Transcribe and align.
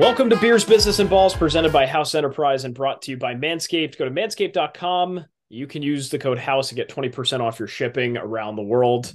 Welcome 0.00 0.30
to 0.30 0.36
Beers, 0.36 0.64
Business, 0.64 0.98
and 0.98 1.10
Balls, 1.10 1.34
presented 1.34 1.74
by 1.74 1.84
House 1.84 2.14
Enterprise 2.14 2.64
and 2.64 2.74
brought 2.74 3.02
to 3.02 3.10
you 3.10 3.18
by 3.18 3.34
Manscaped. 3.34 3.98
Go 3.98 4.06
to 4.06 4.10
manscaped.com. 4.10 5.26
You 5.50 5.66
can 5.66 5.82
use 5.82 6.08
the 6.08 6.18
code 6.18 6.38
HOUSE 6.38 6.70
to 6.70 6.74
get 6.74 6.88
20% 6.88 7.40
off 7.40 7.58
your 7.58 7.68
shipping 7.68 8.16
around 8.16 8.56
the 8.56 8.62
world. 8.62 9.12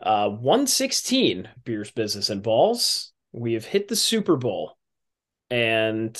Uh, 0.00 0.30
116 0.30 1.50
Beers, 1.62 1.90
Business, 1.90 2.30
and 2.30 2.42
Balls. 2.42 3.12
We 3.32 3.52
have 3.52 3.66
hit 3.66 3.86
the 3.86 3.96
Super 3.96 4.38
Bowl. 4.38 4.78
And 5.50 6.16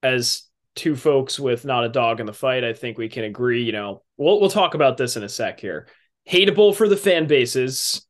as 0.00 0.44
two 0.76 0.94
folks 0.94 1.36
with 1.36 1.64
not 1.64 1.84
a 1.84 1.88
dog 1.88 2.20
in 2.20 2.26
the 2.26 2.32
fight, 2.32 2.62
I 2.62 2.74
think 2.74 2.96
we 2.96 3.08
can 3.08 3.24
agree, 3.24 3.64
you 3.64 3.72
know, 3.72 4.04
we'll, 4.16 4.40
we'll 4.40 4.50
talk 4.50 4.74
about 4.74 4.96
this 4.96 5.16
in 5.16 5.24
a 5.24 5.28
sec 5.28 5.58
here. 5.58 5.88
Hateable 6.30 6.76
for 6.76 6.88
the 6.88 6.96
fan 6.96 7.26
bases 7.26 8.06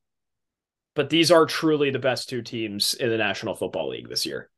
but 0.95 1.11
these 1.11 1.31
are 1.31 1.47
truly 1.47 1.91
the 1.91 1.99
best 1.99 2.29
two 2.29 2.43
teams 2.43 2.95
in 2.95 3.09
the 3.09 3.17
National 3.17 3.55
Football 3.55 3.91
League 3.91 4.09
this 4.09 4.27
year. 4.27 4.51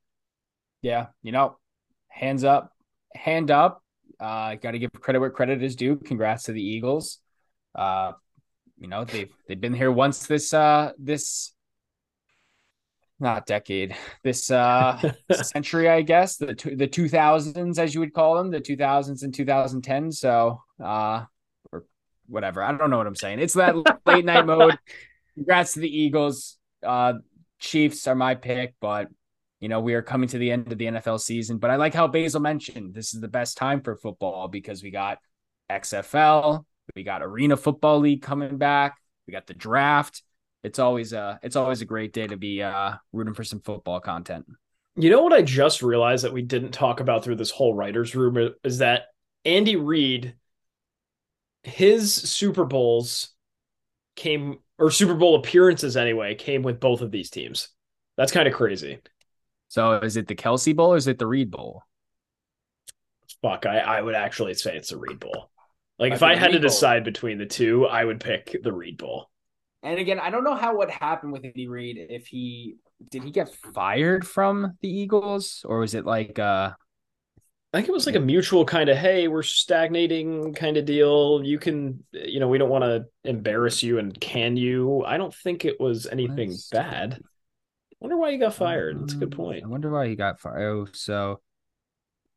Yeah, 0.81 1.07
you 1.23 1.33
know, 1.33 1.59
hands 2.09 2.45
up, 2.45 2.73
hand 3.15 3.51
up. 3.51 3.83
Uh, 4.19 4.55
got 4.55 4.73
to 4.73 4.79
give 4.79 4.93
credit 4.93 5.19
where 5.19 5.31
credit 5.31 5.63
is 5.63 5.77
due. 5.77 5.97
Congrats 5.97 6.45
to 6.45 6.53
the 6.53 6.63
Eagles. 6.63 7.19
Uh, 7.75 8.13
you 8.83 8.89
know 8.89 9.05
they've 9.05 9.31
they've 9.47 9.61
been 9.61 9.73
here 9.73 9.93
once 9.93 10.27
this 10.27 10.53
uh 10.53 10.91
this 10.99 11.55
not 13.21 13.47
decade 13.47 13.95
this 14.25 14.51
uh 14.51 15.13
century 15.33 15.89
I 15.89 16.03
guess 16.03 16.37
the 16.37 16.47
the 16.47 16.89
2000s 16.89 17.79
as 17.79 17.95
you 17.95 18.01
would 18.01 18.13
call 18.13 18.35
them 18.35 18.51
the 18.51 18.61
2000s 18.61 19.23
and 19.23 19.33
2010 19.33 20.11
so 20.11 20.61
uh 20.83 21.25
or 21.71 21.85
whatever 22.27 22.61
I 22.63 22.77
don't 22.77 22.91
know 22.91 22.99
what 22.99 23.07
I'm 23.07 23.15
saying 23.15 23.39
it's 23.39 23.55
that 23.55 23.77
late 24.05 24.25
night 24.25 24.47
mode 24.47 24.77
congrats 25.35 25.75
to 25.75 25.81
the 25.81 25.89
Eagles. 25.89 26.59
Uh, 26.83 27.15
Chiefs 27.59 28.07
are 28.07 28.15
my 28.15 28.35
pick, 28.35 28.75
but 28.81 29.09
you 29.61 29.69
know 29.69 29.81
we 29.81 29.95
are 29.95 30.03
coming 30.03 30.29
to 30.29 30.39
the 30.39 30.51
end 30.51 30.73
of 30.73 30.79
the 30.79 30.87
NFL 30.87 31.21
season. 31.21 31.59
But 31.59 31.71
I 31.71 31.77
like 31.77 31.95
how 31.95 32.09
Basel 32.09 32.41
mentioned 32.41 32.95
this 32.95 33.15
is 33.15 33.21
the 33.21 33.29
best 33.29 33.57
time 33.57 33.81
for 33.83 33.97
football 33.97 34.49
because 34.49 34.83
we 34.83 34.91
got 34.91 35.19
XFL, 35.71 36.65
we 36.97 37.05
got 37.05 37.23
Arena 37.23 37.57
Football 37.57 38.01
League 38.01 38.23
coming 38.23 38.59
back, 38.59 38.97
we 39.27 39.33
got 39.33 39.47
the 39.47 39.55
draft. 39.55 40.23
It's 40.65 40.79
always 40.79 41.13
a 41.13 41.41
it's 41.43 41.57
always 41.57 41.81
a 41.81 41.87
great 41.87 42.13
day 42.13 42.27
to 42.27 42.37
be 42.37 42.63
uh, 42.63 42.95
rooting 43.13 43.35
for 43.35 43.45
some 43.45 43.61
football 43.61 44.01
content. 44.01 44.47
You 44.97 45.11
know 45.11 45.23
what 45.23 45.33
I 45.33 45.43
just 45.43 45.83
realized 45.83 46.25
that 46.25 46.35
we 46.35 46.43
didn't 46.43 46.73
talk 46.73 47.01
about 47.01 47.25
through 47.25 47.37
this 47.37 47.51
whole 47.51 47.75
writers' 47.75 48.15
room 48.15 48.55
is 48.63 48.79
that 48.79 49.05
Andy 49.45 49.77
Reid, 49.77 50.35
his 51.63 52.15
Super 52.15 52.65
Bowls 52.65 53.31
came 54.15 54.59
or 54.83 54.91
Super 54.91 55.15
Bowl 55.15 55.37
appearances 55.37 55.97
anyway 55.97 56.35
came 56.35 56.65
with 56.65 56.81
both 56.81 57.03
of 57.03 57.13
these 57.13 57.31
teams. 57.31 57.69
That's 58.17 58.33
kind 58.33 58.49
of 58.49 58.55
crazy. 58.55 58.99
So 59.69 60.01
is 60.01 60.17
it 60.17 60.27
the 60.27 60.35
Kelce 60.35 60.75
Bowl 60.75 60.93
or 60.93 60.97
is 60.97 61.07
it 61.07 61.21
the 61.21 61.27
Reid 61.27 61.53
Bowl? 61.53 61.85
Fuck, 63.43 63.65
I, 63.65 63.79
I 63.79 64.03
would 64.03 64.17
actually 64.17 64.55
say 64.55 64.77
it's 64.77 64.91
the 64.91 64.97
Reid 64.97 65.21
Bowl. 65.21 65.51
Like 66.01 66.13
if 66.13 66.25
I 66.25 66.35
had 66.35 66.51
to 66.51 66.59
decide 66.59 67.05
between 67.05 67.39
the 67.39 67.47
two, 67.47 67.87
I 67.87 68.05
would 68.05 68.19
pick 68.19 68.57
the 68.61 68.73
Reid 68.73 68.99
Bowl. 68.99 69.31
And 69.85 70.01
again, 70.01 70.19
I 70.19 70.31
don't 70.31 70.43
know 70.43 70.57
how 70.57 70.77
what 70.77 70.91
happened 70.91 71.33
with 71.33 71.45
Andy 71.45 71.69
Reid. 71.69 71.97
If 72.11 72.27
he 72.27 72.75
did 73.09 73.23
he 73.23 73.31
get 73.31 73.55
fired 73.55 74.27
from 74.27 74.77
the 74.81 74.89
Eagles, 74.89 75.65
or 75.65 75.79
was 75.79 75.95
it 75.95 76.05
like 76.05 76.41
uh 76.41 76.73
I 77.73 77.79
think 77.79 77.89
it 77.89 77.93
was 77.93 78.05
like 78.05 78.17
a 78.17 78.21
mutual 78.21 78.67
kind 78.67 78.91
of, 78.91 78.99
hey, 78.99 79.29
we're 79.29 79.43
stagnating 79.43 80.53
kind 80.53 80.77
of 80.77 80.85
deal. 80.85 81.43
You 81.43 81.59
can, 81.59 82.05
you 82.13 82.39
know, 82.39 82.49
we 82.49 82.59
don't 82.59 82.69
want 82.69 82.85
to 82.85 83.07
embarrass 83.25 83.83
you 83.83 83.99
and 83.99 84.19
can 84.21 84.59
you? 84.59 85.03
I 85.07 85.17
don't 85.17 85.35
think 85.35 85.65
it 85.65 85.81
was 85.81 86.07
anything 86.07 86.55
bad. 86.71 87.15
I 87.15 87.97
wonder 87.99 88.19
why 88.19 88.33
he 88.33 88.37
got 88.37 88.55
fired. 88.55 89.01
That's 89.01 89.15
a 89.15 89.17
good 89.17 89.33
um, 89.33 89.39
point. 89.39 89.65
I 89.65 89.69
wonder 89.69 89.91
why 89.91 90.09
he 90.09 90.17
got 90.17 90.39
fired. 90.39 90.63
Oh, 90.63 90.87
so 90.93 91.41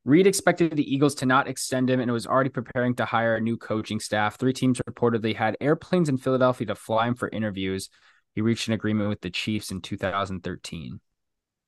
Reid 0.05 0.25
expected 0.25 0.77
the 0.77 0.93
Eagles 0.93 1.15
to 1.15 1.25
not 1.25 1.49
extend 1.49 1.89
him 1.89 1.99
and 1.99 2.11
was 2.11 2.27
already 2.27 2.51
preparing 2.51 2.95
to 2.95 3.05
hire 3.05 3.35
a 3.35 3.41
new 3.41 3.57
coaching 3.57 3.99
staff. 3.99 4.37
Three 4.37 4.53
teams 4.53 4.79
reportedly 4.87 5.35
had 5.35 5.57
airplanes 5.59 6.07
in 6.07 6.17
Philadelphia 6.17 6.67
to 6.67 6.75
fly 6.75 7.07
him 7.07 7.15
for 7.15 7.27
interviews. 7.27 7.89
He 8.35 8.41
reached 8.41 8.67
an 8.67 8.73
agreement 8.73 9.09
with 9.09 9.19
the 9.19 9.31
Chiefs 9.31 9.71
in 9.71 9.81
2013. 9.81 11.01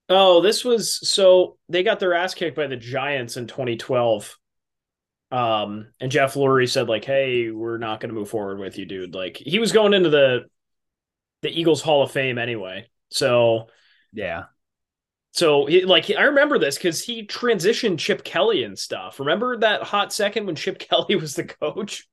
Oh, 0.09 0.41
this 0.41 0.63
was 0.63 1.09
so 1.09 1.57
they 1.68 1.84
got 1.84 2.00
their 2.00 2.13
ass 2.13 2.34
kicked 2.34 2.56
by 2.56 2.68
the 2.68 2.78
Giants 2.78 3.38
in 3.38 3.47
2012. 3.47 4.38
Um, 5.29 5.88
and 6.00 6.12
Jeff 6.12 6.35
Lurie 6.35 6.69
said 6.69 6.88
like, 6.88 7.03
"Hey, 7.03 7.51
we're 7.51 7.78
not 7.78 8.00
going 8.00 8.09
to 8.09 8.16
move 8.16 8.29
forward 8.29 8.59
with 8.59 8.78
you, 8.78 8.85
dude." 8.85 9.13
Like 9.13 9.35
he 9.38 9.59
was 9.59 9.73
going 9.73 9.94
into 9.94 10.09
the 10.09 10.45
the 11.41 11.50
Eagles 11.50 11.81
Hall 11.81 12.03
of 12.03 12.12
Fame 12.12 12.38
anyway. 12.38 12.90
So, 13.09 13.68
yeah. 14.13 14.45
So 15.31 15.66
he, 15.66 15.85
like 15.85 16.09
I 16.09 16.24
remember 16.24 16.57
this 16.57 16.78
because 16.78 17.03
he 17.03 17.28
transitioned 17.28 18.00
Chip 18.00 18.24
Kelly 18.24 18.63
and 18.63 18.79
stuff. 18.79 19.19
Remember 19.19 19.57
that 19.57 19.84
hot 19.84 20.13
second 20.13 20.45
when 20.45 20.56
Chip 20.56 20.79
Kelly 20.79 21.16
was 21.16 21.35
the 21.35 21.44
coach? 21.44 22.07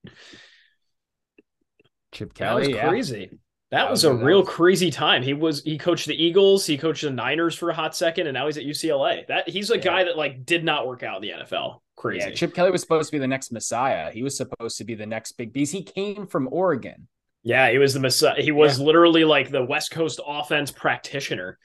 Chip 2.12 2.34
Kelly, 2.34 2.72
that 2.72 2.84
was 2.84 2.91
crazy. 2.91 3.38
That 3.74 3.90
was, 3.90 4.04
a 4.04 4.14
real 4.14 4.44
crazy 4.44 4.90
time. 4.92 5.22
He 5.22 5.34
was 5.34 5.62
he 5.64 5.78
coached 5.78 6.06
the 6.06 6.14
Eagles, 6.14 6.64
he 6.64 6.78
coached 6.78 7.02
the 7.02 7.10
Niners 7.10 7.56
for 7.56 7.70
a 7.70 7.74
hot 7.74 7.96
second, 7.96 8.28
and 8.28 8.34
now 8.34 8.46
he's 8.46 8.56
at 8.56 8.64
UCLA. 8.64 9.26
That 9.26 9.48
he's 9.48 9.70
a 9.70 9.76
yeah. 9.76 9.82
guy 9.82 10.04
that 10.04 10.16
like 10.16 10.46
did 10.46 10.64
not 10.64 10.86
work 10.86 11.02
out 11.02 11.16
in 11.16 11.22
the 11.22 11.44
NFL. 11.44 11.80
Crazy. 11.96 12.28
Yeah, 12.28 12.34
Chip 12.34 12.54
Kelly 12.54 12.70
was 12.70 12.82
supposed 12.82 13.08
to 13.08 13.12
be 13.12 13.18
the 13.18 13.26
next 13.26 13.50
Messiah. 13.50 14.12
He 14.12 14.22
was 14.22 14.36
supposed 14.36 14.78
to 14.78 14.84
be 14.84 14.94
the 14.94 15.06
next 15.06 15.32
big 15.32 15.52
beast. 15.52 15.72
He 15.72 15.82
came 15.82 16.28
from 16.28 16.48
Oregon. 16.52 17.08
Yeah, 17.42 17.68
he 17.70 17.78
was 17.78 17.94
the 17.94 18.00
Messiah. 18.00 18.40
He 18.40 18.52
was 18.52 18.78
yeah. 18.78 18.86
literally 18.86 19.24
like 19.24 19.50
the 19.50 19.64
West 19.64 19.90
Coast 19.90 20.20
offense 20.24 20.70
practitioner. 20.70 21.58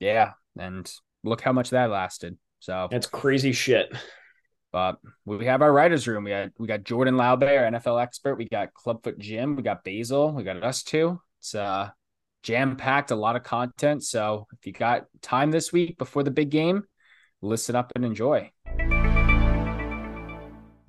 Yeah, 0.00 0.32
and 0.58 0.90
look 1.24 1.42
how 1.42 1.52
much 1.52 1.70
that 1.70 1.90
lasted. 1.90 2.38
So 2.60 2.88
that's 2.90 3.06
crazy 3.06 3.52
shit. 3.52 3.94
But 4.72 4.98
we 5.24 5.44
have 5.44 5.62
our 5.62 5.72
writers' 5.72 6.08
room. 6.08 6.24
We 6.24 6.30
got 6.30 6.48
we 6.58 6.66
got 6.66 6.84
Jordan 6.84 7.14
Laube, 7.14 7.42
our 7.42 7.70
NFL 7.70 8.02
expert. 8.02 8.36
We 8.36 8.48
got 8.48 8.72
Clubfoot 8.72 9.18
Jim. 9.18 9.56
We 9.56 9.62
got 9.62 9.84
Basel. 9.84 10.32
We 10.32 10.42
got 10.42 10.62
us 10.64 10.82
two. 10.82 11.20
It's 11.44 11.54
uh, 11.54 11.90
jam 12.42 12.74
packed, 12.76 13.10
a 13.10 13.16
lot 13.16 13.36
of 13.36 13.42
content. 13.42 14.02
So 14.02 14.46
if 14.54 14.64
you 14.64 14.72
got 14.72 15.04
time 15.20 15.50
this 15.50 15.74
week 15.74 15.98
before 15.98 16.22
the 16.22 16.30
big 16.30 16.48
game, 16.48 16.84
listen 17.42 17.76
up 17.76 17.92
and 17.94 18.02
enjoy. 18.02 18.50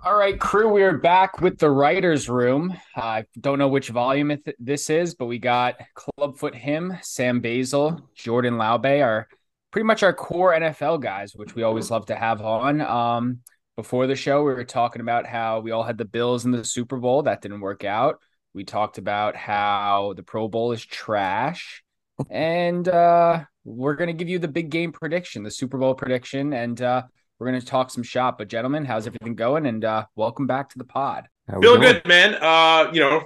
All 0.01 0.15
right, 0.15 0.39
crew, 0.39 0.69
we 0.69 0.83
are 0.83 0.97
back 0.97 1.41
with 1.41 1.57
the 1.57 1.69
writers' 1.69 2.29
room. 2.29 2.73
I 2.95 3.25
don't 3.37 3.59
know 3.59 3.67
which 3.67 3.89
volume 3.89 4.37
this 4.57 4.89
is, 4.89 5.13
but 5.13 5.25
we 5.25 5.39
got 5.39 5.75
Clubfoot 5.93 6.57
Jim, 6.63 6.99
Sam 7.01 7.41
Basel, 7.41 8.09
Jordan 8.15 8.53
Laube, 8.53 9.03
our 9.03 9.27
pretty 9.71 9.85
much 9.85 10.03
our 10.03 10.13
core 10.13 10.53
NFL 10.53 11.01
guys, 11.01 11.35
which 11.35 11.53
we 11.53 11.63
always 11.63 11.91
love 11.91 12.05
to 12.05 12.15
have 12.15 12.41
on. 12.41 12.79
Um, 12.79 13.39
before 13.75 14.07
the 14.07 14.15
show, 14.15 14.37
we 14.37 14.53
were 14.53 14.63
talking 14.63 15.01
about 15.01 15.25
how 15.25 15.59
we 15.59 15.71
all 15.71 15.83
had 15.83 15.97
the 15.97 16.05
Bills 16.05 16.45
in 16.45 16.51
the 16.51 16.63
Super 16.63 16.95
Bowl. 16.95 17.23
That 17.23 17.41
didn't 17.41 17.59
work 17.59 17.83
out. 17.83 18.21
We 18.55 18.63
talked 18.63 18.97
about 18.97 19.35
how 19.35 20.13
the 20.15 20.23
Pro 20.23 20.47
Bowl 20.47 20.71
is 20.71 20.83
trash. 20.83 21.83
and 22.29 22.87
uh, 22.87 23.43
we're 23.65 23.95
going 23.95 24.07
to 24.07 24.13
give 24.13 24.29
you 24.29 24.39
the 24.39 24.47
big 24.47 24.69
game 24.69 24.93
prediction, 24.93 25.43
the 25.43 25.51
Super 25.51 25.77
Bowl 25.77 25.93
prediction, 25.93 26.53
and 26.53 26.81
uh, 26.81 27.03
we're 27.37 27.49
going 27.49 27.59
to 27.59 27.67
talk 27.67 27.91
some 27.91 28.01
shop. 28.01 28.37
But, 28.37 28.47
gentlemen, 28.47 28.85
how's 28.85 29.07
everything 29.07 29.35
going? 29.35 29.65
And 29.65 29.83
uh, 29.83 30.05
welcome 30.15 30.47
back 30.47 30.69
to 30.69 30.77
the 30.77 30.85
pod. 30.85 31.27
Feel 31.61 31.77
good, 31.77 32.07
man. 32.07 32.35
Uh, 32.35 32.91
you 32.93 33.01
know, 33.01 33.23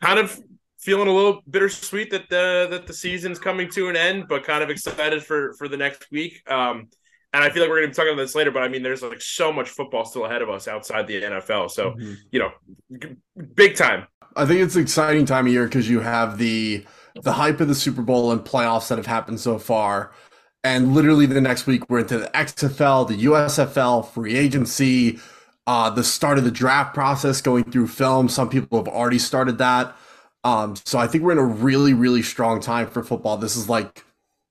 kind 0.00 0.18
of 0.18 0.42
feeling 0.80 1.06
a 1.06 1.14
little 1.14 1.42
bittersweet 1.48 2.10
that 2.10 2.28
the 2.28 2.66
that 2.68 2.88
the 2.88 2.92
season's 2.92 3.38
coming 3.38 3.70
to 3.70 3.88
an 3.88 3.96
end, 3.96 4.26
but 4.28 4.42
kind 4.42 4.64
of 4.64 4.70
excited 4.70 5.24
for 5.24 5.54
for 5.54 5.68
the 5.68 5.76
next 5.76 6.10
week. 6.10 6.42
Um, 6.50 6.88
and 7.32 7.44
I 7.44 7.50
feel 7.50 7.62
like 7.62 7.70
we're 7.70 7.80
going 7.80 7.88
to 7.88 7.92
be 7.92 7.94
talking 7.94 8.12
about 8.12 8.22
this 8.22 8.34
later, 8.34 8.50
but 8.50 8.62
I 8.62 8.68
mean, 8.68 8.82
there's 8.82 9.02
like 9.02 9.20
so 9.20 9.52
much 9.52 9.68
football 9.68 10.04
still 10.04 10.24
ahead 10.24 10.42
of 10.42 10.50
us 10.50 10.66
outside 10.66 11.06
the 11.06 11.22
NFL. 11.22 11.70
So, 11.70 11.92
mm-hmm. 11.92 12.14
you 12.32 12.40
know, 12.40 12.50
big 13.54 13.76
time. 13.76 14.06
I 14.36 14.46
think 14.46 14.60
it's 14.60 14.76
an 14.76 14.82
exciting 14.82 15.26
time 15.26 15.46
of 15.46 15.52
year 15.52 15.64
because 15.64 15.88
you 15.88 16.00
have 16.00 16.38
the 16.38 16.84
the 17.22 17.32
hype 17.32 17.60
of 17.60 17.68
the 17.68 17.74
Super 17.74 18.02
Bowl 18.02 18.30
and 18.30 18.40
playoffs 18.40 18.88
that 18.88 18.98
have 18.98 19.06
happened 19.06 19.40
so 19.40 19.58
far. 19.58 20.12
And 20.62 20.94
literally 20.94 21.26
the 21.26 21.40
next 21.40 21.66
week, 21.66 21.88
we're 21.88 22.00
into 22.00 22.18
the 22.18 22.28
XFL, 22.28 23.08
the 23.08 23.24
USFL, 23.24 24.06
free 24.08 24.36
agency, 24.36 25.18
uh, 25.66 25.90
the 25.90 26.04
start 26.04 26.38
of 26.38 26.44
the 26.44 26.50
draft 26.50 26.94
process 26.94 27.40
going 27.40 27.64
through 27.64 27.88
film. 27.88 28.28
Some 28.28 28.48
people 28.48 28.78
have 28.78 28.88
already 28.88 29.18
started 29.18 29.58
that. 29.58 29.96
Um, 30.44 30.76
so 30.84 30.98
I 30.98 31.06
think 31.06 31.24
we're 31.24 31.32
in 31.32 31.38
a 31.38 31.44
really, 31.44 31.94
really 31.94 32.22
strong 32.22 32.60
time 32.60 32.86
for 32.88 33.02
football. 33.02 33.36
This 33.36 33.56
is 33.56 33.68
like 33.68 34.04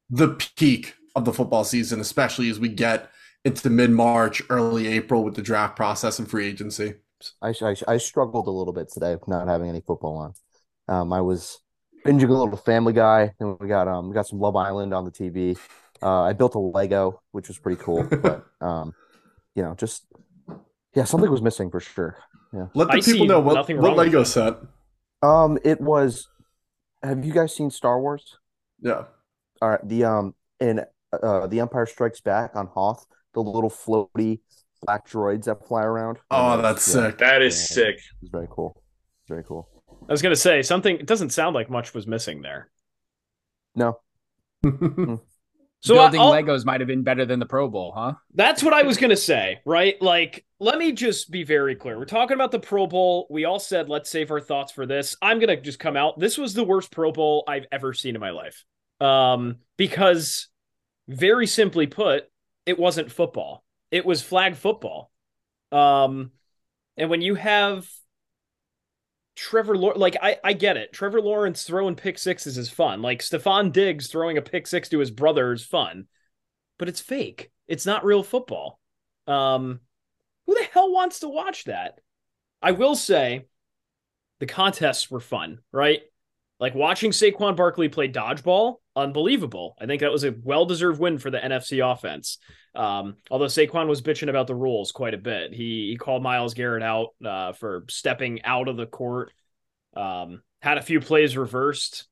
the 0.10 0.30
peak 0.56 0.96
of 1.19 1.25
the 1.25 1.33
football 1.33 1.63
season, 1.63 2.00
especially 2.00 2.50
as 2.50 2.60
we 2.60 2.69
get 2.69 3.10
into 3.45 3.69
mid 3.69 3.92
March, 3.92 4.42
early 4.50 4.88
April 4.88 5.24
with 5.24 5.36
the 5.36 5.42
draft 5.42 5.75
process 5.75 6.19
and 6.19 6.30
free 6.30 6.48
agency. 6.48 6.95
I, 7.42 7.54
I, 7.62 7.75
I 7.88 7.98
struggled 7.98 8.48
a 8.48 8.51
little 8.51 8.74
bit 8.74 8.89
today 8.89 9.18
not 9.27 9.48
having 9.48 9.69
any 9.69 9.81
football 9.81 10.18
on. 10.18 10.33
Um, 10.88 11.13
I 11.13 11.21
was 11.21 11.60
binging 12.06 12.30
a 12.30 12.33
little 12.33 12.56
Family 12.57 12.94
Guy, 12.94 13.33
and 13.39 13.60
we 13.60 13.68
got 13.68 13.88
um 13.88 14.10
we 14.10 14.13
got 14.13 14.27
some 14.27 14.39
Love 14.39 14.56
Island 14.56 14.94
on 14.94 15.06
the 15.06 15.12
TV. 15.12 15.57
Uh, 16.01 16.24
I 16.24 16.33
built 16.33 16.56
a 16.56 16.60
Lego, 16.60 17.22
which 17.31 17.48
was 17.48 17.60
pretty 17.60 17.81
cool, 17.81 18.04
but 18.22 18.45
um, 18.62 18.94
you 19.56 19.63
know, 19.63 19.75
just 19.75 20.06
yeah, 20.95 21.04
something 21.04 21.30
was 21.30 21.42
missing 21.42 21.69
for 21.69 21.80
sure. 21.80 22.18
Yeah, 22.54 22.68
let 22.74 22.88
the 22.88 22.95
I 22.95 23.01
people 23.01 23.27
know 23.27 23.39
what, 23.39 23.69
what 23.69 23.95
Lego 23.95 24.24
set. 24.24 24.57
Um, 25.22 25.60
it 25.63 25.80
was. 25.80 26.27
Have 27.04 27.24
you 27.24 27.31
guys 27.31 27.56
seen 27.56 27.72
Star 27.72 28.00
Wars? 28.01 28.38
Yeah. 28.81 29.04
All 29.62 29.69
right. 29.69 29.88
The 29.88 30.04
um, 30.06 30.36
and 30.60 30.86
uh, 31.14 31.48
The 31.48 31.60
Empire 31.60 31.86
Strikes 31.86 32.22
Back 32.22 32.56
on 32.56 32.68
Hoth, 32.68 33.06
the 33.34 33.42
little 33.42 33.70
floaty 33.70 34.40
black 34.84 35.08
droids 35.08 35.46
that 35.46 35.68
fly 35.68 35.84
around. 35.84 36.18
Oh, 36.32 36.62
that's 36.62 36.88
Yeah, 36.88 37.08
sick. 37.08 37.18
That 37.20 37.42
is 37.42 37.56
Yeah. 37.60 37.76
sick. 37.76 38.02
It's 38.22 38.32
very 38.32 38.48
cool. 38.50 38.82
Very 39.28 39.44
cool. 39.44 39.68
I 40.08 40.12
was 40.12 40.22
gonna 40.22 40.36
say 40.36 40.62
something. 40.62 40.96
It 40.98 41.06
doesn't 41.06 41.32
sound 41.32 41.54
like 41.54 41.70
much 41.70 41.94
was 41.94 42.08
missing 42.08 42.42
there. 42.42 42.70
No, 43.76 44.00
So 45.82 45.94
Building 45.96 46.20
I'll- 46.20 46.34
Legos 46.34 46.66
might 46.66 46.82
have 46.82 46.88
been 46.88 47.04
better 47.04 47.26
than 47.26 47.40
the 47.40 47.46
Pro 47.46 47.70
Bowl, 47.70 47.94
huh? 47.96 48.14
That's 48.34 48.62
what 48.62 48.74
I 48.74 48.84
was 48.84 48.98
going 48.98 49.12
to 49.12 49.16
say, 49.16 49.60
right? 49.66 49.96
Like, 50.02 50.46
let 50.60 50.78
me 50.78 50.92
just 50.92 51.32
be 51.32 51.44
very 51.46 51.74
clear. 51.76 51.98
We're 51.98 52.04
talking 52.04 52.36
about 52.36 52.52
the 52.52 52.60
Pro 52.60 52.86
Bowl. 52.86 53.28
We 53.30 53.46
all 53.46 53.60
said, 53.60 53.88
let's 53.88 54.10
save 54.10 54.30
our 54.30 54.42
thoughts 54.42 54.74
for 54.74 54.86
this. 54.86 55.16
I'm 55.22 55.40
going 55.40 55.48
to 55.56 55.62
just 55.62 55.80
come 55.80 55.96
out. 55.96 56.20
This 56.20 56.38
was 56.38 56.54
the 56.54 56.66
worst 56.66 56.92
Pro 56.92 57.14
Bowl 57.14 57.46
I've 57.48 57.66
ever 57.72 57.94
seen 57.94 58.16
in 58.16 58.20
my 58.20 58.32
life. 58.32 58.66
Um, 59.00 59.60
because, 59.78 60.50
very 61.10 61.48
simply 61.48 61.88
put, 61.88 62.30
it 62.66 62.80
wasn't 62.80 63.12
football, 63.12 63.64
it 63.92 64.06
was 64.06 64.22
flag 64.22 64.56
football. 64.56 65.12
Um, 65.72 66.32
and 66.96 67.10
when 67.10 67.22
you 67.22 67.36
have 67.36 67.88
Trevor 69.40 69.78
like 69.78 70.18
I, 70.22 70.38
I 70.44 70.52
get 70.52 70.76
it. 70.76 70.92
Trevor 70.92 71.22
Lawrence 71.22 71.64
throwing 71.64 71.96
pick 71.96 72.20
sixes 72.20 72.58
is 72.58 72.70
fun. 72.70 73.02
Like 73.02 73.22
Stefon 73.22 73.72
Diggs 73.72 74.08
throwing 74.08 74.38
a 74.38 74.42
pick 74.42 74.68
six 74.68 74.90
to 74.90 75.00
his 75.00 75.12
brother 75.12 75.54
is 75.54 75.64
fun, 75.64 76.08
but 76.78 76.90
it's 76.90 77.00
fake. 77.00 77.50
It's 77.66 77.86
not 77.86 78.04
real 78.04 78.22
football. 78.22 78.82
Um, 79.28 79.80
who 80.46 80.56
the 80.56 80.68
hell 80.74 80.92
wants 80.92 81.22
to 81.22 81.30
watch 81.30 81.64
that? 81.66 82.00
I 82.62 82.72
will 82.72 82.98
say, 82.98 83.46
the 84.40 84.46
contests 84.46 85.10
were 85.10 85.22
fun, 85.22 85.60
right? 85.72 86.02
Like 86.60 86.76
watching 86.76 87.12
Saquon 87.12 87.56
Barkley 87.56 87.88
play 87.88 88.10
dodgeball, 88.10 88.76
unbelievable. 88.96 89.76
I 89.80 89.86
think 89.86 90.02
that 90.02 90.12
was 90.12 90.26
a 90.26 90.36
well-deserved 90.44 91.00
win 91.00 91.18
for 91.18 91.32
the 91.32 91.38
NFC 91.38 91.80
offense. 91.90 92.38
Um, 92.76 93.16
although 93.32 93.46
Saquon 93.46 93.88
was 93.88 94.02
bitching 94.02 94.30
about 94.30 94.48
the 94.48 94.56
rules 94.56 94.92
quite 94.92 95.14
a 95.14 95.18
bit. 95.18 95.54
He 95.54 95.90
he 95.92 95.98
called 95.98 96.22
Myles 96.22 96.54
Garrett 96.54 96.84
out 96.84 97.10
uh, 97.26 97.54
for 97.54 97.86
stepping 97.90 98.44
out 98.44 98.68
of 98.68 98.78
the 98.78 98.86
court. 98.86 99.32
Um, 99.96 100.42
had 100.62 100.78
a 100.78 100.84
few 100.84 101.00
plays 101.00 101.38
reversed. 101.38 102.08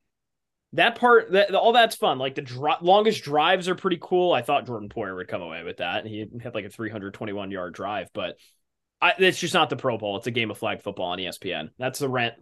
That 0.73 0.95
part, 0.95 1.31
that 1.31 1.53
all 1.53 1.73
that's 1.73 1.95
fun. 1.95 2.17
Like 2.17 2.35
the 2.35 2.77
longest 2.81 3.23
drives 3.23 3.69
are 3.69 3.75
pretty 3.75 3.99
cool. 4.01 4.33
I 4.33 4.41
thought 4.41 4.65
Jordan 4.65 4.89
Poyer 4.89 5.15
would 5.15 5.27
come 5.27 5.41
away 5.41 5.63
with 5.63 5.77
that. 5.77 6.05
He 6.05 6.25
had 6.41 6.55
like 6.55 6.65
a 6.65 6.69
321 6.69 7.51
yard 7.51 7.73
drive, 7.73 8.09
but 8.13 8.37
I, 9.01 9.13
it's 9.17 9.39
just 9.39 9.53
not 9.53 9.69
the 9.69 9.75
Pro 9.75 9.97
Bowl. 9.97 10.17
It's 10.17 10.27
a 10.27 10.31
game 10.31 10.51
of 10.51 10.57
flag 10.57 10.81
football 10.81 11.07
on 11.07 11.19
ESPN. 11.19 11.69
That's 11.77 11.99
the 11.99 12.09
rent. 12.09 12.35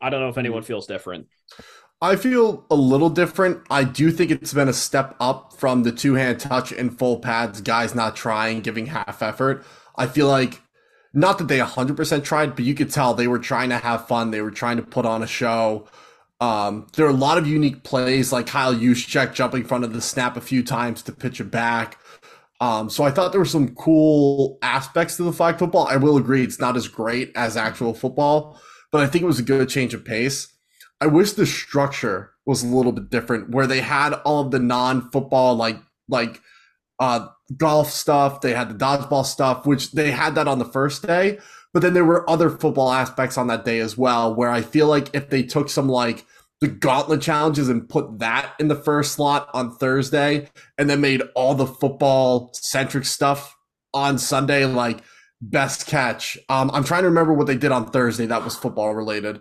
I 0.00 0.10
don't 0.10 0.20
know 0.20 0.28
if 0.28 0.38
anyone 0.38 0.62
feels 0.62 0.86
different. 0.86 1.26
I 2.02 2.16
feel 2.16 2.64
a 2.70 2.74
little 2.74 3.10
different. 3.10 3.62
I 3.68 3.84
do 3.84 4.10
think 4.10 4.30
it's 4.30 4.54
been 4.54 4.68
a 4.68 4.72
step 4.72 5.14
up 5.20 5.52
from 5.58 5.82
the 5.82 5.92
two 5.92 6.14
hand 6.14 6.40
touch 6.40 6.72
and 6.72 6.96
full 6.96 7.18
pads, 7.18 7.60
guys 7.60 7.94
not 7.94 8.16
trying, 8.16 8.62
giving 8.62 8.86
half 8.86 9.22
effort. 9.22 9.64
I 9.96 10.06
feel 10.06 10.26
like, 10.26 10.60
not 11.12 11.38
that 11.38 11.48
they 11.48 11.58
100% 11.58 12.24
tried, 12.24 12.56
but 12.56 12.64
you 12.64 12.74
could 12.74 12.90
tell 12.90 13.12
they 13.12 13.28
were 13.28 13.38
trying 13.38 13.68
to 13.70 13.78
have 13.78 14.06
fun. 14.06 14.30
They 14.30 14.40
were 14.40 14.50
trying 14.50 14.78
to 14.78 14.82
put 14.82 15.04
on 15.04 15.22
a 15.22 15.26
show. 15.26 15.88
Um, 16.40 16.86
there 16.94 17.04
are 17.04 17.10
a 17.10 17.12
lot 17.12 17.36
of 17.36 17.46
unique 17.46 17.82
plays, 17.82 18.32
like 18.32 18.46
Kyle 18.46 18.74
Juszczyk 18.74 19.34
jumping 19.34 19.62
in 19.62 19.66
front 19.66 19.84
of 19.84 19.92
the 19.92 20.00
snap 20.00 20.36
a 20.36 20.40
few 20.40 20.62
times 20.62 21.02
to 21.02 21.12
pitch 21.12 21.40
it 21.40 21.50
back. 21.50 21.98
Um, 22.60 22.88
so 22.90 23.04
I 23.04 23.10
thought 23.10 23.32
there 23.32 23.40
were 23.40 23.44
some 23.46 23.74
cool 23.74 24.58
aspects 24.62 25.16
to 25.16 25.22
the 25.22 25.32
flag 25.32 25.58
football. 25.58 25.86
I 25.88 25.96
will 25.96 26.16
agree 26.16 26.42
it's 26.42 26.60
not 26.60 26.76
as 26.76 26.88
great 26.88 27.32
as 27.34 27.56
actual 27.56 27.94
football, 27.94 28.60
but 28.92 29.02
I 29.02 29.06
think 29.06 29.22
it 29.22 29.26
was 29.26 29.38
a 29.38 29.44
good 29.44 29.68
change 29.68 29.94
of 29.94 30.04
pace. 30.04 30.48
I 31.00 31.06
wish 31.06 31.32
the 31.32 31.46
structure 31.46 32.32
was 32.44 32.62
a 32.62 32.66
little 32.66 32.92
bit 32.92 33.10
different, 33.10 33.50
where 33.50 33.66
they 33.66 33.80
had 33.80 34.12
all 34.12 34.40
of 34.42 34.50
the 34.50 34.58
non-football 34.58 35.54
like 35.56 35.78
like 36.08 36.40
uh, 36.98 37.28
golf 37.56 37.90
stuff. 37.90 38.40
They 38.40 38.52
had 38.52 38.68
the 38.68 38.84
dodgeball 38.84 39.24
stuff, 39.24 39.66
which 39.66 39.92
they 39.92 40.10
had 40.10 40.34
that 40.34 40.48
on 40.48 40.58
the 40.58 40.64
first 40.64 41.06
day, 41.06 41.38
but 41.72 41.80
then 41.80 41.94
there 41.94 42.04
were 42.04 42.28
other 42.28 42.50
football 42.50 42.92
aspects 42.92 43.38
on 43.38 43.46
that 43.46 43.64
day 43.64 43.78
as 43.78 43.96
well. 43.96 44.34
Where 44.34 44.50
I 44.50 44.60
feel 44.60 44.88
like 44.88 45.14
if 45.14 45.30
they 45.30 45.42
took 45.42 45.70
some 45.70 45.88
like 45.88 46.26
the 46.60 46.68
gauntlet 46.68 47.22
challenges 47.22 47.70
and 47.70 47.88
put 47.88 48.18
that 48.18 48.52
in 48.58 48.68
the 48.68 48.76
first 48.76 49.12
slot 49.12 49.48
on 49.54 49.74
Thursday, 49.76 50.48
and 50.76 50.90
then 50.90 51.00
made 51.00 51.22
all 51.34 51.54
the 51.54 51.66
football 51.66 52.50
centric 52.52 53.06
stuff 53.06 53.56
on 53.94 54.18
Sunday, 54.18 54.66
like 54.66 54.98
best 55.40 55.86
catch. 55.86 56.38
Um, 56.48 56.70
I'm 56.72 56.84
trying 56.84 57.02
to 57.02 57.08
remember 57.08 57.32
what 57.34 57.46
they 57.46 57.56
did 57.56 57.72
on 57.72 57.90
Thursday 57.90 58.26
that 58.26 58.44
was 58.44 58.56
football 58.56 58.94
related. 58.94 59.40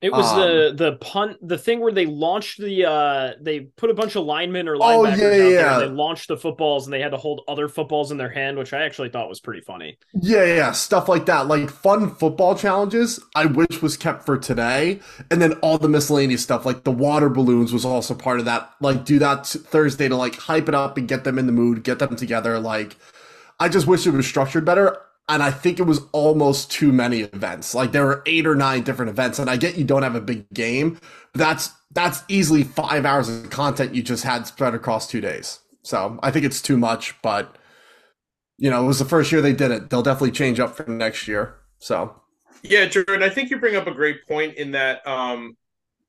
It 0.00 0.14
was 0.14 0.32
Um, 0.32 0.40
the 0.40 0.72
the 0.74 0.92
punt, 0.96 1.36
the 1.46 1.58
thing 1.58 1.80
where 1.80 1.92
they 1.92 2.06
launched 2.06 2.58
the 2.58 2.86
uh 2.86 3.32
they 3.40 3.60
put 3.60 3.90
a 3.90 3.94
bunch 3.94 4.16
of 4.16 4.24
linemen 4.24 4.66
or 4.68 4.76
Oh, 4.80 5.04
yeah, 5.04 5.12
out 5.12 5.16
there. 5.16 5.50
yeah. 5.52 5.72
And 5.72 5.78
they 5.78 5.88
launched 5.88 6.28
the 6.28 6.36
footballs 6.38 6.86
and 6.86 6.92
they 6.94 7.00
had 7.00 7.10
to 7.10 7.18
hold 7.18 7.42
other 7.48 7.68
footballs 7.68 8.10
in 8.10 8.16
their 8.18 8.30
hand, 8.30 8.56
which 8.58 8.72
I 8.72 8.82
actually 8.84 9.10
thought 9.10 9.28
was 9.28 9.40
pretty 9.40 9.60
funny. 9.60 9.98
Yeah, 10.12 10.44
yeah, 10.44 10.72
stuff 10.72 11.08
like 11.08 11.26
that. 11.26 11.46
Like 11.46 11.70
fun 11.70 12.12
football 12.16 12.56
challenges, 12.56 13.20
I 13.36 13.46
wish 13.46 13.80
was 13.80 13.96
kept 13.96 14.26
for 14.26 14.36
today. 14.36 14.98
And 15.30 15.40
then 15.40 15.52
all 15.62 15.78
the 15.78 15.88
miscellaneous 15.88 16.42
stuff, 16.42 16.66
like 16.66 16.82
the 16.82 16.90
water 16.90 17.28
balloons 17.28 17.72
was 17.72 17.84
also 17.84 18.12
part 18.14 18.40
of 18.40 18.44
that. 18.46 18.72
Like 18.80 19.04
do 19.04 19.20
that 19.20 19.46
Thursday 19.46 20.08
to 20.08 20.16
like 20.16 20.34
hype 20.34 20.68
it 20.68 20.74
up 20.74 20.96
and 20.98 21.06
get 21.06 21.22
them 21.22 21.38
in 21.38 21.46
the 21.46 21.52
mood, 21.52 21.84
get 21.84 22.00
them 22.00 22.16
together. 22.16 22.58
Like 22.58 22.96
I 23.60 23.68
just 23.68 23.86
wish 23.86 24.06
it 24.06 24.10
was 24.12 24.26
structured 24.26 24.64
better. 24.64 24.98
And 25.30 25.42
I 25.42 25.50
think 25.52 25.78
it 25.78 25.84
was 25.84 26.00
almost 26.12 26.70
too 26.70 26.92
many 26.92 27.20
events. 27.20 27.74
Like 27.74 27.92
there 27.92 28.04
were 28.04 28.22
eight 28.26 28.46
or 28.46 28.56
nine 28.56 28.82
different 28.82 29.10
events. 29.10 29.38
And 29.38 29.48
I 29.48 29.56
get 29.56 29.78
you 29.78 29.84
don't 29.84 30.02
have 30.02 30.16
a 30.16 30.20
big 30.20 30.52
game, 30.52 30.98
that's 31.34 31.70
that's 31.92 32.22
easily 32.28 32.64
five 32.64 33.04
hours 33.06 33.28
of 33.28 33.48
content 33.50 33.94
you 33.94 34.02
just 34.02 34.24
had 34.24 34.46
spread 34.46 34.74
across 34.74 35.08
two 35.08 35.20
days. 35.20 35.60
So 35.82 36.18
I 36.22 36.30
think 36.30 36.44
it's 36.44 36.60
too 36.60 36.76
much, 36.76 37.14
but 37.22 37.56
you 38.58 38.70
know, 38.70 38.84
it 38.84 38.86
was 38.86 38.98
the 38.98 39.04
first 39.04 39.32
year 39.32 39.40
they 39.40 39.54
did 39.54 39.70
it. 39.70 39.88
They'll 39.88 40.02
definitely 40.02 40.32
change 40.32 40.60
up 40.60 40.76
for 40.76 40.88
next 40.90 41.26
year. 41.26 41.54
So 41.78 42.14
Yeah, 42.62 42.86
Jordan, 42.86 43.22
I 43.22 43.30
think 43.30 43.50
you 43.50 43.58
bring 43.58 43.76
up 43.76 43.86
a 43.86 43.94
great 43.94 44.26
point 44.26 44.56
in 44.56 44.72
that 44.72 45.06
um 45.06 45.56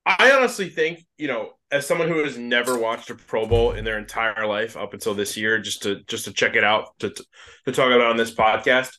I 0.04 0.32
honestly 0.32 0.68
think, 0.68 1.04
you 1.16 1.28
know, 1.28 1.52
as 1.70 1.86
someone 1.86 2.08
who 2.08 2.22
has 2.24 2.36
never 2.36 2.76
watched 2.76 3.08
a 3.10 3.14
Pro 3.14 3.46
Bowl 3.46 3.72
in 3.72 3.84
their 3.84 3.98
entire 3.98 4.46
life 4.46 4.76
up 4.76 4.94
until 4.94 5.14
this 5.14 5.36
year, 5.36 5.58
just 5.58 5.82
to 5.84 6.02
just 6.08 6.24
to 6.24 6.32
check 6.32 6.54
it 6.56 6.64
out 6.64 6.98
to, 6.98 7.10
to 7.10 7.72
talk 7.72 7.92
about 7.92 8.10
on 8.10 8.16
this 8.16 8.34
podcast, 8.34 8.98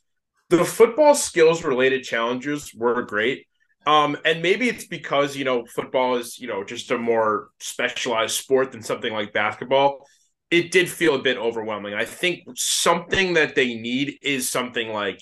the 0.49 0.63
football 0.65 1.15
skills 1.15 1.63
related 1.63 2.03
challenges 2.03 2.73
were 2.75 3.01
great. 3.03 3.47
Um, 3.85 4.17
and 4.23 4.41
maybe 4.41 4.69
it's 4.69 4.87
because 4.87 5.35
you 5.35 5.43
know 5.43 5.65
football 5.65 6.15
is 6.15 6.39
you 6.39 6.47
know 6.47 6.63
just 6.63 6.91
a 6.91 6.97
more 6.97 7.49
specialized 7.59 8.35
sport 8.35 8.71
than 8.71 8.81
something 8.81 9.11
like 9.11 9.33
basketball. 9.33 10.07
It 10.49 10.71
did 10.71 10.89
feel 10.89 11.15
a 11.15 11.21
bit 11.21 11.37
overwhelming. 11.37 11.93
I 11.93 12.05
think 12.05 12.43
something 12.55 13.33
that 13.33 13.55
they 13.55 13.73
need 13.75 14.19
is 14.21 14.49
something 14.49 14.89
like 14.89 15.19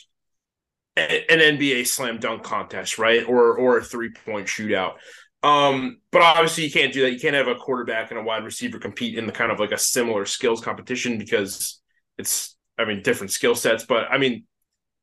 a- 0.98 1.32
an 1.32 1.42
NBA 1.42 1.86
slam 1.86 2.20
dunk 2.20 2.44
contest, 2.44 2.98
right? 2.98 3.24
Or 3.28 3.58
or 3.58 3.78
a 3.78 3.84
three 3.84 4.12
point 4.12 4.48
shootout. 4.48 4.96
Um, 5.44 5.98
but 6.12 6.22
obviously 6.22 6.66
you 6.66 6.72
can't 6.72 6.94
do 6.94 7.02
that. 7.02 7.14
You 7.14 7.20
can't 7.20 7.36
have 7.36 7.48
a 7.48 7.56
quarterback 7.56 8.12
and 8.12 8.20
a 8.20 8.24
wide 8.24 8.44
receiver 8.44 8.78
compete 8.80 9.18
in 9.18 9.26
the 9.26 9.32
kind 9.32 9.52
of 9.52 9.60
like 9.60 9.72
a 9.72 9.78
similar 9.78 10.26
skills 10.26 10.62
competition 10.62 11.18
because 11.18 11.82
it's 12.18 12.56
I 12.78 12.86
mean 12.86 13.02
different 13.02 13.32
skill 13.32 13.56
sets. 13.56 13.86
But 13.86 14.12
I 14.12 14.18
mean 14.18 14.46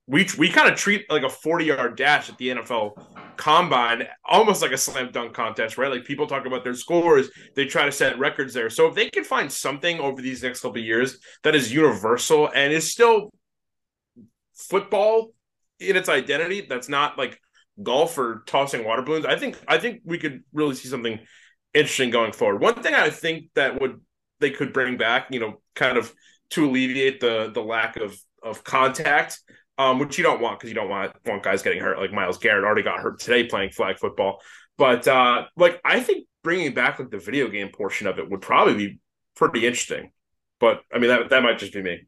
we 0.09 0.27
we 0.39 0.49
kind 0.49 0.73
of 0.73 0.77
treat 0.77 1.05
like 1.11 1.23
a 1.23 1.29
40 1.29 1.67
yard 1.67 1.97
dash 1.97 2.31
at 2.31 2.39
the 2.39 2.49
NFL 2.49 2.93
combine 3.37 4.05
almost 4.25 4.63
like 4.63 4.73
a 4.73 4.77
slam 4.77 5.11
dunk 5.13 5.35
contest, 5.35 5.77
right? 5.79 5.91
Like 5.91 6.05
people 6.05 6.27
talk 6.27 6.47
about 6.47 6.65
their 6.65 6.75
scores, 6.75 7.29
they 7.55 7.67
try 7.67 7.85
to 7.85 7.93
set 7.93 8.19
records 8.19 8.55
there. 8.55 8.71
So 8.71 8.89
if 8.89 8.95
they 8.95 9.11
can 9.11 9.23
find 9.23 9.53
something 9.53 10.01
over 10.01 10.21
these 10.21 10.43
next 10.43 10.61
couple 10.61 10.81
years 10.81 11.19
that 11.45 11.55
is 11.55 11.73
universal 11.73 12.49
and 12.53 12.73
is 12.73 12.91
still 12.91 13.31
football 14.55 15.35
in 15.79 15.95
its 15.95 16.09
identity, 16.09 16.67
that's 16.69 16.89
not 16.89 17.19
like 17.19 17.39
golf 17.83 18.17
or 18.17 18.43
tossing 18.47 18.85
water 18.85 19.03
balloons, 19.03 19.27
I 19.27 19.37
think 19.37 19.59
I 19.69 19.77
think 19.77 20.01
we 20.05 20.19
could 20.19 20.43
really 20.55 20.75
see 20.75 20.89
something 20.89 21.21
interesting 21.75 22.09
going 22.09 22.33
forward. 22.33 22.63
One 22.63 22.83
thing 22.83 22.95
I 22.95 23.11
think 23.11 23.51
that 23.57 23.79
would 23.79 24.01
they 24.41 24.51
could 24.51 24.73
bring 24.73 24.97
back, 24.97 25.29
you 25.31 25.41
know, 25.41 25.61
kind 25.75 25.99
of 25.99 26.15
to 26.51 26.65
alleviate 26.65 27.21
the 27.21 27.51
the 27.53 27.63
lack 27.63 27.97
of 27.97 28.19
of 28.43 28.65
contact 28.65 29.41
um, 29.79 29.99
which 30.01 30.19
you 30.19 30.25
don't 30.25 30.41
want 30.41 30.59
because 30.59 30.69
you 30.71 30.75
don't 30.75 30.89
want 30.91 31.13
want 31.25 31.43
guys 31.43 31.63
getting 31.63 31.81
hurt. 31.81 31.99
Like 31.99 32.13
Myles 32.13 32.39
Garrett 32.39 32.65
already 32.65 32.83
got 32.83 33.01
hurt 33.01 33.21
today 33.21 33.45
playing 33.45 33.71
flag 33.71 33.99
football. 33.99 34.43
But 34.77 35.07
uh, 35.09 35.47
like 35.57 35.81
I 35.85 36.01
think 36.01 36.27
bringing 36.43 36.75
back 36.75 36.99
like 36.99 37.11
the 37.11 37.19
video 37.19 37.49
game 37.49 37.71
portion 37.71 38.07
of 38.07 38.19
it 38.19 38.29
would 38.29 38.43
probably 38.43 38.75
be 38.75 38.99
pretty 39.37 39.67
interesting. 39.67 40.11
But 40.61 40.83
I 40.93 40.99
mean 40.99 41.09
that 41.09 41.31
that 41.31 41.43
might 41.43 41.59
just 41.59 41.73
be 41.73 41.83
me. 41.83 42.07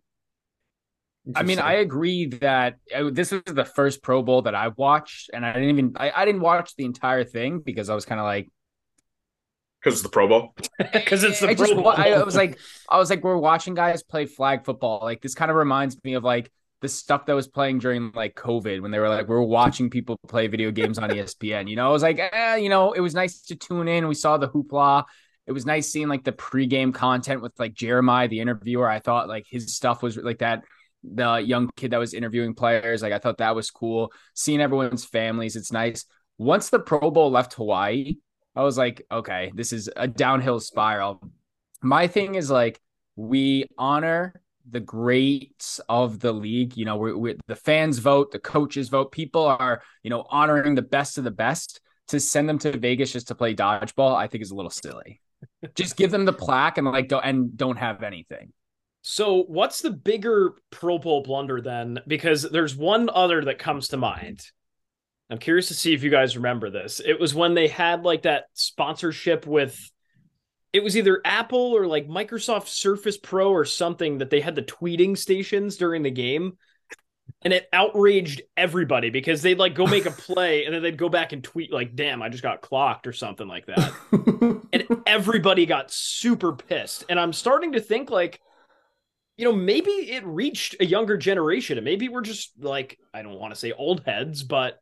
I 1.34 1.42
mean, 1.42 1.58
I 1.58 1.74
agree 1.74 2.26
that 2.26 2.76
uh, 2.94 3.10
this 3.12 3.30
was 3.30 3.42
the 3.44 3.64
first 3.64 4.02
Pro 4.02 4.22
Bowl 4.22 4.42
that 4.42 4.54
I 4.54 4.68
watched, 4.68 5.30
and 5.32 5.44
I 5.44 5.52
didn't 5.52 5.68
even 5.68 5.92
I, 5.96 6.10
I 6.10 6.24
didn't 6.24 6.40
watch 6.40 6.74
the 6.76 6.84
entire 6.84 7.24
thing 7.24 7.60
because 7.60 7.90
I 7.90 7.94
was 7.94 8.04
kind 8.04 8.18
of 8.20 8.24
like 8.24 8.48
Because 9.80 9.94
it's 9.94 10.02
the 10.02 10.08
Pro 10.08 10.26
Bowl. 10.26 10.54
Because 10.92 11.22
it's 11.22 11.40
the 11.40 11.48
I 11.48 11.54
just 11.54 11.72
Pro 11.72 11.82
wa- 11.82 11.94
I 11.96 12.22
was 12.22 12.34
like 12.34 12.58
I 12.88 12.98
was 12.98 13.10
like 13.10 13.22
we're 13.22 13.36
watching 13.36 13.74
guys 13.74 14.02
play 14.02 14.26
flag 14.26 14.64
football. 14.64 15.00
Like 15.02 15.20
this 15.20 15.34
kind 15.34 15.50
of 15.50 15.56
reminds 15.56 16.02
me 16.02 16.14
of 16.14 16.24
like 16.24 16.50
the 16.80 16.88
stuff 16.88 17.26
that 17.26 17.34
was 17.34 17.46
playing 17.46 17.78
during 17.78 18.10
like 18.14 18.34
COVID 18.34 18.80
when 18.80 18.90
they 18.90 18.98
were 18.98 19.08
like 19.08 19.28
we 19.28 19.34
are 19.34 19.42
watching 19.42 19.90
people 19.90 20.18
play 20.28 20.46
video 20.46 20.70
games 20.70 20.98
on 20.98 21.10
ESPN. 21.10 21.68
You 21.68 21.76
know, 21.76 21.86
I 21.86 21.92
was 21.92 22.02
like, 22.02 22.18
eh, 22.18 22.56
you 22.56 22.68
know, 22.68 22.92
it 22.92 23.00
was 23.00 23.14
nice 23.14 23.42
to 23.42 23.56
tune 23.56 23.88
in. 23.88 24.08
We 24.08 24.14
saw 24.14 24.38
the 24.38 24.48
hoopla. 24.48 25.04
it 25.46 25.52
was 25.52 25.66
nice 25.66 25.90
seeing 25.90 26.08
like 26.08 26.24
the 26.24 26.32
pregame 26.32 26.94
content 26.94 27.42
with 27.42 27.52
like 27.58 27.74
Jeremiah, 27.74 28.28
the 28.28 28.40
interviewer. 28.40 28.88
I 28.88 28.98
thought 28.98 29.28
like 29.28 29.46
his 29.48 29.74
stuff 29.74 30.02
was 30.02 30.16
like 30.16 30.38
that. 30.38 30.64
The 31.02 31.38
young 31.38 31.70
kid 31.76 31.92
that 31.92 31.98
was 31.98 32.12
interviewing 32.12 32.54
players, 32.54 33.02
like 33.02 33.12
I 33.12 33.18
thought 33.18 33.38
that 33.38 33.54
was 33.54 33.70
cool. 33.70 34.12
Seeing 34.34 34.60
everyone's 34.60 35.04
families, 35.04 35.56
it's 35.56 35.72
nice. 35.72 36.04
Once 36.36 36.68
the 36.68 36.78
Pro 36.78 37.10
Bowl 37.10 37.30
left 37.30 37.54
Hawaii, 37.54 38.16
I 38.54 38.62
was 38.62 38.76
like, 38.76 39.06
okay, 39.10 39.52
this 39.54 39.72
is 39.72 39.88
a 39.96 40.08
downhill 40.08 40.60
spiral. 40.60 41.22
My 41.82 42.06
thing 42.06 42.34
is 42.34 42.50
like 42.50 42.80
we 43.16 43.66
honor 43.78 44.40
the 44.70 44.80
greats 44.80 45.80
of 45.88 46.20
the 46.20 46.32
league. 46.32 46.76
You 46.76 46.84
know, 46.84 46.96
we, 46.96 47.12
we, 47.12 47.36
the 47.46 47.56
fans 47.56 47.98
vote, 47.98 48.30
the 48.30 48.38
coaches 48.38 48.88
vote. 48.88 49.12
People 49.12 49.44
are, 49.44 49.82
you 50.02 50.10
know, 50.10 50.24
honoring 50.28 50.74
the 50.74 50.82
best 50.82 51.18
of 51.18 51.24
the 51.24 51.30
best. 51.30 51.80
To 52.08 52.18
send 52.18 52.48
them 52.48 52.58
to 52.58 52.76
Vegas 52.76 53.12
just 53.12 53.28
to 53.28 53.36
play 53.36 53.54
dodgeball, 53.54 54.16
I 54.16 54.26
think 54.26 54.42
is 54.42 54.50
a 54.50 54.56
little 54.56 54.72
silly. 54.72 55.20
just 55.76 55.96
give 55.96 56.10
them 56.10 56.24
the 56.24 56.32
plaque 56.32 56.76
and 56.76 56.84
like 56.84 57.06
don't 57.06 57.24
and 57.24 57.56
don't 57.56 57.76
have 57.76 58.02
anything. 58.02 58.52
So, 59.02 59.44
what's 59.44 59.80
the 59.80 59.92
bigger 59.92 60.54
Pro 60.70 60.98
Bowl 60.98 61.22
blunder 61.22 61.60
then? 61.60 62.00
Because 62.06 62.42
there's 62.42 62.74
one 62.74 63.08
other 63.08 63.44
that 63.44 63.60
comes 63.60 63.88
to 63.88 63.96
mind. 63.96 64.44
I'm 65.30 65.38
curious 65.38 65.68
to 65.68 65.74
see 65.74 65.94
if 65.94 66.02
you 66.02 66.10
guys 66.10 66.36
remember 66.36 66.70
this. 66.70 67.00
It 67.00 67.20
was 67.20 67.34
when 67.34 67.54
they 67.54 67.68
had 67.68 68.02
like 68.02 68.22
that 68.22 68.44
sponsorship 68.54 69.46
with 69.46 69.78
it 70.72 70.84
was 70.84 70.96
either 70.96 71.20
Apple 71.24 71.76
or 71.76 71.86
like 71.86 72.08
Microsoft 72.08 72.68
Surface 72.68 73.16
Pro 73.16 73.50
or 73.50 73.64
something 73.64 74.18
that 74.18 74.30
they 74.30 74.40
had 74.40 74.54
the 74.54 74.62
tweeting 74.62 75.18
stations 75.18 75.76
during 75.76 76.02
the 76.02 76.10
game. 76.10 76.56
And 77.42 77.52
it 77.52 77.68
outraged 77.72 78.42
everybody 78.56 79.08
because 79.08 79.40
they'd 79.40 79.58
like 79.58 79.74
go 79.74 79.86
make 79.86 80.06
a 80.06 80.10
play 80.10 80.64
and 80.64 80.74
then 80.74 80.82
they'd 80.82 80.98
go 80.98 81.08
back 81.08 81.32
and 81.32 81.42
tweet 81.42 81.72
like, 81.72 81.96
damn, 81.96 82.22
I 82.22 82.28
just 82.28 82.42
got 82.42 82.60
clocked 82.60 83.06
or 83.06 83.12
something 83.12 83.48
like 83.48 83.66
that. 83.66 83.92
and 84.72 85.02
everybody 85.06 85.66
got 85.66 85.90
super 85.90 86.52
pissed. 86.52 87.04
And 87.08 87.18
I'm 87.18 87.32
starting 87.32 87.72
to 87.72 87.80
think 87.80 88.10
like, 88.10 88.40
you 89.36 89.44
know, 89.44 89.52
maybe 89.52 89.90
it 89.90 90.24
reached 90.26 90.76
a 90.80 90.84
younger 90.84 91.16
generation 91.16 91.78
and 91.78 91.84
maybe 91.84 92.08
we're 92.08 92.20
just 92.20 92.52
like, 92.60 92.98
I 93.14 93.22
don't 93.22 93.38
want 93.38 93.54
to 93.54 93.58
say 93.58 93.72
old 93.72 94.02
heads, 94.04 94.42
but 94.42 94.78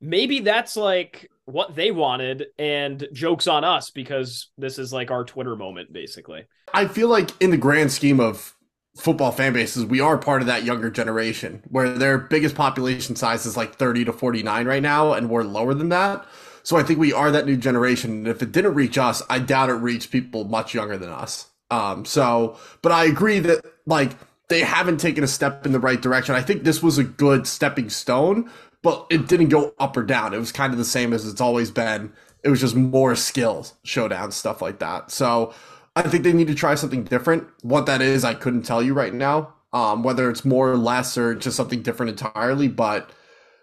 maybe 0.00 0.40
that's 0.40 0.76
like 0.76 1.30
what 1.46 1.74
they 1.74 1.90
wanted 1.90 2.46
and 2.58 3.08
jokes 3.12 3.46
on 3.46 3.64
us 3.64 3.90
because 3.90 4.50
this 4.58 4.78
is 4.78 4.92
like 4.92 5.10
our 5.10 5.24
Twitter 5.24 5.56
moment, 5.56 5.92
basically. 5.92 6.44
I 6.74 6.86
feel 6.86 7.08
like 7.08 7.30
in 7.40 7.50
the 7.50 7.56
grand 7.56 7.92
scheme 7.92 8.20
of 8.20 8.54
football 8.96 9.30
fan 9.30 9.52
bases, 9.52 9.84
we 9.84 10.00
are 10.00 10.18
part 10.18 10.42
of 10.42 10.48
that 10.48 10.64
younger 10.64 10.90
generation 10.90 11.62
where 11.68 11.88
their 11.90 12.18
biggest 12.18 12.54
population 12.54 13.14
size 13.16 13.46
is 13.46 13.56
like 13.56 13.76
30 13.76 14.06
to 14.06 14.12
49 14.12 14.66
right 14.66 14.82
now, 14.82 15.12
and 15.12 15.30
we're 15.30 15.44
lower 15.44 15.74
than 15.74 15.88
that. 15.90 16.26
So 16.64 16.76
I 16.76 16.82
think 16.82 16.98
we 16.98 17.12
are 17.12 17.30
that 17.30 17.46
new 17.46 17.56
generation. 17.56 18.10
And 18.10 18.28
if 18.28 18.42
it 18.42 18.50
didn't 18.50 18.74
reach 18.74 18.98
us, 18.98 19.22
I 19.30 19.38
doubt 19.38 19.70
it 19.70 19.74
reached 19.74 20.10
people 20.10 20.44
much 20.44 20.74
younger 20.74 20.98
than 20.98 21.10
us. 21.10 21.46
Um, 21.70 22.04
so, 22.04 22.58
but 22.82 22.90
I 22.90 23.04
agree 23.04 23.38
that 23.38 23.64
like 23.86 24.16
they 24.48 24.60
haven't 24.60 24.98
taken 24.98 25.24
a 25.24 25.28
step 25.28 25.66
in 25.66 25.72
the 25.72 25.80
right 25.80 26.00
direction. 26.00 26.34
I 26.34 26.42
think 26.42 26.64
this 26.64 26.82
was 26.82 26.98
a 26.98 27.04
good 27.04 27.46
stepping 27.46 27.90
stone, 27.90 28.50
but 28.86 29.04
it 29.10 29.26
didn't 29.26 29.48
go 29.48 29.74
up 29.80 29.96
or 29.96 30.04
down. 30.04 30.32
It 30.32 30.38
was 30.38 30.52
kind 30.52 30.72
of 30.72 30.78
the 30.78 30.84
same 30.84 31.12
as 31.12 31.26
it's 31.26 31.40
always 31.40 31.72
been. 31.72 32.12
It 32.44 32.50
was 32.50 32.60
just 32.60 32.76
more 32.76 33.16
skills, 33.16 33.74
showdown, 33.82 34.30
stuff 34.30 34.62
like 34.62 34.78
that. 34.78 35.10
So 35.10 35.52
I 35.96 36.02
think 36.02 36.22
they 36.22 36.32
need 36.32 36.46
to 36.46 36.54
try 36.54 36.76
something 36.76 37.02
different. 37.02 37.48
What 37.62 37.86
that 37.86 38.00
is, 38.00 38.22
I 38.22 38.34
couldn't 38.34 38.62
tell 38.62 38.80
you 38.80 38.94
right 38.94 39.12
now. 39.12 39.54
Um, 39.72 40.04
whether 40.04 40.30
it's 40.30 40.44
more 40.44 40.70
or 40.70 40.76
less 40.76 41.18
or 41.18 41.34
just 41.34 41.56
something 41.56 41.82
different 41.82 42.10
entirely, 42.10 42.68
but 42.68 43.10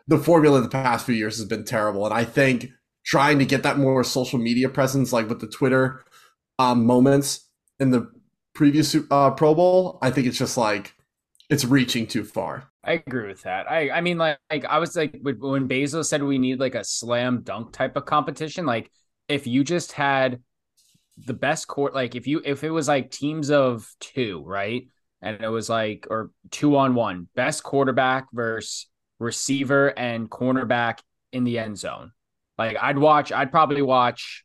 the 0.10 0.18
formula 0.18 0.58
of 0.58 0.64
the 0.64 0.70
past 0.70 1.06
few 1.06 1.16
years 1.16 1.38
has 1.38 1.46
been 1.46 1.64
terrible. 1.64 2.04
And 2.04 2.14
I 2.14 2.26
think 2.26 2.72
trying 3.06 3.40
to 3.40 3.46
get 3.46 3.64
that 3.64 3.80
more 3.80 4.04
social 4.04 4.40
media 4.40 4.68
presence, 4.68 5.14
like 5.14 5.30
with 5.30 5.40
the 5.40 5.48
Twitter 5.48 6.04
um, 6.60 6.86
moments 6.86 7.48
in 7.80 7.92
the 7.92 8.12
previous 8.54 8.94
uh, 9.10 9.32
Pro 9.32 9.56
Bowl, 9.56 10.00
I 10.02 10.12
think 10.12 10.28
it's 10.28 10.38
just 10.38 10.58
like 10.58 10.96
it's 11.50 11.64
reaching 11.64 12.08
too 12.08 12.26
far. 12.26 12.73
I 12.84 12.94
agree 12.94 13.28
with 13.28 13.44
that. 13.44 13.70
I 13.72 13.90
I 13.90 14.02
mean 14.02 14.18
like, 14.18 14.38
like 14.52 14.66
I 14.66 14.80
was 14.80 14.96
like 14.96 15.18
when 15.22 15.68
Basel 15.68 16.04
said 16.04 16.22
we 16.22 16.38
need 16.38 16.60
like 16.60 16.76
a 16.76 16.84
slam 16.84 17.42
dunk 17.42 17.72
type 17.72 17.96
of 17.96 18.06
competition, 18.06 18.66
like 18.66 18.92
if 19.28 19.48
you 19.48 19.64
just 19.64 19.94
had 19.94 20.42
the 21.18 21.34
best 21.34 21.68
court 21.68 21.94
like 21.94 22.16
if 22.16 22.28
you 22.28 22.42
if 22.44 22.64
it 22.64 22.72
was 22.72 22.88
like 22.88 23.10
teams 23.12 23.52
of 23.52 23.90
2, 24.02 24.44
right? 24.46 24.88
And 25.22 25.42
it 25.42 25.48
was 25.48 25.70
like 25.70 26.08
or 26.10 26.32
2 26.52 26.76
on 26.76 26.96
1, 26.96 27.30
best 27.36 27.64
quarterback 27.64 28.28
versus 28.34 28.88
receiver 29.20 29.98
and 29.98 30.30
cornerback 30.30 31.00
in 31.32 31.46
the 31.46 31.60
end 31.60 31.78
zone. 31.78 32.12
Like 32.58 32.76
I'd 32.82 32.98
watch 32.98 33.32
I'd 33.32 33.52
probably 33.52 33.82
watch 33.82 34.44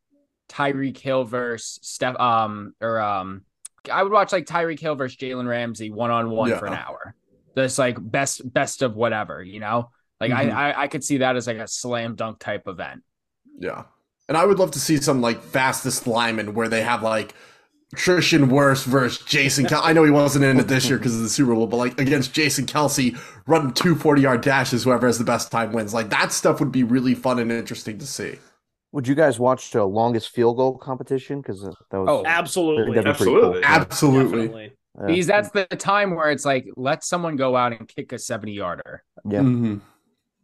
Tyreek 0.48 0.96
Hill 0.96 1.24
versus 1.24 1.80
Steph 1.82 2.18
um 2.20 2.74
or 2.80 3.00
um 3.00 3.42
I 3.90 4.02
would 4.02 4.12
watch 4.12 4.30
like 4.30 4.46
Tyreek 4.46 4.78
Hill 4.78 4.94
versus 4.94 5.16
Jalen 5.16 5.48
Ramsey 5.48 5.90
one 5.90 6.12
on 6.12 6.30
one 6.30 6.56
for 6.56 6.66
an 6.66 6.74
hour 6.74 7.16
this 7.58 7.78
like 7.78 7.96
best 8.00 8.50
best 8.52 8.82
of 8.82 8.96
whatever, 8.96 9.42
you 9.42 9.60
know? 9.60 9.90
Like 10.20 10.30
mm-hmm. 10.30 10.56
I, 10.56 10.72
I 10.72 10.82
I 10.82 10.88
could 10.88 11.04
see 11.04 11.18
that 11.18 11.36
as 11.36 11.46
like 11.46 11.58
a 11.58 11.68
slam 11.68 12.14
dunk 12.14 12.38
type 12.38 12.66
event. 12.66 13.02
Yeah. 13.58 13.84
And 14.28 14.36
I 14.36 14.44
would 14.44 14.58
love 14.58 14.72
to 14.72 14.80
see 14.80 14.98
some 14.98 15.20
like 15.20 15.42
fastest 15.42 16.06
lineman 16.06 16.54
where 16.54 16.68
they 16.68 16.82
have 16.82 17.02
like 17.02 17.34
Tristan 17.94 18.48
Wirfs 18.48 18.84
versus 18.84 19.24
Jason. 19.24 19.64
Kel- 19.64 19.82
I 19.82 19.94
know 19.94 20.04
he 20.04 20.10
wasn't 20.10 20.44
in 20.44 20.60
it 20.60 20.68
this 20.68 20.88
year 20.88 20.98
because 20.98 21.16
of 21.16 21.22
the 21.22 21.28
Super 21.30 21.54
Bowl, 21.54 21.66
but 21.66 21.78
like 21.78 21.98
against 21.98 22.34
Jason 22.34 22.66
Kelce, 22.66 23.18
running 23.46 23.72
two 23.72 23.94
40 23.94 24.20
yard 24.20 24.42
dashes, 24.42 24.84
whoever 24.84 25.06
has 25.06 25.18
the 25.18 25.24
best 25.24 25.50
time 25.50 25.72
wins. 25.72 25.94
Like 25.94 26.10
that 26.10 26.32
stuff 26.32 26.60
would 26.60 26.72
be 26.72 26.84
really 26.84 27.14
fun 27.14 27.38
and 27.38 27.50
interesting 27.50 27.98
to 27.98 28.06
see. 28.06 28.38
Would 28.92 29.08
you 29.08 29.14
guys 29.14 29.38
watch 29.38 29.70
the 29.70 29.84
longest 29.84 30.30
field 30.30 30.56
goal 30.56 30.76
competition? 30.76 31.40
Because 31.40 31.62
that 31.62 31.98
was 31.98 32.08
oh, 32.08 32.22
absolutely, 32.26 32.98
absolutely, 32.98 33.60
cool. 33.60 33.64
absolutely. 33.64 34.72
Yeah. 35.00 35.06
Because 35.06 35.26
that's 35.26 35.50
the 35.50 35.64
time 35.66 36.14
where 36.14 36.30
it's 36.30 36.44
like, 36.44 36.66
let 36.76 37.04
someone 37.04 37.36
go 37.36 37.56
out 37.56 37.72
and 37.72 37.88
kick 37.88 38.12
a 38.12 38.18
70 38.18 38.52
yarder. 38.52 39.04
Yeah. 39.24 39.40
Mm-hmm. 39.40 39.76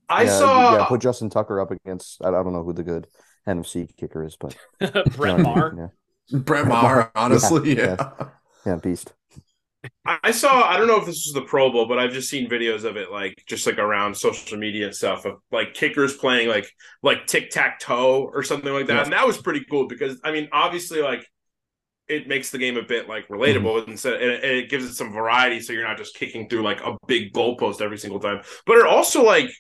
I 0.09 0.25
yeah, 0.25 0.39
saw. 0.39 0.79
Yeah, 0.79 0.85
put 0.87 1.01
Justin 1.01 1.31
Tucker 1.31 1.61
up 1.61 1.71
against, 1.71 2.25
I 2.25 2.31
don't 2.31 2.53
know 2.53 2.63
who 2.63 2.73
the 2.73 2.83
good 2.83 3.07
NFC 3.49 3.95
kicker 3.97 4.25
is, 4.25 4.37
but 4.37 4.57
Brett 5.17 5.41
Maher. 5.41 5.91
Yeah. 6.31 6.39
Brett 6.39 6.67
Maher, 6.67 7.11
honestly. 7.17 7.77
Yeah. 7.77 7.97
Yeah, 7.99 8.29
yeah 8.67 8.77
beast. 8.77 9.13
I 10.07 10.31
saw. 10.31 10.63
I 10.63 10.79
don't 10.79 10.87
know 10.87 10.99
if 10.99 11.07
this 11.07 11.27
was 11.27 11.35
the 11.35 11.43
Pro 11.43 11.71
Bowl, 11.71 11.87
but 11.87 11.99
I've 11.99 12.13
just 12.13 12.31
seen 12.31 12.49
videos 12.49 12.85
of 12.85 12.97
it, 12.97 13.11
like 13.11 13.43
just 13.47 13.67
like 13.67 13.79
around 13.79 14.17
social 14.17 14.59
media 14.59 14.87
and 14.87 14.95
stuff 14.95 15.27
of 15.27 15.41
like 15.53 15.75
kickers 15.75 16.17
playing 16.17 16.49
like 16.49 16.67
like 17.03 17.27
tic 17.27 17.51
tac 17.51 17.81
toe 17.81 18.31
or 18.33 18.43
something 18.43 18.73
like 18.73 18.87
that, 18.87 18.95
yeah. 18.95 19.03
and 19.03 19.13
that 19.13 19.27
was 19.27 19.37
pretty 19.37 19.65
cool 19.69 19.87
because 19.87 20.19
I 20.25 20.33
mean, 20.33 20.49
obviously, 20.53 21.03
like 21.03 21.27
it 22.09 22.29
makes 22.29 22.51
the 22.51 22.59
game 22.59 22.77
a 22.77 22.83
bit 22.83 23.09
like 23.09 23.27
relatable 23.29 23.81
mm-hmm. 23.81 23.93
instead 23.93 24.21
and 24.21 24.31
it, 24.33 24.45
it, 24.45 24.71
gives 24.71 24.85
it 24.85 24.95
some 24.95 25.13
variety 25.13 25.61
so 25.61 25.73
you're 25.73 25.87
not 25.87 25.97
just 25.97 26.15
kicking 26.15 26.49
through 26.49 26.63
like 26.63 26.81
a 26.83 26.97
big 27.07 27.33
goalpost 27.33 27.81
every 27.81 27.99
single 27.99 28.21
time. 28.21 28.43
But 28.67 28.79
it 28.79 28.87
also 28.87 29.25
like 29.25 29.51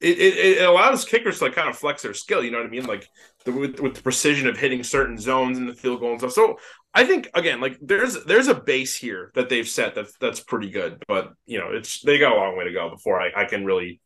it, 0.00 0.18
it, 0.18 0.58
it, 0.58 0.68
allows 0.68 1.04
kickers 1.04 1.38
to 1.38 1.44
like 1.44 1.54
kind 1.54 1.68
of 1.68 1.78
flex 1.78 2.02
their 2.02 2.14
skill 2.14 2.42
you 2.42 2.50
know 2.50 2.58
what 2.58 2.66
i 2.66 2.70
mean? 2.70 2.86
Like 2.86 3.08
the, 3.44 3.52
with, 3.52 3.80
with 3.80 3.94
the 3.94 4.02
precision 4.02 4.48
of 4.48 4.58
hitting 4.58 4.82
certain 4.82 5.18
zones 5.18 5.58
in 5.58 5.66
the 5.66 5.74
field 5.74 6.00
goal 6.00 6.10
and 6.10 6.20
stuff. 6.20 6.32
So 6.32 6.58
i 6.94 7.04
think 7.04 7.28
again 7.34 7.60
like 7.60 7.76
there's 7.82 8.24
there's 8.24 8.48
a 8.48 8.54
base 8.54 8.96
here 8.96 9.30
that 9.34 9.48
they've 9.48 9.68
set 9.68 9.94
that's 9.94 10.16
that's 10.18 10.40
pretty 10.40 10.70
good 10.70 11.02
but 11.08 11.32
you 11.44 11.58
know 11.58 11.70
it's 11.72 12.00
they 12.02 12.18
got 12.18 12.32
a 12.32 12.36
long 12.36 12.56
way 12.56 12.64
to 12.64 12.72
go 12.72 12.88
before 12.88 13.20
i, 13.20 13.30
I 13.36 13.44
can 13.44 13.64
really 13.64 14.00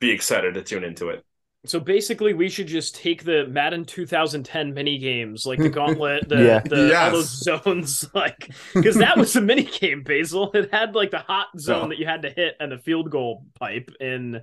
be 0.00 0.10
excited 0.10 0.54
to 0.54 0.62
tune 0.62 0.84
into 0.84 1.10
it 1.10 1.24
so 1.66 1.80
basically, 1.80 2.34
we 2.34 2.50
should 2.50 2.66
just 2.66 2.94
take 2.94 3.24
the 3.24 3.46
Madden 3.46 3.84
2010 3.86 4.74
mini 4.74 4.98
games, 4.98 5.46
like 5.46 5.58
the 5.58 5.68
Gauntlet, 5.70 6.28
the, 6.28 6.44
yeah. 6.44 6.58
the 6.60 6.88
yes. 6.88 7.02
all 7.02 7.10
those 7.10 7.42
zones, 7.42 8.06
like 8.14 8.50
because 8.74 8.96
that 8.96 9.16
was 9.16 9.34
a 9.36 9.40
mini 9.40 9.64
game. 9.64 10.02
Basel, 10.02 10.50
it 10.52 10.72
had 10.72 10.94
like 10.94 11.10
the 11.10 11.18
hot 11.18 11.48
zone 11.58 11.86
oh. 11.86 11.88
that 11.88 11.98
you 11.98 12.06
had 12.06 12.22
to 12.22 12.30
hit 12.30 12.56
and 12.60 12.70
the 12.70 12.78
field 12.78 13.10
goal 13.10 13.46
pipe 13.58 13.90
in 13.98 14.42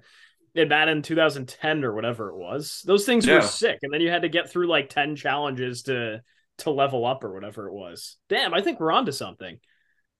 in 0.56 0.68
Madden 0.68 1.02
2010 1.04 1.84
or 1.84 1.94
whatever 1.94 2.30
it 2.30 2.38
was. 2.38 2.82
Those 2.86 3.06
things 3.06 3.26
yeah. 3.28 3.36
were 3.36 3.42
sick, 3.42 3.80
and 3.84 3.94
then 3.94 4.02
you 4.02 4.10
had 4.10 4.24
to 4.24 4.30
get 4.30 4.50
through 4.50 4.68
like 4.68 4.90
10 4.90 5.16
challenges 5.16 5.84
to 5.84 6.24
to 6.60 6.72
level 6.72 7.06
up 7.06 7.24
or 7.24 7.34
whatever 7.34 7.68
it 7.68 7.74
was. 7.74 8.18
Damn, 8.30 8.54
I 8.54 8.62
think 8.62 8.80
we're 8.80 8.92
onto 8.92 9.12
something. 9.12 9.60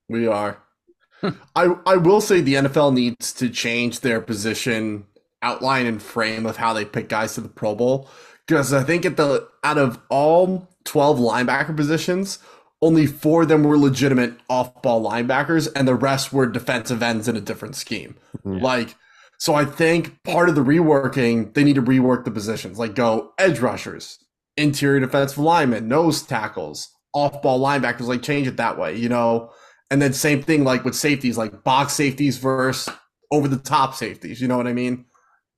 We 0.08 0.28
are. 0.28 0.62
I 1.56 1.76
I 1.86 1.96
will 1.98 2.22
say 2.22 2.42
the 2.42 2.56
NFL 2.56 2.94
needs 2.94 3.34
to 3.34 3.50
change 3.50 4.02
their 4.02 4.22
position 4.22 5.06
outline 5.42 5.86
and 5.86 6.02
frame 6.02 6.46
of 6.46 6.58
how 6.58 6.74
they 6.74 6.86
pick 6.86 7.10
guys 7.10 7.36
to 7.36 7.42
the 7.42 7.50
Pro 7.50 7.76
Bowl. 7.76 8.10
Because 8.48 8.74
I 8.74 8.84
think 8.84 9.06
at 9.06 9.18
the 9.18 9.48
out 9.64 9.78
of 9.78 10.00
all 10.10 10.68
12 10.86 11.20
linebacker 11.20 11.76
positions, 11.76 12.40
only 12.82 13.06
four 13.06 13.44
of 13.44 13.48
them 13.48 13.64
were 13.64 13.78
legitimate 13.78 14.34
off-ball 14.50 15.04
linebackers, 15.04 15.70
and 15.76 15.88
the 15.88 15.96
rest 15.96 16.34
were 16.34 16.48
defensive 16.48 17.04
ends 17.04 17.28
in 17.28 17.38
a 17.38 17.42
different 17.42 17.76
scheme. 17.76 18.16
Mm-hmm. 18.44 18.64
Like, 18.64 18.96
so 19.38 19.54
I 19.54 19.66
think 19.66 20.24
part 20.24 20.50
of 20.50 20.56
the 20.56 20.64
reworking, 20.64 21.54
they 21.54 21.64
need 21.64 21.76
to 21.76 21.82
rework 21.82 22.26
the 22.26 22.32
positions, 22.32 22.80
like 22.80 22.96
go 22.96 23.34
edge 23.38 23.60
rushers, 23.60 24.20
interior 24.58 25.00
defensive 25.00 25.38
linemen, 25.38 25.88
nose 25.88 26.24
tackles, 26.24 26.90
off-ball 27.14 27.60
linebackers, 27.60 28.08
like 28.08 28.24
change 28.24 28.48
it 28.48 28.58
that 28.58 28.80
way, 28.80 28.96
you 28.96 29.10
know. 29.10 29.52
And 29.92 30.02
then 30.02 30.14
same 30.14 30.42
thing 30.42 30.64
like 30.64 30.84
with 30.84 30.96
safeties, 30.96 31.38
like 31.38 31.64
box 31.64 31.94
safeties 31.94 32.38
versus 32.38 32.94
over 33.32 33.48
the 33.48 33.58
top 33.58 33.94
safeties. 33.94 34.42
You 34.42 34.48
know 34.48 34.58
what 34.58 34.68
I 34.68 34.74
mean? 34.74 35.06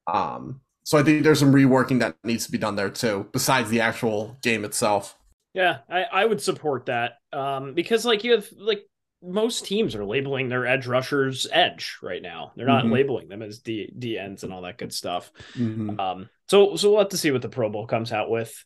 Um, 0.07 0.61
so 0.83 0.97
I 0.97 1.03
think 1.03 1.23
there's 1.23 1.39
some 1.39 1.53
reworking 1.53 1.99
that 1.99 2.15
needs 2.23 2.45
to 2.45 2.51
be 2.51 2.57
done 2.57 2.75
there 2.75 2.89
too, 2.89 3.27
besides 3.31 3.69
the 3.69 3.81
actual 3.81 4.37
game 4.41 4.65
itself. 4.65 5.17
Yeah, 5.53 5.79
I, 5.89 6.03
I 6.03 6.25
would 6.25 6.41
support 6.41 6.87
that. 6.87 7.13
Um, 7.31 7.73
because 7.73 8.05
like 8.05 8.23
you 8.23 8.33
have 8.33 8.47
like 8.57 8.85
most 9.21 9.65
teams 9.65 9.95
are 9.95 10.03
labeling 10.03 10.49
their 10.49 10.65
edge 10.67 10.85
rushers 10.85 11.47
edge 11.51 11.97
right 12.01 12.21
now. 12.21 12.51
They're 12.57 12.65
not 12.65 12.83
Mhm. 12.83 12.91
labeling 12.91 13.29
them 13.29 13.41
as 13.41 13.59
D 13.59 13.93
D 13.97 14.17
ends 14.17 14.43
and 14.43 14.51
all 14.51 14.63
that 14.63 14.77
good 14.77 14.93
stuff. 14.93 15.31
Mhm. 15.53 15.97
Um, 15.99 16.29
so 16.49 16.75
so 16.75 16.89
we'll 16.89 16.99
have 16.99 17.09
to 17.09 17.17
see 17.17 17.31
what 17.31 17.41
the 17.41 17.49
Pro 17.49 17.69
Bowl 17.69 17.87
comes 17.87 18.11
out 18.11 18.29
with. 18.29 18.65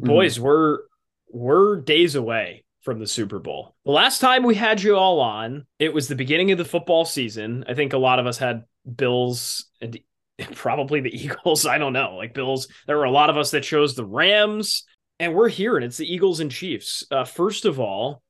Mhm. 0.00 0.06
Boys, 0.06 0.40
we're 0.40 0.80
we're 1.28 1.76
days 1.80 2.14
away 2.16 2.64
from 2.82 2.98
the 2.98 3.06
Super 3.06 3.38
Bowl. 3.38 3.74
The 3.84 3.92
last 3.92 4.18
time 4.18 4.42
we 4.42 4.54
had 4.56 4.82
you 4.82 4.96
all 4.96 5.20
on, 5.20 5.66
it 5.78 5.94
was 5.94 6.08
the 6.08 6.14
beginning 6.16 6.50
of 6.52 6.58
the 6.58 6.64
football 6.64 7.04
season. 7.04 7.64
I 7.68 7.74
think 7.74 7.92
a 7.92 7.98
lot 7.98 8.18
of 8.18 8.26
us 8.26 8.38
had 8.38 8.64
Bills 8.96 9.66
and 9.80 9.98
probably 10.54 11.00
the 11.00 11.14
Eagles. 11.24 11.66
I 11.66 11.78
don't 11.78 11.92
know. 11.92 12.16
Like 12.16 12.34
Bills, 12.34 12.68
there 12.86 12.98
were 12.98 13.04
a 13.04 13.10
lot 13.10 13.30
of 13.30 13.36
us 13.36 13.50
that 13.52 13.62
chose 13.62 13.94
the 13.94 14.04
Rams, 14.04 14.84
and 15.18 15.34
we're 15.34 15.48
here, 15.48 15.76
and 15.76 15.84
it's 15.84 15.96
the 15.96 16.12
Eagles 16.12 16.40
and 16.40 16.50
Chiefs. 16.50 17.04
Uh, 17.10 17.24
first 17.24 17.64
of 17.64 17.78
all, 17.80 18.22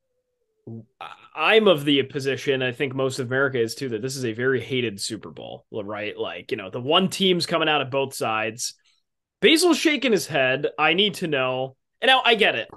I'm 1.35 1.67
of 1.67 1.85
the 1.85 2.03
position, 2.05 2.63
I 2.63 2.73
think 2.73 2.95
most 2.95 3.19
of 3.19 3.27
America 3.27 3.61
is 3.61 3.75
too, 3.75 3.89
that 3.91 4.03
this 4.03 4.17
is 4.17 4.25
a 4.25 4.33
very 4.33 4.61
hated 4.61 5.01
Super 5.01 5.31
Bowl, 5.31 5.67
right? 5.71 6.17
Like, 6.17 6.51
you 6.51 6.57
know, 6.57 6.71
the 6.71 6.81
one 6.81 7.09
team's 7.09 7.47
coming 7.47 7.69
out 7.69 7.83
of 7.83 7.91
both 7.91 8.15
sides. 8.15 8.75
Basel's 9.41 9.79
shaking 9.79 10.13
his 10.13 10.27
head. 10.27 10.69
I 10.79 10.95
need 10.95 11.15
to 11.15 11.27
know. 11.27 11.77
And 12.01 12.09
now 12.09 12.23
I 12.25 12.35
get 12.35 12.55
it. 12.55 12.69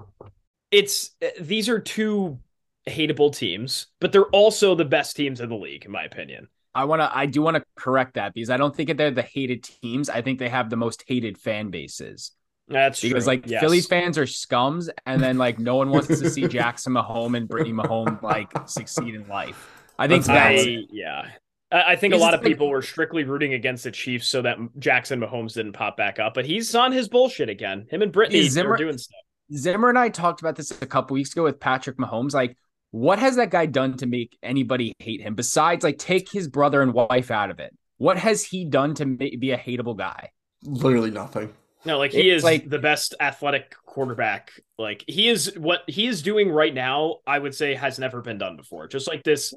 It's 0.72 1.12
these 1.40 1.70
are 1.70 1.80
two 1.80 2.40
hateable 2.88 3.36
teams, 3.36 3.88
but 4.00 4.12
they're 4.12 4.26
also 4.26 4.76
the 4.76 4.86
best 4.86 5.16
teams 5.16 5.40
in 5.40 5.50
the 5.50 5.56
league, 5.56 5.86
in 5.86 5.92
my 5.92 6.04
opinion. 6.04 6.48
I 6.76 6.86
want 6.86 7.02
to, 7.02 7.10
I 7.16 7.26
do 7.26 7.42
want 7.42 7.56
to 7.58 7.64
correct 7.76 8.14
that 8.16 8.34
because 8.34 8.50
I 8.50 8.58
don't 8.58 8.76
think 8.76 8.88
that 8.90 8.98
they're 8.98 9.12
the 9.12 9.22
hated 9.24 9.64
teams. 9.64 10.10
I 10.10 10.22
think 10.22 10.38
they 10.40 10.50
have 10.50 10.70
the 10.70 10.76
most 10.76 11.04
hated 11.08 11.38
fan 11.38 11.70
bases 11.72 12.32
That's 12.68 13.00
true. 13.00 13.10
because 13.10 13.24
true. 13.24 13.34
like 13.34 13.48
Yes. 13.48 13.62
Phillies 13.62 13.88
fans 13.88 14.18
are 14.18 14.26
scums, 14.26 14.90
and 15.06 15.22
then 15.22 15.38
like 15.38 15.58
no 15.60 15.76
one 15.76 15.90
wants 15.90 16.08
to 16.08 16.30
see 16.30 16.48
Jackson 16.48 16.94
Mahomes 16.94 17.36
and 17.38 17.48
Brittany 17.48 17.74
Mahomes 17.74 18.22
like 18.22 18.52
succeed 18.68 19.16
in 19.16 19.28
life. 19.28 19.72
I 19.98 20.08
think 20.08 20.26
That's 20.26 20.62
I 20.64 20.78
yeah. 20.92 21.30
I 21.72 21.94
I 21.94 21.96
think 21.96 22.14
a 22.14 22.18
lot 22.18 22.34
of 22.36 22.42
like- 22.42 22.48
people 22.48 22.70
were 22.70 22.82
strictly 22.84 23.24
rooting 23.24 23.54
against 23.54 23.84
the 23.84 23.92
Chiefs 23.92 24.28
so 24.28 24.42
that 24.44 24.58
Jackson 24.78 25.20
Mahomes 25.20 25.54
didn't 25.54 25.74
pop 25.74 25.98
back 25.98 26.20
up, 26.20 26.34
but 26.36 26.46
he's 26.46 26.74
on 26.76 26.92
his 26.92 27.10
bullshit 27.10 27.50
again. 27.50 27.88
Him 27.90 28.02
and 28.04 28.12
Brittany 28.12 28.48
Zimmer- 28.48 28.74
are 28.74 28.78
doing 28.78 28.98
stuff. 28.98 29.20
Zimmer 29.56 29.90
and 29.90 29.98
I 29.98 30.10
talked 30.10 30.42
about 30.42 30.56
this 30.58 30.72
a 30.82 30.86
couple 30.86 31.16
weeks 31.16 31.32
ago 31.32 31.44
with 31.44 31.60
Patrick 31.60 31.98
Mahomes. 31.98 32.34
Like, 32.34 32.58
what 32.92 33.20
has 33.20 33.36
that 33.36 33.50
guy 33.52 33.66
done 33.66 33.98
to 33.98 34.06
make 34.06 34.38
anybody 34.42 34.94
hate 35.00 35.22
him 35.22 35.36
besides 35.36 35.84
like 35.84 35.98
take 35.98 36.32
his 36.32 36.48
brother 36.48 36.82
and 36.82 36.94
wife 36.94 37.32
out 37.32 37.50
of 37.52 37.60
it? 37.60 37.76
What 37.98 38.18
has 38.18 38.44
he 38.44 38.66
done 38.66 38.94
to 38.96 39.06
be 39.06 39.52
a 39.52 39.58
hateable 39.58 39.98
guy? 39.98 40.30
Literally 40.64 41.12
nothing. 41.12 41.54
No, 41.86 41.98
like 41.98 42.12
he 42.12 42.30
It's 42.30 42.40
is 42.40 42.44
like- 42.44 42.70
the 42.70 42.80
best 42.80 43.16
athletic 43.20 43.76
quarterback. 43.86 44.52
Like 44.78 45.04
he 45.08 45.28
is 45.28 45.58
what 45.58 45.82
he 45.88 46.08
is 46.08 46.22
doing 46.22 46.50
right 46.50 46.74
now, 46.74 47.18
I 47.26 47.40
would 47.40 47.56
say 47.56 47.76
has 47.76 48.00
never 48.00 48.22
been 48.22 48.38
done 48.38 48.56
before. 48.58 48.88
Just 48.88 49.08
like 49.08 49.24
this 49.24 49.54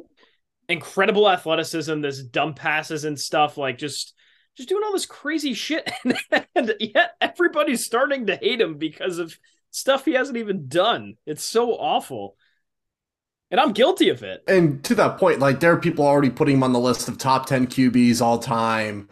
incredible 0.68 1.28
athleticism, 1.28 2.00
this 2.00 2.22
dumb 2.22 2.54
passes 2.54 3.04
and 3.04 3.18
stuff, 3.18 3.56
like 3.56 3.78
just 3.78 4.14
just 4.56 4.68
doing 4.68 4.82
all 4.84 4.92
this 4.92 5.06
crazy 5.06 5.54
shit. 5.54 5.90
and 6.54 6.74
yet 6.80 7.14
everybody's 7.20 7.84
starting 7.84 8.26
to 8.26 8.36
hate 8.36 8.60
him 8.60 8.78
because 8.78 9.18
of 9.18 9.36
stuff 9.70 10.04
he 10.04 10.12
hasn't 10.12 10.38
even 10.38 10.68
done. 10.68 11.14
It's 11.26 11.44
so 11.44 11.72
awful. 11.72 12.36
And 13.50 13.58
I'm 13.58 13.72
guilty 13.72 14.08
of 14.08 14.22
it. 14.22 14.44
And 14.46 14.82
to 14.84 14.94
that 14.94 15.18
point, 15.18 15.40
like 15.40 15.60
there 15.60 15.72
are 15.72 15.80
people 15.80 16.06
already 16.06 16.30
putting 16.30 16.56
him 16.56 16.62
on 16.62 16.72
the 16.72 16.78
list 16.78 17.08
of 17.08 17.18
top 17.18 17.46
10 17.46 17.66
QBs 17.66 18.20
all 18.20 18.38
time, 18.38 19.08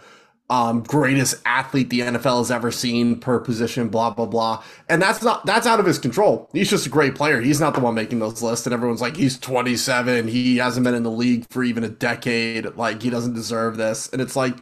um, 0.51 0.83
greatest 0.83 1.43
athlete 1.45 1.91
the 1.91 2.01
NFL 2.01 2.39
has 2.39 2.51
ever 2.51 2.71
seen 2.71 3.21
per 3.21 3.39
position, 3.39 3.89
blah, 3.89 4.11
blah, 4.11 4.27
blah. 4.27 4.63
And 4.89 5.03
that's 5.03 5.23
not, 5.23 5.45
that's 5.45 5.67
out 5.67 5.81
of 5.81 5.87
his 5.87 5.99
control. 5.99 6.49
He's 6.53 6.71
just 6.71 6.87
a 6.87 6.91
great 6.91 7.15
player. 7.15 7.41
He's 7.41 7.61
not 7.61 7.75
the 7.75 7.81
one 7.81 7.95
making 7.95 8.21
those 8.21 8.43
lists. 8.43 8.67
And 8.67 8.73
everyone's 8.73 9.03
like, 9.03 9.17
he's 9.17 9.39
27. 9.39 10.29
He 10.29 10.57
hasn't 10.57 10.85
been 10.85 10.95
in 10.95 11.03
the 11.03 11.11
league 11.11 11.47
for 11.51 11.65
even 11.65 11.85
a 11.85 11.89
decade. 11.89 12.65
Like, 12.77 13.03
he 13.03 13.11
doesn't 13.11 13.35
deserve 13.35 13.77
this. 13.77 14.09
And 14.11 14.23
it's 14.23 14.37
like, 14.37 14.57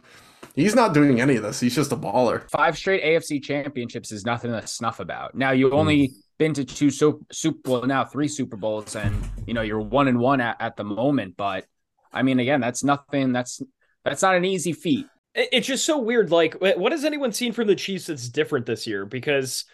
he's 0.55 0.75
not 0.75 0.93
doing 0.93 1.21
any 1.21 1.37
of 1.37 1.43
this. 1.43 1.59
He's 1.59 1.75
just 1.75 1.93
a 1.93 1.97
baller. 1.97 2.49
Five 2.49 2.77
straight 2.77 3.03
AFC 3.03 3.41
championships 3.41 4.11
is 4.11 4.25
nothing 4.25 4.51
to 4.51 4.67
snuff 4.67 4.99
about. 4.99 5.35
Now 5.35 5.51
you 5.51 5.71
only 5.71 6.11
been 6.37 6.53
to 6.53 6.65
two 6.65 6.89
super 6.89 7.69
well 7.69 7.85
now 7.85 8.05
three 8.05 8.27
Super 8.27 8.57
Bowls, 8.57 8.95
and 8.95 9.15
you 9.45 9.53
know 9.53 9.61
you're 9.61 9.81
one 9.81 10.07
and 10.07 10.19
one 10.19 10.41
at, 10.41 10.57
at 10.59 10.75
the 10.77 10.83
moment. 10.83 11.35
But 11.37 11.65
I 12.11 12.23
mean, 12.23 12.39
again, 12.39 12.61
that's 12.61 12.83
nothing. 12.83 13.31
That's 13.31 13.61
that's 14.03 14.21
not 14.21 14.35
an 14.35 14.45
easy 14.45 14.73
feat. 14.73 15.05
It's 15.33 15.67
just 15.67 15.85
so 15.85 15.99
weird. 15.99 16.31
Like, 16.31 16.55
what 16.59 16.91
has 16.91 17.05
anyone 17.05 17.31
seen 17.31 17.53
from 17.53 17.67
the 17.67 17.75
Chiefs 17.75 18.07
that's 18.07 18.29
different 18.29 18.65
this 18.65 18.87
year? 18.87 19.05
Because 19.05 19.65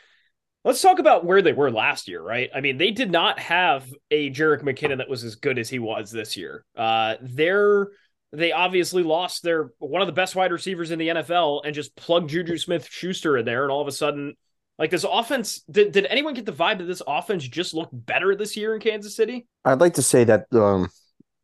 let's 0.65 0.81
talk 0.81 0.99
about 0.99 1.25
where 1.25 1.41
they 1.41 1.53
were 1.53 1.71
last 1.71 2.07
year, 2.07 2.21
right? 2.21 2.49
I 2.53 2.61
mean, 2.61 2.77
they 2.77 2.91
did 2.91 3.11
not 3.11 3.39
have 3.39 3.87
a 4.11 4.29
Jerick 4.29 4.61
McKinnon 4.61 4.97
that 4.97 5.09
was 5.09 5.23
as 5.23 5.35
good 5.35 5.57
as 5.57 5.69
he 5.69 5.79
was 5.79 6.11
this 6.11 6.35
year. 6.35 6.65
Uh, 6.75 7.15
they're 7.21 7.87
they 8.33 8.51
obviously 8.51 9.03
lost 9.03 9.43
their 9.43 9.69
one 9.77 10.01
of 10.01 10.07
the 10.07 10.13
best 10.13 10.35
wide 10.35 10.51
receivers 10.51 10.89
in 10.89 10.97
the 10.97 11.09
NFL 11.09 11.61
and 11.63 11.75
just 11.75 11.95
plugged 11.95 12.31
Juju 12.31 12.57
Smith 12.57 12.87
Schuster 12.89 13.37
in 13.37 13.45
there, 13.45 13.63
and 13.63 13.71
all 13.71 13.81
of 13.81 13.87
a 13.87 13.91
sudden, 13.91 14.35
like 14.83 14.91
this 14.91 15.05
offense. 15.09 15.61
Did, 15.71 15.93
did 15.93 16.05
anyone 16.07 16.33
get 16.33 16.45
the 16.45 16.51
vibe 16.51 16.79
that 16.79 16.83
this 16.83 17.01
offense 17.07 17.47
just 17.47 17.73
looked 17.73 17.93
better 17.93 18.35
this 18.35 18.57
year 18.57 18.75
in 18.75 18.81
Kansas 18.81 19.15
City? 19.15 19.47
I'd 19.63 19.79
like 19.79 19.93
to 19.93 20.01
say 20.01 20.25
that 20.25 20.47
um, 20.51 20.89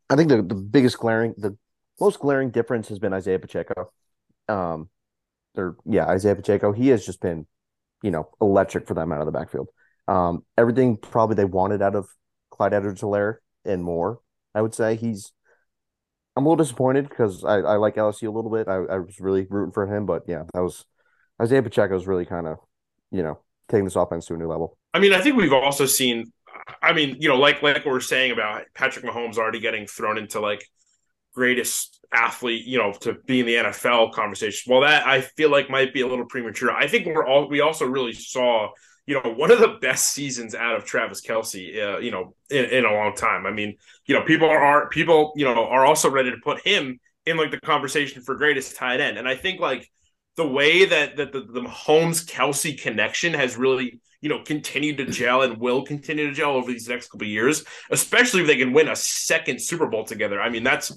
I 0.10 0.17
think 0.17 0.28
the, 0.28 0.41
the 0.41 0.56
biggest 0.56 0.97
glaring, 0.97 1.36
the 1.38 1.56
most 2.02 2.19
glaring 2.19 2.52
difference 2.52 2.89
has 2.89 2.99
been 2.99 3.13
Isaiah 3.13 3.39
Pacheco. 3.39 3.93
Um, 4.49 4.89
or 5.56 5.78
yeah, 5.86 6.06
Isaiah 6.06 6.36
Pacheco. 6.36 6.73
He 6.73 6.89
has 6.89 7.06
just 7.06 7.21
been, 7.21 7.47
you 8.04 8.12
know, 8.12 8.30
electric 8.41 8.86
for 8.86 8.93
them 8.93 9.13
out 9.13 9.21
of 9.21 9.25
the 9.25 9.32
backfield. 9.32 9.69
Um, 10.10 10.43
everything 10.58 10.97
probably 10.97 11.38
they 11.38 11.45
wanted 11.45 11.82
out 11.82 11.95
of 11.95 12.10
Clyde 12.52 12.73
Edwards-Helaire 12.73 13.36
and 13.63 13.82
more. 13.82 14.19
I 14.54 14.62
would 14.62 14.75
say 14.75 14.97
he's. 14.97 15.32
I'm 16.36 16.45
a 16.45 16.49
little 16.49 16.62
disappointed 16.62 17.08
because 17.08 17.45
I, 17.45 17.60
I 17.60 17.75
like 17.78 17.95
LSU 17.95 18.28
a 18.28 18.32
little 18.32 18.52
bit. 18.52 18.67
I, 18.67 18.75
I 18.75 18.97
was 18.97 19.21
really 19.21 19.47
rooting 19.49 19.71
for 19.71 19.88
him, 19.88 20.06
but 20.06 20.23
yeah, 20.28 20.43
that 20.54 20.60
was 20.62 20.84
Isaiah 21.41 21.63
Pacheco 21.63 21.95
is 21.95 22.06
really 22.06 22.25
kind 22.25 22.47
of, 22.47 22.58
you 23.12 23.24
know, 23.24 23.39
taking 23.67 23.86
this 23.86 23.95
offense 23.95 24.26
to 24.28 24.34
a 24.34 24.38
new 24.38 24.48
level. 24.48 24.78
I 24.93 25.00
mean, 25.00 25.13
I 25.13 25.22
think 25.22 25.36
we've 25.36 25.54
also 25.54 25.86
seen. 25.86 26.32
I 26.82 26.93
mean, 26.93 27.17
you 27.19 27.30
know, 27.30 27.38
like 27.38 27.62
like 27.62 27.86
we're 27.86 28.00
saying 28.00 28.32
about 28.32 28.63
Patrick 28.74 29.06
Mahomes 29.06 29.38
already 29.38 29.60
getting 29.60 29.88
thrown 29.88 30.17
into 30.17 30.39
like 30.39 30.63
greatest 31.34 32.00
athlete, 32.12 32.65
you 32.65 32.78
know, 32.78 32.91
to 32.91 33.13
be 33.26 33.39
in 33.39 33.45
the 33.45 33.56
NFL 33.56 34.13
conversation. 34.13 34.72
Well, 34.72 34.82
that 34.82 35.06
I 35.08 35.22
feel 35.22 35.50
like 35.50 35.69
might 35.69 35.93
be 35.93 36.02
a 36.02 36.08
little 36.08 36.26
premature. 36.26 36.72
I 36.72 36.88
think 36.88 37.06
we're 37.06 37.26
all 37.26 37.48
we 37.48 37.62
also 37.62 37.86
really 37.86 38.13
saw, 38.13 38.69
you 39.06 39.15
know, 39.15 39.34
one 39.34 39.52
of 39.52 39.60
the 39.60 39.78
best 39.82 40.12
seasons 40.12 40.56
out 40.56 40.76
of 40.76 40.86
Travis 40.86 41.22
Kelce, 41.22 41.78
uh, 41.78 42.00
you 42.00 42.12
know, 42.12 42.36
in, 42.50 42.65
in 42.65 42.86
a 42.86 42.93
long 42.93 43.15
time. 43.15 43.45
I 43.45 43.52
mean, 43.52 43.76
you 44.06 44.15
know, 44.15 44.24
people 44.24 44.50
are, 44.50 44.60
are 44.60 44.89
people, 44.89 45.34
you 45.36 45.45
know, 45.45 45.67
are 45.67 45.86
also 45.86 46.10
ready 46.10 46.32
to 46.32 46.38
put 46.43 46.65
him 46.65 47.00
in 47.26 47.38
like 47.38 47.52
the 47.52 47.60
conversation 47.60 48.22
for 48.22 48.36
greatest 48.36 48.76
tight 48.76 49.00
end, 49.00 49.17
and 49.17 49.28
I 49.28 49.36
think 49.36 49.60
like 49.60 49.89
the 50.36 50.48
way 50.48 50.86
that 50.86 51.18
that 51.18 51.32
the, 51.32 51.42
the 51.42 51.62
Mahomes 51.62 52.26
Kelce 52.26 52.80
connection 52.80 53.34
has 53.34 53.58
really 53.58 54.00
you 54.22 54.30
know 54.30 54.42
continued 54.44 54.98
to 54.98 55.06
gel 55.06 55.42
and 55.42 55.58
will 55.58 55.84
continue 55.84 56.28
to 56.28 56.34
gel 56.34 56.52
over 56.52 56.72
these 56.72 56.88
next 56.88 57.10
couple 57.10 57.26
of 57.26 57.32
years, 57.32 57.63
especially 57.92 58.42
if 58.42 58.48
they 58.48 58.58
can 58.58 58.74
win 58.74 58.88
a 58.88 58.96
second 58.96 59.62
Super 59.62 59.88
Bowl 59.88 60.04
together. 60.04 60.42
I 60.42 60.50
mean, 60.50 60.63
that's 60.63 60.92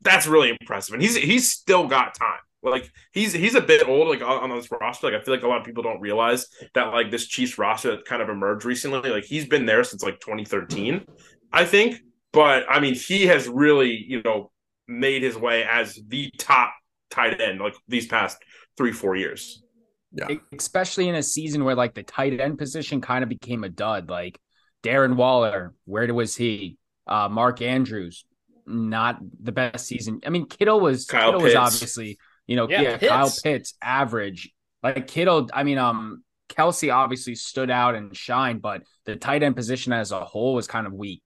that's 0.00 0.26
really 0.26 0.50
impressive, 0.50 0.94
and 0.94 1.02
he's 1.02 1.16
he's 1.16 1.50
still 1.50 1.86
got 1.86 2.14
time. 2.14 2.40
Like 2.62 2.90
he's 3.12 3.32
he's 3.32 3.54
a 3.54 3.60
bit 3.60 3.86
old, 3.88 4.08
like 4.08 4.22
on, 4.22 4.50
on 4.50 4.56
this 4.58 4.68
roster. 4.70 5.10
Like 5.10 5.20
I 5.20 5.24
feel 5.24 5.34
like 5.34 5.44
a 5.44 5.48
lot 5.48 5.60
of 5.60 5.64
people 5.64 5.82
don't 5.82 6.00
realize 6.00 6.46
that 6.74 6.92
like 6.92 7.10
this 7.10 7.26
Chiefs 7.26 7.56
roster 7.56 7.92
that 7.92 8.04
kind 8.04 8.20
of 8.20 8.28
emerged 8.28 8.64
recently. 8.64 9.10
Like 9.10 9.24
he's 9.24 9.46
been 9.46 9.64
there 9.64 9.84
since 9.84 10.02
like 10.02 10.18
2013, 10.20 11.04
I 11.52 11.64
think. 11.64 12.00
But 12.32 12.64
I 12.68 12.80
mean, 12.80 12.94
he 12.94 13.26
has 13.26 13.48
really 13.48 14.04
you 14.08 14.22
know 14.22 14.50
made 14.88 15.22
his 15.22 15.36
way 15.36 15.64
as 15.64 15.98
the 16.08 16.30
top 16.38 16.72
tight 17.10 17.40
end 17.40 17.60
like 17.60 17.74
these 17.86 18.06
past 18.06 18.38
three 18.78 18.92
four 18.92 19.16
years. 19.16 19.62
especially 20.52 21.08
in 21.08 21.14
a 21.14 21.22
season 21.22 21.64
where 21.64 21.74
like 21.74 21.94
the 21.94 22.02
tight 22.02 22.40
end 22.40 22.56
position 22.56 23.00
kind 23.02 23.22
of 23.22 23.28
became 23.28 23.62
a 23.64 23.68
dud. 23.68 24.08
Like 24.08 24.38
Darren 24.82 25.16
Waller, 25.16 25.74
where 25.84 26.12
was 26.14 26.34
he? 26.36 26.78
Uh, 27.06 27.28
Mark 27.28 27.60
Andrews, 27.60 28.24
not 28.66 29.18
the 29.42 29.52
best 29.52 29.86
season. 29.86 30.20
I 30.26 30.30
mean, 30.30 30.46
Kittle 30.46 30.80
was 30.80 31.04
Kyle 31.06 31.26
Kittle 31.32 31.42
was 31.42 31.54
obviously 31.54 32.18
you 32.46 32.56
know 32.56 32.68
Yeah, 32.68 32.82
yeah, 32.82 32.96
Pitts. 32.96 33.10
Kyle 33.10 33.32
Pitts 33.42 33.74
average. 33.82 34.50
Like 34.82 35.06
Kittle, 35.08 35.48
I 35.52 35.64
mean, 35.64 35.76
um, 35.78 36.22
Kelce 36.48 36.94
obviously 36.94 37.34
stood 37.34 37.70
out 37.70 37.94
and 37.94 38.16
shined, 38.16 38.62
but 38.62 38.82
the 39.04 39.16
tight 39.16 39.42
end 39.42 39.56
position 39.56 39.92
as 39.92 40.12
a 40.12 40.24
whole 40.24 40.54
was 40.54 40.66
kind 40.66 40.86
of 40.86 40.92
weak. 40.94 41.22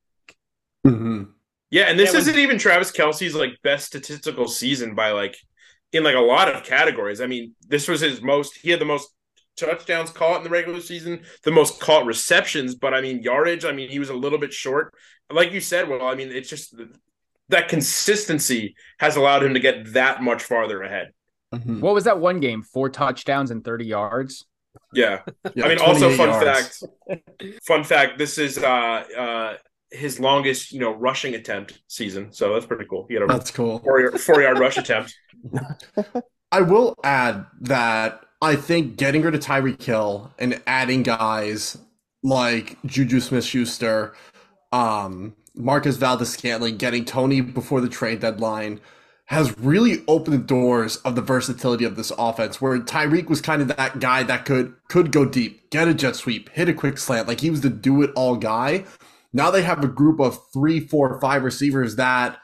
Mm-hmm. 0.87 1.25
Yeah, 1.71 1.85
and 1.85 1.99
this 1.99 2.09
Yeah, 2.09 2.13
when- 2.13 2.21
isn't 2.23 2.39
even 2.39 2.59
Travis 2.59 2.91
Kelce's 2.93 3.35
like 3.35 3.51
best 3.63 3.87
statistical 3.87 4.49
season 4.49 4.95
by 4.95 5.11
like 5.13 5.37
in 5.93 6.05
like 6.05 6.17
a 6.17 6.21
lot 6.21 6.49
of 6.49 6.65
categories. 6.65 7.21
I 7.21 7.27
mean, 7.27 7.55
this 7.69 7.89
was 7.89 8.01
his 8.01 8.23
most. 8.23 8.57
He 8.57 8.71
had 8.71 8.81
the 8.81 8.85
most 8.85 9.11
touchdowns 9.57 10.11
caught 10.11 10.39
in 10.39 10.45
the 10.45 10.51
regular 10.51 10.81
season, 10.81 11.23
the 11.45 11.51
most 11.51 11.81
caught 11.81 12.07
receptions, 12.07 12.75
but 12.75 12.95
I 12.95 13.01
mean 13.01 13.23
yardage. 13.23 13.65
I 13.65 13.73
mean, 13.73 13.89
he 13.89 13.99
was 13.99 14.09
a 14.11 14.15
little 14.15 14.39
bit 14.39 14.53
short. 14.53 14.95
Like 15.31 15.53
you 15.53 15.61
said, 15.61 15.89
well, 15.89 16.03
I 16.07 16.15
mean, 16.15 16.31
it's 16.31 16.49
just 16.49 16.75
that 17.49 17.69
consistency 17.69 18.75
has 18.99 19.17
allowed 19.17 19.43
him 19.43 19.55
to 19.55 19.61
get 19.61 19.93
that 19.93 20.23
much 20.23 20.43
farther 20.43 20.83
ahead. 20.83 21.13
Mm-hmm. 21.55 21.81
What 21.81 21.95
was 21.95 22.05
that 22.05 22.19
one 22.19 22.41
game? 22.41 22.63
Four 22.63 22.89
touchdowns 22.89 23.51
and 23.51 23.65
thirty 23.65 23.87
yards. 23.87 24.47
Yeah. 24.93 25.21
Yeah, 25.55 25.67
I 25.67 25.69
mean, 25.69 25.79
also 25.79 26.11
fun 26.17 26.31
yards. 26.31 26.83
fact. 27.09 27.25
Fun 27.67 27.85
fact. 27.85 28.17
This 28.17 28.39
is 28.39 28.57
uh 28.57 28.67
uh 28.67 29.55
his 29.93 30.19
longest, 30.19 30.73
you 30.73 30.81
know, 30.81 30.93
rushing 30.93 31.35
attempt 31.35 31.81
season. 31.89 32.33
So 32.33 32.53
that's 32.55 32.67
pretty 32.67 32.87
cool. 32.89 33.07
He 33.09 33.15
had 33.15 33.25
a 33.25 33.27
That's 33.27 33.51
cool. 33.51 33.79
four 33.81 34.01
yard, 34.01 34.21
four 34.21 34.43
yard 34.43 34.59
rush 34.59 34.79
attempt. 34.79 35.15
I 36.53 36.61
will 36.61 36.95
add 37.05 37.47
that 37.61 38.21
I 38.41 38.57
think 38.57 38.97
getting 38.97 39.23
rid 39.23 39.35
of 39.35 39.41
Tyreek 39.41 39.83
Hill 39.83 40.33
and 40.39 40.61
adding 40.67 41.03
guys 41.03 41.79
like 42.23 42.77
Juju 42.85 43.21
Smith 43.21 43.45
Schuster, 43.45 44.15
um, 44.73 45.35
Marquez 45.55 45.97
Valdes 45.97 46.31
Scantling, 46.31 46.77
getting 46.77 47.05
Toney 47.05 47.41
before 47.41 47.81
the 47.81 47.89
trade 47.89 48.21
deadline 48.21 48.81
has 49.27 49.57
really 49.59 50.03
opened 50.09 50.35
the 50.35 50.45
doors 50.45 50.97
of 50.99 51.15
the 51.15 51.23
versatility 51.23 51.85
of 51.85 51.97
this 51.97 52.13
offense 52.19 52.61
where 52.61 52.79
Tyreek 52.79 53.29
was 53.29 53.41
kind 53.41 53.63
of 53.63 53.69
that 53.69 53.99
guy 53.99 54.23
that 54.25 54.45
could 54.45 54.75
could 54.89 55.11
go 55.11 55.25
deep, 55.25 55.71
get 55.71 55.89
a 55.89 55.95
jet 55.95 56.17
sweep, 56.17 56.51
hit 56.51 56.69
a 56.69 56.75
quick 56.75 56.99
slant. 56.99 57.29
Like 57.29 57.41
he 57.41 57.51
was 57.51 57.63
the 57.63 57.71
do 57.71 58.03
it 58.03 58.11
all 58.15 58.37
guy. 58.37 58.85
Now 59.33 59.51
they 59.51 59.63
have 59.63 59.83
a 59.83 59.89
group 59.89 60.21
of 60.21 60.39
three, 60.53 60.81
four, 60.81 61.21
five 61.21 61.43
receivers 61.43 61.97
that 61.97 62.39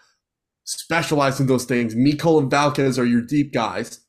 specialize 0.65 1.41
in 1.41 1.47
those 1.47 1.65
things. 1.65 1.95
Miko 1.95 2.39
and 2.39 2.51
Valquez 2.51 2.99
are 2.99 3.05
your 3.05 3.23
deep 3.23 3.53
guys. 3.53 4.01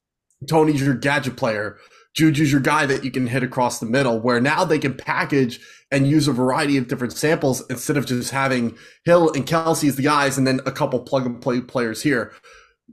Toney's 0.47 0.81
your 0.81 0.95
gadget 0.95 1.37
player. 1.37 1.77
Juju's 2.17 2.51
your 2.51 2.61
guy 2.61 2.85
that 2.85 3.03
you 3.03 3.11
can 3.11 3.27
hit 3.27 3.43
across 3.43 3.79
the 3.79 3.85
middle, 3.85 4.19
where 4.19 4.41
now 4.41 4.65
they 4.65 4.79
can 4.79 4.95
package 4.95 5.59
and 5.91 6.07
use 6.07 6.27
a 6.27 6.33
variety 6.33 6.77
of 6.77 6.87
different 6.87 7.13
samples 7.13 7.63
instead 7.69 7.97
of 7.97 8.05
just 8.05 8.31
having 8.31 8.75
Hill 9.05 9.31
and 9.31 9.45
Kelce 9.45 9.87
as 9.87 9.95
the 9.95 10.03
guys 10.03 10.37
and 10.37 10.45
then 10.45 10.59
a 10.65 10.71
couple 10.71 10.99
plug 10.99 11.25
and 11.25 11.41
play 11.41 11.61
players 11.61 12.01
here. 12.01 12.31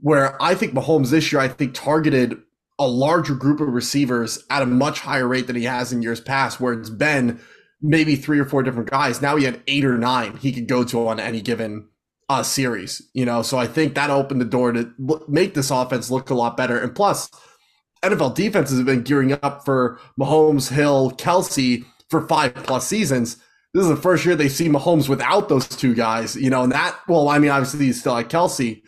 Where 0.01 0.41
I 0.41 0.55
think 0.55 0.73
Mahomes 0.73 1.09
this 1.09 1.31
year, 1.31 1.41
I 1.41 1.47
think 1.47 1.73
targeted 1.73 2.37
a 2.79 2.87
larger 2.87 3.33
group 3.33 3.59
of 3.59 3.69
receivers 3.69 4.43
at 4.51 4.61
a 4.61 4.67
much 4.67 4.99
higher 4.99 5.27
rate 5.27 5.47
than 5.47 5.55
he 5.55 5.63
has 5.63 5.91
in 5.91 6.03
years 6.03 6.21
past, 6.21 6.59
where 6.59 6.73
it's 6.73 6.91
been 6.91 7.39
maybe 7.81 8.15
three 8.15 8.39
or 8.39 8.45
four 8.45 8.63
different 8.63 8.89
guys. 8.89 9.21
Now 9.21 9.35
he 9.35 9.45
had 9.45 9.61
eight 9.67 9.85
or 9.85 9.97
nine 9.97 10.37
he 10.37 10.51
could 10.51 10.67
go 10.67 10.83
to 10.85 11.07
on 11.07 11.19
any 11.19 11.41
given 11.41 11.87
uh, 12.29 12.43
series, 12.43 13.01
you 13.13 13.25
know. 13.25 13.41
So 13.41 13.57
I 13.57 13.67
think 13.67 13.95
that 13.95 14.09
opened 14.09 14.41
the 14.41 14.45
door 14.45 14.71
to 14.71 14.93
make 15.27 15.53
this 15.53 15.71
offense 15.71 16.11
look 16.11 16.29
a 16.29 16.35
lot 16.35 16.57
better. 16.57 16.77
And 16.77 16.93
plus, 16.93 17.29
NFL 18.03 18.35
defenses 18.35 18.77
have 18.77 18.85
been 18.85 19.03
gearing 19.03 19.33
up 19.41 19.65
for 19.65 19.99
Mahomes, 20.19 20.69
Hill, 20.71 21.11
Kelce 21.11 21.85
for 22.09 22.27
five 22.27 22.53
plus 22.55 22.87
seasons. 22.87 23.37
This 23.73 23.83
is 23.83 23.89
the 23.89 23.95
first 23.95 24.25
year 24.25 24.35
they 24.35 24.49
see 24.49 24.69
Mahomes 24.69 25.09
without 25.09 25.49
those 25.49 25.67
two 25.67 25.93
guys, 25.93 26.35
you 26.35 26.49
know, 26.49 26.63
and 26.63 26.71
that, 26.71 26.97
well, 27.07 27.29
I 27.29 27.37
mean, 27.37 27.51
obviously 27.51 27.85
he's 27.85 27.99
still 27.99 28.13
like 28.13 28.29
Kelce, 28.29 28.81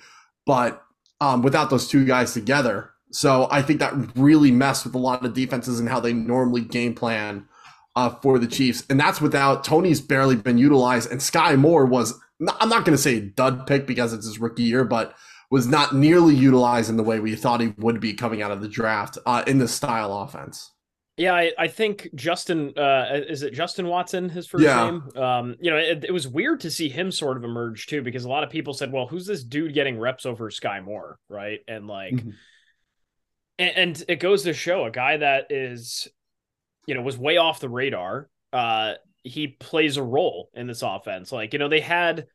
but 0.45 0.83
um, 1.21 1.41
without 1.41 1.69
those 1.69 1.87
two 1.87 2.05
guys 2.05 2.33
together. 2.33 2.91
So 3.11 3.47
I 3.51 3.61
think 3.61 3.79
that 3.79 3.93
really 4.15 4.51
messed 4.51 4.85
with 4.85 4.95
a 4.95 4.99
lot 4.99 5.25
of 5.25 5.33
defenses 5.33 5.79
and 5.79 5.89
how 5.89 5.99
they 5.99 6.13
normally 6.13 6.61
game 6.61 6.93
plan 6.93 7.47
uh, 7.95 8.09
for 8.21 8.39
the 8.39 8.47
Chiefs. 8.47 8.83
And 8.89 8.99
that's 8.99 9.21
without 9.21 9.63
Toney's 9.63 10.01
barely 10.01 10.35
been 10.35 10.57
utilized. 10.57 11.11
And 11.11 11.21
Sky 11.21 11.55
Moore 11.55 11.85
was, 11.85 12.13
I'm 12.59 12.69
not 12.69 12.85
going 12.85 12.95
to 12.95 13.01
say 13.01 13.19
dud 13.19 13.67
pick 13.67 13.85
because 13.87 14.13
it's 14.13 14.25
his 14.25 14.39
rookie 14.39 14.63
year, 14.63 14.83
but 14.83 15.15
was 15.51 15.67
not 15.67 15.95
nearly 15.95 16.35
utilized 16.35 16.89
in 16.89 16.97
the 16.97 17.03
way 17.03 17.19
we 17.19 17.35
thought 17.35 17.59
he 17.61 17.73
would 17.77 17.99
be 17.99 18.13
coming 18.13 18.41
out 18.41 18.51
of 18.51 18.61
the 18.61 18.67
draft 18.67 19.17
uh, 19.25 19.43
in 19.47 19.57
this 19.57 19.73
style 19.73 20.13
offense. 20.21 20.71
Yeah, 21.17 21.33
I, 21.33 21.51
I 21.57 21.67
think 21.67 22.07
Justin 22.15 22.71
uh, 22.77 23.07
is 23.27 23.43
it 23.43 23.51
Justin 23.53 23.87
Watson 23.87 24.29
his 24.29 24.47
first 24.47 24.63
Yeah. 24.63 24.85
name. 24.85 25.21
Um, 25.21 25.55
you 25.59 25.69
know, 25.69 25.75
it, 25.75 26.05
it 26.05 26.11
was 26.11 26.29
weird 26.29 26.61
to 26.61 26.71
see 26.71 26.87
him 26.87 27.11
sort 27.11 27.35
of 27.35 27.43
emerge 27.43 27.87
too 27.87 28.01
because 28.01 28.23
a 28.23 28.29
lot 28.29 28.45
of 28.45 28.49
people 28.49 28.73
said, 28.73 28.93
"Well, 28.93 29.05
who's 29.05 29.25
this 29.25 29.43
dude 29.43 29.73
getting 29.73 29.99
reps 29.99 30.25
over 30.25 30.49
Sky 30.49 30.79
Moore?" 30.79 31.19
Right, 31.27 31.59
and 31.67 31.87
like, 31.87 32.13
Mhm. 32.13 32.33
and, 33.57 33.71
and 33.75 34.03
it 34.07 34.21
goes 34.21 34.43
to 34.43 34.53
show 34.53 34.85
a 34.85 34.91
guy 34.91 35.17
that 35.17 35.47
is, 35.51 36.07
you 36.89 36.95
know, 36.95 37.01
was 37.01 37.17
way 37.17 37.37
off 37.37 37.59
the 37.59 37.69
radar. 37.69 38.29
Uh, 38.51 38.95
he 39.23 39.47
plays 39.47 39.97
a 39.97 40.03
role 40.03 40.49
in 40.55 40.65
this 40.65 40.81
offense. 40.81 41.31
Like, 41.31 41.53
you 41.53 41.59
know, 41.59 41.69
they 41.69 41.81
had 41.81 42.25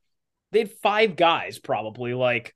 they 0.52 0.60
had 0.60 0.70
five 0.70 1.16
guys 1.16 1.58
probably 1.58 2.14
like 2.14 2.54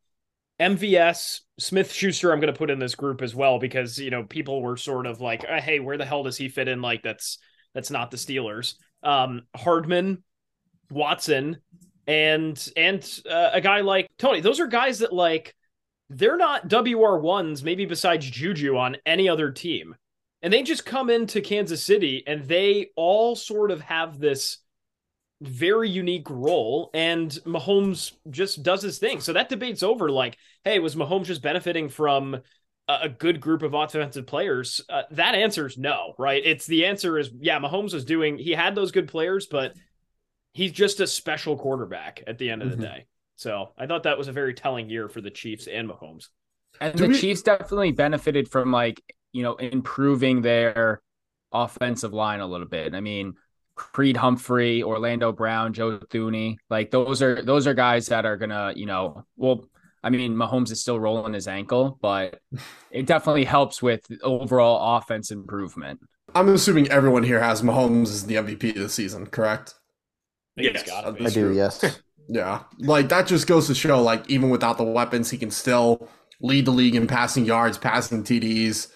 MVS, 0.61 1.41
Smith 1.59 1.93
Schuster, 1.93 2.33
I'm 2.33 2.41
going 2.41 2.53
to 2.53 2.59
put 2.59 2.71
in 2.71 2.79
this 2.79 2.95
group 2.95 3.21
as 3.21 3.35
well 3.35 3.59
because 3.59 3.99
you 3.99 4.11
know 4.11 4.25
people 4.25 4.63
were 4.63 4.77
sort 4.77 5.07
of 5.07 5.21
like, 5.21 5.45
uh, 5.49 5.61
"Hey, 5.61 5.81
where 5.81 5.97
the 5.97 6.05
hell 6.05 6.23
does 6.23 6.37
he 6.37 6.49
fit 6.49 6.69
in?" 6.69 6.81
Like 6.83 7.03
that's 7.03 7.39
that's 7.75 7.91
not 7.91 8.11
the 8.11 8.17
Steelers. 8.17 8.75
Um, 9.03 9.43
Hardman, 9.57 10.23
Watson, 10.91 11.59
and 12.07 12.73
and 12.77 13.21
uh, 13.29 13.51
a 13.53 13.61
guy 13.61 13.83
like 13.83 14.09
Toney. 14.19 14.41
Those 14.41 14.61
are 14.61 14.67
guys 14.67 15.01
that 15.01 15.13
like 15.13 15.55
they're 16.11 16.37
not 16.37 16.69
WR 16.73 17.19
ones, 17.19 17.63
maybe 17.63 17.85
besides 17.85 18.29
Juju 18.29 18.77
on 18.77 18.97
any 19.05 19.29
other 19.29 19.51
team, 19.51 19.95
and 20.43 20.53
they 20.53 20.63
just 20.63 20.85
come 20.87 21.11
into 21.11 21.41
Kansas 21.41 21.83
City 21.83 22.23
and 22.27 22.45
they 22.45 22.91
all 22.97 23.35
sort 23.35 23.71
of 23.71 23.81
have 23.83 24.19
this 24.19 24.59
very 25.41 25.89
unique 25.89 26.29
role 26.31 26.91
and 26.95 27.31
Mahomes 27.47 28.13
just 28.31 28.63
does 28.63 28.83
his 28.83 28.99
thing. 28.99 29.21
So 29.21 29.33
that 29.35 29.49
debate's 29.49 29.83
over 29.83 30.09
like, 30.11 30.37
hey, 30.65 30.79
was 30.81 30.97
Mahomes 30.97 31.27
just 31.27 31.43
benefiting 31.43 31.89
from 31.89 32.35
a, 32.89 32.99
a 33.03 33.09
good 33.09 33.41
group 33.41 33.63
of 33.63 33.75
offensive 33.75 34.27
players? 34.27 34.81
Uh, 34.89 35.03
that 35.13 35.35
answer 35.37 35.67
is 35.67 35.79
no, 35.79 36.15
right? 36.19 36.43
It's 36.45 36.67
the 36.67 36.87
answer 36.87 37.19
is 37.19 37.31
yeah, 37.39 37.61
Mahomes 37.61 37.95
was 37.95 38.05
doing 38.05 38.39
he 38.39 38.53
had 38.53 38.75
those 38.75 38.91
good 38.91 39.09
players, 39.09 39.47
but 39.47 39.75
he's 40.55 40.73
just 40.73 40.99
a 41.01 41.07
special 41.07 41.57
quarterback 41.57 42.23
at 42.27 42.39
the 42.39 42.51
end 42.51 42.63
of 42.63 42.71
the 42.71 42.77
Mhm. 42.77 42.81
day. 42.83 43.07
So 43.37 43.73
I 43.79 43.87
thought 43.87 44.03
that 44.03 44.19
was 44.19 44.27
a 44.27 44.33
very 44.33 44.55
telling 44.55 44.91
year 44.91 45.09
for 45.09 45.21
the 45.21 45.31
Chiefs 45.31 45.69
and 45.69 45.89
Mahomes. 45.89 46.27
And 46.81 46.97
Do 46.97 47.05
the 47.05 47.09
we- 47.11 47.19
Chiefs 47.21 47.43
definitely 47.43 47.93
benefited 47.93 48.49
from 48.49 48.73
like, 48.73 49.01
you 49.33 49.43
know, 49.43 49.57
improving 49.57 50.43
their 50.43 51.03
offensive 51.53 52.13
line 52.13 52.41
a 52.41 52.47
little 52.47 52.67
bit. 52.67 52.95
I 52.95 53.01
mean, 53.01 53.35
Creed 53.75 54.17
Humphrey, 54.17 54.83
Orlando 54.83 55.33
Brown, 55.33 55.73
Joe 55.73 55.99
Thuney, 55.99 56.57
like 56.69 56.91
those 56.91 57.23
are 57.23 57.43
those 57.43 57.67
are 57.67 57.75
guys 57.75 58.07
that 58.09 58.27
are 58.27 58.37
gonna, 58.37 58.73
you 58.75 58.87
know, 58.87 59.25
well, 59.37 59.69
I 60.03 60.11
mean, 60.11 60.35
Mahomes 60.35 60.71
is 60.71 60.81
still 60.81 60.99
rolling 60.99 61.35
his 61.35 61.49
ankle, 61.49 61.99
but 62.01 62.41
it 62.91 63.07
definitely 63.07 63.45
helps 63.45 63.83
with 63.83 64.07
overall 64.23 64.97
offense 64.97 65.31
improvement. 65.31 66.01
I'm 66.35 66.49
assuming 66.51 66.89
everyone 66.89 67.23
here 67.23 67.41
has 67.41 67.63
Mahomes 67.63 68.09
as 68.09 68.27
the 68.27 68.35
MVP 68.35 68.71
of 68.77 68.83
the 68.83 68.89
season, 68.89 69.27
correct? 69.27 69.75
Yes, 70.57 70.83
it's 70.83 70.91
gotta 70.91 71.13
be. 71.13 71.27
I 71.27 71.31
do, 71.31 71.53
yes. 71.53 72.01
Yeah. 72.31 72.65
Like 72.79 73.09
that 73.09 73.27
just 73.27 73.47
goes 73.47 73.67
to 73.69 73.75
show 73.75 74.03
like 74.03 74.29
even 74.29 74.51
without 74.51 74.77
the 74.77 74.85
weapons, 74.85 75.31
he 75.31 75.39
can 75.39 75.51
still 75.51 76.09
lead 76.43 76.67
the 76.67 76.71
league 76.71 76.95
in 76.95 77.07
passing 77.07 77.47
yards, 77.47 77.79
passing 77.79 78.23
TDs. 78.23 78.89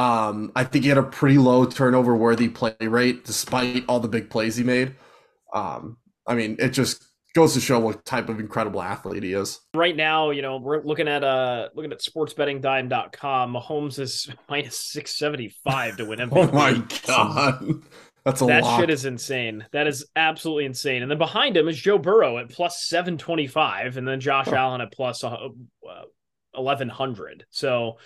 Um, 0.00 0.52
I 0.56 0.64
think 0.64 0.84
he 0.84 0.88
had 0.88 0.98
a 0.98 1.02
pretty 1.02 1.36
low 1.36 1.66
turnover 1.66 2.16
worthy 2.16 2.48
play 2.48 2.74
rate 2.80 3.24
despite 3.24 3.84
all 3.88 4.00
the 4.00 4.08
big 4.08 4.30
plays 4.30 4.56
he 4.56 4.64
made. 4.64 4.94
Um, 5.52 5.98
I 6.26 6.34
mean, 6.34 6.56
it 6.58 6.70
just 6.70 7.04
goes 7.34 7.54
to 7.54 7.60
show 7.60 7.78
what 7.78 8.04
type 8.04 8.28
of 8.28 8.40
incredible 8.40 8.80
athlete 8.82 9.22
he 9.22 9.32
is. 9.34 9.60
right 9.74 9.94
now, 9.94 10.30
you 10.30 10.42
know, 10.42 10.56
we're 10.56 10.82
looking 10.82 11.06
at 11.06 11.22
uh 11.22 11.68
looking 11.74 11.92
at 11.92 12.00
sportsbettingdime.com. 12.00 13.52
Mahomes 13.54 13.98
is 13.98 14.28
minus 14.48 14.76
675 14.92 15.98
to 15.98 16.04
win 16.06 16.18
MVP. 16.18 16.30
Oh 16.48 16.52
my 16.52 16.82
god. 17.06 17.82
That's 18.24 18.40
a 18.42 18.46
That 18.46 18.62
lot. 18.62 18.80
shit 18.80 18.90
is 18.90 19.04
insane. 19.06 19.66
That 19.72 19.86
is 19.86 20.06
absolutely 20.14 20.66
insane. 20.66 21.02
And 21.02 21.10
then 21.10 21.18
behind 21.18 21.56
him 21.56 21.68
is 21.68 21.78
Joe 21.80 21.98
Burrow 21.98 22.38
at 22.38 22.50
plus 22.50 22.84
725 22.86 23.96
and 23.96 24.06
then 24.06 24.20
Josh 24.20 24.48
Allen 24.48 24.80
at 24.82 24.92
plus 24.92 25.24
uh, 25.24 25.28
uh, 25.28 26.02
1100. 26.52 27.44
So, 27.50 27.96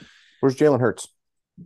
Where's 0.40 0.54
Jalen 0.56 0.80
Hurts? 0.80 1.08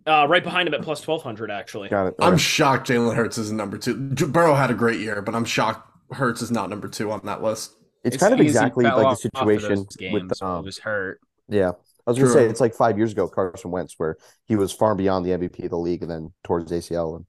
Uh 0.07 0.27
right 0.29 0.44
behind 0.44 0.68
him 0.68 0.74
at 0.74 0.83
plus 0.83 1.07
1200 1.07 1.51
actually. 1.51 1.88
Got 1.88 2.09
it. 2.09 2.14
I'm 2.20 2.37
shocked 2.37 2.88
Jalen 2.88 3.14
Hurts 3.14 3.38
is 3.38 3.53
number 3.53 3.79
two. 3.79 3.96
Burrow 3.96 4.55
had 4.55 4.70
a 4.70 4.74
great 4.74 5.01
year, 5.01 5.22
but 5.22 5.35
I'm 5.35 5.44
shocked 5.44 5.88
Hurts 6.11 6.42
is 6.42 6.51
not 6.51 6.70
number 6.70 6.88
two 6.88 7.11
on 7.11 7.20
that 7.24 7.42
list. 7.42 7.74
It's, 8.05 8.16
kind 8.16 8.33
of 8.33 8.40
exactly 8.40 8.85
like 8.85 8.94
the 8.94 9.14
situation 9.16 9.87
games 9.98 10.12
with 10.12 10.22
when 10.22 10.31
he 10.31 10.40
um, 10.40 10.64
was 10.64 10.79
hurt. 10.79 11.20
yeah. 11.48 11.72
I 12.07 12.11
was 12.11 12.18
gonna 12.18 12.31
say 12.31 12.46
it's 12.46 12.61
like 12.61 12.74
five 12.74 12.96
years 12.96 13.12
ago, 13.12 13.29
Carson 13.29 13.70
Wentz, 13.70 13.94
where 13.98 14.16
he 14.46 14.57
was 14.57 14.72
far 14.72 14.94
beyond 14.94 15.27
the 15.27 15.31
MVP 15.31 15.64
of 15.64 15.70
the 15.70 15.79
league, 15.79 16.01
and 16.01 16.11
then 16.11 16.33
towards 16.42 16.72
ACL, 16.72 17.16
and 17.16 17.27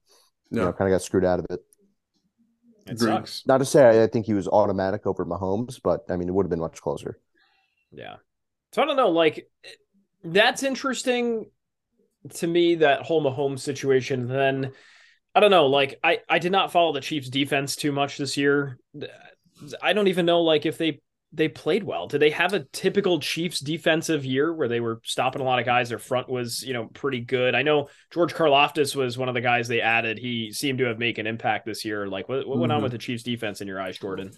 you 0.50 0.56
know, 0.56 0.72
kind 0.72 0.90
of 0.90 0.94
got 0.94 1.02
screwed 1.02 1.24
out 1.24 1.38
of 1.38 1.44
it. 1.50 1.60
It 2.86 2.92
Agreed. 2.92 3.12
sucks. 3.12 3.46
Not 3.46 3.58
to 3.58 3.66
say 3.66 3.84
I, 3.84 4.04
I 4.04 4.06
think 4.06 4.24
he 4.24 4.32
was 4.32 4.48
automatic 4.48 5.06
over 5.06 5.26
Mahomes, 5.26 5.78
but 5.84 6.06
I 6.08 6.16
mean, 6.16 6.28
it 6.28 6.32
would 6.32 6.44
have 6.44 6.50
been 6.50 6.60
much 6.60 6.80
closer. 6.80 7.18
Yeah. 7.92 8.16
So 8.72 8.82
I 8.82 8.86
don't 8.86 8.96
know, 8.96 9.10
like 9.10 9.50
that's 10.24 10.62
interesting 10.62 11.50
to 12.34 12.46
me 12.46 12.76
that 12.76 13.02
whole 13.02 13.22
Mahomes 13.22 13.60
situation. 13.60 14.28
Then 14.28 14.72
I 15.34 15.40
don't 15.40 15.50
know, 15.50 15.66
like 15.66 15.98
I 16.02 16.20
I 16.28 16.38
did 16.38 16.52
not 16.52 16.72
follow 16.72 16.92
the 16.92 17.00
Chiefs 17.00 17.28
defense 17.28 17.76
too 17.76 17.92
much 17.92 18.18
this 18.18 18.36
year. 18.36 18.78
I 19.82 19.92
don't 19.92 20.08
even 20.08 20.26
know 20.26 20.42
like 20.42 20.66
if 20.66 20.78
they 20.78 21.00
they 21.32 21.46
played 21.48 21.84
well. 21.84 22.08
Did 22.08 22.20
they 22.20 22.30
have 22.30 22.54
a 22.54 22.64
typical 22.72 23.20
Chiefs 23.20 23.60
defensive 23.60 24.24
year 24.24 24.52
where 24.52 24.66
they 24.66 24.80
were 24.80 25.00
stopping 25.04 25.40
a 25.40 25.44
lot 25.44 25.60
of 25.60 25.64
guys? 25.64 25.88
Their 25.88 26.00
front 26.00 26.28
was, 26.28 26.64
you 26.64 26.72
know, 26.72 26.86
pretty 26.86 27.20
good. 27.20 27.54
I 27.54 27.62
know 27.62 27.88
George 28.12 28.34
Karlaftis 28.34 28.96
was 28.96 29.16
one 29.16 29.28
of 29.28 29.34
the 29.36 29.40
guys 29.40 29.68
they 29.68 29.80
added. 29.80 30.18
He 30.18 30.50
seemed 30.52 30.78
to 30.80 30.86
have 30.86 30.98
made 30.98 31.20
an 31.20 31.28
impact 31.28 31.66
this 31.66 31.84
year. 31.84 32.08
Like 32.08 32.28
what, 32.28 32.48
what 32.48 32.58
went 32.58 32.72
on 32.72 32.80
Mhm. 32.80 32.82
with 32.82 32.92
the 32.92 32.98
Chiefs 32.98 33.22
defense 33.22 33.60
in 33.60 33.68
your 33.68 33.80
eyes, 33.80 33.96
Jordan? 33.96 34.32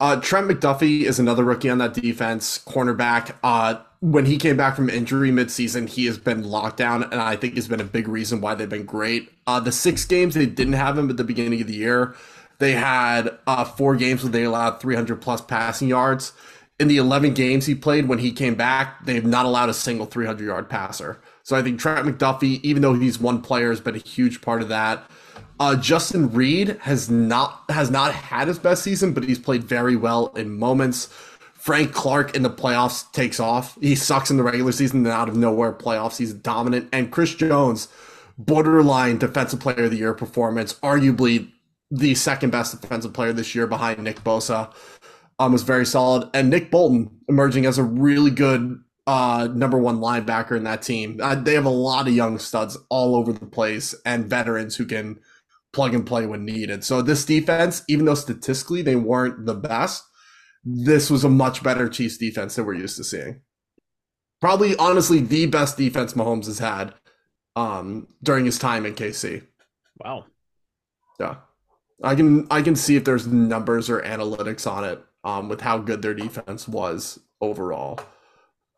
Uh, 0.00 0.20
Trent 0.20 0.48
McDuffie 0.48 1.02
is 1.02 1.20
another 1.20 1.44
rookie 1.44 1.70
on 1.70 1.78
that 1.78 1.94
defense, 1.94 2.58
cornerback. 2.58 3.36
Uh, 3.44 3.76
when 4.00 4.26
he 4.26 4.36
came 4.36 4.56
back 4.56 4.76
from 4.76 4.88
injury 4.88 5.30
midseason, 5.30 5.88
he 5.88 6.06
has 6.06 6.18
been 6.18 6.44
locked 6.44 6.76
down, 6.76 7.02
and 7.02 7.14
I 7.14 7.36
think 7.36 7.56
has 7.56 7.68
been 7.68 7.80
a 7.80 7.84
big 7.84 8.06
reason 8.06 8.40
why 8.40 8.54
they've 8.54 8.68
been 8.68 8.84
great. 8.84 9.32
Uh, 9.46 9.58
the 9.60 9.72
six 9.72 10.04
games 10.04 10.34
they 10.34 10.46
didn't 10.46 10.74
have 10.74 10.96
him 10.96 11.10
at 11.10 11.16
the 11.16 11.24
beginning 11.24 11.60
of 11.60 11.66
the 11.66 11.74
year, 11.74 12.14
they 12.58 12.72
had 12.72 13.38
uh, 13.46 13.64
four 13.64 13.96
games 13.96 14.22
where 14.22 14.32
they 14.32 14.44
allowed 14.44 14.80
300 14.80 15.20
plus 15.20 15.40
passing 15.40 15.88
yards. 15.88 16.32
In 16.78 16.86
the 16.86 16.96
11 16.96 17.34
games 17.34 17.66
he 17.66 17.74
played 17.74 18.08
when 18.08 18.20
he 18.20 18.30
came 18.30 18.54
back, 18.54 19.04
they 19.04 19.14
have 19.14 19.26
not 19.26 19.46
allowed 19.46 19.68
a 19.68 19.74
single 19.74 20.06
300 20.06 20.44
yard 20.44 20.68
passer. 20.68 21.20
So 21.42 21.56
I 21.56 21.62
think 21.62 21.80
Trent 21.80 22.06
McDuffie, 22.06 22.60
even 22.62 22.82
though 22.82 22.94
he's 22.94 23.18
one 23.18 23.40
player, 23.42 23.70
has 23.70 23.80
been 23.80 23.96
a 23.96 23.98
huge 23.98 24.42
part 24.42 24.62
of 24.62 24.68
that. 24.68 25.10
Uh, 25.58 25.74
Justin 25.74 26.32
Reid 26.32 26.78
has 26.82 27.10
not 27.10 27.64
has 27.68 27.90
not 27.90 28.14
had 28.14 28.46
his 28.46 28.60
best 28.60 28.84
season, 28.84 29.12
but 29.12 29.24
he's 29.24 29.40
played 29.40 29.64
very 29.64 29.96
well 29.96 30.28
in 30.36 30.56
moments. 30.56 31.12
Frank 31.58 31.92
Clark 31.92 32.36
in 32.36 32.42
the 32.44 32.50
playoffs 32.50 33.10
takes 33.12 33.40
off. 33.40 33.76
He 33.80 33.96
sucks 33.96 34.30
in 34.30 34.36
the 34.36 34.44
regular 34.44 34.70
season, 34.70 35.02
then 35.02 35.12
out 35.12 35.28
of 35.28 35.36
nowhere, 35.36 35.72
playoffs, 35.72 36.16
he's 36.16 36.32
dominant. 36.32 36.88
And 36.92 37.10
Chris 37.10 37.34
Jones, 37.34 37.88
borderline 38.38 39.18
defensive 39.18 39.58
player 39.58 39.84
of 39.84 39.90
the 39.90 39.96
year 39.96 40.14
performance, 40.14 40.74
arguably 40.74 41.50
the 41.90 42.14
second 42.14 42.50
best 42.50 42.80
defensive 42.80 43.12
player 43.12 43.32
this 43.32 43.56
year 43.56 43.66
behind 43.66 44.02
Nick 44.02 44.22
Bosa, 44.22 44.72
um, 45.40 45.52
was 45.52 45.64
very 45.64 45.84
solid. 45.84 46.30
And 46.32 46.48
Nick 46.48 46.70
Bolton 46.70 47.10
emerging 47.28 47.66
as 47.66 47.76
a 47.76 47.82
really 47.82 48.30
good 48.30 48.80
uh, 49.08 49.48
number 49.52 49.78
one 49.78 49.98
linebacker 49.98 50.56
in 50.56 50.62
that 50.64 50.82
team. 50.82 51.18
Uh, 51.20 51.34
they 51.34 51.54
have 51.54 51.64
a 51.64 51.70
lot 51.70 52.06
of 52.06 52.14
young 52.14 52.38
studs 52.38 52.78
all 52.88 53.16
over 53.16 53.32
the 53.32 53.46
place 53.46 53.96
and 54.06 54.26
veterans 54.26 54.76
who 54.76 54.86
can 54.86 55.18
plug 55.72 55.92
and 55.92 56.06
play 56.06 56.24
when 56.24 56.44
needed. 56.44 56.84
So 56.84 57.02
this 57.02 57.24
defense, 57.24 57.82
even 57.88 58.04
though 58.04 58.14
statistically 58.14 58.82
they 58.82 58.96
weren't 58.96 59.44
the 59.44 59.54
best, 59.54 60.04
this 60.64 61.10
was 61.10 61.24
a 61.24 61.28
much 61.28 61.62
better 61.62 61.88
Chiefs 61.88 62.18
defense 62.18 62.54
than 62.56 62.66
we're 62.66 62.74
used 62.74 62.96
to 62.96 63.04
seeing. 63.04 63.40
Probably, 64.40 64.76
honestly, 64.76 65.20
the 65.20 65.46
best 65.46 65.76
defense 65.76 66.14
Mahomes 66.14 66.46
has 66.46 66.58
had 66.58 66.94
um, 67.56 68.06
during 68.22 68.44
his 68.44 68.58
time 68.58 68.86
in 68.86 68.94
KC. 68.94 69.44
Wow. 69.98 70.26
Yeah, 71.18 71.36
I 72.02 72.14
can 72.14 72.46
I 72.50 72.62
can 72.62 72.76
see 72.76 72.94
if 72.96 73.04
there's 73.04 73.26
numbers 73.26 73.90
or 73.90 74.00
analytics 74.02 74.70
on 74.70 74.84
it 74.84 75.02
um, 75.24 75.48
with 75.48 75.60
how 75.60 75.78
good 75.78 76.02
their 76.02 76.14
defense 76.14 76.68
was 76.68 77.18
overall. 77.40 77.98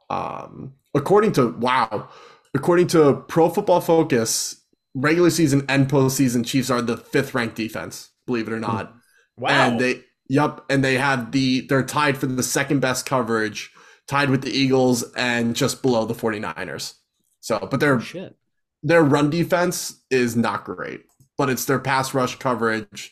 Um, 0.09 0.75
according 0.95 1.33
to 1.33 1.49
wow, 1.59 2.09
according 2.55 2.87
to 2.89 3.25
Pro 3.29 3.51
Football 3.51 3.83
Focus, 3.83 4.63
regular 4.95 5.29
season 5.29 5.67
and 5.69 5.89
postseason 5.89 6.47
Chiefs 6.47 6.71
are 6.71 6.81
the 6.81 6.97
fifth 6.97 7.35
ranked 7.35 7.57
defense. 7.57 8.11
Believe 8.27 8.49
it 8.49 8.53
or 8.55 8.61
not. 8.61 8.95
Wow. 9.37 9.51
And 9.51 9.81
they 9.81 10.03
Yep, 10.31 10.67
and 10.71 10.85
they 10.85 10.97
have 10.97 11.33
the 11.33 11.63
they're 11.63 11.83
tied 11.83 12.17
for 12.17 12.27
the 12.27 12.43
second 12.45 12.79
best 12.79 13.05
coverage, 13.05 13.73
tied 14.07 14.31
with 14.31 14.43
the 14.43 14.57
Eagles 14.57 15.03
and 15.15 15.57
just 15.57 15.83
below 15.83 16.05
the 16.05 16.15
49ers. 16.15 16.95
So, 17.41 17.67
but 17.69 17.81
their 17.81 17.99
Shit. 17.99 18.37
their 18.85 19.03
run 19.03 19.29
defense 19.29 20.05
is 20.09 20.37
not 20.37 20.65
great, 20.65 21.03
but 21.37 21.51
it's 21.51 21.65
their 21.65 21.81
pass 21.81 22.15
rush 22.15 22.37
coverage 22.37 23.11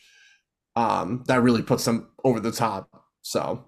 um 0.77 1.25
that 1.27 1.41
really 1.41 1.61
puts 1.61 1.83
them 1.83 2.07
over 2.23 2.39
the 2.39 2.53
top. 2.53 2.89
So, 3.21 3.65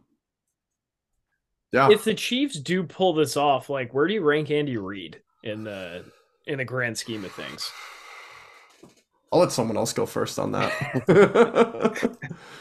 yeah. 1.74 1.90
If 1.92 2.06
the 2.06 2.14
Chiefs 2.14 2.58
do 2.58 2.84
pull 2.84 3.14
this 3.14 3.36
off, 3.36 3.70
like 3.70 3.94
where 3.94 4.08
do 4.08 4.14
you 4.14 4.22
rank 4.24 4.50
Andy 4.50 4.78
Reid 4.78 5.20
in 5.44 5.66
the 5.66 6.06
in 6.48 6.60
the 6.60 6.66
grand 6.66 6.98
scheme 6.98 7.26
of 7.26 7.34
things? 7.34 7.70
I'll 9.30 9.42
let 9.42 9.52
someone 9.52 9.76
else 9.76 9.92
go 9.92 10.06
first 10.06 10.40
on 10.40 10.54
that. 10.54 12.18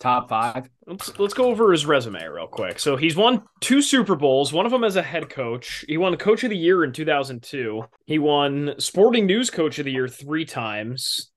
Top 0.00 0.28
five. 0.28 0.68
Let's 0.86 1.18
let's 1.18 1.34
go 1.34 1.46
over 1.46 1.72
his 1.72 1.84
resume 1.84 2.24
real 2.24 2.46
quick. 2.46 2.78
So 2.78 2.96
he's 2.96 3.16
won 3.16 3.42
two 3.60 3.82
Super 3.82 4.14
Bowls, 4.14 4.52
one 4.52 4.64
of 4.64 4.70
them 4.70 4.84
as 4.84 4.94
a 4.94 5.02
head 5.02 5.28
coach. 5.28 5.84
He 5.88 5.96
won 5.96 6.16
Coach 6.16 6.44
of 6.44 6.50
the 6.50 6.56
Year 6.56 6.84
in 6.84 6.92
2002. 6.92 7.82
He 8.06 8.18
won 8.20 8.74
Sporting 8.78 9.26
News 9.26 9.50
Coach 9.50 9.80
of 9.80 9.86
the 9.86 9.90
Year 9.90 10.06
three 10.06 10.44
times, 10.44 11.32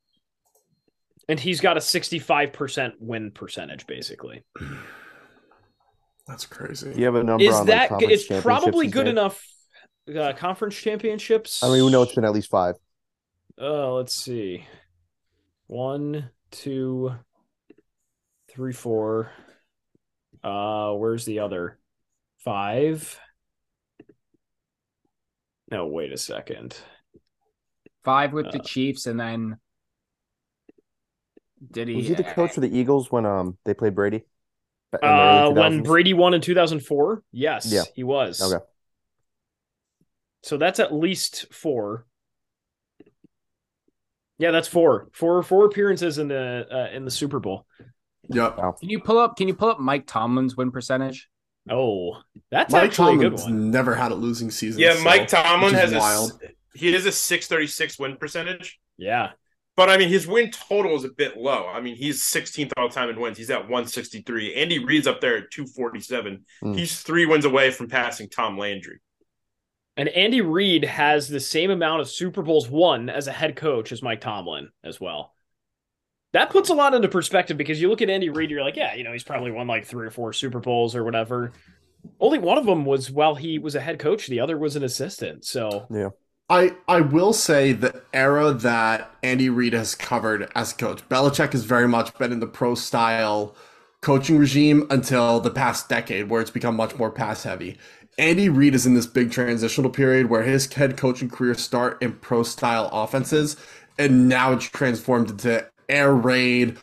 and 1.28 1.39
he's 1.39 1.60
got 1.60 1.76
a 1.76 1.80
65% 1.80 2.93
win 3.00 3.32
percentage, 3.32 3.88
basically. 3.88 4.43
That's 6.28 6.45
crazy. 6.45 6.93
You 6.95 7.06
have 7.06 7.15
a 7.15 7.24
number 7.24 7.43
Is 7.43 7.56
on 7.56 7.62
like, 7.62 7.67
that 7.67 7.89
conference 7.89 8.30
it's 8.30 8.41
probably 8.41 8.88
good 8.88 9.08
he's 9.08 9.15
made? 9.15 9.21
enough? 9.21 9.47
Uh, 10.15 10.34
conference 10.34 10.76
championships. 10.76 11.63
I 11.63 11.69
mean, 11.69 11.84
we 11.84 11.91
know 11.91 12.04
it's 12.04 12.13
been 12.13 12.26
at 12.26 12.32
least 12.32 12.50
five. 12.50 12.76
Uh, 13.60 13.91
let's 13.93 14.13
see. 14.13 14.65
One, 15.67 16.30
two, 16.52 17.12
three, 18.51 18.73
four. 18.73 19.31
Uh, 20.43 20.91
where's 20.93 21.25
the 21.25 21.39
other? 21.39 21.77
Five. 22.39 23.19
No, 25.69 25.87
wait 25.87 26.11
a 26.11 26.17
second. 26.17 26.75
Five 28.03 28.33
with 28.33 28.51
the 28.51 28.59
Uh, 28.59 28.63
Chiefs, 28.63 29.05
and 29.05 29.19
then 29.19 29.57
did 31.71 31.87
he? 31.87 31.95
Was 31.95 32.07
he 32.07 32.13
the 32.15 32.23
coach 32.23 32.53
for 32.53 32.61
the 32.61 32.75
Eagles 32.75 33.11
when 33.11 33.25
um 33.25 33.57
they 33.63 33.73
played 33.73 33.95
Brady? 33.95 34.25
Uh, 35.01 35.51
when 35.51 35.83
Brady 35.83 36.13
won 36.13 36.33
in 36.33 36.41
2004? 36.41 37.23
Yes, 37.31 37.71
Yeah. 37.71 37.83
he 37.95 38.03
was. 38.03 38.41
Okay. 38.41 38.63
So 40.43 40.57
that's 40.57 40.79
at 40.79 40.93
least 40.93 41.53
four. 41.53 42.05
Yeah, 44.39 44.51
that's 44.51 44.67
four. 44.67 45.07
Four 45.13 45.43
four 45.43 45.65
appearances 45.65 46.17
in 46.17 46.27
the 46.27 46.67
uh, 46.69 46.95
in 46.95 47.05
the 47.05 47.11
Super 47.11 47.39
Bowl. 47.39 47.65
Yep. 48.35 48.57
Can 48.79 48.89
you 48.89 48.99
pull 48.99 49.17
up? 49.17 49.35
Can 49.37 49.47
you 49.47 49.53
pull 49.53 49.69
up 49.69 49.79
Mike 49.79 50.05
Tomlin's 50.07 50.55
win 50.55 50.71
percentage? 50.71 51.29
Oh, 51.69 52.17
that's 52.49 52.73
Mike 52.73 52.83
actually 52.83 53.13
a 53.13 53.17
good 53.17 53.37
Tomlin's 53.37 53.43
one. 53.43 53.71
never 53.71 53.93
had 53.95 54.11
a 54.11 54.15
losing 54.15 54.49
season. 54.51 54.81
Yeah, 54.81 54.95
so- 54.95 55.03
Mike 55.03 55.27
Tomlin 55.27 55.73
has 55.73 55.91
is 55.91 55.95
a 55.95 55.99
wild. 55.99 56.41
he 56.73 56.91
has 56.93 57.05
a 57.05 57.11
636 57.11 57.99
win 57.99 58.17
percentage. 58.17 58.79
Yeah. 58.97 59.31
But 59.77 59.89
I 59.89 59.97
mean, 59.97 60.09
his 60.09 60.27
win 60.27 60.51
total 60.51 60.95
is 60.95 61.05
a 61.05 61.09
bit 61.09 61.37
low. 61.37 61.65
I 61.67 61.79
mean, 61.81 61.95
he's 61.95 62.23
16th 62.23 62.73
all 62.77 62.89
time 62.89 63.09
in 63.09 63.19
wins. 63.19 63.37
He's 63.37 63.49
at 63.49 63.61
163. 63.61 64.53
Andy 64.55 64.83
Reid's 64.83 65.07
up 65.07 65.21
there 65.21 65.37
at 65.37 65.51
247. 65.51 66.45
Hmm. 66.61 66.73
He's 66.73 67.01
three 67.01 67.25
wins 67.25 67.45
away 67.45 67.71
from 67.71 67.87
passing 67.87 68.27
Tom 68.29 68.57
Landry. 68.57 68.99
And 69.97 70.09
Andy 70.09 70.41
Reid 70.41 70.83
has 70.85 71.27
the 71.29 71.39
same 71.39 71.69
amount 71.69 72.01
of 72.01 72.09
Super 72.09 72.41
Bowls 72.41 72.69
won 72.69 73.09
as 73.09 73.27
a 73.27 73.31
head 73.31 73.55
coach 73.55 73.91
as 73.91 74.01
Mike 74.01 74.21
Tomlin 74.21 74.69
as 74.83 74.99
well. 74.99 75.33
That 76.33 76.49
puts 76.49 76.69
a 76.69 76.73
lot 76.73 76.93
into 76.93 77.09
perspective 77.09 77.57
because 77.57 77.81
you 77.81 77.89
look 77.89 78.01
at 78.01 78.09
Andy 78.09 78.29
Reid, 78.29 78.49
you're 78.49 78.63
like, 78.63 78.77
yeah, 78.77 78.95
you 78.95 79.03
know, 79.03 79.11
he's 79.11 79.23
probably 79.23 79.51
won 79.51 79.67
like 79.67 79.85
three 79.85 80.07
or 80.07 80.11
four 80.11 80.31
Super 80.31 80.59
Bowls 80.59 80.95
or 80.95 81.03
whatever. 81.03 81.51
Only 82.19 82.39
one 82.39 82.57
of 82.57 82.65
them 82.65 82.85
was 82.85 83.11
while 83.11 83.35
he 83.35 83.59
was 83.59 83.75
a 83.75 83.81
head 83.81 83.99
coach, 83.99 84.27
the 84.27 84.39
other 84.39 84.57
was 84.57 84.75
an 84.75 84.83
assistant. 84.83 85.45
So 85.45 85.87
yeah. 85.89 86.09
I 86.49 86.75
I 86.87 87.01
will 87.01 87.33
say 87.33 87.73
the 87.73 88.01
era 88.13 88.51
that 88.51 89.11
Andy 89.23 89.49
Reid 89.49 89.73
has 89.73 89.95
covered 89.95 90.49
as 90.55 90.71
a 90.71 90.75
coach, 90.75 91.07
Belichick 91.09 91.53
has 91.53 91.63
very 91.63 91.87
much 91.87 92.17
been 92.17 92.31
in 92.31 92.39
the 92.39 92.47
pro 92.47 92.75
style 92.75 93.55
coaching 94.01 94.37
regime 94.37 94.87
until 94.89 95.39
the 95.39 95.51
past 95.51 95.87
decade, 95.87 96.29
where 96.29 96.41
it's 96.41 96.49
become 96.51 96.75
much 96.75 96.97
more 96.97 97.11
pass 97.11 97.43
heavy. 97.43 97.77
Andy 98.17 98.49
Reid 98.49 98.75
is 98.75 98.85
in 98.85 98.95
this 98.95 99.05
big 99.05 99.31
transitional 99.31 99.89
period 99.89 100.29
where 100.29 100.43
his 100.43 100.71
head 100.73 100.97
coaching 100.97 101.29
career 101.29 101.53
start 101.55 102.01
in 102.01 102.13
pro 102.13 102.43
style 102.43 102.89
offenses, 102.91 103.55
and 103.97 104.27
now 104.27 104.51
it's 104.51 104.65
transformed 104.65 105.29
into 105.29 105.65
air 105.91 106.13
raid, 106.13 106.77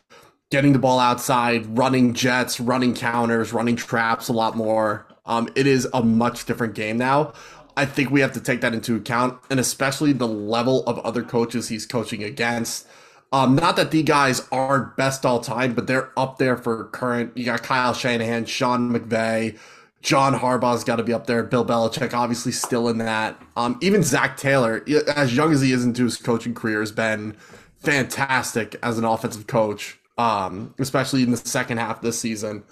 getting 0.51 0.73
the 0.73 0.79
ball 0.79 0.99
outside, 0.99 1.79
running 1.79 2.14
jets, 2.14 2.61
running 2.61 2.94
counters, 2.94 3.53
running 3.53 3.77
traps 3.77 4.29
a 4.29 4.33
lot 4.33 4.57
more. 4.57 5.07
Um, 5.27 5.49
it 5.57 5.66
is 5.66 5.87
a 5.92 6.03
much 6.03 6.44
different 6.44 6.75
game 6.75 6.97
now. 6.97 7.33
I 7.77 7.85
think 7.85 8.11
we 8.11 8.21
have 8.21 8.33
to 8.33 8.40
take 8.40 8.61
that 8.62 8.75
into 8.75 8.97
account, 8.97 9.38
and 9.51 9.61
especially 9.61 10.12
the 10.12 10.27
level 10.27 10.85
of 10.85 10.99
other 11.01 11.23
coaches 11.23 11.68
he's 11.68 11.87
coaching 11.87 12.25
against. 12.25 12.87
Um, 13.33 13.55
not 13.55 13.77
that 13.77 13.90
the 13.90 14.03
guys 14.03 14.47
aren't 14.51 14.97
best 14.97 15.27
all 15.27 15.40
time, 15.40 15.75
but 15.75 15.87
they're 15.87 16.11
up 16.18 16.38
there 16.38 16.57
for 16.57 16.85
current. 16.87 17.37
You 17.37 17.44
got 17.44 17.62
Kyle 17.62 17.92
Shanahan, 17.92 18.47
Sean 18.47 18.90
McVay, 18.90 19.59
John 20.01 20.35
Harbaugh's 20.35 20.85
got 20.85 20.97
to 20.97 21.03
be 21.03 21.12
up 21.12 21.27
there. 21.27 21.42
Bill 21.42 21.64
Belichick, 21.64 22.14
obviously, 22.14 22.53
still 22.53 22.88
in 22.88 22.99
that. 22.99 23.40
Um, 23.57 23.79
even 23.83 24.03
Zac 24.03 24.37
Taylor, 24.37 24.85
as 25.14 25.37
young 25.37 25.53
as 25.53 25.61
he 25.61 25.73
is 25.73 25.85
into 25.85 26.05
his 26.05 26.16
coaching 26.16 26.55
career, 26.55 26.81
has 26.81 26.92
been 26.92 27.37
fantastic 27.81 28.77
as 28.83 28.99
an 28.99 29.05
offensive 29.05 29.47
coach, 29.47 29.99
um, 30.17 30.75
especially 30.79 31.23
in 31.23 31.31
the 31.31 31.37
second 31.37 31.79
half 31.79 32.01
this 32.01 32.19
season. 32.19 32.64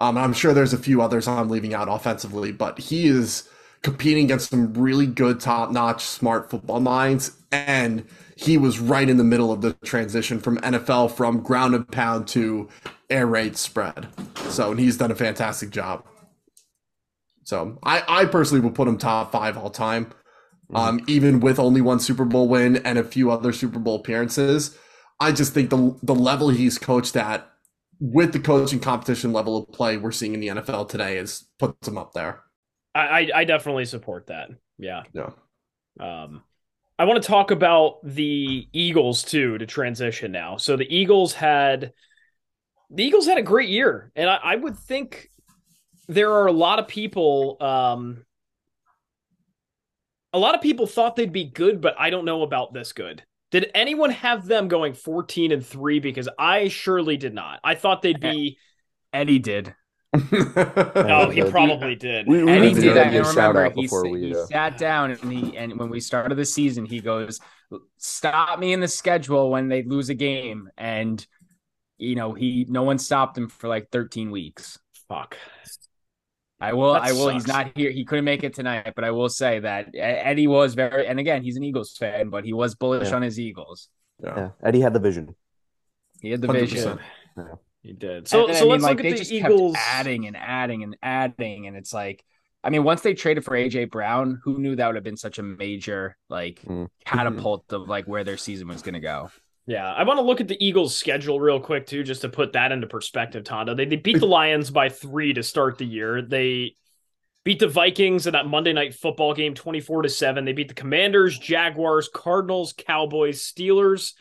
Um, 0.00 0.18
I'm 0.18 0.32
sure 0.32 0.52
there's 0.52 0.72
a 0.72 0.78
few 0.78 1.00
others 1.00 1.26
I'm 1.26 1.48
leaving 1.48 1.74
out 1.74 1.88
offensively, 1.88 2.52
but 2.52 2.78
he 2.78 3.06
is 3.06 3.48
competing 3.82 4.24
against 4.24 4.50
some 4.50 4.74
really 4.74 5.06
good, 5.06 5.40
top 5.40 5.70
notch, 5.70 6.04
smart 6.04 6.50
football 6.50 6.80
minds. 6.80 7.32
And 7.52 8.04
he 8.36 8.58
was 8.58 8.78
right 8.78 9.08
in 9.08 9.16
the 9.16 9.24
middle 9.24 9.52
of 9.52 9.62
the 9.62 9.72
transition 9.84 10.40
from 10.40 10.58
NFL 10.58 11.12
from 11.12 11.40
ground 11.40 11.74
and 11.74 11.90
pound 11.90 12.28
to 12.28 12.68
air 13.08 13.26
raid 13.26 13.56
spread. 13.56 14.08
So, 14.50 14.72
and 14.72 14.80
he's 14.80 14.98
done 14.98 15.10
a 15.10 15.14
fantastic 15.14 15.70
job. 15.70 16.04
So, 17.44 17.78
I, 17.82 18.02
I 18.06 18.24
personally 18.26 18.60
would 18.60 18.74
put 18.74 18.88
him 18.88 18.98
top 18.98 19.32
five 19.32 19.56
all 19.56 19.70
time, 19.70 20.12
um, 20.74 21.00
even 21.06 21.40
with 21.40 21.58
only 21.58 21.80
one 21.80 22.00
Super 22.00 22.24
Bowl 22.24 22.48
win 22.48 22.76
and 22.78 22.98
a 22.98 23.04
few 23.04 23.30
other 23.30 23.52
Super 23.52 23.78
Bowl 23.78 23.96
appearances. 23.96 24.76
I 25.20 25.32
just 25.32 25.54
think 25.54 25.70
the 25.70 25.96
the 26.02 26.14
level 26.14 26.50
he's 26.50 26.78
coached 26.78 27.16
at 27.16 27.50
with 27.98 28.32
the 28.32 28.40
coaching 28.40 28.80
competition 28.80 29.32
level 29.32 29.56
of 29.56 29.72
play 29.72 29.96
we're 29.96 30.12
seeing 30.12 30.34
in 30.34 30.40
the 30.40 30.48
NFL 30.48 30.88
today 30.88 31.16
is 31.16 31.46
puts 31.58 31.88
him 31.88 31.96
up 31.96 32.12
there. 32.12 32.42
I, 32.94 33.00
I, 33.00 33.30
I 33.36 33.44
definitely 33.44 33.86
support 33.86 34.26
that. 34.26 34.50
Yeah. 34.78 35.04
Yeah. 35.12 35.30
Um, 35.98 36.42
I 36.98 37.04
want 37.04 37.22
to 37.22 37.26
talk 37.26 37.50
about 37.50 37.98
the 38.02 38.68
Eagles 38.72 39.22
too 39.22 39.58
to 39.58 39.66
transition 39.66 40.32
now. 40.32 40.56
So 40.56 40.76
the 40.76 40.94
Eagles 40.94 41.32
had 41.32 41.92
the 42.90 43.04
Eagles 43.04 43.26
had 43.26 43.38
a 43.38 43.42
great 43.42 43.68
year, 43.68 44.12
and 44.14 44.30
I, 44.30 44.38
I 44.42 44.56
would 44.56 44.78
think 44.78 45.30
there 46.08 46.32
are 46.32 46.46
a 46.46 46.52
lot 46.52 46.78
of 46.78 46.86
people. 46.86 47.56
Um, 47.60 48.25
a 50.36 50.38
lot 50.38 50.54
of 50.54 50.60
people 50.60 50.86
thought 50.86 51.16
they'd 51.16 51.32
be 51.32 51.44
good, 51.44 51.80
but 51.80 51.94
I 51.98 52.10
don't 52.10 52.24
know 52.26 52.42
about 52.42 52.72
this 52.74 52.92
good. 52.92 53.22
Did 53.50 53.70
anyone 53.74 54.10
have 54.10 54.46
them 54.46 54.68
going 54.68 54.92
14 54.92 55.50
and 55.52 55.64
3? 55.64 55.98
Because 56.00 56.28
I 56.38 56.68
surely 56.68 57.16
did 57.16 57.32
not. 57.32 57.60
I 57.64 57.74
thought 57.74 58.02
they'd 58.02 58.20
be. 58.20 58.58
Eddie 59.12 59.38
did. 59.38 59.74
no, 60.12 61.30
he 61.32 61.42
probably 61.50 61.94
did. 61.94 62.26
We- 62.26 62.44
we 62.44 62.52
And 62.52 62.64
he 62.64 62.70
need 62.70 62.74
to 62.76 62.80
did. 62.82 62.94
give 62.94 63.06
I 63.06 63.10
you 63.12 63.20
a 63.20 63.24
shout 63.24 63.54
remember 63.54 63.66
out 63.66 63.72
he, 63.74 63.82
before 63.82 64.06
s- 64.06 64.12
we, 64.12 64.20
he 64.26 64.34
uh, 64.34 64.44
sat 64.46 64.76
down 64.78 65.10
and 65.12 65.32
he 65.32 65.56
and 65.56 65.78
when 65.78 65.88
we 65.90 66.00
started 66.00 66.34
the 66.36 66.44
season, 66.44 66.84
he 66.84 67.00
goes, 67.00 67.40
"Stop 67.98 68.58
me 68.58 68.72
in 68.72 68.80
the 68.80 68.88
schedule 68.88 69.50
when 69.50 69.68
they 69.68 69.82
lose 69.82 70.08
a 70.10 70.14
game," 70.14 70.68
and 70.76 71.26
you 71.98 72.14
know 72.14 72.32
he 72.34 72.66
no 72.68 72.82
one 72.82 72.98
stopped 72.98 73.38
him 73.38 73.48
for 73.48 73.68
like 73.68 73.88
13 73.90 74.30
weeks. 74.30 74.78
Fuck. 75.08 75.36
I 76.60 76.72
will. 76.72 76.94
That 76.94 77.02
I 77.02 77.12
will. 77.12 77.28
He's 77.28 77.46
not 77.46 77.72
here. 77.76 77.90
He 77.90 78.04
couldn't 78.04 78.24
make 78.24 78.42
it 78.44 78.54
tonight, 78.54 78.92
but 78.96 79.04
I 79.04 79.10
will 79.10 79.28
say 79.28 79.58
that 79.60 79.88
Eddie 79.94 80.46
was 80.46 80.74
very. 80.74 81.06
And 81.06 81.20
again, 81.20 81.42
he's 81.42 81.56
an 81.56 81.62
Eagles 81.64 81.92
fan, 81.96 82.30
but 82.30 82.44
he 82.44 82.52
was 82.52 82.74
bullish 82.74 83.08
Yeah. 83.10 83.16
on 83.16 83.22
his 83.22 83.38
Eagles. 83.38 83.88
Yeah, 84.22 84.50
Eddie 84.62 84.80
had 84.80 84.94
the 84.94 85.00
vision. 85.00 85.34
He 86.22 86.30
had 86.30 86.40
the 86.40 86.48
100%. 86.48 86.52
vision. 86.60 86.98
He 87.82 87.92
did. 87.92 88.26
So, 88.26 88.46
And- 88.48 88.56
so 88.56 88.60
I 88.60 88.62
mean, 88.64 88.70
let's 88.72 88.82
like, 88.84 88.96
look 88.96 89.02
they 89.02 89.08
at 89.10 89.12
the 89.12 89.18
just 89.18 89.32
Eagles. 89.32 89.74
kept 89.74 89.86
adding 89.94 90.26
and 90.26 90.36
adding 90.36 90.82
and 90.82 90.96
adding, 91.02 91.66
and 91.66 91.76
it's 91.76 91.92
like, 91.92 92.24
I 92.64 92.70
mean, 92.70 92.82
once 92.84 93.02
they 93.02 93.12
traded 93.14 93.44
for 93.44 93.54
AJ 93.54 93.90
Brown, 93.90 94.40
who 94.42 94.58
knew 94.58 94.74
that 94.74 94.86
would 94.86 94.96
have 94.96 95.04
been 95.04 95.16
such 95.18 95.38
a 95.38 95.42
major 95.42 96.16
like 96.30 96.62
Mm. 96.62 96.88
catapult 97.04 97.70
of 97.72 97.88
like 97.88 98.06
where 98.06 98.24
their 98.24 98.38
season 98.38 98.66
was 98.68 98.80
going 98.82 98.94
to 98.94 99.00
go? 99.00 99.30
Yeah, 99.66 99.92
I 99.92 100.04
want 100.04 100.18
to 100.18 100.22
look 100.22 100.40
at 100.40 100.46
the 100.46 100.64
Eagles' 100.64 100.94
schedule 100.94 101.40
real 101.40 101.58
quick 101.58 101.86
too, 101.86 102.04
just 102.04 102.20
to 102.20 102.28
put 102.28 102.52
that 102.52 102.70
into 102.70 102.86
perspective. 102.86 103.42
Tondo, 103.42 103.74
they 103.74 103.84
they 103.84 103.96
beat 103.96 104.20
the 104.20 104.26
Lions 104.26 104.70
by 104.70 104.88
three 104.88 105.32
to 105.34 105.42
start 105.42 105.76
the 105.78 105.84
year. 105.84 106.22
They 106.22 106.76
beat 107.44 107.58
the 107.58 107.68
Vikings 107.68 108.26
in 108.26 108.32
that 108.34 108.46
Monday 108.46 108.72
night 108.72 108.94
football 108.94 109.34
game, 109.34 109.54
twenty 109.54 109.80
four 109.80 110.02
to 110.02 110.08
seven. 110.08 110.44
They 110.44 110.52
beat 110.52 110.68
the 110.68 110.74
Commanders, 110.74 111.36
Jaguars, 111.36 112.08
Cardinals, 112.12 112.74
Cowboys, 112.76 113.42
Steelers, 113.42 114.12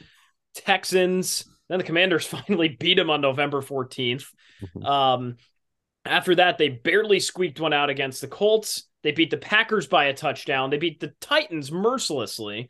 Texans. 0.55 1.45
Then 1.69 1.77
the 1.77 1.83
Commanders 1.85 2.25
finally 2.47 2.69
beat 2.69 2.95
them 2.95 3.11
on 3.11 3.21
November 3.21 3.61
fourteenth. 3.61 4.25
Um, 4.83 5.35
after 6.05 6.35
that, 6.35 6.57
they 6.57 6.69
barely 6.69 7.19
squeaked 7.19 7.59
one 7.59 7.73
out 7.73 7.91
against 7.91 8.21
the 8.21 8.27
Colts. 8.27 8.87
They 9.03 9.11
beat 9.11 9.29
the 9.29 9.37
Packers 9.37 9.85
by 9.85 10.05
a 10.05 10.13
touchdown. 10.13 10.71
They 10.71 10.77
beat 10.77 10.99
the 10.99 11.13
Titans 11.21 11.71
mercilessly. 11.71 12.69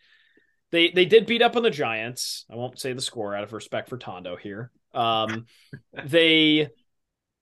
They 0.76 0.90
they 0.92 1.06
did 1.06 1.26
beat 1.26 1.42
up 1.42 1.56
on 1.56 1.64
the 1.64 1.70
Giants. 1.70 2.44
I 2.52 2.56
won't 2.56 2.78
say 2.80 2.92
the 2.92 3.00
score 3.02 3.34
out 3.34 3.44
of 3.46 3.54
respect 3.54 3.88
for 3.88 3.98
Tondo 3.98 4.36
here. 4.36 4.72
Um, 4.94 5.46
they 6.06 6.68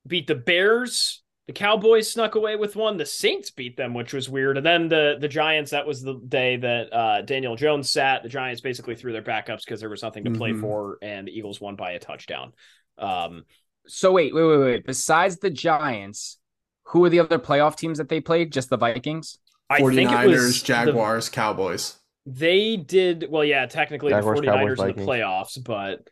beat 0.06 0.28
the 0.28 0.36
Bears. 0.36 1.24
The 1.48 1.54
Cowboys 1.54 2.10
snuck 2.12 2.36
away 2.36 2.56
with 2.56 2.76
one. 2.76 2.98
The 2.98 3.08
Saints 3.08 3.50
beat 3.50 3.76
them, 3.76 3.96
which 3.96 4.14
was 4.14 4.30
weird. 4.30 4.56
And 4.58 4.66
then 4.66 4.88
the 4.88 5.18
the 5.20 5.28
Giants. 5.28 5.72
That 5.72 5.88
was 5.88 6.04
the 6.04 6.14
day 6.28 6.58
that 6.58 6.94
uh, 6.94 7.22
Daniel 7.24 7.56
Jones 7.56 7.90
sat. 7.90 8.22
The 8.22 8.30
Giants 8.30 8.62
basically 8.62 8.96
threw 8.96 9.12
their 9.14 9.24
backups 9.24 9.66
because 9.66 9.80
there 9.80 9.90
was 9.90 10.04
nothing 10.04 10.26
to 10.26 10.32
play 10.32 10.52
Mhm. 10.52 10.62
for, 10.62 11.00
and 11.02 11.28
the 11.28 11.32
Eagles 11.36 11.60
won 11.60 11.76
by 11.76 11.94
a 11.94 12.00
touchdown. 12.00 12.54
Um, 13.00 13.46
So 13.88 14.12
wait, 14.12 14.34
wait, 14.36 14.44
wait, 14.46 14.58
wait. 14.60 14.86
Besides 14.86 15.38
the 15.40 15.50
Giants, 15.50 16.38
who 16.84 17.04
are 17.04 17.10
the 17.10 17.20
other 17.20 17.40
playoff 17.40 17.76
teams 17.78 17.98
that 17.98 18.10
they 18.10 18.22
played? 18.22 18.54
Just 18.54 18.70
the 18.70 18.78
Vikings. 18.78 19.40
I 19.70 19.80
think 19.80 19.94
it 19.94 20.08
49ers, 20.08 20.28
was 20.28 20.62
the- 20.62 20.68
Jaguars, 20.68 21.30
Cowboys. 21.30 21.98
They 22.26 22.78
did 22.78 23.28
well. 23.30 23.44
Yeah, 23.44 23.66
technically 23.66 24.12
Jaguars, 24.12 24.40
the 24.40 24.48
49ers 24.48 24.54
Cowboys, 24.56 24.80
in 24.80 24.86
the 24.88 24.94
Vikings. 24.94 25.08
playoffs, 25.08 25.64
but 25.64 26.08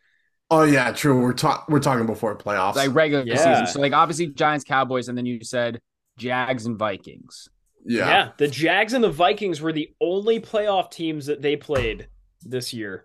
Oh 0.50 0.64
yeah, 0.64 0.92
true. 0.92 1.20
We're 1.22 1.32
ta- 1.32 1.64
we're 1.68 1.80
talking 1.80 2.04
before 2.06 2.36
playoffs. 2.36 2.74
Like 2.76 2.94
regular 2.94 3.24
Yeah. 3.24 3.36
season. 3.36 3.66
So 3.66 3.80
like 3.80 3.92
obviously 3.94 4.26
Giants, 4.28 4.64
Cowboys, 4.64 5.08
and 5.08 5.16
then 5.16 5.24
you 5.24 5.42
said 5.44 5.80
Jags 6.18 6.66
and 6.66 6.78
Vikings. 6.78 7.48
yeah. 7.86 8.06
yeah. 8.08 8.28
the 8.36 8.48
Jags 8.48 8.92
and 8.92 9.02
the 9.02 9.10
Vikings 9.10 9.60
were 9.62 9.72
the 9.72 9.88
only 10.00 10.38
playoff 10.40 10.90
teams 10.90 11.26
that 11.26 11.40
they 11.40 11.56
played 11.56 12.08
this 12.42 12.74
year. 12.74 13.04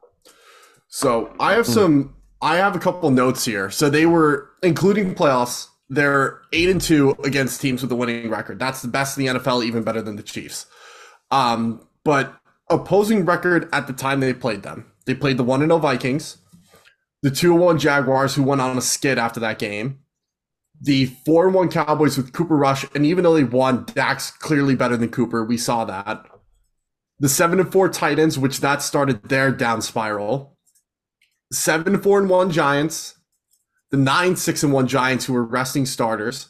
So 0.89 1.33
I 1.39 1.53
have 1.53 1.65
some. 1.65 2.15
I 2.41 2.57
have 2.57 2.75
a 2.75 2.79
couple 2.79 3.09
notes 3.11 3.45
here. 3.45 3.71
So 3.71 3.89
they 3.89 4.05
were 4.05 4.49
including 4.61 5.15
playoffs. 5.15 5.67
They're 5.89 6.41
eight 6.53 6.69
and 6.69 6.81
two 6.81 7.15
against 7.23 7.61
teams 7.61 7.81
with 7.81 7.91
a 7.91 7.95
winning 7.95 8.29
record. 8.29 8.59
That's 8.59 8.81
the 8.81 8.87
best 8.89 9.17
in 9.17 9.25
the 9.25 9.39
NFL, 9.39 9.63
even 9.65 9.83
better 9.83 10.01
than 10.01 10.17
the 10.17 10.23
Chiefs. 10.23 10.65
Um, 11.31 11.87
but 12.03 12.33
opposing 12.69 13.25
record 13.25 13.69
at 13.71 13.87
the 13.87 13.93
time 13.93 14.19
they 14.19 14.33
played 14.33 14.63
them, 14.63 14.91
they 15.05 15.15
played 15.15 15.37
the 15.37 15.43
one 15.43 15.61
and 15.61 15.69
zero 15.69 15.79
Vikings, 15.79 16.37
the 17.21 17.31
two 17.31 17.53
and 17.53 17.61
one 17.61 17.79
Jaguars, 17.79 18.35
who 18.35 18.43
went 18.43 18.61
on 18.61 18.77
a 18.77 18.81
skid 18.81 19.17
after 19.17 19.39
that 19.39 19.59
game, 19.59 19.99
the 20.79 21.05
four 21.25 21.45
and 21.45 21.55
one 21.55 21.69
Cowboys 21.69 22.17
with 22.17 22.33
Cooper 22.33 22.55
Rush, 22.55 22.85
and 22.93 23.05
even 23.05 23.23
though 23.23 23.33
they 23.33 23.43
won, 23.43 23.85
Dak's 23.93 24.31
clearly 24.31 24.75
better 24.75 24.97
than 24.97 25.09
Cooper. 25.09 25.43
We 25.43 25.57
saw 25.57 25.85
that. 25.85 26.25
The 27.19 27.29
seven 27.29 27.59
and 27.59 27.71
four 27.71 27.89
Titans, 27.89 28.37
which 28.37 28.59
that 28.59 28.81
started 28.81 29.23
their 29.23 29.51
down 29.51 29.81
spiral 29.81 30.57
seven 31.51 31.97
four 32.01 32.19
and 32.19 32.29
one 32.29 32.51
Giants, 32.51 33.15
the 33.91 33.97
nine 33.97 34.35
six 34.35 34.63
and 34.63 34.73
one 34.73 34.87
Giants 34.87 35.25
who 35.25 35.33
were 35.33 35.43
resting 35.43 35.85
starters, 35.85 36.49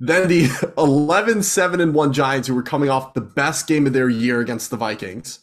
then 0.00 0.28
the 0.28 0.48
11 0.78 1.42
7 1.42 1.80
and 1.80 1.94
one 1.94 2.12
Giants 2.12 2.48
who 2.48 2.54
were 2.54 2.62
coming 2.62 2.90
off 2.90 3.14
the 3.14 3.20
best 3.20 3.66
game 3.66 3.86
of 3.86 3.92
their 3.92 4.08
year 4.08 4.40
against 4.40 4.70
the 4.70 4.76
Vikings, 4.76 5.40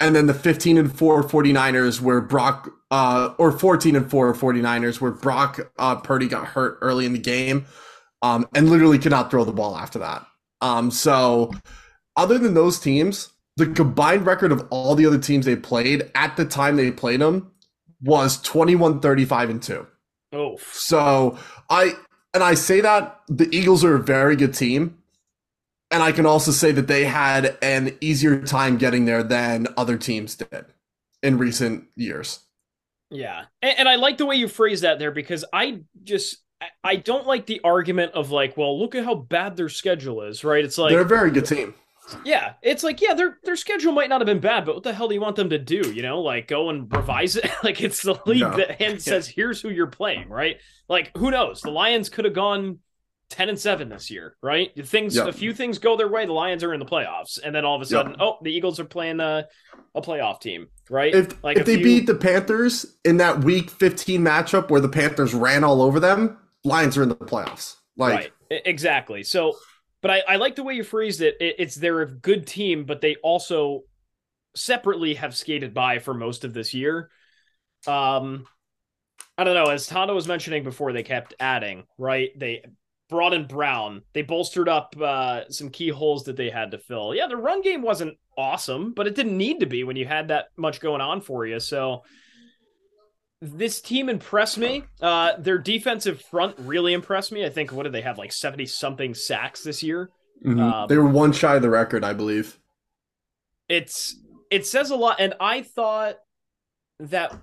and 0.00 0.14
then 0.14 0.26
the 0.26 0.34
15 0.34 0.78
and 0.78 0.92
4 0.96 1.22
49ers 1.24 2.00
where 2.00 2.20
Brock 2.20 2.70
uh 2.90 3.34
or 3.38 3.52
14 3.52 3.96
and 3.96 4.10
4 4.10 4.34
49ers 4.34 5.00
where 5.00 5.10
Brock 5.10 5.72
uh, 5.78 5.96
Purdy 5.96 6.28
got 6.28 6.46
hurt 6.46 6.78
early 6.80 7.06
in 7.06 7.12
the 7.12 7.18
game, 7.18 7.66
um 8.22 8.48
and 8.54 8.70
literally 8.70 8.98
could 8.98 9.12
not 9.12 9.30
throw 9.30 9.44
the 9.44 9.52
ball 9.52 9.76
after 9.76 9.98
that. 10.00 10.26
Um 10.60 10.90
so 10.90 11.52
other 12.16 12.38
than 12.38 12.54
those 12.54 12.80
teams, 12.80 13.30
the 13.56 13.66
combined 13.66 14.26
record 14.26 14.52
of 14.52 14.66
all 14.70 14.94
the 14.94 15.06
other 15.06 15.18
teams 15.18 15.46
they 15.46 15.56
played 15.56 16.10
at 16.14 16.36
the 16.36 16.44
time 16.44 16.76
they 16.76 16.90
played 16.90 17.20
them 17.20 17.52
was 18.00 18.40
21 18.42 19.00
35 19.00 19.50
and 19.50 19.62
2. 19.62 19.86
Oh, 20.32 20.58
So 20.72 21.38
I 21.70 21.94
and 22.34 22.42
I 22.42 22.54
say 22.54 22.80
that 22.80 23.20
the 23.28 23.48
Eagles 23.54 23.84
are 23.84 23.94
a 23.96 24.00
very 24.02 24.36
good 24.36 24.54
team. 24.54 24.98
And 25.90 26.02
I 26.02 26.12
can 26.12 26.26
also 26.26 26.50
say 26.50 26.70
that 26.72 26.86
they 26.86 27.04
had 27.06 27.56
an 27.62 27.96
easier 28.02 28.42
time 28.42 28.76
getting 28.76 29.06
there 29.06 29.22
than 29.22 29.68
other 29.78 29.96
teams 29.96 30.34
did 30.36 30.66
in 31.22 31.38
recent 31.38 31.84
years. 31.96 32.40
yeah. 33.10 33.44
And, 33.62 33.78
and 33.80 33.88
I 33.88 33.96
like 33.96 34.18
the 34.18 34.26
way 34.26 34.36
you 34.36 34.48
phrase 34.48 34.82
that 34.82 34.98
there 34.98 35.10
because 35.10 35.44
I 35.52 35.80
just 36.04 36.36
I- 36.60 36.66
I 36.84 36.96
don't 36.96 37.26
like 37.26 37.46
the 37.46 37.60
argument 37.64 38.12
of 38.12 38.30
like, 38.30 38.56
well, 38.56 38.78
look 38.78 38.94
at 38.96 39.04
how 39.04 39.14
bad 39.14 39.56
their 39.56 39.68
schedule 39.70 40.22
is, 40.22 40.44
right? 40.44 40.62
It's 40.64 40.76
like 40.76 40.90
They're 40.90 41.00
a 41.00 41.06
very 41.06 41.30
good 41.30 41.46
team. 41.46 41.72
Yeah, 42.24 42.54
it's 42.62 42.82
like 42.82 43.00
yeah, 43.00 43.14
their 43.14 43.38
their 43.44 43.56
schedule 43.56 43.92
might 43.92 44.08
not 44.08 44.20
have 44.20 44.26
been 44.26 44.40
bad, 44.40 44.64
but 44.64 44.74
what 44.74 44.84
the 44.84 44.92
hell 44.92 45.08
do 45.08 45.14
you 45.14 45.20
want 45.20 45.36
them 45.36 45.50
to 45.50 45.58
do? 45.58 45.92
You 45.92 46.02
know, 46.02 46.20
like 46.20 46.48
go 46.48 46.70
and 46.70 46.90
revise 46.94 47.36
it. 47.36 47.50
like 47.62 47.80
it's 47.80 48.02
the 48.02 48.18
league 48.26 48.40
No. 48.40 48.56
that 48.56 48.80
and 48.82 49.00
says 49.10 49.26
here's 49.28 49.60
who 49.60 49.70
you're 49.70 49.86
playing, 49.86 50.28
right? 50.28 50.58
Like 50.88 51.16
who 51.16 51.30
knows? 51.30 51.60
The 51.60 51.70
Lions 51.70 52.08
could 52.08 52.24
have 52.24 52.34
gone 52.34 52.78
ten 53.30 53.48
and 53.50 53.58
seven 53.58 53.88
this 53.90 54.10
year, 54.10 54.36
right? 54.42 54.70
Things 54.86 55.16
Yeah. 55.16 55.26
a 55.28 55.32
few 55.32 55.52
things 55.52 55.78
go 55.78 55.96
their 55.96 56.08
way, 56.08 56.24
the 56.24 56.32
Lions 56.32 56.64
are 56.64 56.72
in 56.72 56.80
the 56.80 56.86
playoffs, 56.86 57.38
and 57.42 57.54
then 57.54 57.64
all 57.64 57.76
of 57.76 57.82
a 57.82 57.84
Yeah. 57.84 57.98
sudden, 57.98 58.16
oh, 58.20 58.38
the 58.42 58.50
Eagles 58.52 58.80
are 58.80 58.84
playing 58.84 59.20
a 59.20 59.46
a 59.94 60.00
playoff 60.00 60.40
team, 60.40 60.68
right? 60.90 61.14
If, 61.14 61.42
like 61.44 61.56
if 61.58 61.66
they 61.66 61.74
few- 61.76 61.84
beat 61.84 62.06
the 62.06 62.14
Panthers 62.14 62.96
in 63.04 63.16
that 63.18 63.42
week 63.44 63.68
15 63.70 64.22
matchup 64.22 64.70
where 64.70 64.80
the 64.80 64.88
Panthers 64.88 65.34
ran 65.34 65.64
all 65.64 65.82
over 65.82 65.98
them, 66.00 66.38
Lions 66.64 66.96
are 66.96 67.02
in 67.02 67.08
the 67.08 67.16
playoffs. 67.16 67.76
Like 67.96 68.32
right, 68.50 68.62
exactly. 68.64 69.24
So, 69.24 69.56
but 70.00 70.10
I, 70.10 70.22
I 70.28 70.36
like 70.36 70.56
the 70.56 70.62
way 70.62 70.74
you 70.74 70.84
phrased 70.84 71.20
it. 71.20 71.36
it. 71.40 71.56
It's 71.58 71.74
they're 71.74 72.02
a 72.02 72.10
good 72.10 72.46
team, 72.46 72.84
but 72.84 73.00
they 73.00 73.16
also 73.16 73.82
separately 74.54 75.14
have 75.14 75.36
skated 75.36 75.74
by 75.74 75.98
for 75.98 76.14
most 76.14 76.44
of 76.44 76.54
this 76.54 76.74
year. 76.74 77.10
Um, 77.86 78.46
I 79.36 79.44
don't 79.44 79.54
know. 79.54 79.70
As 79.70 79.86
Tondo 79.86 80.14
was 80.14 80.28
mentioning 80.28 80.64
before, 80.64 80.92
they 80.92 81.02
kept 81.02 81.34
adding. 81.38 81.84
Right, 81.96 82.30
they 82.36 82.64
brought 83.08 83.34
in 83.34 83.46
Brown. 83.46 84.02
They 84.12 84.22
bolstered 84.22 84.68
up 84.68 84.94
uh, 85.00 85.48
some 85.48 85.70
key 85.70 85.88
holes 85.88 86.24
that 86.24 86.36
they 86.36 86.50
had 86.50 86.72
to 86.72 86.78
fill. 86.78 87.14
Yeah, 87.14 87.26
the 87.26 87.36
run 87.36 87.62
game 87.62 87.82
wasn't 87.82 88.18
awesome, 88.36 88.92
but 88.92 89.06
it 89.06 89.14
didn't 89.14 89.36
need 89.36 89.60
to 89.60 89.66
be 89.66 89.84
when 89.84 89.96
you 89.96 90.06
had 90.06 90.28
that 90.28 90.46
much 90.56 90.80
going 90.80 91.00
on 91.00 91.20
for 91.20 91.46
you. 91.46 91.58
So 91.60 92.02
this 93.40 93.80
team 93.80 94.08
impressed 94.08 94.58
me. 94.58 94.84
Uh, 95.00 95.32
their 95.38 95.58
defensive 95.58 96.20
front 96.22 96.56
really 96.58 96.92
impressed 96.92 97.32
me. 97.32 97.44
I 97.44 97.50
think 97.50 97.72
what 97.72 97.84
did 97.84 97.92
they 97.92 98.00
have 98.02 98.18
like 98.18 98.32
seventy 98.32 98.66
something 98.66 99.14
sacks 99.14 99.62
this 99.62 99.82
year? 99.82 100.10
mhm. 100.44 100.60
um, 100.60 100.88
they 100.88 100.96
were 100.96 101.08
one 101.08 101.32
shy 101.32 101.56
of 101.56 101.62
the 101.62 101.70
record, 101.70 102.04
I 102.04 102.12
believe. 102.12 102.58
It's 103.68 104.16
it 104.50 104.66
says 104.66 104.90
a 104.90 104.96
lot, 104.96 105.20
and 105.20 105.34
I 105.40 105.62
thought 105.62 106.16
that 107.00 107.36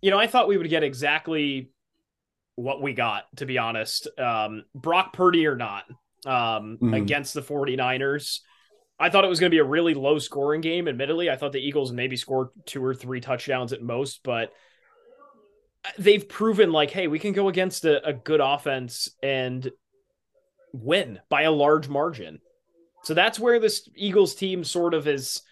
you 0.00 0.10
know 0.10 0.18
I 0.18 0.26
thought 0.26 0.48
we 0.48 0.56
would 0.56 0.68
get 0.70 0.82
exactly 0.82 1.70
what 2.56 2.82
we 2.82 2.92
got. 2.92 3.24
To 3.36 3.46
be 3.46 3.58
honest, 3.58 4.08
um, 4.18 4.64
Brock 4.74 5.12
Purdy 5.12 5.46
or 5.46 5.56
not, 5.56 5.84
um, 6.26 6.78
Mhm. 6.80 6.96
against 6.96 7.34
the 7.34 7.42
49ers. 7.42 8.40
I 9.00 9.10
thought 9.10 9.24
it 9.24 9.28
was 9.28 9.38
going 9.38 9.50
to 9.50 9.54
be 9.54 9.60
a 9.60 9.64
really 9.64 9.94
low 9.94 10.18
scoring 10.18 10.60
game. 10.60 10.88
Admittedly, 10.88 11.30
I 11.30 11.36
thought 11.36 11.52
the 11.52 11.60
Eagles 11.60 11.92
maybe 11.92 12.16
scored 12.16 12.48
two 12.66 12.84
or 12.84 12.94
three 12.94 13.20
touchdowns 13.20 13.72
at 13.72 13.80
most, 13.80 14.20
but 14.24 14.52
they've 15.98 16.28
proven 16.28 16.72
like, 16.72 16.90
hey, 16.90 17.06
we 17.06 17.18
can 17.18 17.32
go 17.32 17.48
against 17.48 17.84
a, 17.84 18.06
a 18.06 18.12
good 18.12 18.40
offense 18.40 19.10
and 19.22 19.70
win 20.72 21.20
by 21.28 21.42
a 21.42 21.50
large 21.50 21.88
margin. 21.88 22.40
So 23.04 23.14
that's 23.14 23.38
where 23.38 23.58
this 23.60 23.88
Eagles 23.94 24.34
team 24.34 24.64
sort 24.64 24.94
of 24.94 25.08
is 25.08 25.42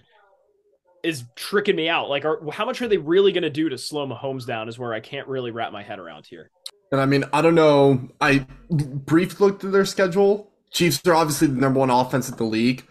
is 1.02 1.24
tricking 1.36 1.76
me 1.76 1.88
out. 1.88 2.08
Like, 2.08 2.24
are, 2.24 2.40
how 2.50 2.64
much 2.64 2.82
are 2.82 2.88
they 2.88 2.96
really 2.96 3.30
going 3.30 3.44
to 3.44 3.50
do 3.50 3.68
to 3.68 3.78
slow 3.78 4.06
Mahomes 4.06 4.44
down? 4.44 4.68
Is 4.68 4.78
where 4.78 4.92
I 4.92 5.00
can't 5.00 5.28
really 5.28 5.52
wrap 5.52 5.72
my 5.72 5.82
head 5.82 5.98
around 5.98 6.26
here. 6.26 6.50
And 6.90 7.00
I 7.00 7.06
mean, 7.06 7.24
I 7.32 7.42
don't 7.42 7.54
know. 7.54 8.08
I 8.20 8.46
brief 8.70 9.40
looked 9.40 9.64
at 9.64 9.72
their 9.72 9.84
schedule. 9.84 10.50
Chiefs 10.70 11.00
are 11.06 11.14
obviously 11.14 11.48
the 11.48 11.60
number 11.60 11.80
one 11.80 11.90
offense 11.90 12.28
in 12.28 12.36
the 12.36 12.44
league. 12.44 12.84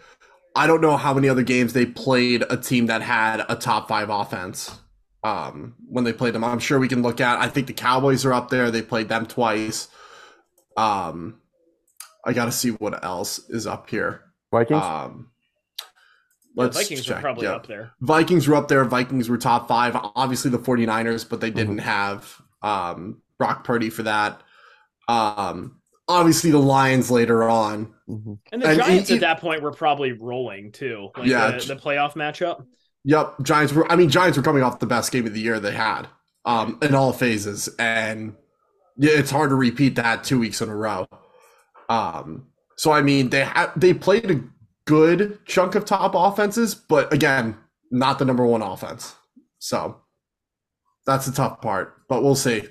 I 0.54 0.66
don't 0.66 0.80
know 0.80 0.96
how 0.96 1.12
many 1.12 1.28
other 1.28 1.42
games 1.42 1.74
they 1.74 1.84
played 1.84 2.42
a 2.48 2.56
team 2.56 2.86
that 2.86 3.02
had 3.02 3.44
a 3.48 3.56
top 3.56 3.88
five 3.88 4.08
offense 4.08 4.78
um, 5.26 5.74
when 5.88 6.04
they 6.04 6.12
played 6.12 6.34
them. 6.34 6.44
I'm 6.44 6.60
sure 6.60 6.78
we 6.78 6.88
can 6.88 7.02
look 7.02 7.20
at. 7.20 7.40
I 7.40 7.48
think 7.48 7.66
the 7.66 7.72
Cowboys 7.72 8.24
are 8.24 8.32
up 8.32 8.48
there. 8.48 8.70
They 8.70 8.82
played 8.82 9.08
them 9.08 9.26
twice. 9.26 9.88
Um, 10.76 11.40
I 12.24 12.32
got 12.32 12.44
to 12.44 12.52
see 12.52 12.70
what 12.70 13.02
else 13.04 13.38
is 13.48 13.66
up 13.66 13.90
here. 13.90 14.22
Vikings. 14.52 14.82
Um, 14.82 15.30
let's 16.54 16.76
Vikings 16.76 17.04
check. 17.04 17.16
are 17.18 17.20
probably 17.20 17.46
yeah. 17.46 17.54
up 17.54 17.66
there. 17.66 17.92
Vikings 18.00 18.46
were 18.46 18.54
up 18.54 18.68
there. 18.68 18.84
Vikings 18.84 19.28
were 19.28 19.38
top 19.38 19.66
five. 19.66 19.96
Obviously, 20.14 20.50
the 20.50 20.58
49ers, 20.58 21.28
but 21.28 21.40
they 21.40 21.50
didn't 21.50 21.78
have 21.78 22.40
um, 22.62 23.20
Brock 23.38 23.64
Purdy 23.64 23.90
for 23.90 24.04
that. 24.04 24.40
Um, 25.08 25.80
obviously, 26.08 26.52
the 26.52 26.58
Lions 26.58 27.10
later 27.10 27.42
on. 27.44 27.92
Mhm. 28.08 28.38
And 28.52 28.62
the 28.62 28.68
And 28.68 28.78
Giants 28.78 29.10
it- 29.10 29.14
at 29.16 29.20
that 29.22 29.40
point 29.40 29.60
were 29.62 29.72
probably 29.72 30.12
rolling 30.12 30.70
too. 30.70 31.10
Like 31.16 31.26
Yeah. 31.26 31.50
the, 31.58 31.74
the 31.74 31.76
playoff 31.80 32.12
matchup. 32.14 32.64
Yep, 33.06 33.36
Giants 33.42 33.72
were. 33.72 33.90
I 33.90 33.94
mean, 33.94 34.10
Giants 34.10 34.36
were 34.36 34.42
coming 34.42 34.64
off 34.64 34.80
the 34.80 34.86
best 34.86 35.12
game 35.12 35.26
of 35.26 35.32
the 35.32 35.40
year 35.40 35.60
they 35.60 35.70
had 35.70 36.08
um, 36.44 36.76
in 36.82 36.92
all 36.92 37.12
phases, 37.12 37.68
and 37.78 38.34
yeah, 38.96 39.12
it's 39.12 39.30
hard 39.30 39.50
to 39.50 39.54
repeat 39.54 39.94
that 39.94 40.24
two 40.24 40.40
weeks 40.40 40.60
in 40.60 40.68
a 40.68 40.74
row. 40.74 41.06
Um, 41.88 42.48
so 42.76 42.90
I 42.90 43.02
mean, 43.02 43.30
they 43.30 43.44
ha- 43.44 43.72
they 43.76 43.94
played 43.94 44.28
a 44.28 44.40
good 44.86 45.38
chunk 45.46 45.76
of 45.76 45.84
top 45.84 46.16
offenses, 46.16 46.74
but 46.74 47.12
again, 47.12 47.56
not 47.92 48.18
the 48.18 48.24
number 48.24 48.44
one 48.44 48.60
offense. 48.60 49.14
So 49.60 50.00
that's 51.06 51.26
the 51.26 51.32
tough 51.32 51.60
part, 51.60 51.94
but 52.08 52.24
we'll 52.24 52.34
see. 52.34 52.64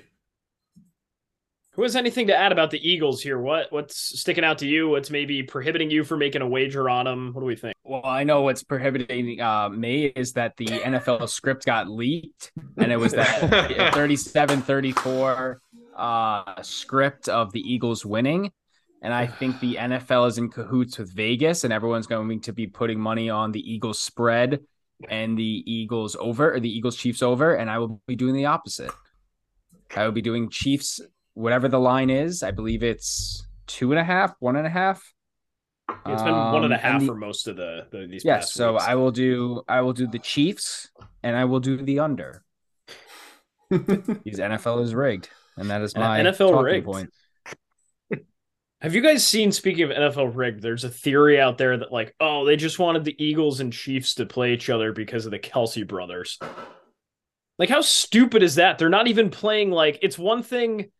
Who 1.76 1.82
has 1.82 1.94
anything 1.94 2.28
to 2.28 2.34
add 2.34 2.52
about 2.52 2.70
the 2.70 2.78
Eagles 2.78 3.20
here? 3.20 3.38
What 3.38 3.70
what's 3.70 4.18
sticking 4.18 4.44
out 4.44 4.58
to 4.58 4.66
you? 4.66 4.88
What's 4.88 5.10
maybe 5.10 5.42
prohibiting 5.42 5.90
you 5.90 6.04
from 6.04 6.20
making 6.20 6.40
a 6.40 6.48
wager 6.48 6.88
on 6.88 7.04
them? 7.04 7.34
What 7.34 7.42
do 7.42 7.46
we 7.46 7.54
think? 7.54 7.74
Well, 7.84 8.00
I 8.02 8.24
know 8.24 8.40
what's 8.40 8.62
prohibiting 8.62 9.42
uh, 9.42 9.68
me 9.68 10.06
is 10.06 10.32
that 10.32 10.56
the 10.56 10.64
NFL 10.64 11.28
script 11.28 11.66
got 11.66 11.86
leaked, 11.86 12.50
and 12.78 12.90
it 12.90 12.96
was 12.96 13.12
that 13.12 13.92
37 13.94 14.62
34 14.62 15.60
uh, 15.94 16.62
script 16.62 17.28
of 17.28 17.52
the 17.52 17.60
Eagles 17.60 18.06
winning. 18.06 18.52
And 19.02 19.12
I 19.12 19.26
think 19.26 19.60
the 19.60 19.74
NFL 19.74 20.28
is 20.28 20.38
in 20.38 20.48
cahoots 20.48 20.96
with 20.96 21.14
Vegas, 21.14 21.64
and 21.64 21.74
everyone's 21.74 22.06
going 22.06 22.40
to 22.40 22.52
be 22.54 22.66
putting 22.66 22.98
money 22.98 23.28
on 23.28 23.52
the 23.52 23.60
Eagles 23.60 24.00
spread 24.00 24.60
and 25.10 25.38
the 25.38 25.62
Eagles 25.66 26.16
over, 26.18 26.54
or 26.54 26.60
the 26.60 26.74
Eagles 26.74 26.96
Chiefs 26.96 27.22
over. 27.22 27.54
And 27.54 27.70
I 27.70 27.78
will 27.78 28.00
be 28.06 28.16
doing 28.16 28.34
the 28.34 28.46
opposite. 28.46 28.90
I 29.94 30.04
will 30.06 30.12
be 30.12 30.22
doing 30.22 30.48
Chiefs, 30.48 31.00
whatever 31.36 31.68
the 31.68 31.78
line 31.78 32.10
is. 32.10 32.42
I 32.42 32.50
believe 32.50 32.82
it's 32.82 33.46
two 33.66 33.92
and 33.92 34.00
a 34.00 34.04
half, 34.04 34.34
one 34.40 34.56
and 34.56 34.66
a 34.66 34.70
half. 34.70 35.02
It's 36.06 36.22
been 36.22 36.32
one 36.34 36.64
and 36.64 36.72
a 36.72 36.76
half 36.78 36.84
and 36.84 36.84
a 36.84 36.88
Um, 36.88 36.92
half 36.92 37.00
the- 37.02 37.06
for 37.06 37.14
most 37.14 37.46
of 37.46 37.56
the, 37.56 37.86
the 37.92 38.06
these. 38.08 38.24
Yes, 38.24 38.46
past 38.46 38.54
so 38.54 38.72
weeks. 38.72 38.84
I 38.84 38.94
will 38.96 39.10
do 39.12 39.62
I 39.68 39.82
will 39.82 39.92
do 39.92 40.06
the 40.06 40.18
Chiefs 40.18 40.90
and 41.22 41.36
I 41.36 41.44
will 41.44 41.60
do 41.60 41.76
the 41.76 42.00
under. 42.00 42.42
These 43.70 44.38
NFL 44.38 44.82
is 44.84 44.94
rigged, 44.94 45.28
and 45.56 45.70
that 45.70 45.82
is 45.82 45.94
my 45.96 46.20
NFL 46.20 46.50
talking 46.50 46.64
rigged. 46.64 46.86
point. 46.86 47.10
Have 48.80 48.94
you 48.94 49.00
guys 49.00 49.26
seen? 49.26 49.50
Speaking 49.52 49.84
of 49.84 49.90
NFL 49.90 50.36
rigged, 50.36 50.62
there's 50.62 50.84
a 50.84 50.90
theory 50.90 51.40
out 51.40 51.58
there 51.58 51.76
that 51.76 51.92
like, 51.92 52.14
oh, 52.20 52.44
they 52.44 52.56
just 52.56 52.78
wanted 52.78 53.04
the 53.04 53.16
Eagles 53.22 53.60
and 53.60 53.72
Chiefs 53.72 54.14
to 54.16 54.26
play 54.26 54.52
each 54.54 54.70
other 54.70 54.92
because 54.92 55.24
of 55.26 55.32
the 55.32 55.38
Kelce 55.38 55.86
brothers. 55.86 56.38
Like, 57.58 57.68
how 57.70 57.80
stupid 57.80 58.42
is 58.42 58.56
that? 58.56 58.78
They're 58.78 58.88
not 58.88 59.08
even 59.08 59.30
playing 59.30 59.70
like 59.70 59.98
it's 60.02 60.18
one 60.18 60.42
thing 60.42 60.92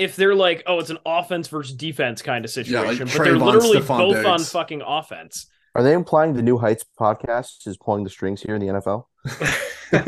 if 0.00 0.16
they're 0.16 0.34
like, 0.34 0.62
oh, 0.66 0.78
it's 0.80 0.90
an 0.90 0.98
offense 1.06 1.46
versus 1.48 1.74
defense 1.76 2.22
kind 2.22 2.44
of 2.44 2.56
Yeah, 2.56 2.80
like 2.80 2.96
situation, 2.98 3.06
but 3.06 3.24
they're 3.24 3.34
Trayvon, 3.34 3.44
literally 3.44 3.78
Stephon 3.80 3.98
both 3.98 4.26
on 4.26 4.40
fucking 4.40 4.82
offense. 4.84 5.46
Are 5.76 5.84
they 5.84 5.92
implying 5.92 6.32
the 6.34 6.42
New 6.42 6.58
Heights 6.58 6.84
podcast 6.98 7.66
is 7.68 7.76
pulling 7.76 8.02
the 8.02 8.10
strings 8.10 8.42
here 8.42 8.56
in 8.56 8.60
the 8.60 8.72
NFL? 8.72 9.04
It- 9.92 10.06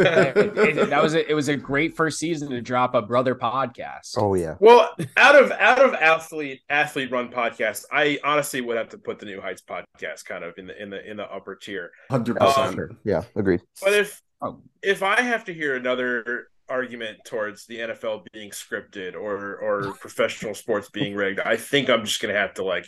it- 0.78 0.90
that 0.90 1.02
was 1.02 1.14
a, 1.14 1.28
it 1.28 1.34
was 1.34 1.48
a 1.48 1.56
great 1.56 1.96
first 1.96 2.18
season 2.20 2.50
to 2.50 2.60
drop 2.60 2.94
a 2.94 3.02
brother 3.02 3.34
podcast. 3.34 4.14
Oh 4.16 4.34
yeah. 4.34 4.54
Well, 4.60 4.88
out 5.16 5.34
of 5.34 5.50
out 5.50 5.82
of 5.84 5.92
athlete 5.94 6.60
athlete 6.70 7.10
run 7.10 7.30
podcasts, 7.32 7.84
I 7.90 8.20
honestly 8.22 8.60
would 8.60 8.76
have 8.76 8.90
to 8.90 8.98
put 8.98 9.18
the 9.18 9.26
New 9.26 9.40
Heights 9.40 9.60
podcast 9.68 10.24
kind 10.24 10.44
of 10.44 10.54
in 10.56 10.68
the 10.68 10.80
in 10.80 10.90
the 10.90 11.10
in 11.10 11.16
the 11.16 11.24
upper 11.24 11.56
tier. 11.56 11.90
Hundred 12.10 12.38
Um, 12.40 12.46
percent. 12.74 12.92
Yeah, 13.04 13.22
agreed. 13.34 13.60
But 13.82 13.92
if 13.94 14.22
Oh. 14.40 14.60
if 14.82 15.02
I 15.02 15.20
have 15.20 15.44
to 15.46 15.52
hear 15.54 15.74
another 15.76 16.46
argument 16.72 17.18
towards 17.26 17.66
the 17.66 17.78
NFL 17.78 18.26
being 18.32 18.50
scripted 18.50 19.14
or 19.14 19.56
or 19.56 19.92
professional 20.00 20.54
sports 20.54 20.88
being 20.90 21.14
rigged, 21.14 21.40
I 21.40 21.56
think 21.56 21.90
I'm 21.90 22.04
just 22.04 22.20
gonna 22.20 22.34
have 22.34 22.54
to 22.54 22.64
like 22.64 22.86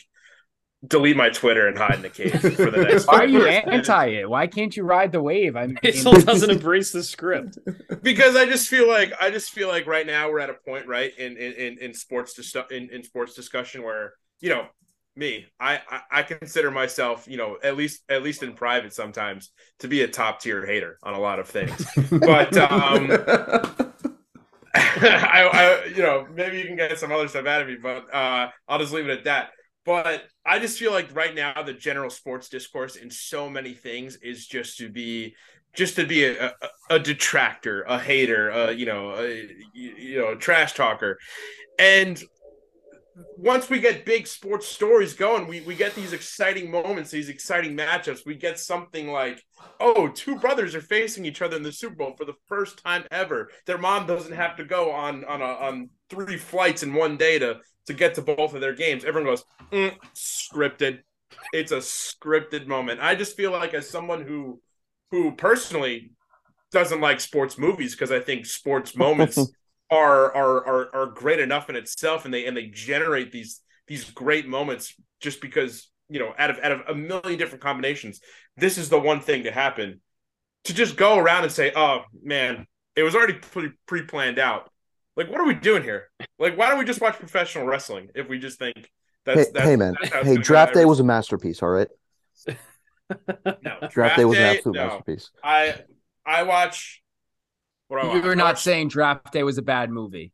delete 0.87 1.17
my 1.17 1.31
Twitter 1.31 1.67
and 1.67 1.77
hide 1.77 1.95
in 1.95 2.03
the 2.03 2.11
cave 2.11 2.41
for 2.41 2.71
the 2.71 2.85
next. 2.89 3.07
Why 3.09 3.21
are 3.21 3.27
you 3.27 3.47
anti 3.47 4.07
it? 4.07 4.29
Why 4.29 4.47
can't 4.47 4.77
you 4.77 4.85
ride 4.85 5.13
the 5.13 5.23
wave? 5.23 5.57
I 5.57 5.67
mean, 5.67 5.79
It 5.83 5.97
still 5.97 6.21
doesn't 6.21 6.51
embrace 6.51 6.93
the 6.93 7.03
script. 7.03 7.59
because 8.03 8.37
I 8.37 8.47
just 8.47 8.69
feel 8.69 8.89
like 8.89 9.13
I 9.21 9.31
just 9.31 9.51
feel 9.51 9.69
like 9.69 9.87
right 9.87 10.07
now 10.07 10.31
we're 10.31 10.41
at 10.41 10.51
a 10.51 10.55
point 10.55 10.87
right 10.87 11.17
in 11.19 11.37
in 11.37 11.53
in, 11.53 11.79
in 11.79 11.95
sports 11.95 12.35
dis- 12.35 12.57
in, 12.71 12.91
in 12.91 13.03
sports 13.03 13.35
discussion 13.35 13.83
where 13.83 14.15
you 14.41 14.49
know 14.51 14.67
me 15.17 15.47
I, 15.61 15.81
I 16.11 16.23
consider 16.23 16.71
myself 16.71 17.27
you 17.29 17.37
know 17.37 17.59
at 17.63 17.77
least 17.77 18.03
at 18.09 18.23
least 18.23 18.43
in 18.43 18.55
private 18.55 18.93
sometimes 18.93 19.51
to 19.81 19.89
be 19.89 20.03
a 20.03 20.09
top 20.09 20.41
tier 20.41 20.65
hater 20.67 20.99
on 21.03 21.15
a 21.15 21.21
lot 21.21 21.39
of 21.39 21.49
things 21.49 21.87
but 22.11 22.57
um 22.73 23.11
I, 24.77 25.49
I 25.53 25.85
you 25.95 26.03
know 26.03 26.27
maybe 26.35 26.59
you 26.59 26.65
can 26.65 26.77
get 26.77 26.99
some 26.99 27.13
other 27.13 27.29
stuff 27.29 27.47
out 27.47 27.63
of 27.63 27.69
me 27.69 27.77
but 27.81 28.13
uh 28.13 28.51
I'll 28.69 28.79
just 28.79 28.93
leave 28.93 29.09
it 29.09 29.19
at 29.19 29.25
that 29.25 29.51
but 29.85 30.25
I 30.47 30.59
just 30.59 30.79
feel 30.79 30.93
like 30.93 31.15
right 31.15 31.35
now 31.35 31.63
the 31.63 31.75
general 31.75 32.11
sports 32.11 32.49
discourse 32.49 32.97
in 32.97 33.11
so 33.11 33.51
many 33.51 33.75
things 33.75 34.17
is 34.17 34.47
just 34.47 34.79
to 34.79 34.89
be 34.89 35.35
just 35.75 35.97
to 35.97 36.07
be 36.07 36.25
a, 36.25 36.47
a, 36.47 36.53
a 36.91 36.99
detractor, 36.99 37.83
a 37.83 37.99
hater, 37.99 38.49
a, 38.49 38.73
you 38.73 38.87
know, 38.87 39.15
a, 39.17 39.51
you 39.75 39.95
you 39.97 40.19
know, 40.19 40.29
a 40.29 40.37
trash 40.37 40.73
talker. 40.75 41.19
And 41.79 42.23
once 43.37 43.71
we 43.71 43.79
get 43.81 44.05
big 44.05 44.27
sports 44.27 44.67
stories 44.67 45.15
going, 45.15 45.47
we, 45.47 45.61
we 45.61 45.75
get 45.75 45.95
these 45.95 46.13
exciting 46.13 46.71
moments, 46.71 47.11
these 47.11 47.29
exciting 47.29 47.77
matchups. 47.77 48.27
We 48.27 48.35
get 48.35 48.59
something 48.59 49.11
like, 49.11 49.43
oh, 49.81 50.09
two 50.09 50.37
brothers 50.37 50.75
are 50.75 50.81
facing 50.81 51.25
each 51.25 51.43
other 51.43 51.57
in 51.57 51.63
the 51.63 51.73
Super 51.73 51.95
Bowl 51.95 52.15
for 52.17 52.25
the 52.25 52.35
first 52.47 52.83
time 52.83 53.05
ever. 53.11 53.51
Their 53.67 53.79
mom 53.79 54.07
doesn't 54.07 54.35
have 54.35 54.57
to 54.57 54.65
go 54.65 54.91
on 54.91 55.25
on 55.25 55.41
a, 55.41 55.45
on 55.45 55.91
three 56.11 56.37
flights 56.37 56.83
in 56.83 56.95
one 56.95 57.17
day 57.17 57.39
to 57.39 57.61
to 57.87 57.93
get 57.93 58.15
to 58.15 58.23
both 58.23 58.55
of 58.55 58.61
their 58.61 58.75
games. 58.75 59.05
Everyone 59.05 59.33
goes, 59.33 59.45
"Mm, 59.71 59.97
scripted. 60.15 61.01
It's 61.53 61.73
a 61.73 61.79
scripted 61.79 62.67
moment. 62.67 63.01
I 63.01 63.15
just 63.15 63.37
feel 63.37 63.51
like 63.51 63.75
as 63.75 63.89
someone 63.89 64.27
who 64.27 64.61
who 65.11 65.33
personally 65.33 66.13
doesn't 66.73 67.01
like 67.01 67.21
sports 67.21 67.59
movies 67.59 67.95
because 67.95 68.11
I 68.11 68.21
think 68.21 68.47
sports 68.47 68.97
moments 68.97 69.39
are, 69.91 70.35
are 70.35 70.67
are 70.67 70.95
are 70.95 71.07
great 71.07 71.41
enough 71.41 71.69
in 71.69 71.77
itself 71.77 72.25
and 72.25 72.33
they 72.33 72.47
and 72.47 72.57
they 72.57 72.67
generate 72.67 73.33
these 73.33 73.61
these 73.87 74.11
great 74.11 74.49
moments 74.49 74.95
just 75.21 75.41
because 75.41 75.91
you 76.09 76.19
know 76.19 76.35
out 76.39 76.51
of 76.51 76.59
out 76.63 76.73
of 76.73 76.81
a 76.89 76.95
million 76.95 77.39
different 77.39 77.63
combinations 77.63 78.21
this 78.57 78.79
is 78.79 78.89
the 78.89 78.99
one 78.99 79.21
thing 79.21 79.45
to 79.45 79.51
happen 79.51 80.01
to 80.65 80.75
just 80.75 80.97
go 80.97 81.19
around 81.19 81.43
and 81.43 81.53
say 81.53 81.73
oh 81.77 82.03
man 82.23 82.67
it 82.97 83.03
was 83.03 83.15
already 83.15 83.35
pre 83.35 83.71
pre-planned 83.87 84.39
out 84.39 84.71
like 85.17 85.31
what 85.31 85.41
are 85.41 85.47
we 85.47 85.55
doing 85.55 85.83
here 85.83 86.09
like 86.39 86.57
why 86.57 86.69
don't 86.69 86.79
we 86.79 86.85
just 86.85 87.01
watch 87.01 87.19
professional 87.19 87.67
wrestling 87.67 88.09
if 88.15 88.29
we 88.29 88.39
just 88.39 88.59
think 88.59 88.91
that's 89.25 89.47
Hey, 89.47 89.53
that's, 89.55 89.67
hey 89.67 89.77
man. 89.77 89.95
that's 90.01 90.27
Hey, 90.27 90.37
draft 90.37 90.75
day 90.75 90.85
was 90.85 91.01
a 91.01 91.05
masterpiece. 91.05 91.63
All 91.63 91.71
right. 91.71 91.89
no 93.63 93.89
Draft 93.91 94.17
day 94.17 94.25
was 94.25 94.39
an 94.39 94.45
absolute 94.45 94.77
no. 94.77 94.87
masterpiece. 94.87 95.31
I 95.43 95.77
I 96.27 96.43
watch. 96.45 97.03
What 97.89 98.03
do 98.03 98.09
I 98.09 98.15
watch? 98.15 98.25
You're 98.25 98.35
not 98.37 98.45
watch- 98.55 98.63
saying 98.63 98.89
Draft 98.89 99.33
Day 99.33 99.43
was 99.43 99.59
a 99.59 99.63
bad 99.63 99.91
movie. 99.91 100.33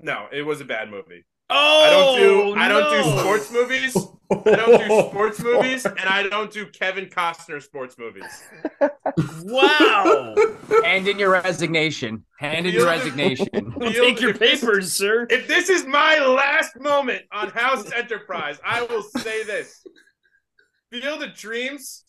no. 0.00 0.26
It 0.32 0.42
was 0.42 0.60
a 0.60 0.64
bad 0.64 0.90
movie. 0.90 1.24
Oh, 1.54 1.84
I 1.84 1.90
don't 1.90 2.18
do 2.18 2.54
I 2.60 2.68
don't 2.68 2.82
no. 2.84 3.02
do 3.12 3.18
sports 3.20 3.52
movies. 3.52 3.96
I 4.32 4.56
don't 4.56 4.88
do 4.88 5.08
sports 5.10 5.40
movies, 5.40 5.84
and 5.84 6.00
I 6.00 6.26
don't 6.26 6.50
do 6.50 6.64
Kevin 6.64 7.06
Costner 7.06 7.62
sports 7.62 7.96
movies. 7.98 8.24
Wow. 9.42 10.34
Hand 10.84 11.06
in 11.08 11.18
your 11.18 11.30
resignation. 11.30 12.24
Hand 12.38 12.66
in 12.66 12.72
your 12.72 12.86
resignation. 12.86 13.48
We'll 13.76 13.92
take 13.92 14.20
your 14.20 14.30
If 14.30 14.38
this- 14.38 14.60
papers, 14.60 14.92
sir. 14.94 15.26
If 15.28 15.46
this 15.48 15.68
is 15.68 15.84
my 15.86 16.18
last 16.24 16.78
moment 16.80 17.22
on 17.32 17.48
House 17.50 17.90
Enterprise, 17.92 18.58
I 18.64 18.82
will 18.84 19.02
say 19.02 19.42
this: 19.44 19.84
Field 20.90 21.22
of 21.22 21.34
Dreams 21.34 22.04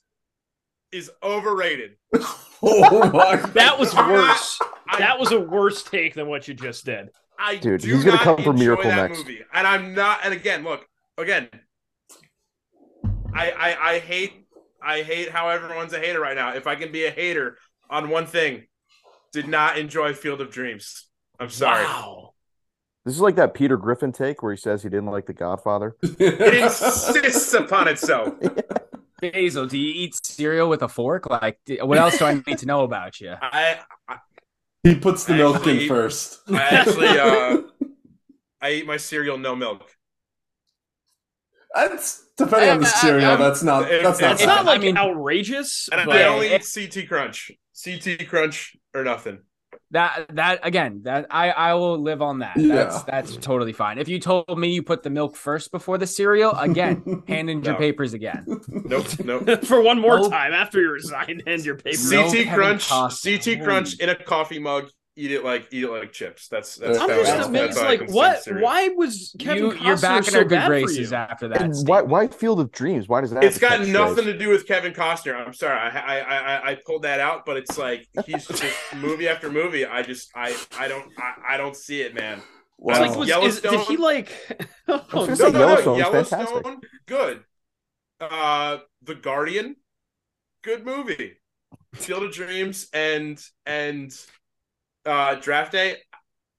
is 0.93 1.11
overrated. 1.21 1.97
oh 2.61 3.09
my! 3.11 3.35
That 3.53 3.77
was 3.79 3.93
worse. 3.95 4.59
I, 4.87 4.99
That 4.99 5.19
was 5.19 5.31
a 5.31 5.39
worse 5.39 5.83
take 5.83 6.13
than 6.13 6.27
what 6.27 6.47
you 6.47 6.53
just 6.53 6.85
did. 6.85 7.09
I 7.39 7.55
Dude, 7.57 7.81
do 7.81 7.93
he's 7.95 8.03
gonna 8.05 8.17
come 8.19 8.37
for 8.37 8.51
enjoy 8.51 8.63
Miracle 8.63 8.89
that 8.89 9.09
next. 9.09 9.17
movie, 9.19 9.41
and 9.53 9.67
I'm 9.67 9.93
not. 9.95 10.19
And 10.23 10.33
again, 10.33 10.63
look, 10.63 10.85
again, 11.17 11.49
I, 13.33 13.51
I 13.51 13.91
I 13.93 13.99
hate 13.99 14.45
I 14.81 15.01
hate 15.01 15.29
how 15.29 15.49
everyone's 15.49 15.93
a 15.93 15.99
hater 15.99 16.19
right 16.19 16.35
now. 16.35 16.53
If 16.55 16.67
I 16.67 16.75
can 16.75 16.91
be 16.91 17.05
a 17.05 17.11
hater 17.11 17.57
on 17.89 18.09
one 18.09 18.27
thing, 18.27 18.63
did 19.31 19.47
not 19.47 19.77
enjoy 19.77 20.13
Field 20.13 20.41
of 20.41 20.51
Dreams. 20.51 21.07
I'm 21.39 21.49
sorry. 21.49 21.83
Wow. 21.85 22.33
This 23.05 23.15
is 23.15 23.21
like 23.21 23.35
that 23.35 23.53
Peter 23.53 23.75
Griffin 23.75 24.13
take 24.13 24.41
where 24.41 24.53
he 24.53 24.57
says 24.57 24.81
he 24.81 24.87
didn't 24.89 25.07
like 25.07 25.25
The 25.25 25.33
Godfather. 25.33 25.97
It 26.01 26.53
insists 26.63 27.53
upon 27.53 27.89
itself. 27.89 28.33
Basel, 29.32 29.65
do 29.67 29.78
you 29.78 29.93
eat 29.93 30.15
cereal 30.26 30.67
with 30.69 30.82
a 30.82 30.88
fork? 30.88 31.30
Like, 31.30 31.59
what 31.82 31.97
else 31.97 32.17
do 32.17 32.26
I 32.26 32.41
need 32.45 32.57
to 32.59 32.65
know 32.65 32.84
about 32.84 33.19
you? 33.21 33.34
I 33.41 33.80
he 34.84 34.95
puts 34.95 35.24
the 35.24 35.34
milk 35.36 35.65
in 35.65 35.88
first. 35.88 36.41
I 36.49 36.61
actually 36.61 37.07
uh 37.19 37.61
I 38.61 38.71
eat 38.71 38.86
my 38.88 38.97
cereal 38.97 39.38
no 39.38 39.55
milk. 39.55 39.89
That's 41.74 42.26
depending 42.38 42.69
on 42.69 42.80
the 42.82 42.86
cereal. 42.86 43.38
That's 43.38 43.63
not. 43.63 43.88
That's 43.89 44.19
not. 44.21 44.34
It's 44.34 44.41
If- 44.41 44.47
not 44.47 44.65
like 44.65 44.80
I 44.82 44.84
mean- 44.84 44.97
outrageous, 44.97 45.89
And 45.91 46.05
but 46.05 46.15
I 46.17 46.26
only 46.26 46.53
eat 46.53 46.65
CT 46.74 47.07
Crunch. 47.07 47.51
CT 47.84 48.28
Crunch 48.30 48.76
or 48.93 49.03
nothing. 49.03 49.39
That 49.93 50.25
that 50.35 50.59
again, 50.63 51.01
that 51.03 51.27
I 51.29 51.51
I 51.51 51.73
will 51.75 51.99
live 51.99 52.21
on 52.21 52.39
that. 52.39 52.57
Yeah. 52.57 52.75
That's 52.75 53.03
that's 53.03 53.37
totally 53.37 53.73
fine. 53.73 53.99
If 53.99 54.09
you 54.09 54.19
told 54.19 54.57
me 54.57 54.69
you 54.73 54.81
put 54.81 55.03
the 55.03 55.09
milk 55.11 55.35
first 55.35 55.71
before 55.71 55.97
the 55.99 56.07
cereal, 56.07 56.51
again, 56.57 57.23
hand 57.27 57.49
in 57.49 57.63
your 57.63 57.73
No. 57.73 57.79
papers 57.79 58.13
again. 58.13 58.43
Nope, 58.67 59.05
nope. 59.23 59.63
for 59.65 59.81
one 59.81 60.01
more 60.01 60.19
Nope. 60.19 60.31
time 60.31 60.51
after 60.51 60.81
you 60.81 60.91
resign 60.91 61.41
and 61.47 61.63
your 61.63 61.75
papers. 61.75 62.09
CT 62.11 62.31
Kevin 62.31 62.53
Crunch, 62.53 62.89
CT 62.89 63.63
Crunch 63.63 63.99
in 63.99 64.09
a 64.09 64.15
coffee 64.15 64.59
mug. 64.59 64.89
Eat 65.16 65.32
it 65.32 65.43
like 65.43 65.68
eat 65.72 65.84
it 65.84 65.91
like 65.91 66.11
chips. 66.11 66.47
That's 66.47 66.76
that's. 66.76 66.97
I'm 66.97 67.07
Yeah, 67.07 67.16
just 67.18 67.28
that's- 67.30 67.45
amazed. 67.45 67.78
that's 67.78 68.01
Like, 68.01 68.09
what? 68.09 68.41
cereal. 68.43 68.64
Why 68.64 68.88
was 68.88 69.36
Kevin 69.38 69.64
You, 69.66 69.72
Costner 69.74 69.86
you're 69.86 69.97
back 69.97 70.18
in 70.18 70.24
so 70.32 70.38
our 70.39 70.43
good 70.43 70.49
bad 70.55 70.64
for 70.66 70.70
graces 70.70 71.11
you? 71.11 71.18
after 71.18 71.47
that. 71.49 71.61
And 71.61 71.76
why? 71.88 72.01
Why 72.01 72.28
Field 72.30 72.59
of 72.59 72.72
Dreams? 72.72 73.07
Why 73.07 73.22
does 73.22 73.30
that? 73.30 73.43
It's 73.43 73.59
got 73.59 73.82
nothing 73.88 74.16
phrase? 74.24 74.26
to 74.26 74.38
do 74.39 74.49
with 74.49 74.66
Kevin 74.66 74.91
Costner. 74.91 75.36
I'm 75.36 75.53
sorry, 75.53 75.78
I 75.78 75.89
I, 75.89 76.18
I 76.20 76.38
I- 76.55 76.72
I 76.72 76.78
pulled 76.84 77.03
that 77.03 77.20
out, 77.20 77.45
but 77.45 77.57
it's 77.57 77.78
like 77.78 78.07
he's 78.26 78.47
just 78.47 78.64
movie 78.95 79.28
after 79.28 79.51
movie. 79.51 79.86
I 79.86 80.01
just 80.01 80.32
I 80.36 80.55
I 80.80 80.88
don't 80.88 81.11
I, 81.20 81.53
I 81.53 81.57
don't 81.57 81.76
see 81.76 82.01
it, 82.01 82.16
man. 82.16 82.39
It's 82.39 82.45
Wow. 82.80 82.99
like, 83.01 83.16
was, 83.16 83.55
is, 83.57 83.61
did 83.61 83.80
he 83.82 83.97
like? 83.97 84.30
Oh, 84.88 84.97
gonna 85.09 85.36
No, 85.38 85.49
no, 85.49 85.51
no, 85.51 85.95
Yellowstone's 85.97 86.30
Yellowstone, 86.49 86.82
good. 87.05 87.43
Uh, 88.20 88.80
The 89.03 89.16
Guardian, 89.16 89.76
good 90.64 90.84
movie. 90.86 91.34
Field 91.93 92.24
of 92.24 92.32
Dreams 92.34 92.88
and 92.93 93.39
and 93.66 94.11
uh, 95.05 95.35
Draft 95.35 95.71
Day. 95.71 95.97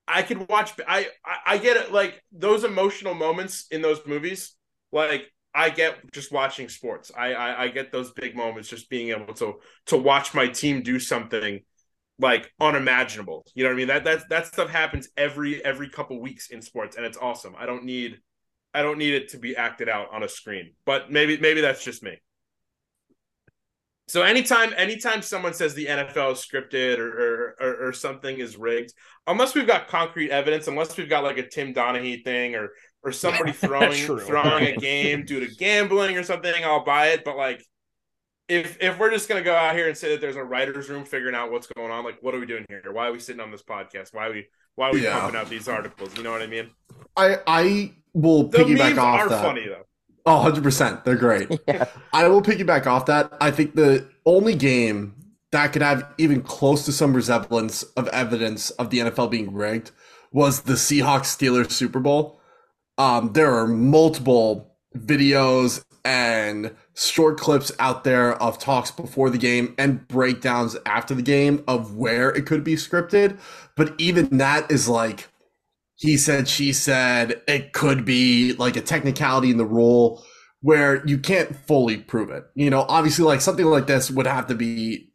I 0.06 0.22
could 0.22 0.48
watch. 0.48 0.72
I, 0.86 1.08
I 1.46 1.58
get 1.58 1.76
it. 1.76 1.92
Like 1.92 2.22
those 2.30 2.64
emotional 2.64 3.14
moments 3.14 3.66
in 3.70 3.80
those 3.82 4.00
movies. 4.06 4.54
Like 4.92 5.30
I 5.54 5.70
get 5.70 6.12
just 6.12 6.32
watching 6.32 6.68
sports. 6.68 7.10
I, 7.16 7.32
I 7.32 7.62
I 7.64 7.68
get 7.68 7.90
those 7.90 8.12
big 8.12 8.36
moments. 8.36 8.68
Just 8.68 8.90
being 8.90 9.08
able 9.10 9.32
to 9.34 9.54
to 9.86 9.96
watch 9.96 10.34
my 10.34 10.46
team 10.48 10.82
do 10.82 10.98
something 10.98 11.60
like 12.18 12.52
unimaginable. 12.60 13.46
You 13.54 13.64
know 13.64 13.70
what 13.70 13.74
I 13.74 13.76
mean? 13.78 13.88
That 13.88 14.04
that 14.04 14.28
that 14.28 14.46
stuff 14.46 14.68
happens 14.68 15.08
every 15.16 15.64
every 15.64 15.88
couple 15.88 16.20
weeks 16.20 16.50
in 16.50 16.60
sports, 16.60 16.96
and 16.96 17.06
it's 17.06 17.18
awesome. 17.18 17.54
I 17.58 17.66
don't 17.66 17.84
need 17.84 18.18
I 18.74 18.82
don't 18.82 18.98
need 18.98 19.14
it 19.14 19.30
to 19.30 19.38
be 19.38 19.56
acted 19.56 19.88
out 19.88 20.12
on 20.12 20.22
a 20.22 20.28
screen. 20.28 20.74
But 20.84 21.10
maybe 21.10 21.38
maybe 21.38 21.60
that's 21.60 21.84
just 21.84 22.02
me. 22.02 22.20
So 24.06 24.22
anytime 24.22 24.72
anytime 24.76 25.22
someone 25.22 25.54
says 25.54 25.74
the 25.74 25.86
NFL 25.86 26.32
is 26.32 26.38
scripted 26.46 26.98
or 26.98 27.08
or, 27.08 27.56
or, 27.60 27.88
or 27.88 27.92
something 27.92 28.38
is 28.38 28.56
rigged, 28.56 28.92
unless 29.26 29.54
we've 29.54 29.66
got 29.66 29.88
concrete 29.88 30.30
evidence, 30.30 30.68
unless 30.68 30.96
we've 30.96 31.08
got 31.08 31.24
like 31.24 31.38
a 31.38 31.48
Tim 31.48 31.72
Donaghy 31.72 32.22
thing 32.22 32.54
or 32.54 32.70
or 33.02 33.12
somebody 33.12 33.52
throwing 33.66 33.94
throwing 34.18 34.66
a 34.66 34.76
game 34.76 35.24
due 35.24 35.40
to 35.40 35.54
gambling 35.56 36.18
or 36.18 36.22
something, 36.22 36.52
I'll 36.64 36.84
buy 36.84 37.08
it. 37.08 37.24
But 37.24 37.36
like 37.38 37.64
if 38.46 38.76
if 38.82 38.98
we're 38.98 39.10
just 39.10 39.26
gonna 39.26 39.42
go 39.42 39.54
out 39.54 39.74
here 39.74 39.88
and 39.88 39.96
say 39.96 40.10
that 40.10 40.20
there's 40.20 40.36
a 40.36 40.44
writer's 40.44 40.90
room 40.90 41.06
figuring 41.06 41.34
out 41.34 41.50
what's 41.50 41.66
going 41.68 41.90
on, 41.90 42.04
like 42.04 42.18
what 42.20 42.34
are 42.34 42.40
we 42.40 42.46
doing 42.46 42.66
here? 42.68 42.82
Why 42.92 43.08
are 43.08 43.12
we 43.12 43.20
sitting 43.20 43.40
on 43.40 43.50
this 43.50 43.62
podcast? 43.62 44.12
Why 44.12 44.26
are 44.26 44.32
we 44.32 44.46
why 44.74 44.90
are 44.90 44.92
we 44.92 45.02
Yeah. 45.02 45.18
pumping 45.18 45.40
out 45.40 45.48
these 45.48 45.66
articles? 45.66 46.14
You 46.18 46.24
know 46.24 46.30
what 46.32 46.42
I 46.42 46.46
mean? 46.46 46.70
I 47.16 47.38
I 47.46 47.94
will 48.12 48.48
The 48.48 48.58
piggyback 48.58 48.98
off 48.98 49.20
are 49.20 49.28
that. 49.30 49.42
funny 49.42 49.66
though. 49.66 49.84
Oh, 50.26 50.50
100%. 50.50 51.04
They're 51.04 51.16
great. 51.16 51.48
Yeah. 51.68 51.86
I 52.12 52.28
will 52.28 52.42
piggyback 52.42 52.86
off 52.86 53.06
that. 53.06 53.32
I 53.40 53.50
think 53.50 53.74
the 53.74 54.06
only 54.26 54.54
game 54.54 55.14
that 55.50 55.72
could 55.72 55.82
have 55.82 56.12
even 56.18 56.42
close 56.42 56.84
to 56.84 56.92
some 56.92 57.14
resemblance 57.14 57.82
of 57.82 58.08
evidence 58.08 58.70
of 58.70 58.90
the 58.90 58.98
NFL 58.98 59.30
being 59.30 59.52
rigged 59.52 59.92
was 60.32 60.62
the 60.62 60.74
Seahawks 60.74 61.26
Steelers 61.36 61.70
Super 61.70 62.00
Bowl. 62.00 62.40
Um, 62.98 63.32
there 63.32 63.54
are 63.54 63.66
multiple 63.66 64.76
videos 64.96 65.84
and 66.04 66.74
short 66.94 67.38
clips 67.38 67.72
out 67.78 68.04
there 68.04 68.34
of 68.42 68.58
talks 68.58 68.90
before 68.90 69.30
the 69.30 69.38
game 69.38 69.74
and 69.78 70.06
breakdowns 70.06 70.76
after 70.86 71.14
the 71.14 71.22
game 71.22 71.64
of 71.66 71.96
where 71.96 72.30
it 72.30 72.46
could 72.46 72.62
be 72.62 72.74
scripted. 72.74 73.38
But 73.76 73.94
even 73.98 74.38
that 74.38 74.70
is 74.70 74.88
like 74.88 75.28
he 76.04 76.18
said, 76.18 76.46
she 76.46 76.74
said, 76.74 77.40
it 77.48 77.72
could 77.72 78.04
be 78.04 78.52
like 78.54 78.76
a 78.76 78.82
technicality 78.82 79.50
in 79.50 79.56
the 79.56 79.64
rule 79.64 80.22
where 80.60 81.04
you 81.06 81.16
can't 81.16 81.56
fully 81.66 81.96
prove 81.96 82.28
it. 82.28 82.44
You 82.54 82.68
know, 82.68 82.84
obviously, 82.90 83.24
like 83.24 83.40
something 83.40 83.64
like 83.64 83.86
this 83.86 84.10
would 84.10 84.26
have 84.26 84.46
to 84.48 84.54
be 84.54 85.10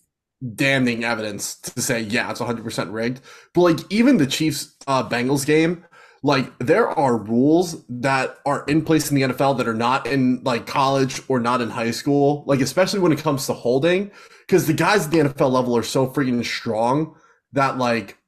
damning 0.56 1.04
evidence 1.04 1.56
to 1.56 1.80
say, 1.80 2.02
yeah, 2.02 2.32
it's 2.32 2.40
100% 2.40 2.92
rigged. 2.92 3.22
But 3.54 3.62
like, 3.62 3.80
even 3.92 4.18
the 4.18 4.26
Chiefs 4.26 4.76
uh, 4.88 5.08
Bengals 5.08 5.46
game, 5.46 5.86
like, 6.24 6.58
there 6.58 6.90
are 6.90 7.18
rules 7.18 7.86
that 7.88 8.40
are 8.48 8.66
in 8.66 8.84
place 8.84 9.12
in 9.12 9.16
the 9.16 9.34
NFL 9.34 9.58
that 9.60 9.68
are 9.68 9.76
not 9.76 10.08
in 10.08 10.42
like 10.44 10.66
college 10.66 11.22
or 11.28 11.40
not 11.40 11.62
in 11.62 11.70
high 11.70 11.92
school, 11.92 12.44
like, 12.48 12.62
especially 12.62 13.00
when 13.00 13.12
it 13.12 13.20
comes 13.20 13.46
to 13.46 13.54
holding, 13.54 14.10
because 14.48 14.66
the 14.66 14.74
guys 14.74 15.06
at 15.06 15.12
the 15.12 15.20
NFL 15.20 15.52
level 15.52 15.78
are 15.78 15.84
so 15.84 16.08
freaking 16.08 16.44
strong 16.44 17.16
that, 17.54 17.78
like, 17.78 18.18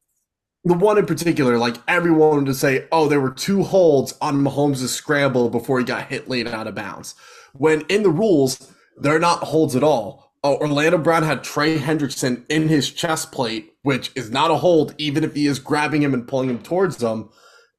the 0.64 0.74
one 0.74 0.98
in 0.98 1.06
particular, 1.06 1.58
like 1.58 1.78
everyone 1.88 2.30
wanted 2.30 2.46
to 2.48 2.54
say, 2.54 2.88
oh, 2.92 3.08
there 3.08 3.22
were 3.22 3.32
two 3.32 3.64
holds 3.64 4.14
on 4.22 4.44
Mahomes' 4.44 4.88
scramble 4.88 5.50
before 5.50 5.80
he 5.80 5.86
got 5.86 6.08
hit 6.08 6.30
late 6.30 6.48
out 6.48 6.68
of 6.68 6.76
bounds. 6.76 7.16
When 7.54 7.82
in 7.82 8.04
the 8.04 8.10
rules, 8.10 8.72
they're 8.98 9.20
not 9.20 9.44
holds 9.44 9.76
at 9.76 9.84
all. 9.84 10.34
Oh, 10.44 10.58
Orlando 10.58 10.98
Brown 10.98 11.24
had 11.24 11.44
Trey 11.44 11.78
Hendrickson 11.78 12.46
in 12.50 12.68
his 12.68 12.90
chest 12.92 13.32
plate, 13.32 13.74
which 13.84 14.12
is 14.16 14.32
not 14.32 14.52
a 14.52 14.56
hold, 14.56 14.96
even 14.98 15.24
if 15.24 15.36
he 15.36 15.48
is 15.48 15.60
grabbing 15.60 16.02
him 16.02 16.14
and 16.14 16.28
pulling 16.28 16.50
him 16.50 16.62
towards 16.62 16.98
them. 16.98 17.30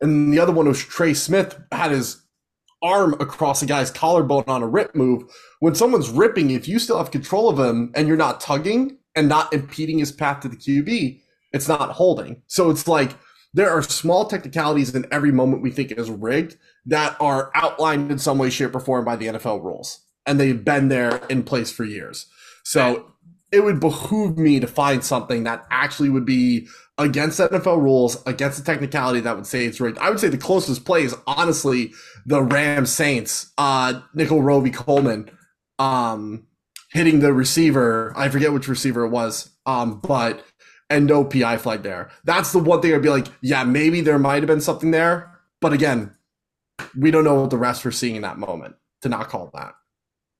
And 0.00 0.32
the 0.32 0.40
other 0.40 0.52
one 0.52 0.68
was 0.68 0.84
Trey 0.84 1.14
Smith 1.14 1.60
had 1.70 1.92
his 1.92 2.22
arm 2.82 3.14
across 3.14 3.62
a 3.62 3.66
guy's 3.66 3.90
collarbone 3.90 4.44
on 4.48 4.62
a 4.62 4.66
rip 4.66 4.94
move. 4.94 5.24
When 5.60 5.74
someone's 5.74 6.10
ripping, 6.10 6.50
if 6.50 6.66
you 6.66 6.78
still 6.78 6.98
have 6.98 7.12
control 7.12 7.48
of 7.48 7.58
him 7.58 7.92
and 7.94 8.08
you're 8.08 8.16
not 8.16 8.40
tugging 8.40 8.98
and 9.14 9.28
not 9.28 9.52
impeding 9.52 9.98
his 9.98 10.10
path 10.10 10.40
to 10.40 10.48
the 10.48 10.56
QB, 10.56 11.20
it's 11.52 11.68
not 11.68 11.90
holding. 11.90 12.42
So 12.46 12.70
it's 12.70 12.88
like 12.88 13.16
there 13.54 13.70
are 13.70 13.82
small 13.82 14.26
technicalities 14.26 14.94
in 14.94 15.06
every 15.12 15.32
moment 15.32 15.62
we 15.62 15.70
think 15.70 15.92
is 15.92 16.10
rigged 16.10 16.56
that 16.86 17.16
are 17.20 17.50
outlined 17.54 18.10
in 18.10 18.18
some 18.18 18.38
way, 18.38 18.50
shape, 18.50 18.74
or 18.74 18.80
form 18.80 19.04
by 19.04 19.16
the 19.16 19.26
NFL 19.26 19.62
rules. 19.62 20.00
And 20.26 20.38
they've 20.40 20.64
been 20.64 20.88
there 20.88 21.16
in 21.28 21.42
place 21.42 21.70
for 21.70 21.84
years. 21.84 22.26
So 22.64 23.12
it 23.50 23.62
would 23.62 23.80
behoove 23.80 24.38
me 24.38 24.60
to 24.60 24.66
find 24.66 25.04
something 25.04 25.44
that 25.44 25.66
actually 25.70 26.08
would 26.08 26.24
be 26.24 26.66
against 26.96 27.38
NFL 27.38 27.82
rules, 27.82 28.22
against 28.26 28.58
the 28.58 28.64
technicality 28.64 29.20
that 29.20 29.36
would 29.36 29.46
say 29.46 29.66
it's 29.66 29.80
rigged. 29.80 29.98
I 29.98 30.08
would 30.08 30.20
say 30.20 30.28
the 30.28 30.38
closest 30.38 30.84
play 30.84 31.02
is 31.02 31.14
honestly 31.26 31.92
the 32.24 32.42
Rams 32.42 32.90
Saints, 32.90 33.52
uh, 33.58 34.00
Nickell 34.14 34.42
Robey-Coleman, 34.42 35.30
um, 35.78 36.46
hitting 36.92 37.20
the 37.20 37.32
receiver. 37.32 38.12
I 38.16 38.28
forget 38.28 38.52
which 38.52 38.68
receiver 38.68 39.04
it 39.04 39.10
was. 39.10 39.50
Um, 39.66 40.00
but 40.00 40.44
and 40.92 41.06
no 41.06 41.24
PI 41.24 41.56
flag 41.56 41.82
there. 41.82 42.10
That's 42.24 42.52
the 42.52 42.58
one 42.58 42.82
thing 42.82 42.94
I'd 42.94 43.02
be 43.02 43.08
like, 43.08 43.28
yeah, 43.40 43.64
maybe 43.64 44.00
there 44.00 44.18
might 44.18 44.42
have 44.42 44.46
been 44.46 44.60
something 44.60 44.90
there. 44.90 45.40
But 45.60 45.72
again, 45.72 46.14
we 46.96 47.10
don't 47.10 47.24
know 47.24 47.40
what 47.40 47.50
the 47.50 47.56
refs 47.56 47.84
were 47.84 47.90
seeing 47.90 48.16
in 48.16 48.22
that 48.22 48.38
moment 48.38 48.76
to 49.00 49.08
not 49.08 49.28
call 49.28 49.50
that. 49.54 49.74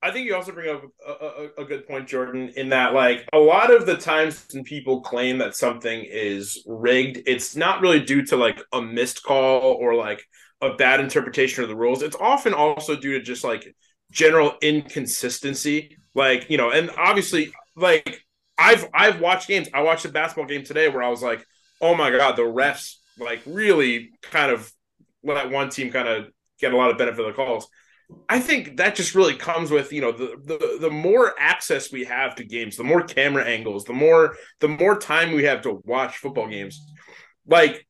I 0.05 0.11
think 0.11 0.27
you 0.27 0.35
also 0.35 0.51
bring 0.53 0.75
up 0.75 0.83
a, 1.07 1.13
a, 1.13 1.63
a 1.63 1.65
good 1.65 1.87
point, 1.87 2.09
Jordan, 2.09 2.53
in 2.57 2.71
that 2.71 2.93
like 2.93 3.29
a 3.33 3.39
lot 3.39 3.73
of 3.73 3.87
the 3.87 3.97
times 3.97 4.47
when 4.53 4.65
people 4.65 5.01
claim 5.01 5.39
that 5.39 5.55
something 5.55 6.05
is 6.05 6.63
rigged, 6.67 7.23
it's 7.27 7.55
not 7.55 7.81
really 7.81 8.01
due 8.01 8.27
to 8.27 8.37
like 8.37 8.61
a 8.73 8.83
missed 8.83 9.23
call 9.23 9.61
or 9.61 9.95
like 9.95 10.25
a 10.61 10.75
bad 10.75 10.99
interpretation 10.99 11.63
of 11.63 11.71
the 11.71 11.77
rules. 11.77 12.03
It's 12.03 12.17
often 12.17 12.53
also 12.53 12.97
due 12.97 13.13
to 13.13 13.25
just 13.25 13.45
like 13.45 13.75
general 14.11 14.55
inconsistency. 14.61 15.97
Like 16.17 16.51
you 16.51 16.59
know, 16.59 16.71
and 16.73 16.91
obviously, 16.99 17.53
like 17.77 18.25
I've 18.59 18.89
I've 18.95 19.21
watched 19.21 19.49
games. 19.49 19.69
I 19.73 19.83
watched 19.83 20.05
a 20.05 20.09
basketball 20.09 20.47
game 20.47 20.65
today 20.65 20.89
where 20.89 21.03
I 21.03 21.09
was 21.09 21.23
like, 21.23 21.45
oh 21.81 21.95
my 21.95 22.11
god, 22.11 22.37
the 22.37 22.43
refs 22.43 22.97
like 23.19 23.43
really 23.47 24.11
kind 24.23 24.53
of 24.53 24.71
let 25.23 25.51
one 25.51 25.69
team 25.69 25.91
kind 25.91 26.09
of 26.09 26.29
get 26.59 26.73
a 26.73 26.77
lot 26.77 26.91
of 26.91 26.99
benefit 26.99 27.21
of 27.21 27.27
the 27.27 27.33
calls. 27.33 27.69
I 28.29 28.41
think 28.41 28.77
that 28.77 28.95
just 28.95 29.15
really 29.15 29.35
comes 29.35 29.71
with 29.71 29.93
you 29.93 30.01
know 30.01 30.13
the, 30.13 30.37
the 30.45 30.79
the 30.81 30.91
more 30.91 31.35
access 31.39 31.91
we 31.91 32.05
have 32.05 32.35
to 32.37 32.45
games, 32.45 32.77
the 32.77 32.85
more 32.85 33.03
camera 33.03 33.45
angles, 33.45 33.85
the 33.85 33.93
more 33.93 34.37
the 34.61 34.69
more 34.69 34.99
time 34.99 35.33
we 35.33 35.45
have 35.45 35.63
to 35.63 35.81
watch 35.85 36.19
football 36.19 36.49
games. 36.49 36.81
Like 37.47 37.87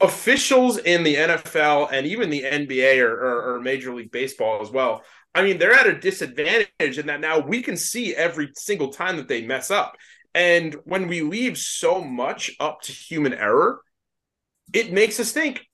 officials 0.00 0.78
in 0.78 1.02
the 1.02 1.14
NFL 1.14 1.88
and 1.92 2.06
even 2.06 2.28
the 2.28 2.42
NBA 2.42 3.00
or, 3.00 3.12
or, 3.12 3.54
or 3.54 3.60
Major 3.60 3.94
League 3.94 4.10
Baseball 4.10 4.60
as 4.60 4.70
well. 4.70 5.02
I 5.34 5.42
mean, 5.42 5.58
they're 5.58 5.72
at 5.72 5.86
a 5.86 5.98
disadvantage 5.98 6.98
in 6.98 7.06
that 7.06 7.20
now 7.20 7.40
we 7.40 7.62
can 7.62 7.76
see 7.76 8.14
every 8.14 8.50
single 8.54 8.88
time 8.88 9.16
that 9.16 9.28
they 9.28 9.44
mess 9.44 9.70
up. 9.70 9.96
And 10.34 10.74
when 10.84 11.08
we 11.08 11.22
leave 11.22 11.58
so 11.58 12.00
much 12.00 12.52
up 12.60 12.82
to 12.82 12.92
human 12.92 13.34
error, 13.34 13.80
it 14.72 14.92
makes 14.92 15.18
us 15.20 15.32
think, 15.32 15.66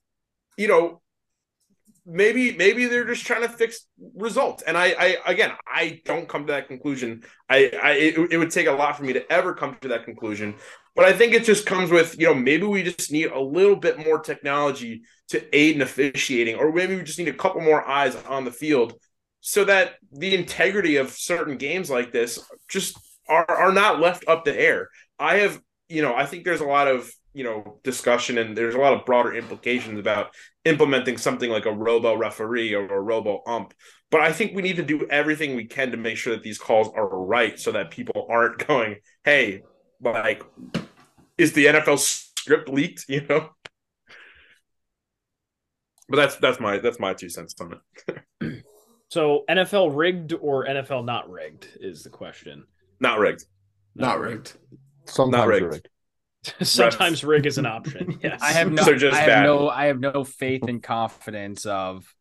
you 0.57 0.69
know, 0.69 1.01
maybe 2.07 2.57
maybe 2.57 2.87
they're 2.87 3.07
just 3.07 3.27
trying 3.27 3.43
to 3.43 3.49
fix 3.49 3.87
results. 4.15 4.63
And 4.63 4.77
i 4.77 4.95
i 4.99 5.17
again 5.27 5.53
i 5.67 6.01
don't 6.05 6.29
come 6.29 6.47
to 6.47 6.53
that 6.53 6.69
conclusion. 6.69 7.23
I 7.49 7.71
i 7.83 7.91
it, 7.93 8.33
it, 8.33 8.39
would 8.39 8.51
take 8.51 8.67
a 8.67 8.73
lot 8.73 8.97
for 8.97 9.05
me 9.05 9.13
to 9.13 9.33
ever 9.33 9.55
come 9.55 9.77
to 9.83 9.89
that 9.89 10.05
conclusion. 10.05 10.55
But 10.97 11.05
i 11.05 11.13
think 11.13 11.35
it 11.35 11.45
just 11.45 11.67
comes 11.67 11.91
with 11.91 12.19
you 12.19 12.27
know 12.27 12.35
maybe 12.35 12.67
we 12.67 12.83
just 12.83 13.13
need 13.13 13.31
a 13.31 13.41
little 13.41 13.77
bit 13.77 13.99
more 14.05 14.19
technology 14.19 15.03
to 15.29 15.57
aid 15.57 15.77
in 15.77 15.83
officiating 15.83 16.57
or 16.57 16.73
maybe 16.73 16.97
we 16.97 17.03
just 17.03 17.19
need 17.19 17.29
a 17.29 17.35
couple 17.35 17.61
more 17.61 17.87
eyes 17.87 18.17
on 18.29 18.45
the 18.45 18.51
field 18.51 18.95
so 19.41 19.64
that 19.64 19.95
the 20.12 20.34
integrity 20.34 20.97
of 20.97 21.11
certain 21.11 21.57
games 21.57 21.91
like 21.91 22.12
this 22.12 22.38
just 22.68 22.99
are 23.28 23.49
are 23.51 23.72
not 23.72 24.01
left 24.01 24.24
up 24.28 24.45
to 24.45 24.59
air. 24.59 24.88
I 25.18 25.36
have 25.38 25.61
you 25.91 26.01
know 26.01 26.14
i 26.14 26.24
think 26.24 26.45
there's 26.45 26.61
a 26.61 26.64
lot 26.64 26.88
of 26.88 27.12
you 27.34 27.45
know 27.45 27.78
discussion 27.84 28.38
and 28.38 28.57
there's 28.57 28.74
a 28.74 28.78
lot 28.78 28.95
of 28.95 29.05
broader 29.05 29.34
implications 29.34 29.99
about 29.99 30.28
implementing 30.64 31.18
something 31.18 31.51
like 31.51 31.66
a 31.66 31.72
robo 31.72 32.14
referee 32.14 32.74
or 32.74 32.86
a 32.86 33.01
robo 33.01 33.43
ump. 33.47 33.74
But 34.11 34.22
i 34.22 34.32
think 34.32 34.55
we 34.55 34.62
need 34.62 34.76
to 34.76 34.82
do 34.82 35.07
everything 35.11 35.55
we 35.55 35.66
can 35.66 35.91
to 35.91 35.97
make 35.97 36.16
sure 36.16 36.34
that 36.34 36.43
these 36.43 36.59
calls 36.59 36.88
are 36.95 37.09
right 37.09 37.59
so 37.59 37.72
that 37.72 37.91
people 37.91 38.26
aren't 38.30 38.66
going 38.66 38.97
hey 39.24 39.62
like 40.01 40.43
is 41.36 41.53
the 41.53 41.66
nfl 41.66 41.99
script 41.99 42.68
leaked? 42.68 43.05
You 43.09 43.26
know? 43.28 43.51
But 46.09 46.16
that's 46.16 46.36
that's 46.36 46.61
my 46.61 46.78
that's 46.78 46.99
my 46.99 47.14
two 47.14 47.28
cents 47.28 47.55
on 47.61 47.78
it 48.41 48.64
so 49.11 49.45
nfl 49.51 49.95
rigged 49.95 50.33
or 50.41 50.67
nfl 50.67 51.05
not 51.05 51.31
rigged 51.31 51.67
is 51.81 52.03
the 52.03 52.11
question 52.11 52.65
not 52.99 53.19
rigged 53.19 53.45
not, 53.95 54.19
not 54.19 54.21
rigged 54.21 54.53
sometimes 55.05 55.33
not 55.33 55.49
rigged. 55.49 55.73
rigged. 55.73 55.89
Sometimes 56.63 57.23
rig 57.23 57.45
is 57.45 57.59
an 57.59 57.67
option. 57.77 58.19
Yes. 58.23 58.41
I 58.43 58.53
have 58.53 58.73
no 58.73 58.83
I 58.83 59.17
have 59.21 59.45
no 59.45 59.69
I 59.69 59.87
have 59.87 60.01
no 60.01 60.25
faith 60.25 60.63
and 60.67 60.83
confidence 60.83 61.67
of 61.67 62.15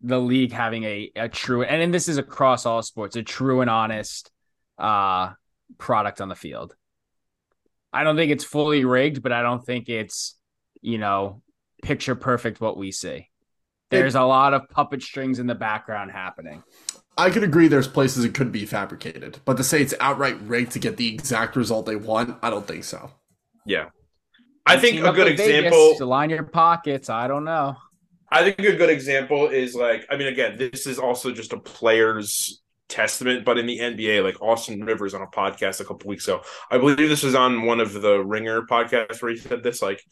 the 0.00 0.18
league 0.18 0.52
having 0.52 0.84
a, 0.84 1.10
a 1.16 1.28
true 1.28 1.62
and, 1.62 1.82
and 1.82 1.92
this 1.92 2.08
is 2.08 2.16
across 2.16 2.64
all 2.64 2.82
sports, 2.82 3.16
a 3.16 3.22
true 3.22 3.60
and 3.60 3.68
honest 3.68 4.30
uh 4.78 5.32
product 5.78 6.20
on 6.20 6.28
the 6.28 6.34
field. 6.34 6.74
I 7.92 8.04
don't 8.04 8.16
think 8.16 8.32
it's 8.32 8.44
fully 8.44 8.84
rigged, 8.84 9.22
but 9.22 9.32
I 9.32 9.42
don't 9.42 9.64
think 9.64 9.88
it's, 9.88 10.34
you 10.80 10.98
know, 10.98 11.42
picture 11.82 12.14
perfect 12.14 12.60
what 12.60 12.76
we 12.76 12.92
see. 12.92 13.28
There's 13.90 14.14
it, 14.14 14.20
a 14.20 14.24
lot 14.24 14.54
of 14.54 14.68
puppet 14.70 15.02
strings 15.02 15.38
in 15.38 15.46
the 15.46 15.54
background 15.54 16.10
happening. 16.10 16.62
I 17.18 17.30
could 17.30 17.42
agree 17.42 17.68
there's 17.68 17.88
places 17.88 18.24
it 18.24 18.34
could 18.34 18.52
be 18.52 18.66
fabricated, 18.66 19.38
but 19.44 19.56
to 19.56 19.64
say 19.64 19.80
it's 19.80 19.94
outright 20.00 20.40
rigged 20.42 20.72
to 20.72 20.78
get 20.78 20.96
the 20.96 21.12
exact 21.12 21.56
result 21.56 21.86
they 21.86 21.96
want, 21.96 22.36
I 22.42 22.50
don't 22.50 22.66
think 22.66 22.84
so. 22.84 23.10
Yeah. 23.64 23.86
I 24.66 24.76
think 24.76 25.04
a 25.04 25.12
good 25.12 25.28
example 25.28 25.94
to 25.96 26.04
line 26.04 26.28
your 26.28 26.42
pockets. 26.42 27.08
I 27.08 27.28
don't 27.28 27.44
know. 27.44 27.76
I 28.30 28.42
think 28.42 28.58
a 28.58 28.76
good 28.76 28.90
example 28.90 29.48
is 29.48 29.74
like, 29.74 30.04
I 30.10 30.16
mean, 30.16 30.26
again, 30.26 30.56
this 30.58 30.86
is 30.86 30.98
also 30.98 31.30
just 31.30 31.52
a 31.52 31.58
player's 31.58 32.60
testament, 32.88 33.44
but 33.44 33.58
in 33.58 33.66
the 33.66 33.78
NBA, 33.78 34.24
like 34.24 34.42
Austin 34.42 34.84
Rivers 34.84 35.14
on 35.14 35.22
a 35.22 35.26
podcast 35.26 35.80
a 35.80 35.84
couple 35.84 36.08
weeks 36.08 36.26
ago, 36.26 36.42
I 36.70 36.78
believe 36.78 36.96
this 36.96 37.22
was 37.22 37.34
on 37.34 37.64
one 37.64 37.80
of 37.80 37.92
the 37.92 38.18
Ringer 38.18 38.62
podcasts 38.62 39.22
where 39.22 39.30
he 39.30 39.38
said 39.38 39.62
this, 39.62 39.80
like 39.80 40.04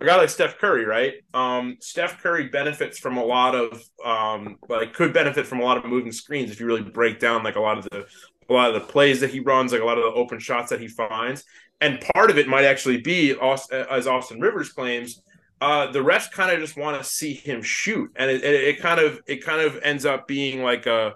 a 0.00 0.04
guy 0.04 0.16
like 0.16 0.28
Steph 0.28 0.58
Curry, 0.58 0.84
right? 0.84 1.14
Um, 1.34 1.76
Steph 1.80 2.22
Curry 2.22 2.48
benefits 2.48 2.98
from 2.98 3.16
a 3.16 3.24
lot 3.24 3.54
of, 3.54 3.82
um, 4.04 4.56
like 4.68 4.94
could 4.94 5.12
benefit 5.12 5.46
from 5.46 5.60
a 5.60 5.64
lot 5.64 5.76
of 5.76 5.84
moving 5.84 6.12
screens 6.12 6.50
if 6.50 6.60
you 6.60 6.66
really 6.66 6.82
break 6.82 7.18
down 7.18 7.42
like 7.42 7.56
a 7.56 7.60
lot 7.60 7.78
of 7.78 7.84
the 7.90 8.06
a 8.50 8.52
lot 8.52 8.74
of 8.74 8.80
the 8.80 8.92
plays 8.92 9.20
that 9.20 9.28
he 9.28 9.40
runs, 9.40 9.72
like 9.72 9.82
a 9.82 9.84
lot 9.84 9.98
of 9.98 10.04
the 10.04 10.18
open 10.18 10.38
shots 10.38 10.70
that 10.70 10.80
he 10.80 10.88
finds 10.88 11.44
and 11.80 12.00
part 12.14 12.30
of 12.30 12.38
it 12.38 12.48
might 12.48 12.64
actually 12.64 12.98
be 12.98 13.30
as 13.32 14.06
Austin 14.06 14.40
Rivers 14.40 14.70
claims. 14.70 15.22
Uh, 15.60 15.90
the 15.90 15.98
refs 15.98 16.30
kind 16.30 16.52
of 16.52 16.60
just 16.60 16.76
want 16.76 17.00
to 17.00 17.08
see 17.08 17.34
him 17.34 17.62
shoot, 17.62 18.10
and 18.16 18.30
it, 18.30 18.44
it, 18.44 18.54
it 18.54 18.80
kind 18.80 19.00
of 19.00 19.20
it 19.26 19.44
kind 19.44 19.60
of 19.60 19.78
ends 19.82 20.06
up 20.06 20.28
being 20.28 20.62
like 20.62 20.86
a 20.86 21.14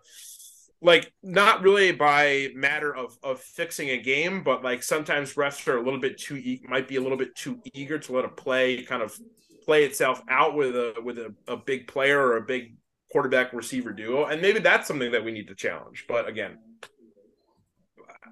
like 0.83 1.13
not 1.23 1.63
really 1.63 1.93
by 1.93 2.49
matter 2.55 2.95
of 2.95 3.17
of 3.23 3.41
fixing 3.41 3.91
a 3.91 3.99
game, 3.99 4.43
but 4.43 4.65
like 4.65 4.83
sometimes 4.83 5.35
refs 5.35 5.67
are 5.69 5.79
a 5.79 5.83
little 5.83 6.01
bit 6.01 6.19
too 6.19 6.37
e- 6.37 6.63
might 6.69 6.89
be 6.89 6.97
a 6.97 7.01
little 7.01 7.17
bit 7.17 7.35
too 7.37 7.61
eager 7.73 7.99
to 7.99 8.13
let 8.13 8.25
a 8.25 8.29
play 8.29 8.83
kind 8.83 9.03
of 9.03 9.17
play 9.65 9.85
itself 9.85 10.21
out 10.29 10.57
with 10.57 10.75
a 10.75 10.95
with 11.03 11.19
a, 11.19 11.33
a 11.47 11.57
big 11.57 11.87
player 11.87 12.21
or 12.21 12.37
a 12.37 12.43
big 12.43 12.75
quarterback 13.13 13.53
receiver 13.53 13.93
duo, 13.93 14.25
and 14.25 14.43
maybe 14.43 14.59
that's 14.59 14.89
something 14.89 15.13
that 15.13 15.25
we 15.25 15.31
need 15.31 15.47
to 15.49 15.55
challenge. 15.55 16.05
But 16.09 16.29
again, 16.29 16.59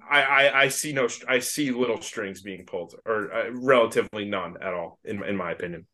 I, 0.09 0.21
I, 0.21 0.61
I 0.63 0.67
see 0.67 0.91
no 0.91 1.07
I 1.29 1.39
see 1.39 1.71
little 1.71 2.01
strings 2.01 2.41
being 2.41 2.65
pulled 2.65 2.95
or 3.05 3.33
uh, 3.33 3.49
relatively 3.53 4.25
none 4.25 4.57
at 4.61 4.73
all 4.73 4.99
in 5.05 5.23
in 5.23 5.37
my 5.37 5.51
opinion. 5.51 5.87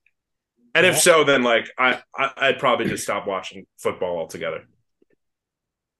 And 0.74 0.86
if 0.86 0.97
so, 0.99 1.24
then 1.24 1.43
like 1.43 1.70
I, 1.78 2.01
I 2.16 2.51
would 2.51 2.60
probably 2.60 2.88
just 2.88 3.03
stop 3.03 3.26
watching 3.26 3.66
football 3.80 4.18
altogether. 4.18 4.66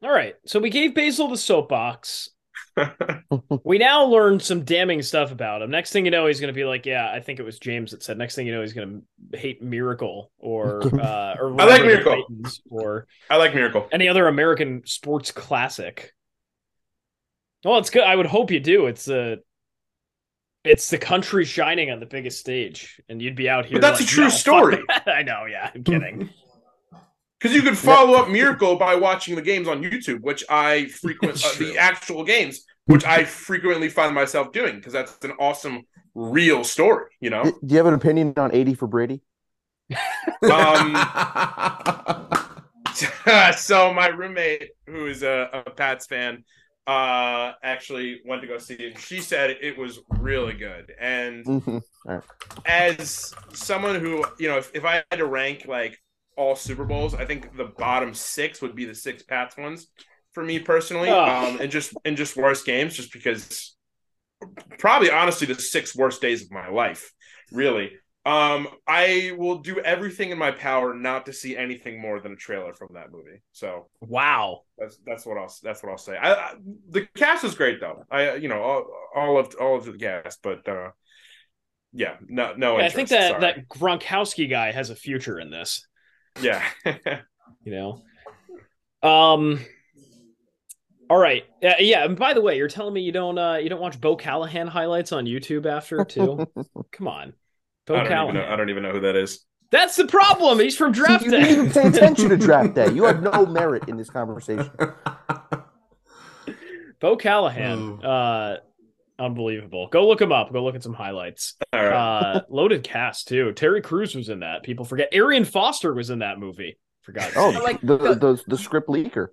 All 0.04 0.12
right, 0.12 0.36
so 0.46 0.60
we 0.60 0.70
gave 0.70 0.94
Basel 0.94 1.28
the 1.28 1.38
soapbox. 1.38 2.30
we 3.64 3.78
now 3.78 4.06
learned 4.06 4.42
some 4.42 4.64
damning 4.64 5.02
stuff 5.02 5.32
about 5.32 5.62
him. 5.62 5.72
Next 5.72 5.92
thing 5.92 6.06
you 6.06 6.12
know, 6.12 6.28
he's 6.28 6.40
going 6.40 6.54
to 6.54 6.58
be 6.58 6.66
like, 6.66 6.86
"Yeah, 6.86 7.12
I 7.12 7.20
think 7.20 7.40
it 7.40 7.44
was 7.44 7.60
James 7.60 7.92
that 7.92 8.04
said." 8.04 8.18
Next 8.18 8.36
thing 8.36 8.46
you 8.46 8.54
know, 8.54 8.62
he's 8.62 8.74
going 8.74 9.02
to 9.32 9.38
hate 9.38 9.62
Miracle 9.62 10.32
or 10.38 10.84
uh, 11.02 11.36
or 11.40 11.60
I 11.60 11.66
like 11.66 11.82
Miracle 11.82 12.24
or 12.70 13.08
I 13.30 13.38
like 13.38 13.56
Miracle. 13.56 13.88
Any 13.92 14.08
other 14.08 14.28
American 14.28 14.84
sports 14.86 15.32
classic? 15.32 16.14
Well, 17.64 17.80
it's 17.80 17.90
good. 17.90 18.04
I 18.04 18.16
would 18.16 18.28
hope 18.28 18.52
you 18.52 18.60
do. 18.60 18.86
It's 18.86 19.08
a, 19.08 19.38
it's 20.64 20.90
the 20.90 20.98
country 20.98 21.44
shining 21.44 21.90
on 21.90 22.00
the 22.00 22.06
biggest 22.06 22.40
stage, 22.40 23.02
and 23.10 23.22
you'd 23.22 23.36
be 23.36 23.50
out 23.50 23.66
here. 23.66 23.80
But 23.80 23.82
that's 23.82 24.00
like, 24.00 24.10
a 24.10 24.12
true 24.12 24.24
no, 24.26 24.30
story. 24.30 24.84
I 25.08 25.24
know. 25.24 25.46
Yeah, 25.46 25.72
I'm 25.74 25.84
kidding. 25.84 26.30
Because 27.40 27.56
you 27.56 27.62
can 27.62 27.76
follow 27.76 28.16
up 28.16 28.30
Miracle 28.30 28.78
by 28.78 28.96
watching 28.96 29.36
the 29.36 29.42
games 29.42 29.68
on 29.68 29.84
YouTube, 29.84 30.22
which 30.22 30.44
I 30.50 30.86
frequent 30.88 31.44
uh, 31.46 31.52
the 31.60 31.78
actual 31.78 32.24
games, 32.24 32.66
which 32.86 33.06
I 33.06 33.26
frequently 33.26 33.90
find 33.90 34.16
myself 34.16 34.52
doing 34.52 34.78
because 34.78 34.94
that's 34.94 35.24
an 35.24 35.34
awesome 35.40 35.84
real 36.16 36.64
story. 36.64 37.12
You 37.20 37.30
know. 37.30 37.44
Do 37.44 37.54
you 37.68 37.78
have 37.78 37.86
an 37.86 37.94
opinion 37.94 38.34
on 38.38 38.54
eighty 38.54 38.74
for 38.74 38.88
Brady? 38.88 39.22
um. 40.52 40.96
so 43.58 43.94
my 43.94 44.08
roommate, 44.08 44.70
who 44.86 45.08
is 45.08 45.24
a, 45.24 45.64
a 45.66 45.70
Pats 45.72 46.08
fan, 46.08 46.44
uh 46.86 47.52
actually 47.64 48.22
went 48.26 48.42
to 48.42 48.48
go 48.48 48.58
see 48.58 48.76
it. 48.76 48.98
She 49.00 49.20
said 49.20 49.58
it 49.62 49.78
was 49.78 50.00
really 50.10 50.54
good. 50.54 50.94
And 51.00 51.46
mm-hmm. 51.46 51.80
right. 52.06 52.24
as 52.66 53.34
someone 53.54 54.00
who, 54.00 54.24
you 54.40 54.48
know, 54.48 54.58
if, 54.58 54.72
if 54.74 54.86
I 54.86 55.04
had 55.12 55.18
to 55.18 55.26
rank 55.26 55.66
like 55.68 56.00
all 56.38 56.56
Super 56.56 56.86
Bowls, 56.86 57.14
I 57.14 57.26
think 57.26 57.56
the 57.58 57.66
bottom 57.66 58.14
six 58.14 58.62
would 58.62 58.76
be 58.76 58.86
the 58.86 58.96
six 58.96 59.24
Pats 59.24 59.58
ones 59.58 59.88
for 60.32 60.44
me 60.44 60.60
personally. 60.60 61.10
Oh. 61.10 61.24
Um 61.24 61.60
and 61.60 61.72
just 61.72 61.94
and 62.06 62.16
just 62.16 62.38
worst 62.38 62.66
games, 62.66 62.96
just 62.96 63.12
because 63.12 63.76
probably 64.78 65.12
honestly 65.12 65.48
the 65.48 65.56
six 65.56 65.96
worst 65.96 66.22
days 66.22 66.44
of 66.44 66.52
my 66.52 66.70
life, 66.70 67.12
really. 67.52 67.92
Um, 68.28 68.68
I 68.86 69.32
will 69.38 69.60
do 69.60 69.80
everything 69.80 70.32
in 70.32 70.38
my 70.38 70.52
power 70.52 70.94
not 70.94 71.28
to 71.28 71.34
see 71.34 71.56
anything 71.56 72.02
more 72.02 72.20
than 72.20 72.34
a 72.34 72.36
trailer 72.36 72.74
from 72.74 72.90
that 72.96 73.10
movie. 73.10 73.42
So 73.54 73.88
wow, 74.02 74.64
that's 74.78 75.00
that's 75.06 75.26
what 75.26 75.38
I'll 75.38 75.54
that's 75.64 75.82
what 75.82 75.94
I'll 75.94 75.98
say. 75.98 76.18
I, 76.18 76.34
I 76.34 76.54
the 76.90 77.08
cast 77.16 77.46
is 77.46 77.56
great 77.56 77.80
though. 77.80 78.04
I 78.12 78.36
you 78.36 78.50
know 78.50 78.62
all, 78.62 78.86
all 79.16 79.40
of 79.40 79.56
all 79.62 79.78
of 79.78 79.86
the 79.86 79.94
cast, 79.94 80.44
but 80.44 80.68
uh, 80.68 80.90
yeah, 81.94 82.18
no 82.28 82.54
no. 82.58 82.78
Yeah, 82.78 82.88
I 82.88 82.90
think 82.90 83.08
that 83.10 83.30
Sorry. 83.30 83.42
that 83.42 83.70
Gronkowski 83.70 84.50
guy 84.50 84.74
has 84.74 84.90
a 84.90 84.96
future 84.96 85.40
in 85.40 85.50
this. 85.50 85.88
Yeah, 86.42 86.64
you 87.64 87.72
know. 87.72 88.02
Um. 89.08 89.60
All 91.10 91.18
right. 91.18 91.46
Uh, 91.64 91.74
yeah. 91.80 92.04
And 92.04 92.18
by 92.18 92.34
the 92.34 92.42
way, 92.42 92.58
you're 92.58 92.68
telling 92.68 92.94
me 92.94 93.02
you 93.02 93.12
don't 93.12 93.38
uh 93.38 93.56
you 93.56 93.70
don't 93.70 93.80
watch 93.80 94.00
Bo 94.00 94.16
Callahan 94.16 94.68
highlights 94.68 95.12
on 95.12 95.26
YouTube 95.26 95.66
after 95.66 96.04
too? 96.04 96.46
Come 96.92 97.08
on. 97.08 97.34
Bo 97.86 97.96
I 97.96 98.08
Callahan. 98.08 98.36
Know, 98.36 98.46
I 98.46 98.56
don't 98.56 98.70
even 98.70 98.84
know 98.84 98.92
who 98.92 99.00
that 99.02 99.16
is. 99.16 99.46
That's 99.72 99.96
the 99.96 100.08
problem. 100.08 100.60
He's 100.60 100.76
from 100.76 100.92
draft 100.92 101.26
you 101.26 101.32
didn't 101.32 101.50
even 101.50 101.72
pay 101.72 101.88
attention 101.88 102.30
to 102.30 102.38
draft 102.38 102.74
day. 102.74 102.92
You 102.92 103.04
have 103.06 103.22
no 103.22 103.46
merit 103.48 103.88
in 103.88 103.98
this 103.98 104.10
conversation. 104.10 104.70
Bo 107.00 107.16
Callahan, 107.16 107.80
Ooh. 107.80 108.02
uh, 108.02 108.58
unbelievable. 109.20 109.88
Go 109.92 110.08
look 110.08 110.22
him 110.22 110.32
up. 110.32 110.52
Go 110.54 110.64
look 110.64 110.76
at 110.76 110.84
some 110.84 110.94
highlights. 110.94 111.56
All 111.74 111.84
right. 111.84 111.94
Uh, 111.94 112.42
loaded 112.50 112.84
cast 112.84 113.28
too. 113.28 113.52
Terry 113.54 113.82
Crews 113.82 114.16
was 114.16 114.30
in 114.30 114.40
that. 114.42 114.64
People 114.64 114.86
forget. 114.86 115.10
Arian 115.12 115.46
Foster 115.46 115.94
was 115.94 116.10
in 116.10 116.20
that 116.20 116.40
movie. 116.40 116.78
Forgot. 117.02 117.32
Oh, 117.36 117.50
like 117.50 117.80
the, 117.82 117.98
the- 117.98 118.16
the 118.16 118.44
the 118.48 118.58
script 118.58 118.90
leaker. 118.90 119.28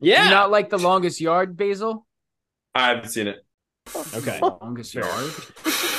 yeah. 0.00 0.24
You 0.24 0.30
not 0.30 0.50
like 0.50 0.68
the 0.70 0.78
longest 0.78 1.20
yard, 1.20 1.56
Basel? 1.56 2.06
I 2.74 2.88
haven't 2.88 3.08
seen 3.08 3.26
it. 3.26 3.38
okay. 4.14 4.38
Longest 4.40 4.94
yard. 4.94 5.32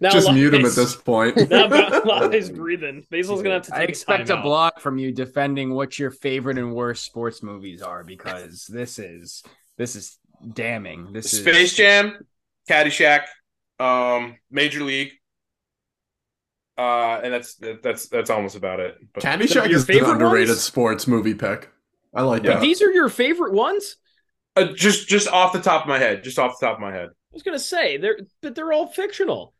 Now 0.00 0.10
Just 0.10 0.32
mute 0.32 0.54
him 0.54 0.64
at 0.64 0.72
this 0.72 0.96
point. 0.96 1.36
Now 1.50 1.66
Elias 1.66 2.48
breathing. 2.50 3.04
Basel's 3.10 3.42
gonna 3.42 3.56
have 3.56 3.64
to 3.64 3.70
take. 3.70 3.80
I 3.80 3.82
expect 3.84 4.30
a 4.30 4.34
a 4.34 4.36
timeout. 4.36 4.42
block 4.42 4.80
from 4.80 4.98
you 4.98 5.12
defending 5.12 5.74
what 5.74 5.98
your 5.98 6.10
favorite 6.10 6.56
and 6.58 6.74
worst 6.74 7.04
sports 7.04 7.42
movies 7.42 7.82
are 7.82 8.02
because 8.04 8.66
this 8.72 8.98
is 8.98 9.42
this 9.76 9.96
is 9.96 10.18
damning. 10.52 11.12
This 11.12 11.32
is 11.32 11.40
Space 11.40 11.74
Jam, 11.74 12.18
Caddyshack, 12.68 13.24
um, 13.78 14.36
Major 14.50 14.82
League. 14.84 15.12
Uh, 16.78 17.20
and 17.22 17.32
that's 17.32 17.54
that's 17.82 18.08
that's 18.08 18.30
almost 18.30 18.56
about 18.56 18.80
it. 18.80 18.96
But 19.12 19.22
Caddyshack 19.22 19.68
is 19.70 19.82
an 19.82 19.86
favorite 19.94 20.12
underrated 20.12 20.48
ones? 20.48 20.62
sports 20.62 21.06
movie 21.06 21.34
pick. 21.34 21.70
I 22.14 22.22
like 22.22 22.42
Yeah. 22.44 22.54
that. 22.54 22.60
These 22.60 22.82
are 22.82 22.90
your 22.92 23.08
favorite 23.08 23.52
ones. 23.52 23.96
uh, 24.56 24.66
just 24.74 25.08
just 25.08 25.28
off 25.28 25.52
the 25.52 25.60
top 25.60 25.82
of 25.82 25.88
my 25.88 25.98
head, 25.98 26.24
just 26.24 26.38
off 26.38 26.58
the 26.58 26.66
top 26.66 26.76
of 26.76 26.80
my 26.80 26.92
head. 26.92 27.08
I 27.08 27.32
was 27.32 27.42
gonna 27.42 27.58
say 27.58 27.96
they're, 27.98 28.18
but 28.42 28.54
they're 28.54 28.72
all 28.72 28.86
fictional. 28.86 29.54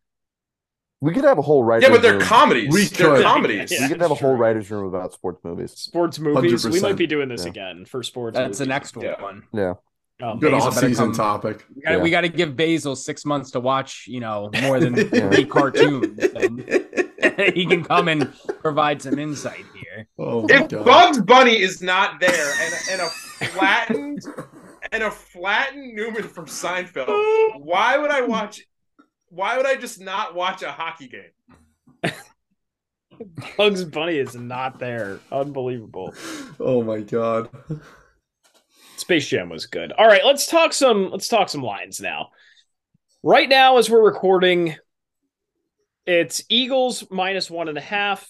We 1.00 1.12
could 1.12 1.24
have 1.24 1.38
a 1.38 1.42
whole 1.42 1.64
writer's 1.64 1.84
Yeah, 1.88 1.94
but 1.96 2.02
they're 2.02 2.12
room. 2.18 2.22
comedies. 2.22 2.72
We 2.72 2.84
they're 2.84 3.16
could. 3.16 3.22
comedies. 3.24 3.72
Yeah. 3.72 3.82
we 3.82 3.88
could 3.88 4.00
have 4.00 4.10
a 4.10 4.14
whole 4.14 4.30
sure. 4.30 4.36
writer's 4.36 4.70
room 4.70 4.86
about 4.86 5.12
sports 5.12 5.40
movies. 5.44 5.72
Sports 5.72 6.18
movies. 6.18 6.64
We 6.64 6.70
100%. 6.70 6.82
might 6.82 6.96
be 6.96 7.06
doing 7.06 7.28
this 7.28 7.44
Yeah. 7.44 7.50
again 7.50 7.84
for 7.86 8.02
sports. 8.02 8.36
that's 8.36 8.58
the 8.58 8.64
movies. 8.66 8.68
next 8.68 8.96
Yeah. 8.96 9.20
one. 9.22 9.42
Yeah. 9.52 9.74
Um, 10.22 10.38
Good 10.38 10.52
Basel 10.52 10.68
off-season 10.68 11.06
come- 11.06 11.14
topic. 11.14 11.66
We 11.74 11.82
got, 11.82 12.06
Yeah. 12.06 12.20
to 12.20 12.28
give 12.28 12.56
Basel 12.56 12.94
six 12.94 13.24
months 13.24 13.50
to 13.52 13.60
watch, 13.60 14.04
you 14.06 14.20
know, 14.20 14.50
more 14.62 14.78
than 14.78 14.94
Yeah. 14.96 15.04
three 15.30 15.44
cartoons. 15.44 16.18
And 16.22 16.60
he 17.54 17.66
can 17.66 17.82
come 17.82 18.06
and 18.08 18.32
provide 18.60 19.02
some 19.02 19.18
insight 19.18 19.64
here. 19.74 20.06
Oh 20.18 20.46
If 20.48 20.68
god. 20.68 20.84
Bugs 20.84 21.20
Bunny 21.22 21.60
is 21.60 21.82
not 21.82 22.20
there, 22.20 22.52
and 22.60 22.74
and 22.92 23.00
a 23.00 23.08
flattened 23.48 24.20
and 24.92 25.02
a 25.02 25.10
flattened 25.10 25.94
Newman 25.94 26.22
from 26.24 26.46
Seinfeld, 26.46 27.08
why 27.60 27.98
would 27.98 28.10
I 28.12 28.20
watch? 28.22 28.62
Why 29.28 29.56
would 29.56 29.66
I 29.66 29.74
just 29.76 30.00
not 30.00 30.34
watch 30.34 30.62
a 30.62 30.70
hockey 30.70 31.08
game? 31.08 32.12
Bugs 33.56 33.84
Bunny 33.84 34.18
is 34.18 34.34
not 34.34 34.78
there. 34.78 35.20
Unbelievable. 35.30 36.14
Oh 36.60 36.82
my 36.82 37.00
god. 37.00 37.48
Space 39.02 39.26
Jam 39.26 39.48
was 39.48 39.66
good. 39.66 39.90
All 39.90 40.06
right, 40.06 40.24
let's 40.24 40.46
talk 40.46 40.72
some. 40.72 41.10
Let's 41.10 41.26
talk 41.26 41.48
some 41.48 41.62
lines 41.62 42.00
now. 42.00 42.30
Right 43.24 43.48
now, 43.48 43.78
as 43.78 43.90
we're 43.90 44.04
recording, 44.04 44.76
it's 46.06 46.44
Eagles 46.48 47.04
minus 47.10 47.50
one 47.50 47.68
and 47.68 47.76
a 47.76 47.82
half. 47.82 48.28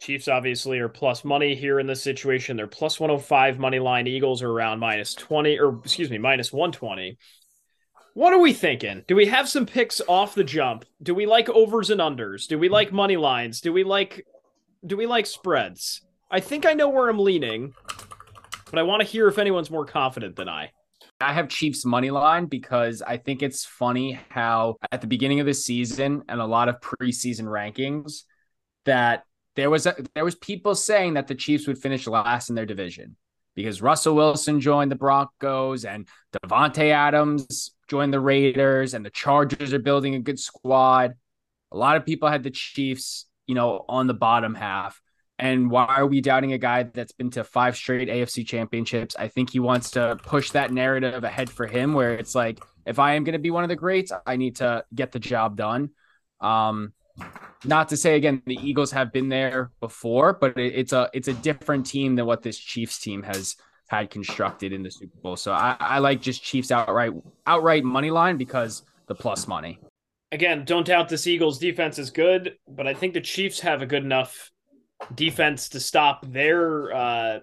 Chiefs 0.00 0.28
obviously 0.28 0.78
are 0.78 0.88
plus 0.88 1.24
money 1.24 1.56
here 1.56 1.80
in 1.80 1.88
this 1.88 2.02
situation. 2.02 2.56
They're 2.56 2.68
plus 2.68 3.00
105 3.00 3.58
money 3.58 3.80
line. 3.80 4.06
Eagles 4.06 4.42
are 4.42 4.50
around 4.50 4.78
minus 4.78 5.14
20, 5.14 5.58
or 5.58 5.80
excuse 5.84 6.08
me, 6.08 6.18
minus 6.18 6.52
120. 6.52 7.18
What 8.14 8.32
are 8.32 8.38
we 8.38 8.52
thinking? 8.52 9.02
Do 9.08 9.16
we 9.16 9.26
have 9.26 9.48
some 9.48 9.66
picks 9.66 10.00
off 10.06 10.36
the 10.36 10.44
jump? 10.44 10.84
Do 11.02 11.16
we 11.16 11.26
like 11.26 11.48
overs 11.48 11.90
and 11.90 12.00
unders? 12.00 12.46
Do 12.46 12.60
we 12.60 12.68
like 12.68 12.92
money 12.92 13.16
lines? 13.16 13.60
Do 13.60 13.72
we 13.72 13.82
like 13.82 14.24
do 14.86 14.96
we 14.96 15.06
like 15.06 15.26
spreads? 15.26 16.02
I 16.30 16.38
think 16.38 16.64
I 16.64 16.74
know 16.74 16.88
where 16.88 17.08
I'm 17.08 17.18
leaning, 17.18 17.74
but 18.74 18.80
I 18.80 18.82
want 18.82 19.02
to 19.02 19.06
hear 19.06 19.28
if 19.28 19.38
anyone's 19.38 19.70
more 19.70 19.86
confident 19.86 20.34
than 20.34 20.48
I. 20.48 20.72
I 21.20 21.32
have 21.32 21.48
Chiefs 21.48 21.84
money 21.84 22.10
line 22.10 22.46
because 22.46 23.02
I 23.02 23.18
think 23.18 23.40
it's 23.40 23.64
funny 23.64 24.18
how 24.30 24.78
at 24.90 25.00
the 25.00 25.06
beginning 25.06 25.38
of 25.38 25.46
the 25.46 25.54
season 25.54 26.22
and 26.28 26.40
a 26.40 26.44
lot 26.44 26.68
of 26.68 26.80
preseason 26.80 27.44
rankings 27.44 28.22
that 28.84 29.22
there 29.54 29.70
was 29.70 29.86
a, 29.86 29.94
there 30.16 30.24
was 30.24 30.34
people 30.34 30.74
saying 30.74 31.14
that 31.14 31.28
the 31.28 31.36
Chiefs 31.36 31.68
would 31.68 31.78
finish 31.78 32.08
last 32.08 32.48
in 32.48 32.56
their 32.56 32.66
division 32.66 33.14
because 33.54 33.80
Russell 33.80 34.16
Wilson 34.16 34.60
joined 34.60 34.90
the 34.90 34.96
Broncos 34.96 35.84
and 35.84 36.08
Davante 36.32 36.90
Adams 36.90 37.76
joined 37.88 38.12
the 38.12 38.18
Raiders 38.18 38.92
and 38.92 39.06
the 39.06 39.10
Chargers 39.10 39.72
are 39.72 39.78
building 39.78 40.16
a 40.16 40.20
good 40.20 40.40
squad. 40.40 41.14
A 41.70 41.76
lot 41.76 41.96
of 41.96 42.04
people 42.04 42.28
had 42.28 42.42
the 42.42 42.50
Chiefs, 42.50 43.26
you 43.46 43.54
know, 43.54 43.84
on 43.88 44.08
the 44.08 44.14
bottom 44.14 44.56
half. 44.56 45.00
And 45.38 45.70
why 45.70 45.86
are 45.86 46.06
we 46.06 46.20
doubting 46.20 46.52
a 46.52 46.58
guy 46.58 46.84
that's 46.84 47.12
been 47.12 47.30
to 47.30 47.42
five 47.42 47.76
straight 47.76 48.08
AFC 48.08 48.46
championships? 48.46 49.16
I 49.16 49.28
think 49.28 49.50
he 49.50 49.58
wants 49.58 49.92
to 49.92 50.16
push 50.22 50.52
that 50.52 50.72
narrative 50.72 51.24
ahead 51.24 51.50
for 51.50 51.66
him 51.66 51.92
where 51.92 52.14
it's 52.14 52.34
like, 52.34 52.62
if 52.86 52.98
I 52.98 53.14
am 53.14 53.24
going 53.24 53.32
to 53.32 53.38
be 53.38 53.50
one 53.50 53.64
of 53.64 53.68
the 53.68 53.76
greats, 53.76 54.12
I 54.26 54.36
need 54.36 54.56
to 54.56 54.84
get 54.94 55.10
the 55.10 55.18
job 55.18 55.56
done. 55.56 55.90
Um, 56.40 56.92
not 57.64 57.88
to 57.88 57.96
say 57.96 58.16
again, 58.16 58.42
the 58.46 58.58
Eagles 58.62 58.92
have 58.92 59.12
been 59.12 59.28
there 59.28 59.70
before, 59.80 60.34
but 60.34 60.58
it, 60.58 60.74
it's 60.74 60.92
a 60.92 61.08
it's 61.12 61.28
a 61.28 61.32
different 61.32 61.86
team 61.86 62.16
than 62.16 62.26
what 62.26 62.42
this 62.42 62.58
Chiefs 62.58 62.98
team 62.98 63.22
has 63.22 63.56
had 63.88 64.10
constructed 64.10 64.72
in 64.72 64.82
the 64.82 64.90
Super 64.90 65.16
Bowl. 65.22 65.36
So 65.36 65.52
I, 65.52 65.76
I 65.78 65.98
like 65.98 66.20
just 66.20 66.42
Chiefs 66.42 66.70
outright 66.70 67.12
outright 67.46 67.84
money 67.84 68.10
line 68.10 68.36
because 68.36 68.82
the 69.06 69.14
plus 69.14 69.48
money. 69.48 69.78
Again, 70.32 70.64
don't 70.64 70.86
doubt 70.86 71.08
this 71.08 71.26
Eagles 71.26 71.58
defense 71.58 71.98
is 71.98 72.10
good, 72.10 72.56
but 72.68 72.86
I 72.86 72.94
think 72.94 73.14
the 73.14 73.20
Chiefs 73.20 73.60
have 73.60 73.82
a 73.82 73.86
good 73.86 74.02
enough 74.04 74.50
defense 75.14 75.68
to 75.70 75.80
stop 75.80 76.24
their 76.26 76.94
uh 76.94 77.38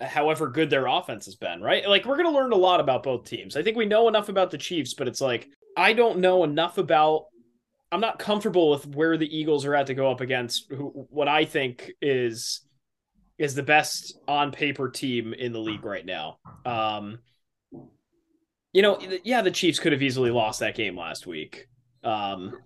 however 0.00 0.48
good 0.48 0.70
their 0.70 0.86
offense 0.86 1.26
has 1.26 1.34
been, 1.34 1.60
right? 1.60 1.88
Like 1.88 2.04
we're 2.04 2.16
going 2.16 2.32
to 2.32 2.38
learn 2.38 2.52
a 2.52 2.56
lot 2.56 2.80
about 2.80 3.02
both 3.02 3.24
teams. 3.24 3.56
I 3.56 3.62
think 3.62 3.76
we 3.76 3.86
know 3.86 4.08
enough 4.08 4.28
about 4.28 4.50
the 4.50 4.58
Chiefs, 4.58 4.94
but 4.94 5.08
it's 5.08 5.20
like 5.20 5.48
I 5.76 5.92
don't 5.92 6.18
know 6.18 6.44
enough 6.44 6.78
about 6.78 7.26
I'm 7.90 8.00
not 8.00 8.18
comfortable 8.18 8.70
with 8.70 8.86
where 8.94 9.16
the 9.16 9.36
Eagles 9.36 9.64
are 9.64 9.74
at 9.74 9.86
to 9.86 9.94
go 9.94 10.10
up 10.10 10.20
against 10.20 10.70
who, 10.70 11.06
what 11.10 11.28
I 11.28 11.44
think 11.44 11.92
is 12.00 12.60
is 13.38 13.54
the 13.54 13.62
best 13.62 14.18
on 14.26 14.50
paper 14.50 14.88
team 14.88 15.32
in 15.32 15.52
the 15.52 15.60
league 15.60 15.84
right 15.84 16.06
now. 16.06 16.38
Um 16.64 17.18
you 18.72 18.82
know, 18.82 19.00
yeah, 19.24 19.40
the 19.40 19.50
Chiefs 19.50 19.78
could 19.78 19.92
have 19.92 20.02
easily 20.02 20.30
lost 20.30 20.60
that 20.60 20.76
game 20.76 20.96
last 20.96 21.26
week. 21.26 21.66
Um 22.04 22.56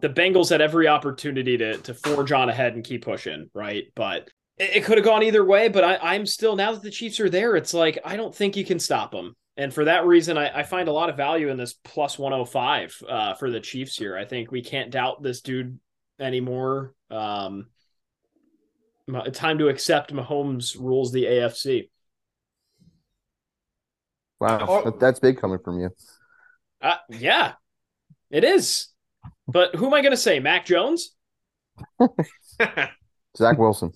the 0.00 0.08
Bengals 0.08 0.50
had 0.50 0.60
every 0.60 0.88
opportunity 0.88 1.56
to 1.58 1.76
to 1.78 1.94
forge 1.94 2.32
on 2.32 2.48
ahead 2.48 2.74
and 2.74 2.84
keep 2.84 3.04
pushing, 3.04 3.50
right? 3.54 3.84
But 3.94 4.30
it, 4.58 4.76
it 4.76 4.84
could 4.84 4.98
have 4.98 5.04
gone 5.04 5.22
either 5.22 5.44
way. 5.44 5.68
But 5.68 5.84
I, 5.84 5.96
I'm 6.14 6.26
still 6.26 6.56
now 6.56 6.72
that 6.72 6.82
the 6.82 6.90
Chiefs 6.90 7.20
are 7.20 7.30
there, 7.30 7.56
it's 7.56 7.74
like 7.74 7.98
I 8.04 8.16
don't 8.16 8.34
think 8.34 8.56
you 8.56 8.64
can 8.64 8.78
stop 8.78 9.12
them. 9.12 9.36
And 9.56 9.74
for 9.74 9.84
that 9.84 10.06
reason, 10.06 10.38
I, 10.38 10.60
I 10.60 10.62
find 10.62 10.88
a 10.88 10.92
lot 10.92 11.10
of 11.10 11.16
value 11.16 11.48
in 11.50 11.56
this 11.58 11.74
plus 11.84 12.18
105 12.18 13.02
uh, 13.08 13.34
for 13.34 13.50
the 13.50 13.60
Chiefs 13.60 13.96
here. 13.96 14.16
I 14.16 14.24
think 14.24 14.50
we 14.50 14.62
can't 14.62 14.90
doubt 14.90 15.22
this 15.22 15.42
dude 15.42 15.78
anymore. 16.18 16.94
Um, 17.10 17.66
time 19.32 19.58
to 19.58 19.68
accept 19.68 20.14
Mahomes 20.14 20.76
rules 20.78 21.12
the 21.12 21.24
AFC. 21.24 21.90
Wow, 24.38 24.66
Oh. 24.68 24.90
that's 24.98 25.20
big 25.20 25.38
coming 25.38 25.58
from 25.58 25.80
you. 25.80 25.90
Uh, 26.80 26.96
yeah, 27.10 27.52
it 28.30 28.44
is. 28.44 28.89
But 29.52 29.74
who 29.74 29.86
am 29.86 29.94
I 29.94 30.00
going 30.00 30.12
to 30.12 30.16
say? 30.16 30.40
Mac 30.40 30.66
Jones? 30.66 31.14
Zach 33.36 33.58
Wilson. 33.58 33.92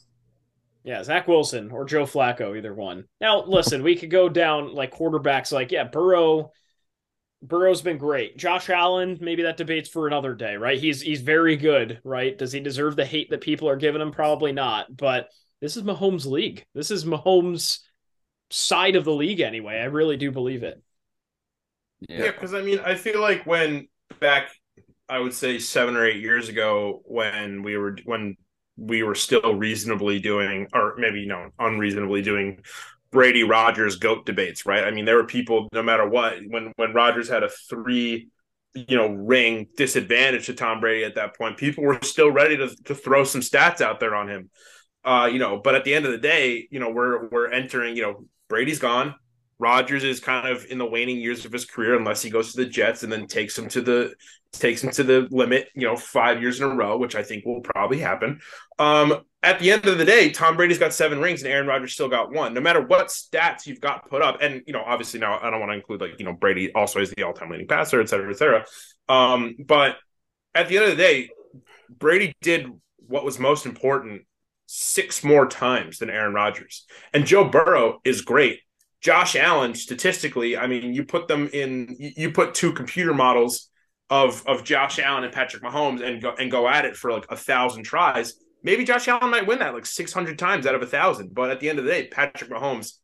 Yeah, 0.84 1.02
Zach 1.02 1.26
Wilson 1.26 1.70
or 1.70 1.86
Joe 1.86 2.04
Flacco, 2.04 2.56
either 2.56 2.74
one. 2.74 3.04
Now, 3.20 3.44
listen, 3.44 3.82
we 3.82 3.96
could 3.96 4.10
go 4.10 4.28
down 4.28 4.74
like 4.74 4.94
quarterbacks. 4.94 5.52
Like, 5.52 5.72
yeah, 5.72 5.84
Burrow. 5.84 6.50
Burrow's 7.42 7.82
been 7.82 7.98
great. 7.98 8.38
Josh 8.38 8.70
Allen, 8.70 9.18
maybe 9.20 9.42
that 9.42 9.58
debate's 9.58 9.90
for 9.90 10.06
another 10.06 10.34
day, 10.34 10.56
right? 10.56 10.78
He's 10.78 11.02
he's 11.02 11.20
very 11.20 11.56
good, 11.56 12.00
right? 12.02 12.36
Does 12.38 12.52
he 12.52 12.60
deserve 12.60 12.96
the 12.96 13.04
hate 13.04 13.28
that 13.30 13.42
people 13.42 13.68
are 13.68 13.76
giving 13.76 14.00
him? 14.00 14.12
Probably 14.12 14.52
not. 14.52 14.94
But 14.94 15.28
this 15.60 15.76
is 15.76 15.82
Mahomes' 15.82 16.26
league. 16.26 16.64
This 16.74 16.90
is 16.90 17.04
Mahomes' 17.04 17.80
side 18.50 18.96
of 18.96 19.04
the 19.04 19.12
league, 19.12 19.40
anyway. 19.40 19.76
I 19.76 19.84
really 19.84 20.16
do 20.16 20.30
believe 20.30 20.62
it. 20.62 20.82
Yeah, 22.08 22.30
because 22.30 22.54
I 22.54 22.62
mean, 22.62 22.80
I 22.80 22.94
feel 22.94 23.20
like 23.20 23.46
when 23.46 23.88
back, 24.20 24.50
I 25.08 25.18
would 25.18 25.34
say 25.34 25.58
seven 25.58 25.96
or 25.96 26.06
eight 26.06 26.20
years 26.20 26.48
ago, 26.48 27.02
when 27.04 27.62
we 27.62 27.76
were 27.76 27.96
when 28.04 28.36
we 28.76 29.02
were 29.02 29.14
still 29.14 29.54
reasonably 29.54 30.18
doing, 30.18 30.66
or 30.72 30.94
maybe 30.96 31.20
you 31.20 31.26
know, 31.28 31.50
unreasonably 31.58 32.22
doing 32.22 32.62
Brady 33.10 33.44
Rodgers 33.44 33.96
goat 33.96 34.26
debates, 34.26 34.66
right? 34.66 34.84
I 34.84 34.90
mean, 34.90 35.04
there 35.04 35.16
were 35.16 35.26
people, 35.26 35.68
no 35.72 35.82
matter 35.82 36.08
what, 36.08 36.38
when 36.48 36.72
when 36.76 36.92
Rodgers 36.92 37.28
had 37.28 37.42
a 37.42 37.48
three, 37.48 38.28
you 38.74 38.96
know, 38.96 39.08
ring 39.08 39.68
disadvantage 39.76 40.46
to 40.46 40.54
Tom 40.54 40.80
Brady 40.80 41.04
at 41.04 41.14
that 41.14 41.36
point, 41.36 41.56
people 41.56 41.84
were 41.84 41.98
still 42.02 42.30
ready 42.30 42.56
to 42.56 42.74
to 42.84 42.94
throw 42.94 43.24
some 43.24 43.40
stats 43.40 43.80
out 43.80 44.00
there 44.00 44.14
on 44.14 44.28
him. 44.28 44.50
Uh, 45.04 45.28
you 45.30 45.38
know, 45.38 45.58
but 45.58 45.74
at 45.74 45.84
the 45.84 45.94
end 45.94 46.06
of 46.06 46.12
the 46.12 46.18
day, 46.18 46.66
you 46.70 46.80
know, 46.80 46.90
we're 46.90 47.28
we're 47.28 47.50
entering, 47.50 47.96
you 47.96 48.02
know, 48.02 48.24
Brady's 48.48 48.78
gone. 48.78 49.14
Rodgers 49.58 50.04
is 50.04 50.20
kind 50.20 50.48
of 50.48 50.66
in 50.66 50.78
the 50.78 50.86
waning 50.86 51.18
years 51.18 51.44
of 51.44 51.52
his 51.52 51.64
career, 51.64 51.96
unless 51.96 52.22
he 52.22 52.30
goes 52.30 52.52
to 52.52 52.56
the 52.58 52.68
Jets 52.68 53.02
and 53.02 53.12
then 53.12 53.26
takes 53.26 53.56
him 53.56 53.68
to 53.68 53.80
the 53.80 54.14
takes 54.52 54.82
him 54.82 54.90
to 54.90 55.02
the 55.02 55.26
limit, 55.30 55.68
you 55.74 55.86
know, 55.86 55.96
five 55.96 56.40
years 56.40 56.60
in 56.60 56.70
a 56.70 56.74
row, 56.74 56.96
which 56.96 57.14
I 57.16 57.22
think 57.22 57.44
will 57.44 57.60
probably 57.60 57.98
happen. 57.98 58.40
Um, 58.78 59.24
at 59.42 59.58
the 59.58 59.72
end 59.72 59.86
of 59.86 59.98
the 59.98 60.04
day, 60.04 60.30
Tom 60.30 60.56
Brady's 60.56 60.78
got 60.78 60.92
seven 60.92 61.20
rings 61.20 61.42
and 61.42 61.52
Aaron 61.52 61.66
Rodgers 61.66 61.92
still 61.92 62.08
got 62.08 62.32
one. 62.32 62.54
No 62.54 62.60
matter 62.60 62.80
what 62.80 63.08
stats 63.08 63.66
you've 63.66 63.80
got 63.80 64.08
put 64.08 64.22
up, 64.22 64.38
and 64.40 64.62
you 64.66 64.72
know, 64.72 64.82
obviously 64.84 65.20
now 65.20 65.38
I 65.40 65.50
don't 65.50 65.60
want 65.60 65.70
to 65.70 65.76
include 65.76 66.00
like 66.00 66.18
you 66.18 66.24
know 66.24 66.32
Brady 66.32 66.72
also 66.72 67.00
is 67.00 67.10
the 67.10 67.24
all-time 67.24 67.50
leading 67.50 67.68
passer, 67.68 68.00
et 68.00 68.08
cetera, 68.08 68.30
et 68.30 68.38
cetera. 68.38 68.64
Um, 69.08 69.56
but 69.58 69.96
at 70.54 70.68
the 70.68 70.76
end 70.76 70.84
of 70.84 70.96
the 70.96 71.02
day, 71.02 71.30
Brady 71.90 72.34
did 72.40 72.68
what 73.06 73.24
was 73.24 73.38
most 73.38 73.66
important 73.66 74.22
six 74.66 75.22
more 75.22 75.46
times 75.46 75.98
than 75.98 76.10
Aaron 76.10 76.32
Rodgers, 76.32 76.86
and 77.12 77.26
Joe 77.26 77.44
Burrow 77.44 78.00
is 78.04 78.22
great. 78.22 78.60
Josh 79.04 79.36
Allen, 79.36 79.74
statistically, 79.74 80.56
I 80.56 80.66
mean, 80.66 80.94
you 80.94 81.04
put 81.04 81.28
them 81.28 81.50
in, 81.52 81.94
you 81.98 82.32
put 82.32 82.54
two 82.54 82.72
computer 82.72 83.14
models 83.14 83.68
of 84.10 84.46
of 84.46 84.64
Josh 84.64 84.98
Allen 84.98 85.24
and 85.24 85.32
Patrick 85.32 85.62
Mahomes 85.62 86.02
and 86.02 86.20
go 86.20 86.34
and 86.38 86.50
go 86.50 86.68
at 86.68 86.84
it 86.84 86.96
for 86.96 87.12
like 87.12 87.26
a 87.30 87.36
thousand 87.36 87.84
tries 87.84 88.34
maybe 88.64 88.82
Josh 88.82 89.06
Allen 89.06 89.30
might 89.30 89.46
win 89.46 89.60
that 89.60 89.74
like 89.74 89.86
600 89.86 90.36
times 90.36 90.66
out 90.66 90.74
of 90.74 90.82
a 90.82 90.86
thousand. 90.86 91.32
But 91.32 91.50
at 91.50 91.60
the 91.60 91.68
end 91.68 91.78
of 91.78 91.84
the 91.84 91.90
day, 91.90 92.08
Patrick 92.08 92.50
Mahomes 92.50 92.94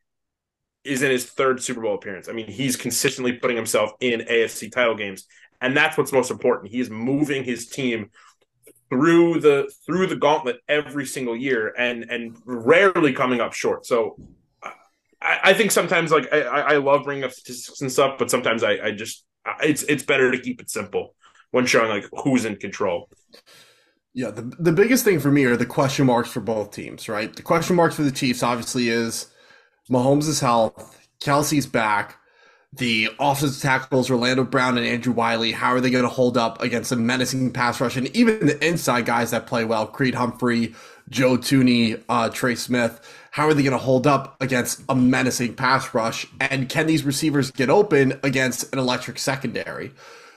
is 0.82 1.03
in 1.03 1.11
his 1.11 1.26
third 1.26 1.62
Super 1.62 1.82
Bowl 1.82 1.94
appearance. 1.94 2.28
I 2.28 2.32
mean, 2.32 2.48
he's 2.48 2.74
consistently 2.74 3.34
putting 3.34 3.57
himself 3.57 3.92
in 4.01 4.20
AFC 4.20 4.72
title 4.72 4.96
games, 4.96 5.26
and 5.61 5.76
that's 5.76 5.96
what's 5.96 6.12
most 6.12 6.32
important. 6.32 6.72
He 6.72 6.80
is 6.80 6.90
moving 6.90 7.44
his 7.44 7.68
team 7.68 8.11
through 8.88 9.38
the 9.40 9.70
through 9.86 10.09
the 10.09 10.16
gauntlet 10.16 10.57
every 10.66 11.07
single 11.07 11.36
year, 11.36 11.72
and 11.76 12.11
and 12.11 12.36
rarely 12.44 13.12
coming 13.12 13.40
up 13.40 13.53
short. 13.53 13.86
So. 13.86 14.16
I, 15.23 15.39
I 15.45 15.55
think 15.55 15.71
sometimes, 15.71 16.11
like 16.11 16.33
I, 16.33 16.41
I 16.41 16.77
love 16.77 17.05
bringing 17.05 17.25
up 17.25 17.33
statistics 17.33 17.81
and 17.81 17.91
stuff, 17.91 18.18
but 18.18 18.31
sometimes 18.31 18.62
I, 18.62 18.73
I 18.73 18.91
just 18.93 19.25
it's 19.62 19.83
it's 19.85 20.03
better 20.03 20.31
to 20.31 20.39
keep 20.39 20.61
it 20.61 20.71
simple 20.71 21.14
when 21.51 21.66
showing 21.66 21.91
like 21.91 22.07
who's 22.25 22.45
in 22.45 22.57
control. 22.57 23.09
Yeah, 24.12 24.31
the, 24.31 24.43
the 24.59 24.73
biggest 24.73 25.05
thing 25.05 25.21
for 25.21 25.31
me 25.31 25.45
are 25.45 25.57
the 25.57 25.66
question 25.66 26.07
marks 26.07 26.31
for 26.31 26.41
both 26.41 26.73
teams, 26.73 27.09
right? 27.09 27.35
The 27.35 27.43
question 27.43 27.77
marks 27.77 27.95
for 27.95 28.03
the 28.03 28.11
Chiefs 28.11 28.43
obviously 28.43 28.89
is 28.89 29.33
Mahomes' 29.89 30.41
health, 30.41 31.09
Kelce's 31.23 31.66
back, 31.66 32.16
the 32.73 33.09
offensive 33.21 33.62
tackles, 33.62 34.11
Orlando 34.11 34.43
Brown 34.45 34.79
and 34.79 34.87
Andrew 34.87 35.12
Wylie. 35.12 35.53
how 35.53 35.73
are 35.73 35.81
they 35.81 35.91
going 35.91 36.03
to 36.05 36.09
hold 36.09 36.37
up 36.37 36.61
against 36.61 36.91
a 36.91 36.97
menacing 36.97 37.53
pass 37.53 37.81
rush? 37.81 37.97
And 37.97 38.14
even 38.16 38.47
the 38.47 38.64
inside 38.64 39.07
guys 39.07 39.31
that 39.31 39.47
play 39.47 39.64
well, 39.64 39.87
Creed 39.87 40.14
Humphrey, 40.14 40.75
Joe 41.11 41.36
Thuney, 41.36 42.02
uh, 42.08 42.30
Trey 42.30 42.54
Smith, 42.54 43.00
how 43.32 43.46
are 43.46 43.54
they 43.54 43.62
going 43.62 43.72
to 43.72 43.78
hold 43.78 44.06
up 44.06 44.36
against 44.40 44.82
a 44.88 44.94
menacing 44.94 45.54
pass 45.54 45.92
rush? 45.92 46.26
And 46.40 46.68
can 46.68 46.86
these 46.86 47.04
receivers 47.04 47.50
get 47.50 47.70
open 47.70 48.18
against 48.22 48.72
an 48.72 48.78
electric 48.78 49.18
secondary? 49.18 49.92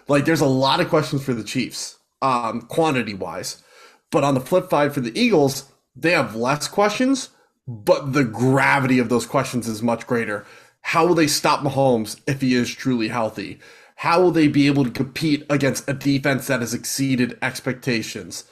Like, 0.07 0.25
there's 0.25 0.41
a 0.41 0.45
lot 0.45 0.79
of 0.79 0.89
questions 0.89 1.23
for 1.23 1.33
the 1.33 1.43
Chiefs, 1.43 1.97
um, 2.21 2.61
quantity 2.61 3.13
wise. 3.13 3.63
But 4.11 4.23
on 4.23 4.33
the 4.33 4.41
flip 4.41 4.69
side 4.69 4.93
for 4.93 5.01
the 5.01 5.17
Eagles, 5.19 5.71
they 5.95 6.11
have 6.11 6.35
less 6.35 6.67
questions, 6.67 7.29
but 7.67 8.13
the 8.13 8.23
gravity 8.23 8.99
of 8.99 9.09
those 9.09 9.25
questions 9.25 9.67
is 9.67 9.81
much 9.81 10.05
greater. 10.05 10.45
How 10.81 11.05
will 11.05 11.15
they 11.15 11.27
stop 11.27 11.61
Mahomes 11.61 12.19
if 12.27 12.41
he 12.41 12.55
is 12.55 12.73
truly 12.73 13.07
healthy? 13.07 13.59
How 13.97 14.21
will 14.21 14.31
they 14.31 14.47
be 14.47 14.67
able 14.67 14.83
to 14.83 14.91
compete 14.91 15.45
against 15.49 15.87
a 15.87 15.93
defense 15.93 16.47
that 16.47 16.59
has 16.59 16.73
exceeded 16.73 17.37
expectations? 17.41 18.43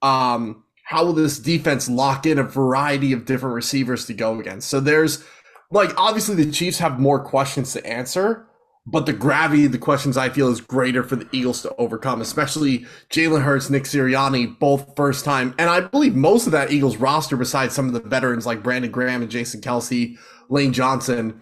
Um, 0.00 0.63
how 0.84 1.04
will 1.04 1.14
this 1.14 1.38
defense 1.38 1.88
lock 1.88 2.26
in 2.26 2.38
a 2.38 2.42
variety 2.42 3.12
of 3.12 3.24
different 3.24 3.54
receivers 3.54 4.06
to 4.06 4.14
go 4.14 4.38
against? 4.38 4.68
So 4.68 4.80
there's 4.80 5.24
like 5.70 5.98
obviously 5.98 6.36
the 6.36 6.52
Chiefs 6.52 6.78
have 6.78 7.00
more 7.00 7.22
questions 7.22 7.72
to 7.72 7.84
answer, 7.86 8.46
but 8.86 9.06
the 9.06 9.14
gravity 9.14 9.64
of 9.64 9.72
the 9.72 9.78
questions 9.78 10.16
I 10.18 10.28
feel 10.28 10.48
is 10.48 10.60
greater 10.60 11.02
for 11.02 11.16
the 11.16 11.28
Eagles 11.32 11.62
to 11.62 11.74
overcome, 11.76 12.20
especially 12.20 12.86
Jalen 13.10 13.42
Hurts, 13.42 13.70
Nick 13.70 13.84
Sirianni, 13.84 14.58
both 14.58 14.94
first 14.94 15.24
time. 15.24 15.54
And 15.58 15.70
I 15.70 15.80
believe 15.80 16.14
most 16.14 16.46
of 16.46 16.52
that 16.52 16.70
Eagles 16.70 16.98
roster, 16.98 17.36
besides 17.36 17.74
some 17.74 17.86
of 17.86 17.94
the 17.94 18.08
veterans 18.08 18.44
like 18.44 18.62
Brandon 18.62 18.90
Graham 18.90 19.22
and 19.22 19.30
Jason 19.30 19.62
Kelce, 19.62 20.16
Lane 20.50 20.74
Johnson, 20.74 21.40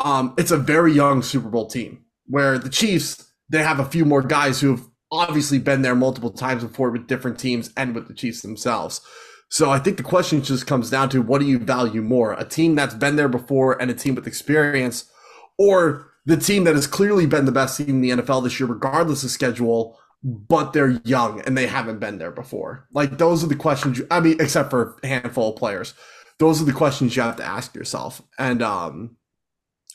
um, 0.00 0.34
it's 0.36 0.50
a 0.50 0.58
very 0.58 0.92
young 0.92 1.22
Super 1.22 1.48
Bowl 1.48 1.66
team. 1.66 2.02
Where 2.26 2.58
the 2.58 2.68
Chiefs, 2.68 3.32
they 3.48 3.62
have 3.62 3.78
a 3.78 3.84
few 3.84 4.04
more 4.04 4.22
guys 4.22 4.60
who 4.60 4.72
have 4.72 4.86
obviously 5.12 5.58
been 5.58 5.82
there 5.82 5.94
multiple 5.94 6.30
times 6.30 6.64
before 6.64 6.90
with 6.90 7.06
different 7.06 7.38
teams 7.38 7.70
and 7.76 7.94
with 7.94 8.08
the 8.08 8.14
Chiefs 8.14 8.42
themselves. 8.42 9.00
So 9.48 9.70
I 9.70 9.78
think 9.78 9.96
the 9.96 10.02
question 10.02 10.42
just 10.42 10.66
comes 10.66 10.90
down 10.90 11.08
to 11.10 11.22
what 11.22 11.40
do 11.40 11.46
you 11.46 11.58
value 11.58 12.02
more? 12.02 12.32
A 12.32 12.44
team 12.44 12.74
that's 12.74 12.94
been 12.94 13.16
there 13.16 13.28
before 13.28 13.80
and 13.80 13.90
a 13.90 13.94
team 13.94 14.14
with 14.14 14.26
experience, 14.26 15.10
or 15.56 16.10
the 16.24 16.36
team 16.36 16.64
that 16.64 16.74
has 16.74 16.88
clearly 16.88 17.26
been 17.26 17.44
the 17.44 17.52
best 17.52 17.76
team 17.76 17.88
in 17.88 18.00
the 18.00 18.10
NFL 18.10 18.42
this 18.42 18.58
year, 18.58 18.68
regardless 18.68 19.22
of 19.22 19.30
schedule, 19.30 19.96
but 20.22 20.72
they're 20.72 21.00
young 21.04 21.40
and 21.42 21.56
they 21.56 21.68
haven't 21.68 22.00
been 22.00 22.18
there 22.18 22.32
before. 22.32 22.88
Like 22.92 23.18
those 23.18 23.44
are 23.44 23.48
the 23.48 23.54
questions. 23.54 23.98
You, 23.98 24.06
I 24.10 24.18
mean, 24.20 24.36
except 24.40 24.70
for 24.70 24.98
a 25.04 25.06
handful 25.06 25.50
of 25.50 25.56
players, 25.56 25.94
those 26.38 26.60
are 26.60 26.64
the 26.64 26.72
questions 26.72 27.14
you 27.14 27.22
have 27.22 27.36
to 27.36 27.44
ask 27.44 27.74
yourself. 27.74 28.22
And 28.38 28.62
um, 28.62 29.16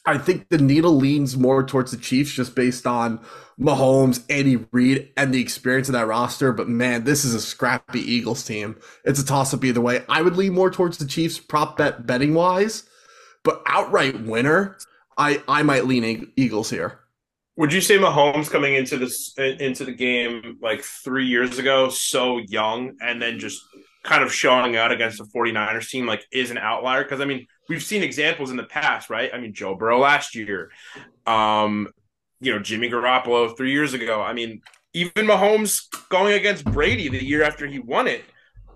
I 0.05 0.17
think 0.17 0.49
the 0.49 0.57
needle 0.57 0.95
leans 0.95 1.37
more 1.37 1.63
towards 1.63 1.91
the 1.91 1.97
Chiefs 1.97 2.31
just 2.31 2.55
based 2.55 2.87
on 2.87 3.19
Mahomes, 3.59 4.23
Andy 4.29 4.65
Reid, 4.71 5.11
and 5.15 5.31
the 5.31 5.41
experience 5.41 5.89
of 5.89 5.93
that 5.93 6.07
roster. 6.07 6.51
But 6.51 6.67
man, 6.67 7.03
this 7.03 7.23
is 7.23 7.35
a 7.35 7.41
scrappy 7.41 7.99
Eagles 7.99 8.43
team. 8.43 8.77
It's 9.05 9.21
a 9.21 9.25
toss 9.25 9.53
up 9.53 9.63
either 9.63 9.81
way. 9.81 10.03
I 10.09 10.23
would 10.23 10.37
lean 10.37 10.53
more 10.53 10.71
towards 10.71 10.97
the 10.97 11.05
Chiefs 11.05 11.39
prop 11.39 11.77
bet 11.77 12.07
betting 12.07 12.33
wise, 12.33 12.83
but 13.43 13.61
outright 13.67 14.21
winner. 14.21 14.77
I 15.17 15.43
I 15.47 15.61
might 15.61 15.85
lean 15.85 16.31
Eagles 16.35 16.71
here. 16.71 16.99
Would 17.57 17.73
you 17.73 17.81
say 17.81 17.97
Mahomes 17.97 18.49
coming 18.49 18.73
into 18.73 18.97
this 18.97 19.37
into 19.37 19.85
the 19.85 19.91
game 19.91 20.57
like 20.61 20.81
three 20.81 21.27
years 21.27 21.59
ago, 21.59 21.89
so 21.89 22.39
young, 22.39 22.95
and 23.01 23.21
then 23.21 23.37
just 23.37 23.61
kind 24.03 24.23
of 24.23 24.33
showing 24.33 24.75
out 24.75 24.91
against 24.91 25.19
the 25.19 25.25
49ers 25.25 25.89
team 25.89 26.07
like 26.07 26.25
is 26.31 26.49
an 26.49 26.57
outlier? 26.57 27.03
Because 27.03 27.21
I 27.21 27.25
mean, 27.25 27.45
we've 27.69 27.83
seen 27.83 28.03
examples 28.03 28.51
in 28.51 28.57
the 28.57 28.63
past, 28.63 29.09
right? 29.09 29.29
I 29.33 29.39
mean, 29.39 29.53
Joe 29.53 29.75
Burrow 29.75 29.99
last 29.99 30.35
year, 30.35 30.71
um, 31.25 31.87
you 32.39 32.53
know, 32.53 32.59
Jimmy 32.59 32.89
Garoppolo 32.89 33.55
three 33.55 33.71
years 33.71 33.93
ago. 33.93 34.21
I 34.21 34.33
mean, 34.33 34.61
even 34.93 35.25
Mahomes 35.25 35.85
going 36.09 36.33
against 36.33 36.65
Brady 36.65 37.07
the 37.07 37.23
year 37.23 37.43
after 37.43 37.67
he 37.67 37.79
won 37.79 38.07
it. 38.07 38.25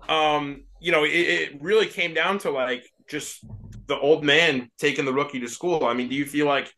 Um, 0.08 0.64
you 0.80 0.92
know, 0.92 1.04
it, 1.04 1.08
it 1.08 1.62
really 1.62 1.86
came 1.86 2.14
down 2.14 2.38
to 2.40 2.50
like 2.50 2.90
just 3.08 3.44
the 3.86 3.98
old 3.98 4.24
man 4.24 4.70
taking 4.78 5.04
the 5.04 5.12
rookie 5.12 5.40
to 5.40 5.48
school. 5.48 5.84
I 5.84 5.94
mean, 5.94 6.08
do 6.08 6.14
you 6.14 6.24
feel 6.26 6.46
like 6.46 6.72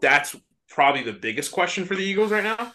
that's 0.00 0.34
probably 0.68 1.02
the 1.02 1.12
biggest 1.12 1.52
question 1.52 1.84
for 1.84 1.94
the 1.94 2.02
Eagles 2.02 2.30
right 2.30 2.44
now? 2.44 2.72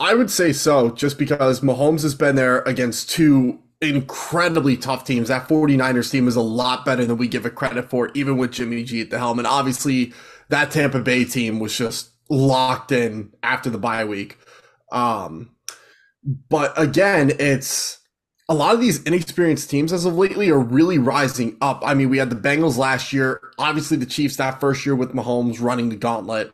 I 0.00 0.14
would 0.14 0.30
say 0.30 0.52
so, 0.52 0.90
just 0.90 1.18
because 1.18 1.60
Mahomes 1.60 2.02
has 2.02 2.14
been 2.14 2.36
there 2.36 2.60
against 2.60 3.10
two 3.10 3.60
incredibly 3.80 4.76
tough 4.76 5.04
teams. 5.04 5.28
That 5.28 5.48
49ers 5.48 6.10
team 6.10 6.28
is 6.28 6.36
a 6.36 6.40
lot 6.40 6.84
better 6.84 7.04
than 7.04 7.16
we 7.16 7.28
give 7.28 7.46
it 7.46 7.54
credit 7.54 7.88
for, 7.90 8.10
even 8.14 8.36
with 8.36 8.52
Jimmy 8.52 8.84
G 8.84 9.00
at 9.00 9.10
the 9.10 9.18
helm. 9.18 9.38
And 9.38 9.46
obviously, 9.46 10.12
that 10.48 10.70
Tampa 10.70 11.00
Bay 11.00 11.24
team 11.24 11.60
was 11.60 11.76
just 11.76 12.10
locked 12.28 12.92
in 12.92 13.32
after 13.42 13.70
the 13.70 13.78
bye 13.78 14.04
week. 14.04 14.38
Um, 14.92 15.50
but 16.48 16.72
again, 16.80 17.32
it's 17.38 17.98
a 18.48 18.54
lot 18.54 18.74
of 18.74 18.80
these 18.80 19.02
inexperienced 19.02 19.68
teams 19.68 19.92
as 19.92 20.04
of 20.04 20.16
lately 20.16 20.50
are 20.50 20.58
really 20.58 20.98
rising 20.98 21.56
up. 21.60 21.82
I 21.84 21.94
mean, 21.94 22.08
we 22.08 22.18
had 22.18 22.30
the 22.30 22.36
Bengals 22.36 22.78
last 22.78 23.12
year, 23.12 23.40
obviously 23.58 23.96
the 23.96 24.06
Chiefs 24.06 24.36
that 24.36 24.60
first 24.60 24.86
year 24.86 24.94
with 24.94 25.12
Mahomes 25.12 25.60
running 25.60 25.90
the 25.90 25.96
gauntlet. 25.96 26.52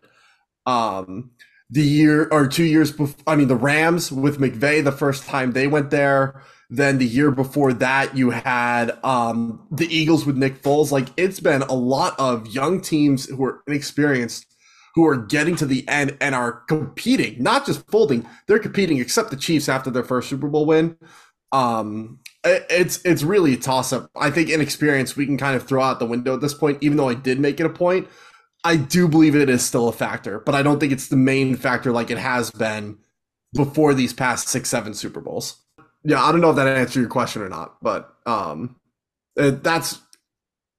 Um, 0.67 1.31
the 1.71 1.83
year 1.83 2.29
or 2.31 2.49
two 2.49 2.65
years 2.65 2.91
before, 2.91 3.23
I 3.27 3.37
mean, 3.37 3.49
the 3.49 3.57
Rams 3.57 4.11
with 4.11 4.39
McVay 4.39 4.83
the 4.83 4.93
first 4.93 5.25
time 5.25 5.53
they 5.53 5.67
went 5.67 5.91
there. 5.91 6.43
Then 6.77 6.99
the 6.99 7.07
year 7.07 7.31
before 7.31 7.73
that, 7.75 8.17
you 8.17 8.31
had 8.31 8.99
um, 9.05 9.67
the 9.71 9.87
Eagles 9.87 10.27
with 10.27 10.37
Nick 10.37 10.63
Foles. 10.63 10.91
Like 10.91 11.09
it's 11.17 11.41
been 11.41 11.63
a 11.63 11.75
lot 11.75 12.19
of 12.19 12.49
young 12.49 12.81
teams 12.81 13.27
who 13.27 13.45
are 13.45 13.63
inexperienced 13.67 14.47
who 14.95 15.07
are 15.07 15.17
getting 15.17 15.57
to 15.57 15.67
the 15.67 15.87
end 15.89 16.17
and 16.21 16.35
are 16.35 16.53
competing, 16.69 17.43
not 17.43 17.67
just 17.67 17.89
folding, 17.91 18.27
they're 18.47 18.61
competing, 18.61 18.99
except 18.99 19.31
the 19.31 19.37
Chiefs 19.37 19.69
after 19.69 19.91
their 19.91 20.05
first 20.05 20.29
Super 20.29 20.49
Bowl 20.49 20.67
win. 20.67 20.97
Um, 21.53 22.21
it's 22.45 23.01
it's 23.05 23.23
really 23.23 23.55
a 23.55 23.57
toss 23.57 23.93
up. 23.93 24.11
I 24.17 24.31
think 24.31 24.51
inexperience 24.51 25.17
we 25.17 25.27
can 25.27 25.37
kind 25.37 25.57
of 25.57 25.67
throw 25.67 25.83
out 25.83 25.99
the 25.99 26.07
window 26.07 26.35
at 26.35 26.41
this 26.41 26.55
point. 26.55 26.79
Even 26.81 26.97
though 26.97 27.09
I 27.09 27.15
did 27.15 27.41
make 27.41 27.61
it 27.61 27.67
a 27.67 27.71
point, 27.71 28.09
I 28.65 28.77
do 28.77 29.09
believe 29.09 29.37
it 29.37 29.49
is 29.49 29.65
still 29.65 29.89
a 29.89 29.93
factor, 29.93 30.41
but 30.41 30.55
I 30.55 30.63
don't 30.63 30.79
think 30.81 30.93
it's 30.93 31.09
the 31.09 31.17
main 31.17 31.57
factor 31.57 31.93
like 31.93 32.11
it 32.11 32.19
has 32.19 32.51
been 32.51 32.99
before 33.53 33.95
these 33.95 34.13
past 34.13 34.49
six 34.49 34.69
seven 34.69 34.95
Super 34.95 35.21
Bowls. 35.21 35.64
Yeah, 36.05 36.23
I 36.23 36.33
don't 36.33 36.41
know 36.41 36.51
if 36.51 36.57
that 36.57 36.69
answered 36.69 37.01
your 37.01 37.09
question 37.09 37.43
or 37.43 37.49
not, 37.49 37.77
but 37.83 38.15
um, 38.27 38.77
that's 39.37 40.01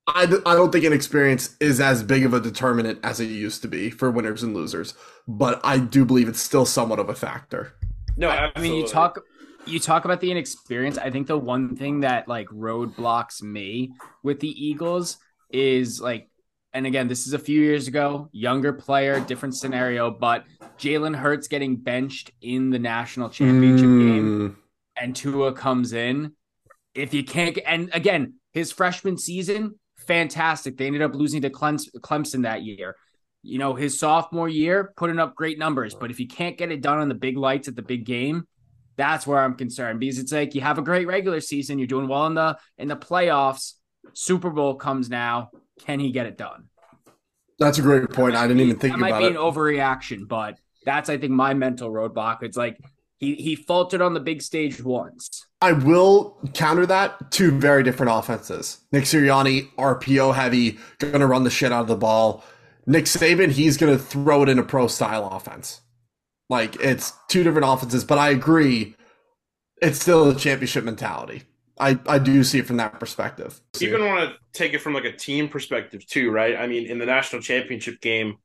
I, 0.07 0.23
I 0.23 0.53
don't 0.53 0.71
think 0.71 0.85
inexperience 0.85 1.55
is 1.59 1.79
as 1.81 2.03
big 2.03 2.25
of 2.25 2.33
a 2.33 2.39
determinant 2.39 2.99
as 3.03 3.19
it 3.19 3.25
used 3.25 3.63
to 3.63 3.67
be 3.67 3.89
for 3.89 4.11
winners 4.11 4.43
and 4.43 4.53
losers, 4.53 4.93
but 5.27 5.59
I 5.63 5.79
do 5.79 6.05
believe 6.05 6.27
it's 6.29 6.41
still 6.41 6.65
somewhat 6.65 6.99
of 6.99 7.09
a 7.09 7.15
factor. 7.15 7.73
No, 8.15 8.29
absolutely. 8.29 8.69
I 8.69 8.71
mean 8.73 8.81
you 8.81 8.87
talk 8.87 9.19
you 9.65 9.79
talk 9.79 10.05
about 10.05 10.21
the 10.21 10.29
inexperience. 10.29 10.99
I 10.99 11.09
think 11.09 11.25
the 11.25 11.39
one 11.39 11.75
thing 11.75 12.01
that 12.01 12.27
like 12.27 12.47
roadblocks 12.49 13.41
me 13.41 13.93
with 14.21 14.39
the 14.39 14.49
Eagles 14.49 15.17
is 15.49 15.99
like 15.99 16.29
and 16.71 16.85
again, 16.85 17.07
this 17.07 17.25
is 17.25 17.31
a 17.33 17.39
few 17.39 17.61
years 17.61 17.87
ago, 17.87 18.29
younger 18.33 18.73
player, 18.73 19.21
different 19.21 19.55
scenario, 19.55 20.11
but 20.11 20.43
Jalen 20.77 21.15
Hurts 21.15 21.47
getting 21.47 21.77
benched 21.77 22.31
in 22.41 22.69
the 22.69 22.79
national 22.79 23.29
championship 23.29 23.87
Mm. 23.87 24.05
game 24.05 24.57
and 24.99 25.15
Tua 25.15 25.53
comes 25.53 25.93
in. 25.93 26.33
If 26.93 27.13
you 27.13 27.23
can't, 27.23 27.57
and 27.65 27.89
again, 27.93 28.35
his 28.53 28.71
freshman 28.71 29.17
season, 29.17 29.79
fantastic. 29.97 30.77
They 30.77 30.87
ended 30.87 31.01
up 31.01 31.15
losing 31.15 31.41
to 31.41 31.49
Clemson 31.49 32.43
that 32.43 32.63
year. 32.63 32.95
You 33.43 33.59
know, 33.59 33.75
his 33.75 33.99
sophomore 33.99 34.49
year, 34.49 34.93
putting 34.95 35.19
up 35.19 35.35
great 35.35 35.59
numbers. 35.59 35.93
But 35.93 36.09
if 36.09 36.19
you 36.19 36.27
can't 36.27 36.57
get 36.57 36.71
it 36.71 36.81
done 36.81 36.99
on 36.99 37.09
the 37.09 37.15
big 37.15 37.37
lights 37.37 37.67
at 37.67 37.75
the 37.75 37.81
big 37.81 38.05
game, 38.05 38.47
that's 38.97 39.27
where 39.27 39.39
I'm 39.39 39.55
concerned 39.55 39.99
because 39.99 40.19
it's 40.19 40.31
like 40.31 40.55
you 40.55 40.61
have 40.61 40.77
a 40.77 40.81
great 40.81 41.05
regular 41.05 41.41
season, 41.41 41.77
you're 41.77 41.87
doing 41.87 42.07
well 42.07 42.27
in 42.27 42.33
the 42.33 42.57
in 42.77 42.87
the 42.87 42.95
playoffs. 42.95 43.73
Super 44.13 44.49
Bowl 44.49 44.75
comes 44.75 45.09
now. 45.09 45.49
Can 45.81 45.99
he 45.99 46.11
get 46.11 46.25
it 46.25 46.37
done? 46.37 46.69
That's 47.59 47.77
a 47.77 47.81
great 47.81 48.09
point. 48.09 48.35
I 48.35 48.47
didn't 48.47 48.61
even 48.61 48.77
think 48.77 48.93
that 48.93 48.99
might 48.99 49.19
be 49.19 49.25
it. 49.25 49.31
an 49.31 49.37
overreaction, 49.37 50.27
but 50.27 50.59
that's 50.85 51.09
I 51.09 51.17
think 51.17 51.33
my 51.33 51.53
mental 51.53 51.91
roadblock. 51.91 52.43
It's 52.43 52.57
like 52.57 52.77
he 53.25 53.35
he 53.35 53.55
faltered 53.55 54.01
on 54.01 54.13
the 54.13 54.19
big 54.19 54.41
stage 54.41 54.81
once. 54.83 55.45
I 55.61 55.71
will 55.71 56.37
counter 56.53 56.85
that. 56.85 57.31
Two 57.31 57.51
very 57.51 57.83
different 57.83 58.11
offenses. 58.11 58.79
Nick 58.91 59.05
Sirianni, 59.05 59.73
RPO 59.75 60.35
heavy, 60.35 60.77
going 60.99 61.19
to 61.19 61.27
run 61.27 61.43
the 61.43 61.49
shit 61.49 61.71
out 61.71 61.81
of 61.81 61.87
the 61.87 61.95
ball. 61.95 62.43
Nick 62.85 63.05
Saban, 63.05 63.49
he's 63.49 63.77
going 63.77 63.95
to 63.95 64.01
throw 64.01 64.43
it 64.43 64.49
in 64.49 64.59
a 64.59 64.63
pro 64.63 64.87
style 64.87 65.27
offense. 65.27 65.81
Like 66.49 66.75
it's 66.79 67.13
two 67.27 67.43
different 67.43 67.67
offenses, 67.67 68.03
but 68.03 68.17
I 68.17 68.29
agree. 68.29 68.95
It's 69.81 69.99
still 69.99 70.29
a 70.29 70.35
championship 70.35 70.83
mentality. 70.83 71.43
I, 71.77 71.99
I 72.07 72.19
do 72.19 72.43
see 72.43 72.59
it 72.59 72.67
from 72.67 72.77
that 72.77 72.99
perspective. 72.99 73.59
even 73.81 74.05
want 74.05 74.29
to 74.29 74.35
take 74.53 74.73
it 74.73 74.79
from 74.79 74.93
like 74.93 75.03
a 75.03 75.11
team 75.11 75.49
perspective 75.49 76.05
too, 76.05 76.31
right? 76.31 76.55
I 76.55 76.67
mean, 76.67 76.85
in 76.85 76.99
the 76.99 77.05
national 77.05 77.41
championship 77.41 77.99
game, 77.99 78.37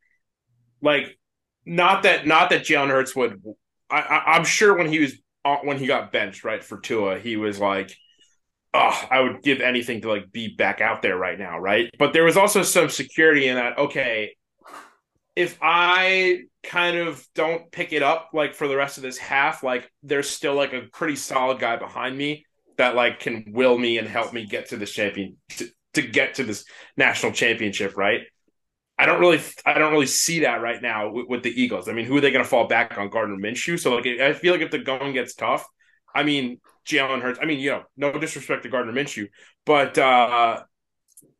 like 0.82 1.16
not 1.64 2.02
that 2.02 2.26
not 2.26 2.50
that 2.50 2.62
Jalen 2.62 2.88
Hurts 2.88 3.14
would. 3.14 3.40
I, 3.90 4.34
I'm 4.36 4.44
sure 4.44 4.76
when 4.76 4.88
he 4.88 5.00
was 5.00 5.14
uh, 5.44 5.58
when 5.62 5.78
he 5.78 5.86
got 5.86 6.12
benched, 6.12 6.44
right 6.44 6.62
for 6.62 6.78
Tua, 6.80 7.18
he 7.18 7.36
was 7.36 7.58
like, 7.58 7.94
"Oh, 8.74 9.06
I 9.10 9.20
would 9.20 9.42
give 9.42 9.60
anything 9.60 10.02
to 10.02 10.08
like 10.08 10.32
be 10.32 10.54
back 10.54 10.80
out 10.80 11.02
there 11.02 11.16
right 11.16 11.38
now," 11.38 11.58
right? 11.58 11.90
But 11.98 12.12
there 12.12 12.24
was 12.24 12.36
also 12.36 12.62
some 12.62 12.88
security 12.88 13.48
in 13.48 13.56
that. 13.56 13.78
Okay, 13.78 14.32
if 15.36 15.58
I 15.62 16.42
kind 16.62 16.98
of 16.98 17.26
don't 17.34 17.70
pick 17.72 17.92
it 17.92 18.02
up 18.02 18.30
like 18.34 18.54
for 18.54 18.68
the 18.68 18.76
rest 18.76 18.98
of 18.98 19.02
this 19.02 19.18
half, 19.18 19.62
like 19.62 19.90
there's 20.02 20.28
still 20.28 20.54
like 20.54 20.72
a 20.72 20.82
pretty 20.92 21.16
solid 21.16 21.58
guy 21.58 21.76
behind 21.76 22.16
me 22.16 22.44
that 22.76 22.94
like 22.94 23.20
can 23.20 23.44
will 23.52 23.78
me 23.78 23.98
and 23.98 24.08
help 24.08 24.32
me 24.32 24.46
get 24.46 24.68
to 24.68 24.76
this 24.76 24.92
champion 24.92 25.36
to, 25.50 25.68
to 25.94 26.02
get 26.02 26.34
to 26.34 26.44
this 26.44 26.64
national 26.96 27.32
championship, 27.32 27.96
right? 27.96 28.22
I 29.00 29.06
don't 29.06 29.18
really, 29.18 29.40
I 29.64 29.78
don't 29.78 29.92
really 29.92 30.06
see 30.06 30.40
that 30.40 30.60
right 30.60 30.80
now 30.82 31.10
with, 31.10 31.26
with 31.28 31.42
the 31.42 31.50
Eagles. 31.50 31.88
I 31.88 31.92
mean, 31.92 32.04
who 32.04 32.16
are 32.16 32.20
they 32.20 32.30
going 32.30 32.44
to 32.44 32.48
fall 32.48 32.66
back 32.68 32.98
on? 32.98 33.08
Gardner 33.08 33.36
Minshew. 33.36 33.78
So 33.80 33.94
like, 33.94 34.06
I 34.06 34.34
feel 34.34 34.52
like 34.52 34.62
if 34.62 34.70
the 34.70 34.78
going 34.78 35.14
gets 35.14 35.34
tough, 35.34 35.66
I 36.14 36.22
mean, 36.22 36.60
Jalen 36.86 37.22
Hurts. 37.22 37.38
I 37.42 37.46
mean, 37.46 37.60
you 37.60 37.70
know, 37.70 37.82
no 37.96 38.12
disrespect 38.12 38.62
to 38.64 38.68
Gardner 38.68 38.92
Minshew, 38.92 39.28
but 39.64 39.96
uh 39.96 40.62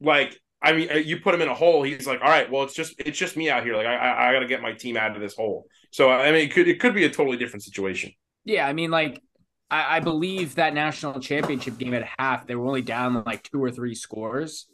like, 0.01 0.39
I 0.63 0.73
mean, 0.73 0.89
you 1.05 1.21
put 1.21 1.35
him 1.35 1.43
in 1.43 1.49
a 1.49 1.55
hole. 1.55 1.83
He's 1.83 2.07
like, 2.07 2.21
all 2.21 2.29
right, 2.29 2.51
well, 2.51 2.65
it's 2.65 2.75
just, 2.75 2.95
it's 2.99 3.19
just 3.19 3.37
me 3.37 3.51
out 3.51 3.65
here. 3.65 3.77
Like, 3.77 3.87
I, 3.87 3.97
I, 3.97 4.29
I 4.29 4.33
got 4.33 4.41
to 4.41 4.47
get 4.47 4.61
my 4.61 4.73
team 4.73 4.97
out 4.97 5.15
of 5.15 5.21
this 5.21 5.35
hole. 5.35 5.67
So 5.91 6.11
I 6.11 6.31
mean, 6.33 6.47
it 6.47 6.53
could, 6.53 6.69
it 6.69 6.81
could 6.81 6.95
be 6.95 7.05
a 7.05 7.11
totally 7.11 7.37
different 7.37 7.63
situation. 7.63 8.13
Yeah, 8.45 8.67
I 8.67 8.73
mean, 8.73 8.91
like 8.91 9.23
I, 9.71 9.97
I 9.97 10.01
believe 10.01 10.57
that 10.57 10.75
national 10.75 11.21
championship 11.21 11.79
game 11.79 11.95
at 11.95 12.09
half, 12.18 12.47
they 12.47 12.55
were 12.55 12.66
only 12.66 12.83
down 12.83 13.23
like 13.25 13.43
two 13.45 13.62
or 13.62 13.71
three 13.71 13.95
scores. 13.95 14.66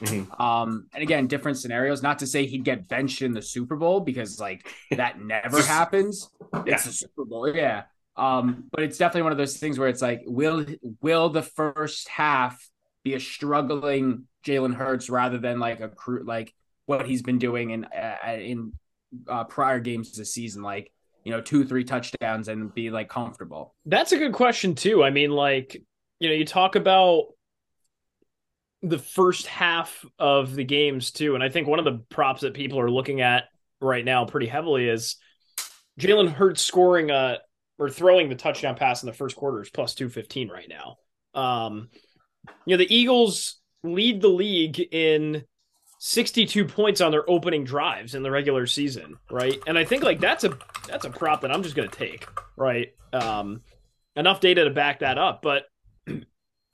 Mhm. 0.00 0.40
Um, 0.40 0.86
and 0.94 1.02
again, 1.02 1.26
different 1.26 1.58
scenarios. 1.58 2.02
Not 2.02 2.20
to 2.20 2.26
say 2.26 2.46
he'd 2.46 2.64
get 2.64 2.88
benched 2.88 3.22
in 3.22 3.32
the 3.32 3.42
Super 3.42 3.76
Bowl 3.76 4.00
because 4.00 4.40
like 4.40 4.68
that 4.90 5.20
never 5.24 5.62
happens. 5.62 6.30
Yeah. 6.52 6.74
It's 6.74 6.84
the 6.84 6.92
Super 6.92 7.24
Bowl, 7.24 7.48
yeah. 7.48 7.84
Um, 8.16 8.64
but 8.70 8.84
it's 8.84 8.96
definitely 8.96 9.22
one 9.22 9.32
of 9.32 9.38
those 9.38 9.56
things 9.56 9.78
where 9.78 9.88
it's 9.88 10.02
like, 10.02 10.22
will 10.24 10.64
will 11.00 11.30
the 11.30 11.42
first 11.42 12.08
half 12.08 12.70
be 13.02 13.14
a 13.14 13.20
struggling 13.20 14.26
Jalen 14.46 14.74
Hurts 14.74 15.10
rather 15.10 15.38
than 15.38 15.58
like 15.58 15.80
a 15.80 15.88
crew 15.88 16.22
like 16.24 16.54
what 16.86 17.06
he's 17.06 17.22
been 17.22 17.38
doing 17.38 17.70
in 17.70 17.84
uh, 17.84 18.16
in 18.38 18.72
uh, 19.28 19.44
prior 19.44 19.80
games 19.80 20.16
this 20.16 20.32
season, 20.32 20.62
like 20.62 20.92
you 21.24 21.32
know, 21.32 21.40
two 21.40 21.64
three 21.64 21.84
touchdowns 21.84 22.48
and 22.48 22.72
be 22.74 22.90
like 22.90 23.08
comfortable. 23.08 23.74
That's 23.86 24.12
a 24.12 24.18
good 24.18 24.32
question 24.32 24.74
too. 24.74 25.02
I 25.02 25.10
mean, 25.10 25.30
like, 25.30 25.80
you 26.20 26.28
know, 26.28 26.34
you 26.34 26.44
talk 26.44 26.76
about 26.76 27.28
the 28.82 28.98
first 28.98 29.46
half 29.46 30.04
of 30.18 30.54
the 30.54 30.64
games 30.64 31.10
too, 31.10 31.34
and 31.34 31.42
I 31.42 31.48
think 31.48 31.66
one 31.66 31.78
of 31.78 31.86
the 31.86 32.04
props 32.10 32.42
that 32.42 32.54
people 32.54 32.78
are 32.78 32.90
looking 32.90 33.22
at 33.22 33.44
right 33.80 34.04
now 34.04 34.24
pretty 34.26 34.46
heavily 34.46 34.88
is 34.88 35.16
Jalen 35.98 36.30
Hurts 36.30 36.62
scoring 36.62 37.10
a 37.10 37.38
or 37.78 37.88
throwing 37.88 38.28
the 38.28 38.36
touchdown 38.36 38.76
pass 38.76 39.02
in 39.02 39.06
the 39.06 39.12
first 39.12 39.36
quarter 39.36 39.62
is 39.62 39.70
plus 39.70 39.94
two 39.94 40.08
fifteen 40.08 40.48
right 40.48 40.68
now. 40.68 40.96
Um, 41.34 41.88
you 42.66 42.74
know, 42.74 42.78
the 42.78 42.94
Eagles 42.94 43.60
lead 43.82 44.20
the 44.20 44.28
league 44.28 44.78
in 44.78 45.44
62 46.06 46.66
points 46.66 47.00
on 47.00 47.10
their 47.10 47.28
opening 47.30 47.64
drives 47.64 48.14
in 48.14 48.22
the 48.22 48.30
regular 48.30 48.66
season, 48.66 49.16
right? 49.30 49.56
And 49.66 49.78
I 49.78 49.86
think 49.86 50.04
like 50.04 50.20
that's 50.20 50.44
a 50.44 50.58
that's 50.86 51.06
a 51.06 51.10
prop 51.10 51.40
that 51.40 51.50
I'm 51.50 51.62
just 51.62 51.74
going 51.74 51.88
to 51.88 51.96
take, 51.96 52.28
right? 52.58 52.92
Um 53.14 53.62
enough 54.14 54.38
data 54.40 54.64
to 54.64 54.70
back 54.70 54.98
that 54.98 55.16
up, 55.16 55.40
but 55.40 55.64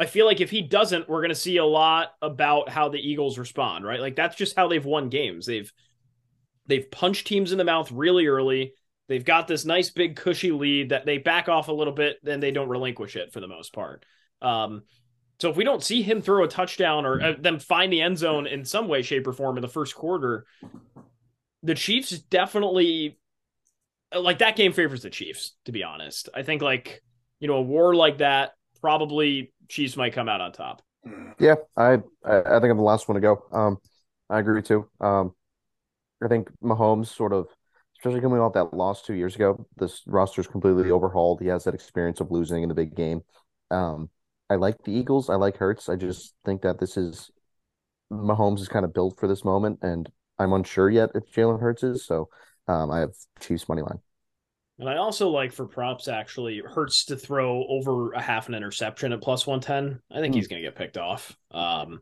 I 0.01 0.07
feel 0.07 0.27
like 0.27 0.41
if 0.41 0.51
he 0.51 0.63
doesn't, 0.63 1.09
we're 1.09 1.21
going 1.21 1.29
to 1.29 1.37
see 1.37 1.59
a 1.59 1.65
lot 1.65 2.09
about 2.21 2.71
how 2.71 2.89
the 2.89 2.99
Eagles 2.99 3.39
respond, 3.39 3.85
right? 3.85 4.01
Like 4.01 4.17
that's 4.17 4.35
just 4.35 4.57
how 4.57 4.67
they've 4.67 4.85
won 4.85 5.11
games. 5.11 5.47
They've 5.47 5.73
they've 6.67 6.91
punched 6.91 7.29
teams 7.29 7.53
in 7.53 7.59
the 7.59 7.63
mouth 7.63 7.93
really 7.93 8.27
early. 8.27 8.75
They've 9.07 9.25
got 9.25 9.47
this 9.47 9.65
nice 9.65 9.91
big 9.91 10.17
cushy 10.17 10.51
lead 10.51 10.89
that 10.89 11.07
they 11.07 11.19
back 11.19 11.49
off 11.49 11.69
a 11.69 11.73
little 11.73 11.95
bit, 11.95 12.17
then 12.25 12.41
they 12.41 12.51
don't 12.51 12.69
relinquish 12.69 13.15
it 13.15 13.33
for 13.33 13.39
the 13.39 13.47
most 13.47 13.73
part. 13.73 14.05
Um, 14.43 14.83
so 15.41 15.49
if 15.49 15.57
we 15.57 15.65
don't 15.65 15.83
see 15.83 16.03
him 16.03 16.21
throw 16.21 16.45
a 16.45 16.49
touchdown 16.49 17.07
or 17.07 17.21
uh, 17.21 17.33
them 17.39 17.59
find 17.59 17.91
the 17.93 18.03
end 18.03 18.19
zone 18.19 18.47
in 18.47 18.65
some 18.65 18.89
way, 18.89 19.01
shape, 19.01 19.27
or 19.27 19.33
form 19.33 19.57
in 19.57 19.63
the 19.63 19.69
first 19.69 19.95
quarter, 19.95 20.45
the 21.63 21.75
Chiefs 21.75 22.11
definitely 22.19 23.19
like 24.15 24.39
that 24.39 24.57
game 24.57 24.73
favors 24.73 25.03
the 25.03 25.11
Chiefs. 25.11 25.53
To 25.65 25.73
be 25.73 25.83
honest, 25.83 26.29
I 26.35 26.43
think 26.43 26.61
like 26.61 27.03
you 27.41 27.49
know 27.49 27.55
a 27.55 27.63
war 27.63 27.95
like 27.95 28.19
that 28.19 28.53
probably 28.83 29.53
Chiefs 29.69 29.97
might 29.97 30.13
come 30.13 30.29
out 30.29 30.43
on 30.43 30.53
top. 30.53 30.83
Yeah, 31.39 31.55
I 31.75 31.95
I 32.23 32.61
think 32.61 32.71
I'm 32.71 32.77
the 32.77 32.83
last 32.83 33.09
one 33.09 33.15
to 33.15 33.21
go. 33.21 33.43
Um, 33.51 33.79
I 34.29 34.41
agree 34.41 34.63
too. 34.63 34.89
Um, 35.01 35.35
I 36.23 36.29
think 36.29 36.51
Mahomes 36.63 37.07
sort 37.07 37.33
of, 37.33 37.47
especially 37.99 38.21
coming 38.21 38.41
off 38.41 38.53
that 38.53 38.75
loss 38.75 39.01
two 39.01 39.15
years 39.15 39.37
ago, 39.37 39.67
this 39.79 40.03
roster's 40.07 40.47
completely 40.47 40.91
overhauled. 40.91 41.41
He 41.41 41.49
has 41.49 41.65
that 41.65 41.75
experience 41.75 42.21
of 42.21 42.31
losing 42.31 42.63
in 42.63 42.69
the 42.69 42.75
big 42.75 42.95
game. 42.95 43.23
Um, 43.71 44.11
I 44.51 44.57
like 44.57 44.83
the 44.85 44.93
Eagles. 44.93 45.31
I 45.31 45.37
like 45.37 45.57
Hurts. 45.57 45.89
I 45.89 45.97
just 45.97 46.35
think 46.45 46.63
that 46.63 46.79
this 46.79 46.97
is 46.97 47.31
Mahomes 48.13 48.61
is 48.61 48.69
kind 48.69 48.85
of 48.85 48.93
built 48.93 49.19
for 49.19 49.29
this 49.29 49.45
moment, 49.45 49.79
and 49.83 50.11
I'm 50.39 50.53
unsure 50.53 50.91
yet 50.91 51.11
if 51.15 51.33
Jalen 51.33 51.61
Hurts 51.61 51.83
is. 51.83 52.05
So, 52.05 52.29
um, 52.67 52.91
I 52.91 53.01
have 53.01 53.13
Chiefs 53.41 53.69
money 53.69 53.83
line. 53.83 54.01
And 54.79 54.89
I 54.89 54.97
also 54.97 55.29
like 55.29 55.53
for 55.53 55.67
props 55.67 56.09
actually 56.09 56.59
it 56.59 56.65
hurts 56.65 57.05
to 57.07 57.17
throw 57.17 57.67
over 57.69 58.13
a 58.13 58.21
half 58.21 58.49
an 58.49 58.55
interception 58.55 59.13
at 59.13 59.21
plus 59.21 59.47
110. 59.47 60.01
I 60.11 60.21
think 60.21 60.35
Hmm. 60.35 60.39
he's 60.39 60.49
going 60.49 60.63
to 60.63 60.67
get 60.69 60.75
picked 60.77 60.97
off. 60.97 61.37
Um, 61.51 62.01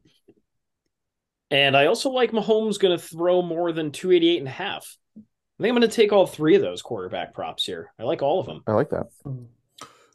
and 1.50 1.76
I 1.76 1.86
also 1.86 2.10
like 2.10 2.30
Mahomes 2.30 2.78
going 2.78 2.96
to 2.96 3.02
throw 3.04 3.42
more 3.42 3.72
than 3.72 3.90
288 3.90 4.38
and 4.38 4.48
a 4.48 4.52
half. 4.52 4.96
I 5.16 5.20
think 5.62 5.70
I'm 5.74 5.80
going 5.80 5.90
to 5.90 5.94
take 5.96 6.12
all 6.12 6.26
three 6.26 6.54
of 6.54 6.62
those 6.62 6.82
quarterback 6.82 7.34
props 7.34 7.64
here. 7.64 7.92
I 7.98 8.04
like 8.04 8.22
all 8.22 8.38
of 8.38 8.46
them. 8.46 8.62
I 8.66 8.72
like 8.72 8.90
that. 8.90 9.06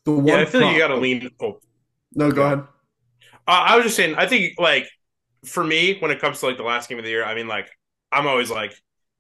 The 0.06 0.12
one 0.14 0.26
Yeah, 0.26 0.38
I 0.40 0.46
feel 0.46 0.62
like 0.62 0.74
you 0.74 0.80
got 0.80 0.88
to 0.88 0.96
lean. 0.96 1.30
Oh, 1.42 1.60
No, 2.16 2.32
go 2.32 2.44
ahead. 2.44 2.68
Uh, 3.48 3.64
I 3.68 3.76
was 3.76 3.86
just 3.86 3.96
saying, 3.96 4.16
I 4.16 4.28
think 4.28 4.54
like 4.60 4.88
for 5.46 5.64
me, 5.64 5.98
when 6.00 6.12
it 6.12 6.20
comes 6.20 6.40
to 6.40 6.48
like 6.48 6.58
the 6.58 6.64
last 6.64 6.90
game 6.90 6.98
of 7.00 7.04
the 7.06 7.12
year, 7.12 7.26
I 7.26 7.36
mean, 7.36 7.48
like 7.48 7.70
I'm 8.12 8.28
always 8.28 8.52
like, 8.52 8.74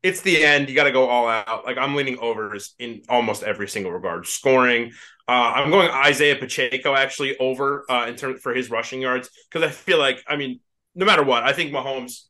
it's 0.03 0.21
the 0.21 0.43
end. 0.43 0.69
You 0.69 0.75
got 0.75 0.85
to 0.85 0.91
go 0.91 1.07
all 1.09 1.27
out. 1.27 1.65
Like 1.65 1.77
I'm 1.77 1.95
leaning 1.95 2.19
overs 2.19 2.75
in 2.79 3.01
almost 3.09 3.43
every 3.43 3.67
single 3.67 3.91
regard. 3.91 4.27
Scoring. 4.27 4.91
Uh, 5.27 5.53
I'm 5.55 5.71
going 5.71 5.89
Isaiah 5.89 6.35
Pacheco 6.35 6.95
actually 6.95 7.37
over 7.39 7.85
uh, 7.89 8.07
in 8.07 8.15
terms 8.15 8.41
for 8.41 8.53
his 8.53 8.69
rushing 8.69 9.01
yards 9.01 9.29
because 9.51 9.67
I 9.67 9.71
feel 9.71 9.99
like 9.99 10.23
I 10.27 10.35
mean, 10.37 10.59
no 10.95 11.05
matter 11.05 11.23
what, 11.23 11.43
I 11.43 11.53
think 11.53 11.71
Mahomes. 11.73 12.23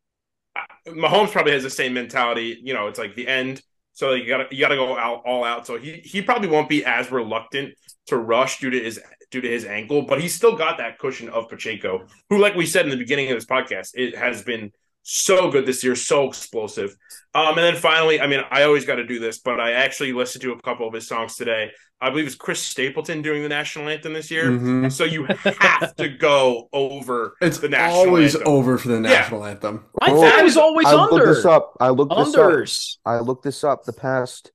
uh, 0.55 0.61
Mahomes 0.91 1.32
probably 1.32 1.53
has 1.53 1.64
the 1.64 1.70
same 1.70 1.93
mentality. 1.93 2.59
You 2.64 2.74
know, 2.74 2.88
it's 2.88 2.99
like 2.99 3.16
the 3.16 3.28
end. 3.28 3.61
So 3.93 4.14
you 4.14 4.28
got 4.28 4.49
to 4.49 4.55
you 4.55 4.61
got 4.61 4.70
to 4.70 4.76
go 4.76 4.97
out 4.97 5.24
all 5.26 5.43
out. 5.43 5.68
So 5.68 5.78
he 5.78 5.93
he 6.03 6.22
probably 6.22 6.47
won't 6.47 6.70
be 6.70 6.84
as 6.86 7.11
reluctant 7.11 7.74
to 8.07 8.18
rush 8.18 8.59
due 8.59 8.70
to 8.70 8.80
his 8.80 8.99
due 9.34 9.41
to 9.41 9.49
his 9.49 9.65
ankle, 9.65 10.03
but 10.03 10.21
he's 10.21 10.34
still 10.34 10.55
got 10.55 10.77
that 10.77 10.97
cushion 10.99 11.27
of 11.29 11.49
Pacheco, 11.49 12.05
who, 12.29 12.38
like 12.38 12.55
we 12.55 12.65
said 12.65 12.86
in 12.86 12.91
the 12.91 12.97
beginning 12.97 13.29
of 13.31 13.36
this 13.36 13.45
podcast, 13.45 13.89
it 13.95 14.15
has 14.15 14.41
been 14.43 14.71
so 15.01 15.51
good 15.51 15.65
this 15.65 15.84
year, 15.84 15.95
so 15.95 16.27
explosive. 16.29 16.95
Um, 17.34 17.49
and 17.57 17.57
then 17.57 17.75
finally, 17.75 18.21
I 18.21 18.27
mean, 18.27 18.39
I 18.51 18.63
always 18.63 18.86
got 18.86 18.95
to 18.95 19.05
do 19.05 19.19
this, 19.19 19.39
but 19.39 19.59
I 19.59 19.73
actually 19.73 20.13
listened 20.13 20.43
to 20.43 20.53
a 20.53 20.61
couple 20.61 20.88
of 20.88 20.93
his 20.93 21.07
songs 21.07 21.36
today. 21.36 21.71
I 21.99 22.09
believe 22.09 22.25
it's 22.25 22.36
Chris 22.36 22.61
Stapleton 22.61 23.21
doing 23.21 23.43
the 23.43 23.49
national 23.49 23.89
anthem 23.89 24.13
this 24.13 24.29
year. 24.31 24.45
Mhm. 24.51 24.91
So 24.91 25.03
you 25.03 25.25
have 25.25 25.95
to 25.95 26.07
go 26.29 26.69
over 26.71 27.36
It's 27.41 27.57
the 27.57 27.69
national 27.69 27.99
always 28.01 28.36
anthem. 28.36 28.53
over 28.53 28.77
for 28.77 28.89
the 28.89 28.99
national 28.99 29.43
anthem. 29.45 29.86
I 30.01 30.11
Oh, 30.11 30.21
thought 30.21 30.39
it 30.39 30.43
was 30.43 30.57
always 30.57 30.86
I 30.88 30.93
looked 30.95 31.13
under. 31.13 31.25
this 31.34 31.45
up. 31.45 31.75
I 31.81 31.89
looked 31.89 32.13
this 32.15 32.36
up. 32.36 32.99
I 33.05 33.19
looked 33.19 33.43
this 33.43 33.63
up. 33.63 33.84
The 33.86 33.93
past. 33.93 34.51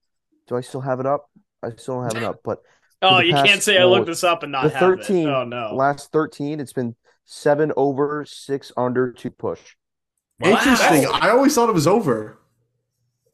Do 0.47 0.57
I 0.57 0.61
still 0.63 0.81
have 0.83 1.01
it 1.01 1.07
up? 1.07 1.29
I 1.63 1.71
still 1.77 1.97
don't 1.97 2.05
have 2.05 2.23
it 2.23 2.27
up. 2.27 2.41
But 2.45 2.61
Oh, 3.01 3.21
you 3.21 3.33
past 3.33 3.47
can't 3.47 3.63
say 3.63 3.79
I 3.79 3.85
looked 3.85 4.07
this 4.07 4.25
up 4.25 4.43
and 4.43 4.53
not 4.53 4.65
the 4.65 4.71
have 4.71 4.81
thirteen, 4.81 5.29
it. 5.29 5.33
Oh 5.33 5.45
no. 5.45 5.73
last 5.75 6.11
thirteen, 6.13 6.59
it's 6.61 6.73
been 6.73 6.97
seven 7.25 7.73
over, 7.77 8.25
six 8.27 8.73
under, 8.77 9.13
two 9.13 9.31
push. 9.31 9.61
Wow. 10.41 10.51
Interesting. 10.51 11.07
I 11.13 11.31
always 11.31 11.55
thought 11.55 11.69
it 11.69 11.75
was 11.75 11.87
over. 11.87 12.39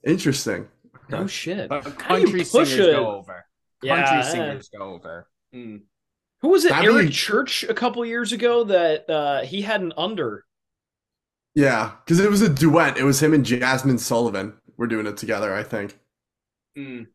Interesting. 0.07 0.69
Oh 1.13 1.27
shit. 1.27 1.69
But 1.69 1.85
How 1.85 2.17
do 2.17 2.21
you 2.21 2.27
country 2.27 2.41
push 2.41 2.49
singers 2.71 2.79
it? 2.89 2.93
go 2.93 3.17
over. 3.17 3.45
Yeah, 3.83 3.97
Country 4.05 4.19
eh. 4.19 4.23
singers 4.33 4.71
go 4.77 4.85
over. 4.95 5.27
Mm. 5.55 5.83
Who 6.41 6.49
was 6.49 6.65
it? 6.65 6.71
That'd 6.71 6.91
Eric 6.91 7.07
be- 7.07 7.13
Church 7.13 7.65
a 7.65 7.75
couple 7.75 8.05
years 8.05 8.33
ago 8.33 8.65
that 8.65 9.09
uh, 9.09 9.43
he 9.43 9.63
had 9.63 9.81
an 9.81 9.93
under. 9.97 10.45
Yeah, 11.55 11.93
because 12.05 12.19
it 12.21 12.29
was 12.31 12.43
a 12.43 12.49
duet. 12.49 12.99
It 12.99 13.05
was 13.05 13.23
him 13.23 13.33
and 13.33 13.45
Jazmine 13.47 14.01
Sullivan. 14.01 14.55
We're 14.77 14.89
doing 14.89 15.07
it 15.07 15.17
together, 15.17 15.55
I 15.55 15.63
think. 15.63 15.99
Mm. 16.77 17.07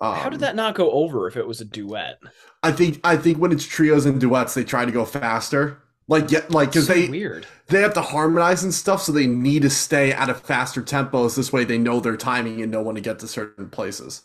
Um, 0.00 0.14
How 0.14 0.28
did 0.30 0.40
that 0.40 0.56
not 0.56 0.74
go 0.74 0.90
over 0.92 1.26
if 1.28 1.36
it 1.36 1.46
was 1.46 1.60
a 1.60 1.64
duet? 1.64 2.18
I 2.62 2.72
think 2.72 3.00
I 3.04 3.16
think 3.16 3.38
when 3.38 3.52
it's 3.52 3.64
trios 3.66 4.06
and 4.06 4.20
duets, 4.20 4.54
they 4.54 4.64
try 4.64 4.84
to 4.84 4.92
go 4.92 5.04
faster. 5.04 5.82
Like 6.08 6.30
yeah, 6.30 6.40
like 6.48 6.70
because 6.70 6.86
So 6.86 6.94
they 6.94 7.08
weird. 7.08 7.46
they 7.68 7.82
have 7.82 7.94
to 7.94 8.02
harmonize 8.02 8.64
and 8.64 8.74
stuff, 8.74 9.02
so 9.02 9.12
they 9.12 9.26
need 9.26 9.62
to 9.62 9.70
stay 9.70 10.12
at 10.12 10.28
a 10.28 10.34
faster 10.34 10.82
tempos. 10.82 11.36
This 11.36 11.52
way, 11.52 11.64
they 11.64 11.78
know 11.78 12.00
their 12.00 12.16
timing 12.16 12.62
and 12.62 12.72
know 12.72 12.82
when 12.82 12.96
to 12.96 13.00
get 13.00 13.18
to 13.20 13.28
certain 13.28 13.68
places. 13.70 14.22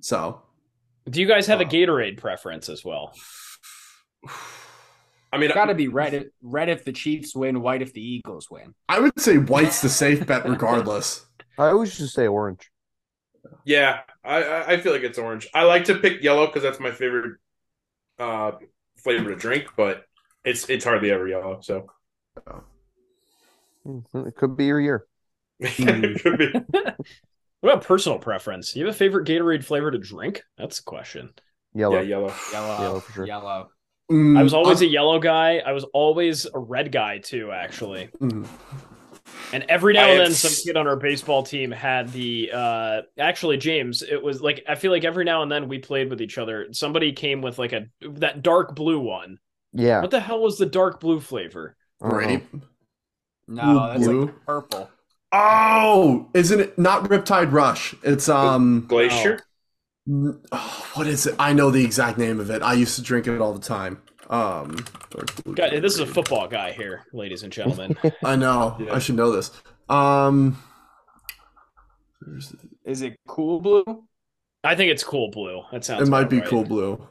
So 0.00 0.42
Do 1.08 1.20
you 1.20 1.26
guys 1.26 1.46
have 1.46 1.60
a 1.60 1.64
Uh, 1.64 1.68
Gatorade 1.68 2.18
preference 2.18 2.68
as 2.68 2.84
well? 2.84 3.14
I 5.32 5.38
mean, 5.38 5.50
Got 5.52 5.66
to 5.66 5.74
be 5.74 5.88
red. 5.88 6.14
If, 6.14 6.24
red 6.40 6.68
if 6.68 6.84
the 6.84 6.92
Chiefs 6.92 7.34
win, 7.34 7.60
white 7.60 7.82
if 7.82 7.92
the 7.92 8.00
Eagles 8.00 8.48
win. 8.50 8.74
I 8.88 9.00
would 9.00 9.18
say 9.18 9.38
white's 9.38 9.80
the 9.82 9.88
safe 9.88 10.26
bet, 10.26 10.48
regardless. 10.48 11.26
I 11.58 11.66
always 11.68 11.96
just 11.96 12.14
say 12.14 12.26
orange. 12.26 12.70
Yeah, 13.66 14.00
I- 14.24 14.42
I 14.44 14.72
I 14.72 14.76
feel 14.80 14.92
like 14.92 15.02
it's 15.02 15.18
orange. 15.18 15.46
I 15.52 15.64
like 15.64 15.84
to 15.86 15.96
pick 15.96 16.22
yellow 16.22 16.46
because 16.46 16.62
that's 16.62 16.80
my 16.80 16.90
favorite 16.92 17.36
uh, 18.18 18.52
flavor 18.96 19.28
to 19.30 19.36
drink, 19.36 19.66
but 19.76 20.04
it's 20.44 20.70
it's 20.70 20.84
hardly 20.86 21.10
ever 21.10 21.28
yellow. 21.28 21.58
So 21.60 21.86
Hmm, 23.84 23.98
It 24.26 24.34
could 24.36 24.56
be 24.56 24.66
your 24.66 24.80
year. 24.80 25.06
it 25.60 26.22
could 26.22 26.38
be. 26.38 26.52
What 27.60 27.72
about 27.72 27.84
personal 27.84 28.18
preference? 28.18 28.76
You 28.76 28.84
have 28.84 28.94
a 28.94 28.96
favorite 28.98 29.26
Gatorade 29.26 29.64
flavor 29.64 29.90
to 29.90 29.98
drink? 29.98 30.42
That's 30.58 30.76
the 30.76 30.82
question. 30.84 31.32
Yellow. 31.74 31.96
Yeah, 31.96 32.02
yellow. 32.02 32.34
Yellow. 32.52 32.80
Yellow 32.82 33.00
for 33.00 33.12
sure. 33.12 33.26
Yellow. 33.26 33.70
Mm, 34.12 34.38
I 34.38 34.42
was 34.42 34.52
always 34.54 34.82
I'm- 34.82 34.88
a 34.90 34.92
yellow 34.92 35.18
guy. 35.18 35.58
I 35.64 35.72
was 35.72 35.84
always 35.94 36.44
a 36.44 36.58
red 36.58 36.92
guy 36.92 37.18
too, 37.18 37.50
actually. 37.50 38.10
mm. 38.20 38.46
And 39.52 39.64
every 39.68 39.94
now 39.94 40.06
I 40.06 40.08
and 40.08 40.18
have 40.18 40.24
then, 40.24 40.34
some 40.34 40.52
kid 40.64 40.76
on 40.76 40.86
our 40.86 40.96
baseball 40.96 41.42
team 41.42 41.70
had 41.70 42.12
the. 42.12 42.50
uh 42.52 43.02
Actually, 43.18 43.56
James, 43.58 44.02
it 44.02 44.22
was 44.22 44.40
like 44.42 44.64
I 44.68 44.74
feel 44.74 44.90
like 44.90 45.04
every 45.04 45.24
now 45.24 45.42
and 45.42 45.50
then 45.50 45.68
we 45.68 45.78
played 45.78 46.10
with 46.10 46.20
each 46.20 46.38
other. 46.38 46.72
Somebody 46.72 47.12
came 47.12 47.42
with 47.42 47.58
like 47.58 47.72
a 47.72 47.86
that 48.02 48.42
dark 48.42 48.74
blue 48.74 48.98
one. 48.98 49.38
Yeah. 49.72 50.00
What 50.00 50.10
the 50.10 50.20
hell 50.20 50.40
was 50.40 50.58
the 50.58 50.66
dark 50.66 51.00
blue 51.00 51.20
flavor? 51.20 51.76
I 52.02 52.08
don't 52.08 52.44
No, 53.48 53.88
that's 53.88 54.06
Blue. 54.06 54.26
like 54.26 54.46
purple. 54.46 54.90
Oh, 55.32 56.28
isn't 56.34 56.60
it 56.60 56.78
not 56.78 57.04
Riptide 57.04 57.52
Rush? 57.52 57.94
It's 58.02 58.28
um, 58.28 58.86
Glacier. 58.88 59.40
oh, 60.52 60.90
what 60.94 61.06
is 61.06 61.26
it? 61.26 61.34
I 61.38 61.52
know 61.52 61.70
the 61.70 61.84
exact 61.84 62.18
name 62.18 62.40
of 62.40 62.50
it. 62.50 62.62
I 62.62 62.74
used 62.74 62.96
to 62.96 63.02
drink 63.02 63.26
it 63.26 63.40
all 63.40 63.52
the 63.52 63.60
time. 63.60 64.02
Um, 64.28 64.84
God, 65.54 65.70
this 65.82 65.94
is 65.94 66.00
a 66.00 66.06
football 66.06 66.48
guy 66.48 66.72
here, 66.72 67.04
ladies 67.12 67.42
and 67.42 67.52
gentlemen. 67.52 67.96
I 68.24 68.36
know. 68.36 68.76
Yeah. 68.80 68.94
I 68.94 68.98
should 68.98 69.14
know 69.16 69.30
this. 69.30 69.50
Um, 69.88 70.56
is 72.84 73.02
it 73.02 73.18
cool 73.28 73.60
blue? 73.60 74.04
I 74.64 74.74
think 74.74 74.90
it's 74.90 75.04
cool 75.04 75.30
blue. 75.30 75.62
That 75.72 75.84
sounds. 75.84 76.08
it 76.08 76.10
might 76.10 76.28
be 76.28 76.40
right. 76.40 76.48
cool 76.48 76.64
blue. 76.64 77.06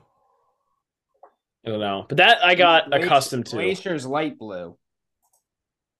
I 1.65 1.69
don't 1.69 1.79
know, 1.79 2.05
but 2.07 2.17
that 2.17 2.43
I 2.43 2.55
got 2.55 2.89
Glacier- 2.89 3.05
accustomed 3.05 3.45
to. 3.47 3.55
Glacier's 3.55 4.05
light 4.05 4.37
blue. 4.37 4.77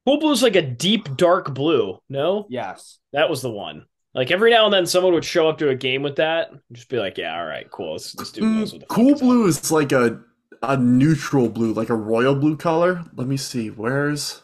Cool 0.05 0.20
blue's 0.20 0.43
like 0.43 0.55
a 0.55 0.61
deep 0.61 1.16
dark 1.18 1.53
blue. 1.55 1.97
No, 2.09 2.45
Yes. 2.49 2.99
that 3.13 3.30
was 3.30 3.41
the 3.41 3.49
one. 3.49 3.86
Like 4.13 4.30
every 4.32 4.51
now 4.51 4.66
and 4.66 4.74
then, 4.74 4.86
someone 4.86 5.13
would 5.13 5.26
show 5.26 5.49
up 5.49 5.57
to 5.57 5.70
a 5.70 5.76
game 5.76 6.03
with 6.03 6.18
that, 6.18 6.51
and 6.51 6.59
just 6.74 6.88
be 6.89 6.99
like, 6.99 7.18
"Yeah, 7.18 7.38
all 7.38 7.45
right, 7.45 7.70
cool. 7.72 7.93
This, 7.93 8.13
this 8.13 8.32
dude 8.32 8.43
knows 8.43 8.72
what 8.74 8.82
the 8.82 8.86
Mm, 8.86 8.89
fuck 8.89 8.95
cool 8.95 9.05
he's 9.07 9.22
on." 9.22 9.28
blue 9.28 9.47
is 9.47 9.72
like 9.72 9.91
a 9.91 10.22
a 10.70 10.78
neutral 10.78 11.49
blue, 11.49 11.74
like 11.74 11.89
a 11.89 11.95
royal 11.95 12.36
blue 12.36 12.57
color. 12.57 13.05
Let 13.16 13.28
me 13.28 13.38
see. 13.38 13.70
Where's 13.70 14.41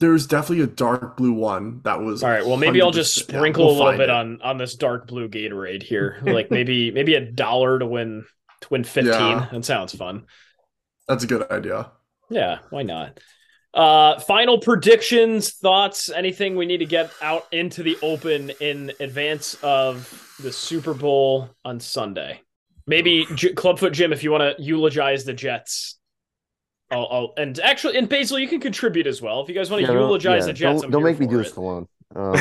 there's 0.00 0.26
definitely 0.26 0.64
a 0.64 0.66
dark 0.66 1.16
blue 1.16 1.32
one 1.32 1.82
that 1.84 2.00
was. 2.00 2.24
All 2.24 2.30
right, 2.30 2.44
well, 2.44 2.56
maybe 2.56 2.82
I'll 2.82 2.90
just 2.90 3.28
100% 3.28 3.32
yeah, 3.32 3.38
sprinkle 3.38 3.66
we'll 3.66 3.74
a 3.74 3.78
little 3.78 3.98
bit 3.98 4.08
it. 4.08 4.10
on 4.10 4.42
on 4.42 4.56
this 4.58 4.74
dark 4.74 5.06
blue 5.06 5.28
Gatorade 5.28 5.82
here. 5.82 6.18
like 6.22 6.50
maybe 6.50 6.90
maybe 6.90 7.14
a 7.14 7.20
dollar 7.20 7.78
to 7.78 7.86
win 7.86 8.24
to 8.62 8.68
win 8.70 8.82
fifteen. 8.82 9.12
Yeah. 9.12 9.48
That 9.52 9.64
sounds 9.64 9.94
fun. 9.94 10.24
That's 11.06 11.24
a 11.24 11.26
good 11.26 11.50
idea. 11.50 11.92
Yeah, 12.30 12.58
why 12.70 12.82
not? 12.82 13.20
Uh 13.74 14.18
final 14.20 14.58
predictions, 14.58 15.52
thoughts, 15.52 16.10
anything 16.10 16.56
we 16.56 16.66
need 16.66 16.78
to 16.78 16.86
get 16.86 17.12
out 17.22 17.46
into 17.52 17.82
the 17.82 17.96
open 18.02 18.50
in 18.60 18.92
advance 18.98 19.56
of 19.62 20.34
the 20.42 20.50
Super 20.50 20.94
Bowl 20.94 21.50
on 21.64 21.78
Sunday. 21.78 22.40
Maybe 22.90 23.24
J- 23.36 23.52
Clubfoot 23.52 23.92
Jim, 23.92 24.12
if 24.12 24.24
you 24.24 24.32
want 24.32 24.42
to 24.42 24.60
eulogize 24.60 25.24
the 25.24 25.32
Jets. 25.32 25.96
I'll, 26.90 27.06
I'll 27.08 27.32
and 27.36 27.56
actually, 27.60 27.96
and 27.96 28.08
Basel, 28.08 28.36
you 28.36 28.48
can 28.48 28.58
contribute 28.58 29.06
as 29.06 29.22
well 29.22 29.40
if 29.42 29.48
you 29.48 29.54
guys 29.54 29.70
want 29.70 29.86
to 29.86 29.92
Yeah, 29.92 29.96
eulogize 29.96 30.42
yeah, 30.42 30.46
the 30.46 30.52
Jets. 30.52 30.80
Don't, 30.80 30.86
I'm 30.86 30.90
don't 30.90 31.02
here 31.02 31.10
make 31.12 31.20
me 31.20 31.28
do 31.28 31.38
it. 31.38 31.44
this 31.44 31.56
alone. 31.56 31.86
Um, 32.16 32.34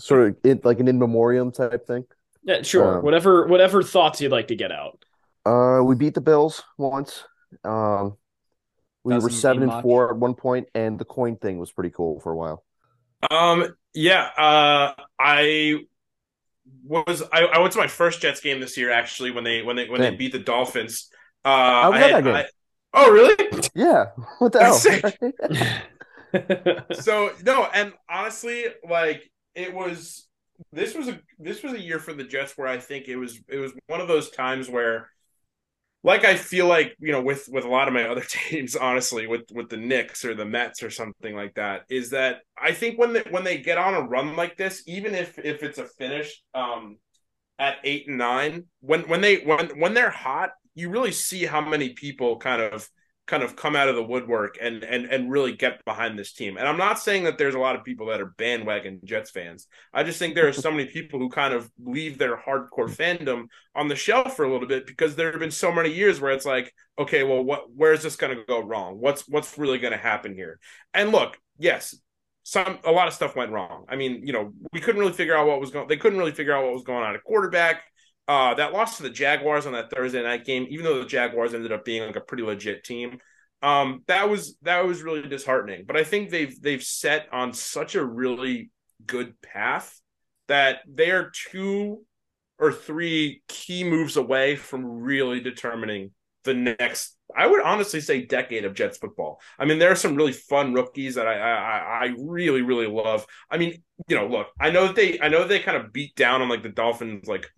sort 0.00 0.26
of 0.26 0.36
it, 0.42 0.64
like 0.64 0.80
an 0.80 0.88
in 0.88 0.98
memoriam 0.98 1.52
type 1.52 1.86
thing. 1.86 2.04
Yeah, 2.42 2.62
sure. 2.62 2.98
Um, 2.98 3.04
whatever, 3.04 3.46
whatever 3.46 3.84
thoughts 3.84 4.20
you'd 4.20 4.32
like 4.32 4.48
to 4.48 4.56
get 4.56 4.72
out. 4.72 5.04
Uh, 5.46 5.84
we 5.84 5.94
beat 5.94 6.14
the 6.14 6.20
Bills 6.20 6.64
once. 6.76 7.22
Um, 7.62 8.16
we 9.04 9.14
Doesn't 9.14 9.30
were 9.30 9.30
seven 9.30 9.62
and 9.70 9.80
four 9.80 10.10
at 10.10 10.16
one 10.16 10.34
point, 10.34 10.66
and 10.74 10.98
the 10.98 11.04
coin 11.04 11.36
thing 11.36 11.58
was 11.58 11.70
pretty 11.70 11.90
cool 11.90 12.18
for 12.18 12.32
a 12.32 12.36
while. 12.36 12.64
Um, 13.30 13.76
yeah, 13.94 14.30
uh, 14.36 14.94
I 15.20 15.84
was 16.84 17.22
I, 17.32 17.44
I 17.44 17.58
went 17.60 17.72
to 17.72 17.78
my 17.78 17.86
first 17.86 18.20
Jets 18.20 18.40
game 18.40 18.60
this 18.60 18.76
year 18.76 18.90
actually 18.90 19.30
when 19.30 19.44
they 19.44 19.62
when 19.62 19.76
they 19.76 19.88
when 19.88 20.00
they 20.00 20.14
beat 20.14 20.32
the 20.32 20.38
Dolphins. 20.38 21.08
Uh, 21.44 21.48
I 21.48 21.88
was 21.88 21.96
I 21.96 22.00
had- 22.02 22.14
that 22.14 22.24
game. 22.24 22.34
I- 22.34 22.46
oh, 22.94 23.10
really? 23.10 23.68
Yeah, 23.74 24.06
what 24.38 24.52
the 24.52 24.60
hell? 24.60 24.74
so 27.00 27.30
no, 27.44 27.64
and 27.72 27.92
honestly, 28.08 28.64
like 28.88 29.30
it 29.54 29.72
was 29.72 30.26
this 30.72 30.94
was 30.94 31.08
a 31.08 31.20
this 31.38 31.62
was 31.62 31.72
a 31.72 31.80
year 31.80 31.98
for 31.98 32.12
the 32.12 32.24
Jets 32.24 32.56
where 32.56 32.68
I 32.68 32.78
think 32.78 33.08
it 33.08 33.16
was 33.16 33.40
it 33.48 33.58
was 33.58 33.72
one 33.86 34.00
of 34.00 34.08
those 34.08 34.30
times 34.30 34.68
where 34.68 35.08
like 36.04 36.24
I 36.24 36.34
feel 36.34 36.66
like, 36.66 36.96
you 36.98 37.12
know, 37.12 37.22
with 37.22 37.48
with 37.50 37.64
a 37.64 37.68
lot 37.68 37.88
of 37.88 37.94
my 37.94 38.08
other 38.08 38.24
teams, 38.28 38.76
honestly, 38.76 39.26
with 39.26 39.42
with 39.52 39.68
the 39.68 39.76
Knicks 39.76 40.24
or 40.24 40.34
the 40.34 40.44
Mets 40.44 40.82
or 40.82 40.90
something 40.90 41.34
like 41.34 41.54
that, 41.54 41.82
is 41.88 42.10
that 42.10 42.40
I 42.60 42.72
think 42.72 42.98
when 42.98 43.12
they 43.12 43.24
when 43.30 43.44
they 43.44 43.58
get 43.58 43.78
on 43.78 43.94
a 43.94 44.02
run 44.02 44.36
like 44.36 44.56
this, 44.56 44.82
even 44.86 45.14
if 45.14 45.38
if 45.38 45.62
it's 45.62 45.78
a 45.78 45.84
finish 45.84 46.42
um 46.54 46.98
at 47.58 47.76
eight 47.84 48.08
and 48.08 48.18
nine, 48.18 48.64
when 48.80 49.02
when 49.02 49.20
they 49.20 49.38
when 49.38 49.78
when 49.78 49.94
they're 49.94 50.10
hot, 50.10 50.50
you 50.74 50.90
really 50.90 51.12
see 51.12 51.44
how 51.44 51.60
many 51.60 51.90
people 51.90 52.38
kind 52.38 52.62
of 52.62 52.88
kind 53.26 53.42
of 53.42 53.54
come 53.54 53.76
out 53.76 53.88
of 53.88 53.94
the 53.94 54.02
woodwork 54.02 54.58
and 54.60 54.82
and 54.82 55.06
and 55.06 55.30
really 55.30 55.52
get 55.52 55.84
behind 55.84 56.18
this 56.18 56.32
team. 56.32 56.56
And 56.56 56.66
I'm 56.66 56.76
not 56.76 56.98
saying 56.98 57.24
that 57.24 57.38
there's 57.38 57.54
a 57.54 57.58
lot 57.58 57.76
of 57.76 57.84
people 57.84 58.06
that 58.06 58.20
are 58.20 58.34
bandwagon 58.36 59.00
Jets 59.04 59.30
fans. 59.30 59.68
I 59.94 60.02
just 60.02 60.18
think 60.18 60.34
there 60.34 60.48
are 60.48 60.52
so 60.52 60.70
many 60.70 60.86
people 60.86 61.18
who 61.20 61.28
kind 61.28 61.54
of 61.54 61.70
leave 61.82 62.18
their 62.18 62.36
hardcore 62.36 62.90
fandom 62.90 63.44
on 63.74 63.88
the 63.88 63.96
shelf 63.96 64.36
for 64.36 64.44
a 64.44 64.52
little 64.52 64.66
bit 64.66 64.86
because 64.86 65.14
there 65.14 65.30
have 65.30 65.40
been 65.40 65.50
so 65.50 65.72
many 65.72 65.92
years 65.92 66.20
where 66.20 66.32
it's 66.32 66.46
like, 66.46 66.72
okay, 66.98 67.22
well, 67.22 67.42
what 67.42 67.72
where 67.74 67.92
is 67.92 68.02
this 68.02 68.16
going 68.16 68.36
to 68.36 68.44
go 68.44 68.60
wrong? 68.60 68.98
What's 68.98 69.28
what's 69.28 69.56
really 69.56 69.78
going 69.78 69.92
to 69.92 69.98
happen 69.98 70.34
here? 70.34 70.58
And 70.92 71.12
look, 71.12 71.38
yes, 71.58 71.94
some 72.42 72.78
a 72.84 72.90
lot 72.90 73.06
of 73.06 73.14
stuff 73.14 73.36
went 73.36 73.52
wrong. 73.52 73.84
I 73.88 73.96
mean, 73.96 74.26
you 74.26 74.32
know, 74.32 74.52
we 74.72 74.80
couldn't 74.80 75.00
really 75.00 75.12
figure 75.12 75.36
out 75.36 75.46
what 75.46 75.60
was 75.60 75.70
going. 75.70 75.86
They 75.86 75.96
couldn't 75.96 76.18
really 76.18 76.32
figure 76.32 76.54
out 76.54 76.64
what 76.64 76.72
was 76.72 76.82
going 76.82 77.04
on 77.04 77.14
at 77.14 77.22
quarterback. 77.22 77.82
Uh, 78.28 78.54
that 78.54 78.72
loss 78.72 78.96
to 78.96 79.02
the 79.02 79.10
Jaguars 79.10 79.66
on 79.66 79.72
that 79.72 79.90
Thursday 79.90 80.22
night 80.22 80.44
game, 80.44 80.66
even 80.70 80.84
though 80.84 81.00
the 81.00 81.06
Jaguars 81.06 81.54
ended 81.54 81.72
up 81.72 81.84
being 81.84 82.06
like 82.06 82.16
a 82.16 82.20
pretty 82.20 82.44
legit 82.44 82.84
team, 82.84 83.18
um, 83.62 84.02
that 84.06 84.28
was 84.28 84.56
that 84.62 84.84
was 84.84 85.02
really 85.02 85.22
disheartening. 85.22 85.84
But 85.86 85.96
I 85.96 86.04
think 86.04 86.30
they've 86.30 86.60
they've 86.60 86.82
set 86.82 87.28
on 87.32 87.52
such 87.52 87.94
a 87.94 88.04
really 88.04 88.70
good 89.04 89.40
path 89.40 90.00
that 90.48 90.80
they 90.92 91.10
are 91.10 91.30
two 91.50 92.04
or 92.58 92.72
three 92.72 93.42
key 93.48 93.84
moves 93.84 94.16
away 94.16 94.56
from 94.56 94.84
really 94.84 95.40
determining 95.40 96.10
the 96.44 96.54
next 96.54 97.16
I 97.34 97.46
would 97.46 97.62
honestly 97.62 98.00
say 98.00 98.26
decade 98.26 98.64
of 98.64 98.74
Jets 98.74 98.98
football. 98.98 99.40
I 99.58 99.64
mean, 99.64 99.78
there 99.78 99.90
are 99.90 99.96
some 99.96 100.16
really 100.16 100.32
fun 100.32 100.74
rookies 100.74 101.14
that 101.14 101.26
I 101.26 101.38
I, 101.38 102.04
I 102.06 102.14
really 102.18 102.62
really 102.62 102.86
love. 102.86 103.26
I 103.50 103.58
mean, 103.58 103.82
you 104.08 104.16
know, 104.16 104.26
look, 104.26 104.48
I 104.60 104.70
know 104.70 104.86
that 104.86 104.96
they 104.96 105.20
I 105.20 105.28
know 105.28 105.46
they 105.46 105.60
kind 105.60 105.76
of 105.76 105.92
beat 105.92 106.14
down 106.14 106.42
on 106.42 106.48
like 106.48 106.62
the 106.62 106.68
Dolphins 106.68 107.26
like 107.26 107.48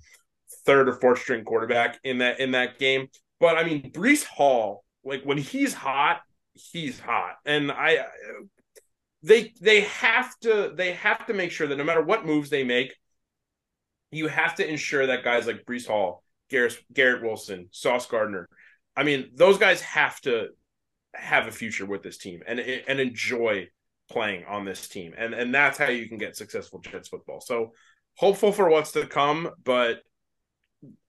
third 0.64 0.88
or 0.88 0.94
fourth 0.94 1.20
string 1.20 1.44
quarterback 1.44 1.98
in 2.04 2.18
that 2.18 2.40
in 2.40 2.52
that 2.52 2.78
game, 2.78 3.08
but 3.40 3.56
I 3.56 3.64
mean, 3.64 3.90
Breece 3.92 4.24
Hall, 4.24 4.84
like 5.04 5.22
when 5.24 5.38
he's 5.38 5.74
hot, 5.74 6.20
he's 6.54 6.98
hot, 6.98 7.34
and 7.44 7.70
I 7.72 8.06
they 9.22 9.52
they 9.60 9.82
have 9.82 10.38
to 10.40 10.72
they 10.74 10.92
have 10.92 11.26
to 11.26 11.34
make 11.34 11.50
sure 11.50 11.66
that 11.66 11.76
no 11.76 11.84
matter 11.84 12.02
what 12.02 12.26
moves 12.26 12.50
they 12.50 12.64
make, 12.64 12.94
you 14.10 14.28
have 14.28 14.54
to 14.56 14.68
ensure 14.68 15.06
that 15.06 15.24
guys 15.24 15.46
like 15.46 15.64
Breece 15.64 15.86
Hall, 15.86 16.22
Garrett 16.50 16.78
Garrett 16.92 17.22
Wilson, 17.22 17.68
Sauce 17.70 18.06
Gardner 18.06 18.48
I 18.96 19.02
mean, 19.02 19.30
those 19.34 19.58
guys 19.58 19.80
have 19.82 20.20
to 20.22 20.48
have 21.14 21.46
a 21.46 21.52
future 21.52 21.86
with 21.86 22.02
this 22.02 22.18
team 22.18 22.42
and 22.46 22.60
and 22.60 23.00
enjoy 23.00 23.68
playing 24.10 24.44
on 24.44 24.64
this 24.64 24.88
team, 24.88 25.14
and 25.16 25.34
and 25.34 25.54
that's 25.54 25.78
how 25.78 25.88
you 25.88 26.08
can 26.08 26.18
get 26.18 26.36
successful 26.36 26.80
Jets 26.80 27.08
football. 27.08 27.40
So 27.40 27.72
hopeful 28.16 28.52
for 28.52 28.68
what's 28.68 28.92
to 28.92 29.06
come, 29.06 29.50
but 29.62 30.00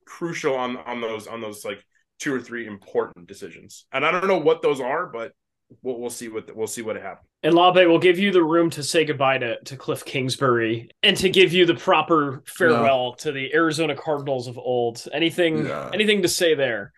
crucial 0.05 0.55
on 0.55 0.77
on 0.77 1.01
those 1.01 1.27
on 1.27 1.41
those 1.41 1.65
like 1.65 1.83
two 2.19 2.33
or 2.33 2.39
three 2.39 2.67
important 2.67 3.27
decisions. 3.27 3.85
And 3.91 4.05
I 4.05 4.11
don't 4.11 4.27
know 4.27 4.37
what 4.37 4.61
those 4.61 4.79
are, 4.79 5.05
but 5.05 5.33
we'll, 5.81 5.99
we'll 5.99 6.09
see 6.09 6.29
what 6.29 6.55
we'll 6.55 6.67
see 6.67 6.81
what 6.81 6.95
happens. 6.95 7.27
And 7.43 7.53
Laube 7.53 7.87
will 7.87 7.99
give 7.99 8.17
you 8.17 8.31
the 8.31 8.43
room 8.43 8.69
to 8.71 8.81
say 8.81 9.05
goodbye 9.05 9.37
to, 9.37 9.59
to 9.59 9.77
Cliff 9.77 10.03
Kingsbury 10.05 10.89
and 11.03 11.15
to 11.17 11.29
give 11.29 11.53
you 11.53 11.65
the 11.65 11.75
proper 11.75 12.41
farewell 12.47 13.09
no. 13.11 13.15
to 13.19 13.31
the 13.31 13.53
Arizona 13.53 13.95
Cardinals 13.95 14.47
of 14.47 14.57
old. 14.57 15.03
Anything 15.13 15.65
yeah. 15.65 15.91
anything 15.93 16.21
to 16.21 16.27
say 16.27 16.55
there? 16.55 16.93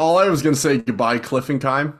all 0.00 0.18
I 0.18 0.28
was 0.30 0.42
gonna 0.42 0.56
say 0.56 0.78
goodbye, 0.78 1.18
Cliff 1.18 1.50
and 1.50 1.60
Keim. 1.60 1.98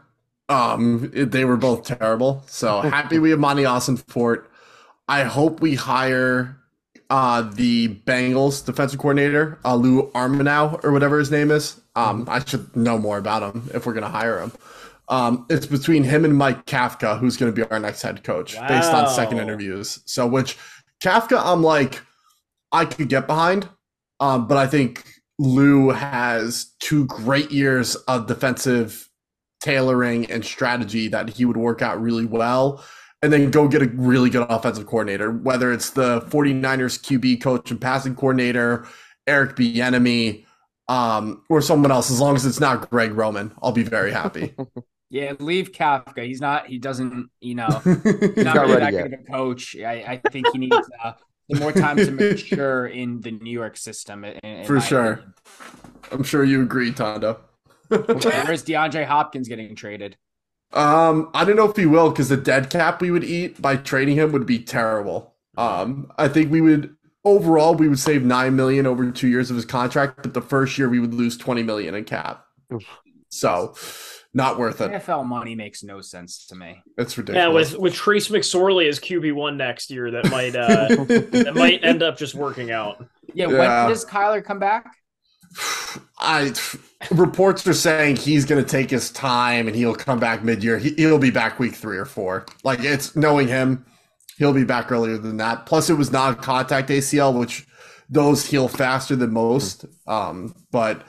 Um, 0.49 1.13
it, 1.15 1.31
they 1.31 1.45
were 1.45 1.59
both 1.59 1.85
terrible. 1.85 2.43
So 2.47 2.81
happy 2.81 3.19
we 3.19 3.31
have 3.31 3.39
Monti 3.39 3.65
Fort. 4.09 4.51
I 5.07 5.25
hope 5.25 5.61
we 5.61 5.75
hire 5.75 6.57
uh, 7.11 7.43
the 7.43 7.89
Bengals 8.07 8.65
defensive 8.65 8.99
coordinator, 8.99 9.59
uh, 9.65 9.75
Lou 9.75 10.11
Anarumo, 10.13 10.83
or 10.85 10.93
whatever 10.93 11.19
his 11.19 11.31
name 11.31 11.51
is. 11.51 11.81
Um, 11.97 12.25
I 12.29 12.43
should 12.45 12.75
know 12.77 12.99
more 12.99 13.19
about 13.19 13.43
him 13.43 13.69
if 13.75 13.85
we're 13.85 13.95
gonna 13.95 14.09
hire 14.09 14.41
him. 14.41 14.53
Um, 15.11 15.45
it's 15.51 15.67
between 15.67 16.05
him 16.05 16.25
and 16.25 16.37
Mike 16.37 16.67
Kafka, 16.67 17.19
who's 17.19 17.37
going 17.37 17.53
to 17.53 17.57
be 17.57 17.69
our 17.69 17.81
next 17.81 18.01
head 18.01 18.23
coach, 18.23 18.55
wow. 18.55 18.69
based 18.69 18.93
on 18.93 19.09
second 19.09 19.39
interviews. 19.39 20.01
So, 20.07 20.25
which 20.25 20.57
Kafka, 21.03 21.43
I'm 21.45 21.65
like, 21.65 22.01
I 22.71 22.85
could 22.85 23.09
get 23.09 23.27
behind, 23.27 23.69
um, 24.21 24.47
but 24.47 24.57
I 24.57 24.69
think 24.69 25.05
Lou 25.41 25.91
has 25.91 26.75
two 26.79 27.07
great 27.07 27.51
years 27.51 27.97
of 27.97 28.29
defensive 28.29 29.09
tailoring 29.61 30.31
and 30.31 30.45
strategy 30.45 31.09
that 31.09 31.31
he 31.31 31.45
would 31.45 31.57
work 31.57 31.83
out 31.83 32.01
really 32.01 32.25
well 32.25 32.85
and 33.23 33.33
then 33.33 33.51
go 33.51 33.69
get 33.69 33.83
a 33.83 33.89
really 33.89 34.31
good 34.31 34.47
offensive 34.49 34.87
coordinator, 34.87 35.31
whether 35.31 35.73
it's 35.73 35.91
the 35.91 36.23
49ers 36.23 36.99
QB 37.01 37.43
coach 37.43 37.71
and 37.71 37.81
passing 37.81 38.15
coordinator, 38.15 38.87
Eric 39.27 39.57
Bieniemy, 39.57 40.45
um, 40.89 41.43
or 41.49 41.61
someone 41.61 41.91
else, 41.91 42.11
as 42.11 42.21
long 42.21 42.35
as 42.35 42.47
it's 42.47 42.61
not 42.61 42.91
Greg 42.91 43.13
Roman, 43.13 43.53
I'll 43.63 43.73
be 43.73 43.83
very 43.83 44.11
happy. 44.11 44.55
yeah, 45.11 45.35
leave 45.39 45.73
Kafka. 45.73 46.25
He's 46.25 46.41
not, 46.41 46.67
he 46.67 46.79
doesn't, 46.79 47.31
you 47.41 47.55
know, 47.55 47.69
he's 47.85 48.37
not, 48.37 48.57
not 48.57 48.67
really 48.67 48.81
that 48.81 48.93
yet. 48.93 49.03
good 49.03 49.15
of 49.15 49.21
a 49.21 49.25
coach. 49.25 49.77
I, 49.77 50.21
I 50.25 50.31
think 50.31 50.47
he 50.53 50.59
needs 50.59 50.91
uh, 51.05 51.13
more 51.51 51.73
time 51.73 51.97
to 51.97 52.11
mature 52.11 52.87
in 52.87 53.21
the 53.21 53.33
New 53.33 53.53
York 53.53 53.77
system. 53.77 54.25
In, 54.25 54.39
in 54.39 54.67
For 54.67 54.81
sure. 54.81 55.13
Opinion. 55.13 55.35
I'm 56.13 56.23
sure 56.23 56.43
you 56.43 56.63
agree, 56.63 56.93
Tondo. 56.93 57.39
Where's 57.89 58.65
DeAndre 58.65 59.05
Hopkins 59.05 59.49
getting 59.49 59.77
traded? 59.77 60.17
Um, 60.73 61.31
I 61.35 61.45
don't 61.45 61.57
know 61.57 61.69
if 61.69 61.77
he 61.77 61.87
will 61.87 62.11
because 62.11 62.29
the 62.29 62.37
dead 62.37 62.71
cap 62.71 63.01
we 63.01 63.11
would 63.11 63.25
eat 63.25 63.61
by 63.61 63.77
trading 63.77 64.17
him 64.17 64.33
would 64.33 64.47
be 64.47 64.61
terrible. 64.61 65.35
Um, 65.57 66.13
I 66.17 66.29
think 66.29 66.51
we 66.53 66.61
would 66.61 66.97
overall 67.25 67.75
we 67.75 67.89
would 67.89 67.99
save 67.99 68.25
nine 68.25 68.57
million 68.57 68.87
over 68.87 69.11
two 69.11 69.29
years 69.29 69.51
of 69.51 69.57
his 69.57 69.65
contract, 69.65 70.23
but 70.23 70.35
the 70.35 70.41
first 70.41 70.79
year 70.79 70.89
we 70.89 71.01
would 71.01 71.15
lose 71.15 71.37
twenty 71.37 71.63
million 71.63 71.95
in 71.95 72.05
cap. 72.05 72.45
So 73.31 73.75
not 74.33 74.59
worth 74.59 74.81
it. 74.81 74.91
NFL 74.91 75.27
money 75.27 75.57
makes 75.57 75.83
no 75.83 76.01
sense 76.01 76.47
to 76.47 76.55
me. 76.55 76.83
It's 76.97 77.19
ridiculous. 77.19 77.49
Yeah, 77.49 77.53
with 77.53 77.79
with 77.79 77.95
Trace 77.95 78.29
McSorley 78.29 78.89
as 78.89 79.01
QB 79.01 79.35
one 79.35 79.57
next 79.57 79.91
year, 79.91 80.11
that 80.13 80.31
might 80.31 80.55
uh 80.55 80.89
that 81.05 81.53
might 81.57 81.85
end 81.85 82.03
up 82.03 82.17
just 82.17 82.35
working 82.35 82.71
out. 82.71 83.05
Yeah, 83.35 83.49
yeah. 83.49 83.59
when 83.59 83.89
does 83.89 84.05
Kyler 84.05 84.45
come 84.45 84.61
back? 84.61 84.87
I 86.19 86.53
reports 87.11 87.67
are 87.67 87.75
saying 87.75 88.17
he's 88.17 88.45
going 88.45 88.63
to 88.63 88.69
take 88.69 88.91
his 88.91 89.11
time 89.11 89.67
and 89.67 89.77
he'll 89.77 89.95
come 89.95 90.21
back 90.21 90.45
mid-year. 90.45 90.79
He, 90.79 91.07
will 91.07 91.19
be 91.19 91.31
back 91.31 91.59
week 91.59 91.75
three 91.75 91.97
or 91.97 92.05
four. 92.05 92.47
Like 92.63 92.85
it's 92.85 93.17
knowing 93.17 93.49
him, 93.49 93.87
he'll 94.37 94.53
be 94.53 94.65
back 94.65 94.93
earlier 94.93 95.19
than 95.19 95.39
that. 95.39 95.67
Plus, 95.67 95.89
it 95.91 95.95
was 95.95 96.13
non-contact 96.13 96.89
ACL, 96.89 97.39
which 97.39 97.67
those 98.09 98.47
heal 98.47 98.69
faster 98.69 99.17
than 99.17 99.33
most. 99.33 99.87
Um, 100.07 100.55
but 100.71 101.03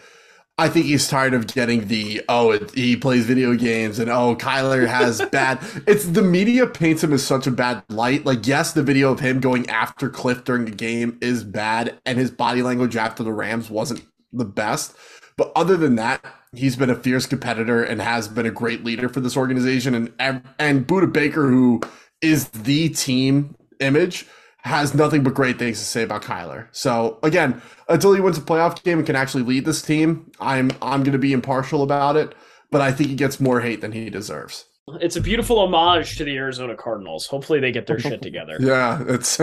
I 0.57 0.69
think 0.69 0.85
he's 0.85 1.07
tired 1.07 1.33
of 1.33 1.47
getting 1.47 1.87
the 1.87 2.21
oh 2.29 2.51
it, 2.51 2.71
he 2.75 2.95
plays 2.95 3.25
video 3.25 3.55
games 3.55 3.97
and 3.97 4.11
oh 4.11 4.35
Kyler 4.35 4.87
has 4.87 5.19
bad. 5.31 5.59
It's 5.87 6.05
the 6.05 6.21
media 6.21 6.67
paints 6.67 7.03
him 7.03 7.13
as 7.13 7.25
such 7.25 7.47
a 7.47 7.51
bad 7.51 7.83
light. 7.89 8.25
Like 8.25 8.45
yes, 8.45 8.71
the 8.73 8.83
video 8.83 9.11
of 9.11 9.19
him 9.19 9.39
going 9.39 9.67
after 9.69 10.07
Cliff 10.07 10.43
during 10.43 10.65
the 10.65 10.71
game 10.71 11.17
is 11.19 11.43
bad, 11.43 11.99
and 12.05 12.19
his 12.19 12.29
body 12.29 12.61
language 12.61 12.95
after 12.95 13.23
the 13.23 13.33
Rams 13.33 13.71
wasn't 13.71 14.05
the 14.31 14.45
best. 14.45 14.95
But 15.37 15.51
other 15.55 15.77
than 15.77 15.95
that, 15.95 16.23
he's 16.53 16.75
been 16.75 16.89
a 16.89 16.95
fierce 16.95 17.25
competitor 17.25 17.83
and 17.83 18.01
has 18.01 18.27
been 18.27 18.45
a 18.45 18.51
great 18.51 18.83
leader 18.83 19.09
for 19.09 19.19
this 19.19 19.37
organization. 19.37 20.13
And 20.19 20.43
and 20.59 20.87
Budda 20.87 21.11
Baker, 21.11 21.47
who 21.47 21.81
is 22.21 22.49
the 22.49 22.89
team 22.89 23.55
image, 23.79 24.25
has 24.63 24.93
nothing 24.93 25.23
but 25.23 25.33
great 25.33 25.57
things 25.57 25.79
to 25.79 25.85
say 25.85 26.03
about 26.03 26.21
Kyler. 26.21 26.67
So 26.71 27.19
again, 27.23 27.61
until 27.89 28.13
he 28.13 28.21
wins 28.21 28.37
a 28.37 28.41
playoff 28.41 28.83
game 28.83 28.99
and 28.99 29.07
can 29.07 29.15
actually 29.15 29.43
lead 29.43 29.65
this 29.65 29.81
team, 29.81 30.31
I'm 30.39 30.71
I'm 30.81 31.03
going 31.03 31.13
to 31.13 31.19
be 31.19 31.33
impartial 31.33 31.83
about 31.83 32.15
it. 32.15 32.35
But 32.69 32.81
I 32.81 32.91
think 32.91 33.09
he 33.09 33.15
gets 33.15 33.39
more 33.39 33.59
hate 33.59 33.81
than 33.81 33.91
he 33.91 34.09
deserves. 34.09 34.65
It's 34.99 35.15
a 35.15 35.21
beautiful 35.21 35.59
homage 35.59 36.17
to 36.17 36.23
the 36.23 36.35
Arizona 36.37 36.75
Cardinals. 36.75 37.27
Hopefully, 37.27 37.59
they 37.59 37.71
get 37.71 37.87
their 37.87 37.99
shit 37.99 38.21
together. 38.21 38.57
yeah, 38.59 39.03
it's 39.07 39.39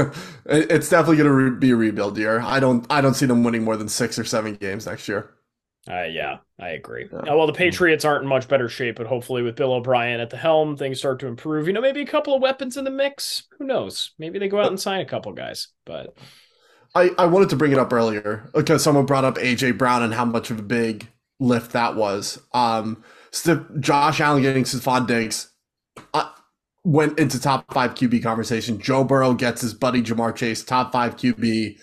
it's 0.46 0.88
definitely 0.88 1.16
going 1.16 1.52
to 1.52 1.56
be 1.56 1.70
a 1.70 1.76
rebuild 1.76 2.18
year. 2.18 2.40
I 2.40 2.60
don't 2.60 2.86
I 2.90 3.00
don't 3.00 3.14
see 3.14 3.26
them 3.26 3.44
winning 3.44 3.64
more 3.64 3.76
than 3.76 3.88
six 3.88 4.18
or 4.18 4.24
seven 4.24 4.54
games 4.54 4.86
next 4.86 5.08
year. 5.08 5.30
Uh, 5.88 6.04
yeah, 6.04 6.38
I 6.60 6.70
agree. 6.70 7.08
Yeah. 7.10 7.32
Uh, 7.32 7.36
well, 7.36 7.46
the 7.46 7.52
Patriots 7.52 8.04
aren't 8.04 8.22
in 8.22 8.28
much 8.28 8.46
better 8.46 8.68
shape, 8.68 8.96
but 8.96 9.06
hopefully 9.06 9.42
with 9.42 9.56
Bill 9.56 9.72
O'Brien 9.72 10.20
at 10.20 10.28
the 10.28 10.36
helm, 10.36 10.76
things 10.76 10.98
start 10.98 11.18
to 11.20 11.26
improve. 11.26 11.66
You 11.66 11.72
know, 11.72 11.80
maybe 11.80 12.02
a 12.02 12.06
couple 12.06 12.34
of 12.34 12.42
weapons 12.42 12.76
in 12.76 12.84
the 12.84 12.90
mix. 12.90 13.44
Who 13.58 13.64
knows? 13.64 14.12
Maybe 14.18 14.38
they 14.38 14.48
go 14.48 14.60
out 14.60 14.68
and 14.68 14.78
sign 14.78 15.00
a 15.00 15.06
couple 15.06 15.32
guys. 15.32 15.68
But 15.86 16.14
I, 16.94 17.10
I 17.16 17.26
wanted 17.26 17.48
to 17.50 17.56
bring 17.56 17.72
it 17.72 17.78
up 17.78 17.92
earlier 17.92 18.50
because 18.54 18.82
someone 18.82 19.06
brought 19.06 19.24
up 19.24 19.36
AJ 19.36 19.78
Brown 19.78 20.02
and 20.02 20.12
how 20.12 20.26
much 20.26 20.50
of 20.50 20.58
a 20.58 20.62
big 20.62 21.08
lift 21.40 21.72
that 21.72 21.96
was. 21.96 22.38
Um, 22.52 23.02
so 23.30 23.64
Josh 23.80 24.20
Allen 24.20 24.42
getting 24.42 24.64
Stefon 24.64 25.06
Diggs 25.06 25.50
uh, 26.12 26.30
went 26.84 27.18
into 27.18 27.40
top 27.40 27.72
five 27.72 27.94
QB 27.94 28.22
conversation. 28.22 28.78
Joe 28.78 29.04
Burrow 29.04 29.32
gets 29.32 29.62
his 29.62 29.72
buddy 29.72 30.02
Ja'Marr 30.02 30.36
Chase 30.36 30.62
top 30.62 30.92
five 30.92 31.16
QB. 31.16 31.78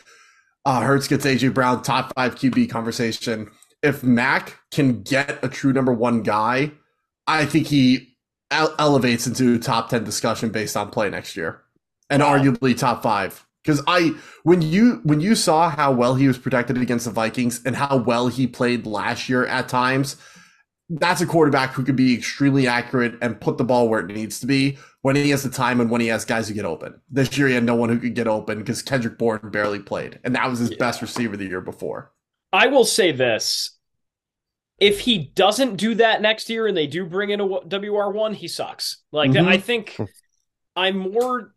Uh, 0.64 0.82
Hurts 0.82 1.08
gets 1.08 1.26
AJ 1.26 1.56
Brown 1.56 1.82
top 1.82 2.14
five 2.16 2.36
QB 2.36 2.70
conversation 2.70 3.50
if 3.86 4.04
Mac 4.04 4.60
can 4.72 5.04
get 5.04 5.44
a 5.44 5.48
true 5.48 5.72
number 5.72 5.94
one 5.94 6.24
guy, 6.24 6.72
I 7.28 7.46
think 7.46 7.68
he 7.68 8.18
elevates 8.52 9.28
into 9.28 9.60
top 9.60 9.90
10 9.90 10.04
discussion 10.04 10.50
based 10.50 10.76
on 10.76 10.90
play 10.90 11.10
next 11.10 11.36
year 11.36 11.62
and 12.10 12.22
wow. 12.22 12.38
arguably 12.38 12.78
top 12.78 13.04
five. 13.04 13.46
Because 13.64 13.82
I, 13.88 14.14
when 14.44 14.62
you 14.62 15.02
when 15.04 15.22
you 15.22 15.34
saw 15.34 15.70
how 15.70 15.92
well 15.92 16.14
he 16.14 16.28
was 16.28 16.38
protected 16.38 16.78
against 16.78 17.06
the 17.06 17.12
Vikings 17.12 17.64
and 17.66 17.76
how 17.76 17.98
well 17.98 18.28
he 18.28 18.46
played 18.46 18.86
last 18.86 19.28
year 19.28 19.46
at 19.48 19.70
times, 19.70 20.18
that's 20.88 21.22
a 21.22 21.26
quarterback 21.26 21.74
who 21.74 21.84
could 21.84 21.96
be 21.96 22.14
extremely 22.14 22.68
accurate 22.68 23.16
and 23.24 23.42
put 23.42 23.58
the 23.58 23.64
ball 23.64 23.90
where 23.90 24.02
it 24.02 24.14
needs 24.14 24.40
to 24.42 24.46
be 24.46 24.78
when 25.02 25.16
he 25.16 25.32
has 25.32 25.42
the 25.42 25.50
time 25.50 25.82
and 25.82 25.90
when 25.90 26.00
he 26.00 26.08
has 26.08 26.26
guys 26.26 26.48
who 26.48 26.54
get 26.54 26.66
open. 26.66 27.02
This 27.10 27.36
year 27.38 27.48
he 27.48 27.56
had 27.56 27.64
no 27.64 27.74
one 27.74 27.90
who 27.90 27.98
could 27.98 28.14
get 28.14 28.28
open 28.28 28.60
because 28.60 28.84
Kendrick 28.84 29.18
Bourne 29.18 29.50
barely 29.52 29.80
played, 29.80 30.20
and 30.24 30.36
that 30.36 30.48
was 30.48 30.60
his 30.60 30.70
yeah. 30.70 30.78
best 30.78 31.02
receiver 31.02 31.36
the 31.36 31.48
year 31.48 31.62
before. 31.62 32.12
I 32.54 32.68
will 32.68 32.86
say 32.86 33.12
this: 33.12 33.75
if 34.80 35.00
he 35.00 35.32
doesn't 35.36 35.78
do 35.78 35.96
that 35.96 36.22
next 36.22 36.50
year 36.50 36.68
and 36.68 36.76
they 36.76 36.88
do 36.88 37.06
bring 37.06 37.30
in 37.30 37.40
a 37.40 37.48
WR1, 37.48 38.36
he 38.36 38.48
sucks. 38.48 38.98
Like, 39.12 39.32
mm-hmm. 39.32 39.48
I 39.48 39.58
think 39.58 39.98
I'm 40.76 40.98
more 40.98 41.54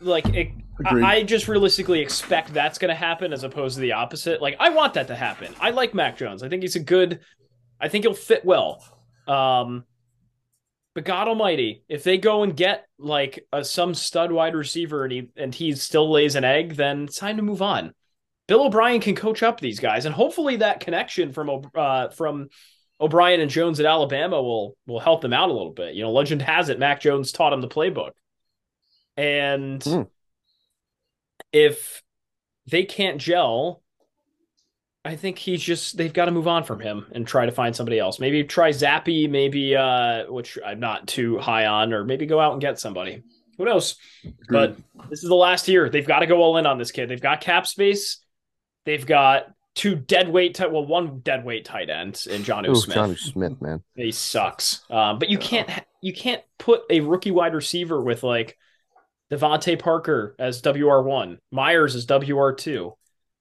like, 0.00 0.28
it, 0.28 0.52
I, 0.84 1.22
just 1.24 1.48
realistically 1.48 2.00
expect 2.00 2.54
that's 2.54 2.78
going 2.78 2.90
to 2.90 2.94
happen 2.94 3.32
as 3.32 3.42
opposed 3.42 3.74
to 3.74 3.80
the 3.80 3.92
opposite. 3.92 4.40
Like, 4.40 4.56
I 4.60 4.70
want 4.70 4.94
that 4.94 5.08
to 5.08 5.16
happen. 5.16 5.54
I 5.60 5.70
like 5.70 5.94
Mac 5.94 6.16
Jones. 6.16 6.42
I 6.42 6.48
think 6.48 6.62
he's 6.62 6.76
a 6.76 6.80
good, 6.80 7.20
I 7.80 7.88
think 7.88 8.04
he'll 8.04 8.14
fit 8.14 8.44
well. 8.44 8.84
Um, 9.26 9.84
but 10.94 11.04
God 11.04 11.28
Almighty, 11.28 11.84
if 11.88 12.02
they 12.02 12.18
go 12.18 12.42
and 12.42 12.56
get 12.56 12.86
like 12.98 13.46
a, 13.52 13.64
some 13.64 13.94
stud 13.94 14.32
wide 14.32 14.54
receiver 14.54 15.04
and 15.04 15.12
he 15.12 15.28
and 15.36 15.54
he 15.54 15.72
still 15.74 16.10
lays 16.10 16.34
an 16.34 16.44
egg, 16.44 16.74
then 16.74 17.04
it's 17.04 17.18
time 17.18 17.36
to 17.36 17.42
move 17.42 17.62
on. 17.62 17.94
Bill 18.50 18.66
O'Brien 18.66 19.00
can 19.00 19.14
coach 19.14 19.44
up 19.44 19.60
these 19.60 19.78
guys, 19.78 20.06
and 20.06 20.12
hopefully 20.12 20.56
that 20.56 20.80
connection 20.80 21.32
from 21.32 21.70
uh, 21.72 22.08
from 22.08 22.48
O'Brien 23.00 23.40
and 23.40 23.48
Jones 23.48 23.78
at 23.78 23.86
Alabama 23.86 24.42
will 24.42 24.76
will 24.88 24.98
help 24.98 25.20
them 25.20 25.32
out 25.32 25.50
a 25.50 25.52
little 25.52 25.72
bit. 25.72 25.94
You 25.94 26.02
know, 26.02 26.10
legend 26.10 26.42
has 26.42 26.68
it 26.68 26.80
Mac 26.80 27.00
Jones 27.00 27.30
taught 27.30 27.52
him 27.52 27.60
the 27.60 27.68
playbook. 27.68 28.10
And 29.16 29.80
Hmm. 29.84 30.02
if 31.52 32.02
they 32.66 32.82
can't 32.82 33.20
gel, 33.20 33.84
I 35.04 35.14
think 35.14 35.38
he's 35.38 35.62
just 35.62 35.96
they've 35.96 36.12
got 36.12 36.24
to 36.24 36.32
move 36.32 36.48
on 36.48 36.64
from 36.64 36.80
him 36.80 37.06
and 37.12 37.24
try 37.24 37.46
to 37.46 37.52
find 37.52 37.76
somebody 37.76 38.00
else. 38.00 38.18
Maybe 38.18 38.42
try 38.42 38.70
Zappe, 38.70 39.30
maybe 39.30 39.76
uh 39.76 40.24
which 40.24 40.58
I'm 40.66 40.80
not 40.80 41.06
too 41.06 41.38
high 41.38 41.66
on, 41.66 41.92
or 41.92 42.04
maybe 42.04 42.26
go 42.26 42.40
out 42.40 42.50
and 42.54 42.60
get 42.60 42.80
somebody. 42.80 43.22
Who 43.58 43.64
knows? 43.64 43.94
But 44.48 44.76
this 45.08 45.22
is 45.22 45.28
the 45.28 45.36
last 45.36 45.68
year. 45.68 45.88
They've 45.88 46.04
got 46.04 46.18
to 46.18 46.26
go 46.26 46.42
all 46.42 46.56
in 46.56 46.66
on 46.66 46.78
this 46.78 46.90
kid. 46.90 47.08
They've 47.08 47.20
got 47.20 47.40
cap 47.40 47.68
space. 47.68 48.18
They've 48.84 49.04
got 49.04 49.54
two 49.74 49.94
dead 49.94 50.28
weight 50.28 50.54
tight 50.54 50.72
well, 50.72 50.84
one 50.84 51.20
dead 51.20 51.44
weight 51.44 51.64
tight 51.64 51.90
end 51.90 52.20
in 52.28 52.44
John 52.44 52.66
Ooh, 52.66 52.74
Smith. 52.74 52.94
John 52.94 53.16
Smith, 53.16 53.60
man. 53.60 53.82
He 53.94 54.12
sucks. 54.12 54.82
Um, 54.90 55.18
but 55.18 55.30
you 55.30 55.38
can't 55.38 55.68
you 56.00 56.12
can't 56.12 56.42
put 56.58 56.82
a 56.90 57.00
rookie 57.00 57.30
wide 57.30 57.54
receiver 57.54 58.00
with 58.02 58.22
like 58.22 58.56
DeVante 59.30 59.78
Parker 59.78 60.34
as 60.38 60.64
WR 60.64 61.00
one, 61.02 61.38
Meyers 61.50 61.94
as 61.94 62.06
WR 62.08 62.52
two, 62.52 62.94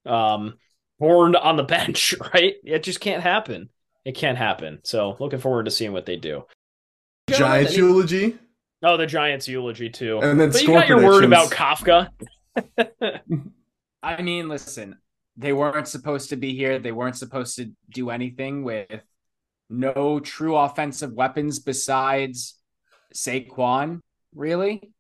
um, 0.05 0.57
Horn 0.99 1.35
on 1.35 1.57
the 1.57 1.63
bench, 1.75 2.15
right? 2.33 2.55
It 2.63 2.83
just 2.83 2.99
can't 2.99 3.23
happen. 3.23 3.69
It 4.05 4.15
can't 4.15 4.37
happen. 4.37 4.79
So 4.83 5.17
looking 5.19 5.39
forward 5.39 5.65
to 5.65 5.71
seeing 5.71 5.93
what 5.93 6.05
they 6.05 6.15
do. 6.15 6.45
Giants 7.29 7.73
Gentlemen, 7.73 7.95
eulogy. 7.95 8.37
Oh, 8.81 8.97
the 8.97 9.05
Giants 9.05 9.47
eulogy 9.47 9.89
too. 9.89 10.19
And 10.19 10.39
then 10.39 10.51
but 10.51 10.61
you 10.61 10.67
got 10.69 10.87
your 10.87 11.03
word 11.03 11.23
about. 11.23 11.51
Kafka. 11.51 12.09
I 14.03 14.21
mean, 14.21 14.47
listen, 14.47 14.97
they 15.39 15.53
weren't 15.53 15.87
supposed 15.87 16.29
to 16.29 16.35
be 16.35 16.53
here. 16.53 16.79
They 16.79 16.91
weren't 16.91 17.15
supposed 17.15 17.55
to 17.55 17.71
do 17.89 18.09
anything 18.09 18.63
with 18.63 19.01
no 19.69 20.19
true 20.19 20.57
offensive 20.57 21.13
weapons 21.13 21.59
besides 21.59 22.55
Saquon, 23.15 24.01
really. 24.35 24.91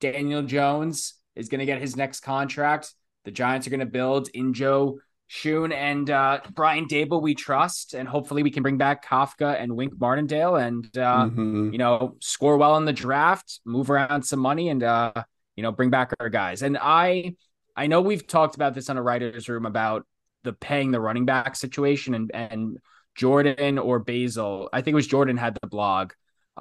Daniel 0.00 0.42
Jones 0.42 1.14
is 1.34 1.48
going 1.48 1.60
to 1.60 1.64
get 1.66 1.80
his 1.80 1.96
next 1.96 2.20
contract. 2.20 2.92
The 3.24 3.30
Giants 3.30 3.66
are 3.66 3.70
going 3.70 3.80
to 3.80 3.86
build 3.86 4.28
in 4.34 4.52
Joe 4.52 4.98
Shun, 5.28 5.72
and 5.72 6.10
uh, 6.10 6.40
Brian 6.52 6.86
Daboll, 6.86 7.22
we 7.22 7.34
trust. 7.34 7.94
And 7.94 8.06
hopefully 8.06 8.42
we 8.42 8.50
can 8.50 8.62
bring 8.62 8.76
back 8.76 9.08
Kafka 9.08 9.58
and 9.58 9.74
Wink 9.74 9.94
Martindale 9.98 10.56
and, 10.56 10.84
uh, 10.98 11.24
Mhm. 11.30 11.72
you 11.72 11.78
know, 11.78 12.16
score 12.20 12.58
well 12.58 12.76
in 12.76 12.84
the 12.84 12.92
draft, 12.92 13.60
move 13.64 13.88
around 13.90 14.24
some 14.24 14.40
money, 14.40 14.68
and, 14.68 14.82
uh, 14.82 15.14
you 15.56 15.62
know, 15.62 15.72
bring 15.72 15.88
back 15.88 16.12
our 16.20 16.28
guys. 16.28 16.62
And 16.62 16.76
I, 16.78 17.36
I 17.76 17.86
know 17.86 18.00
we've 18.00 18.26
talked 18.26 18.54
about 18.54 18.74
this 18.74 18.88
on 18.90 18.96
a 18.96 19.02
writer's 19.02 19.48
room 19.48 19.66
about 19.66 20.06
the 20.44 20.52
paying 20.52 20.90
the 20.90 21.00
running 21.00 21.24
back 21.24 21.56
situation 21.56 22.14
and 22.14 22.30
and 22.34 22.78
Jordan 23.14 23.78
or 23.78 23.98
Basel. 23.98 24.68
I 24.72 24.80
think 24.82 24.92
it 24.92 24.96
was 24.96 25.06
Jordan 25.06 25.36
had 25.36 25.56
the 25.60 25.66
blog 25.68 26.12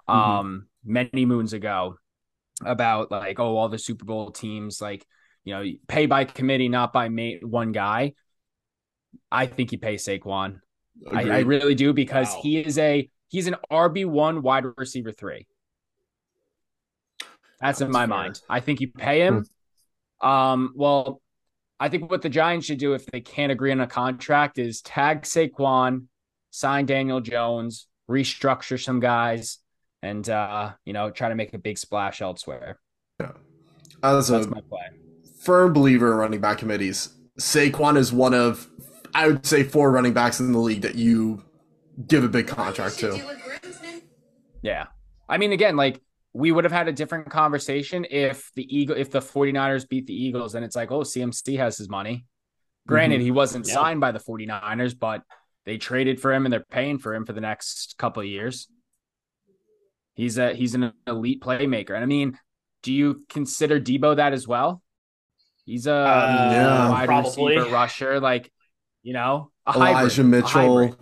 um 0.08 0.68
many 0.84 1.26
moons 1.26 1.54
ago 1.54 1.98
about 2.66 3.12
like 3.12 3.40
oh 3.40 3.56
all 3.58 3.70
the 3.70 3.78
Super 3.78 4.06
Bowl 4.06 4.32
teams 4.32 4.82
like 4.82 5.06
you 5.44 5.54
know 5.54 5.64
pay 5.88 6.06
by 6.08 6.24
committee 6.26 6.70
not 6.70 6.94
by 6.94 7.10
mate 7.10 7.46
one 7.46 7.72
guy. 7.72 8.14
I 9.32 9.46
think 9.48 9.72
you 9.72 9.78
pay 9.80 9.96
Saquon. 9.96 10.60
I, 11.12 11.24
I 11.30 11.40
really 11.40 11.76
do 11.76 11.94
because 11.94 12.30
Wow. 12.34 12.40
he 12.44 12.60
is 12.60 12.78
a 12.78 13.10
he's 13.28 13.48
an 13.48 13.56
RB 13.72 14.06
one 14.06 14.42
wide 14.42 14.66
receiver 14.78 15.12
three. 15.12 15.48
That's 17.60 17.82
in 17.82 17.92
my 17.92 18.02
fair. 18.02 18.08
mind. 18.08 18.42
I 18.50 18.60
think 18.60 18.82
you 18.82 18.90
pay 18.90 19.22
him. 19.22 19.46
Um, 20.24 20.74
well, 20.76 21.22
I 21.80 21.90
think 21.90 22.10
what 22.10 22.22
the 22.22 22.30
Giants 22.30 22.66
should 22.66 22.80
do 22.80 22.94
if 22.94 23.06
they 23.08 23.22
can't 23.22 23.52
agree 23.52 23.72
on 23.72 23.82
a 23.82 23.88
contract 23.88 24.58
is 24.58 24.82
tag 24.82 25.24
Saquon, 25.24 26.06
sign 26.50 26.86
Daniel 26.86 27.20
Jones, 27.20 27.88
restructure 28.10 28.82
some 28.82 29.00
guys, 29.00 29.60
and 30.02 30.28
uh, 30.30 30.72
you 30.86 30.94
know, 30.94 31.12
try 31.12 31.30
to 31.30 31.36
make 31.36 31.54
a 31.54 31.58
big 31.58 31.78
splash 31.78 32.22
elsewhere. 32.22 32.80
As 34.02 34.28
That's 34.30 34.46
a 34.46 34.50
my 34.50 34.62
play. 34.62 34.88
firm 35.42 35.74
believer 35.74 36.12
in 36.12 36.18
running 36.18 36.42
back 36.42 36.58
committees, 36.58 37.10
Saquon 37.40 37.98
is 37.98 38.12
one 38.12 38.34
of, 38.34 38.68
I 39.14 39.28
would 39.28 39.46
say, 39.46 39.64
four 39.64 39.92
running 39.92 40.14
backs 40.14 40.40
in 40.40 40.52
the 40.52 40.60
league 40.60 40.82
that 40.82 40.96
you 40.96 41.44
give 42.08 42.24
a 42.24 42.30
big 42.30 42.48
contract 42.48 43.00
to. 43.00 43.22
Yeah. 44.62 44.88
I 45.30 45.38
mean, 45.38 45.52
again, 45.52 45.76
like 45.76 46.02
we 46.34 46.52
would 46.52 46.64
have 46.64 46.74
had 46.74 46.88
a 46.88 46.92
different 46.92 47.30
conversation 47.30 48.06
if 48.10 48.52
the 48.56 48.66
Eagle 48.76 48.96
if 48.98 49.12
the 49.12 49.20
49ers 49.20 49.88
beat 49.88 50.08
the 50.08 50.16
Eagles 50.16 50.56
and 50.56 50.66
it's 50.66 50.76
like, 50.76 50.92
oh, 50.92 51.02
CMC 51.02 51.58
has 51.58 51.78
his 51.78 51.90
money. 51.90 52.26
Granted, 52.88 53.22
he 53.22 53.32
wasn't 53.32 53.68
Yeah. 53.68 53.76
signed 53.76 54.02
by 54.02 54.12
the 54.12 54.20
49ers, 54.20 54.98
but 54.98 55.22
they 55.66 55.78
traded 55.78 56.20
for 56.20 56.34
him 56.34 56.46
and 56.46 56.52
they're 56.52 56.66
paying 56.72 56.98
for 56.98 57.14
him 57.14 57.26
for 57.26 57.34
the 57.34 57.42
next 57.42 57.96
couple 57.98 58.22
of 58.22 58.28
years. 58.28 58.68
He's 60.16 60.38
a 60.38 60.54
he's 60.54 60.76
an 60.76 60.92
elite 61.08 61.42
playmaker. 61.42 61.92
And 61.92 62.04
I 62.04 62.06
mean, 62.08 62.38
do 62.82 62.92
you 62.94 63.24
consider 63.30 63.80
Deebo 63.80 64.18
that 64.18 64.34
as 64.34 64.48
well? 64.48 64.82
He's 65.66 65.88
a 65.88 65.94
Uh, 65.94 66.88
wide 66.92 67.06
probably. 67.08 67.56
receiver 67.58 67.72
rusher, 67.74 68.20
like 68.20 68.52
you 69.02 69.14
know, 69.14 69.52
a 69.66 69.74
Elijah 69.74 69.94
hybrid, 69.96 70.20
a 70.20 70.24
Mitchell. 70.24 70.50
hybrid. 70.50 70.96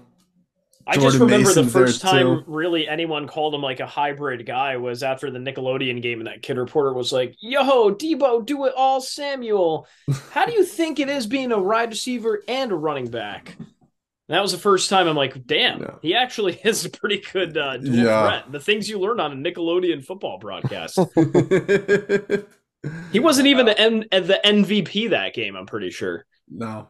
I 0.92 0.96
just 1.02 1.18
remember 1.20 1.38
the 1.38 1.62
Mason's 1.64 1.74
there, 1.74 1.86
first 1.88 2.02
time 2.02 2.26
too. 2.26 2.44
really 2.48 2.88
anyone 2.88 3.28
called 3.28 3.56
him 3.56 3.62
like 3.62 3.80
a 3.80 3.88
hybrid 3.88 4.46
guy 4.46 4.78
was 4.78 5.04
after 5.04 5.32
the 5.32 5.40
Nickelodeon 5.40 6.02
game, 6.02 6.20
and 6.20 6.28
that 6.28 6.42
kid 6.42 6.58
reporter 6.58 6.94
was 6.94 7.12
like, 7.12 7.36
"Yo, 7.40 7.92
Deebo, 7.94 8.46
do 8.46 8.66
it 8.66 8.74
all, 8.76 9.02
Samuel. 9.02 9.88
How 10.32 10.46
do 10.46 10.54
you 10.54 10.64
think 10.66 11.00
it 11.00 11.10
is 11.10 11.26
being 11.28 11.52
a 11.52 11.60
wide 11.62 11.90
receiver 11.90 12.44
and 12.48 12.72
a 12.72 12.76
running 12.76 13.10
back?" 13.10 13.56
And 13.58 14.38
that 14.38 14.42
was 14.42 14.52
the 14.54 14.58
first 14.58 14.90
time 14.90 15.08
I'm 15.08 15.16
like, 15.16 15.46
"Damn, 15.46 15.82
Yeah. 15.82 15.96
he 16.02 16.16
actually 16.16 16.54
is 16.64 16.86
a 16.86 16.90
pretty 16.90 17.22
good 17.34 17.58
uh, 17.58 17.78
dual 17.78 17.96
Yeah. 17.96 18.28
threat." 18.28 18.52
The 18.52 18.60
things 18.60 18.90
you 18.90 19.00
learn 19.00 19.20
on 19.20 19.32
a 19.34 19.36
Nickelodeon 19.36 20.06
football 20.06 20.38
broadcast. 20.40 20.98
he 23.12 23.20
wasn't 23.20 23.48
even 23.48 23.66
the 23.66 23.80
M- 23.80 24.04
the 24.12 24.40
MVP 24.44 25.10
that 25.12 25.34
game. 25.34 25.56
I'm 25.56 25.66
pretty 25.66 25.90
sure. 25.92 26.26
no. 26.50 26.88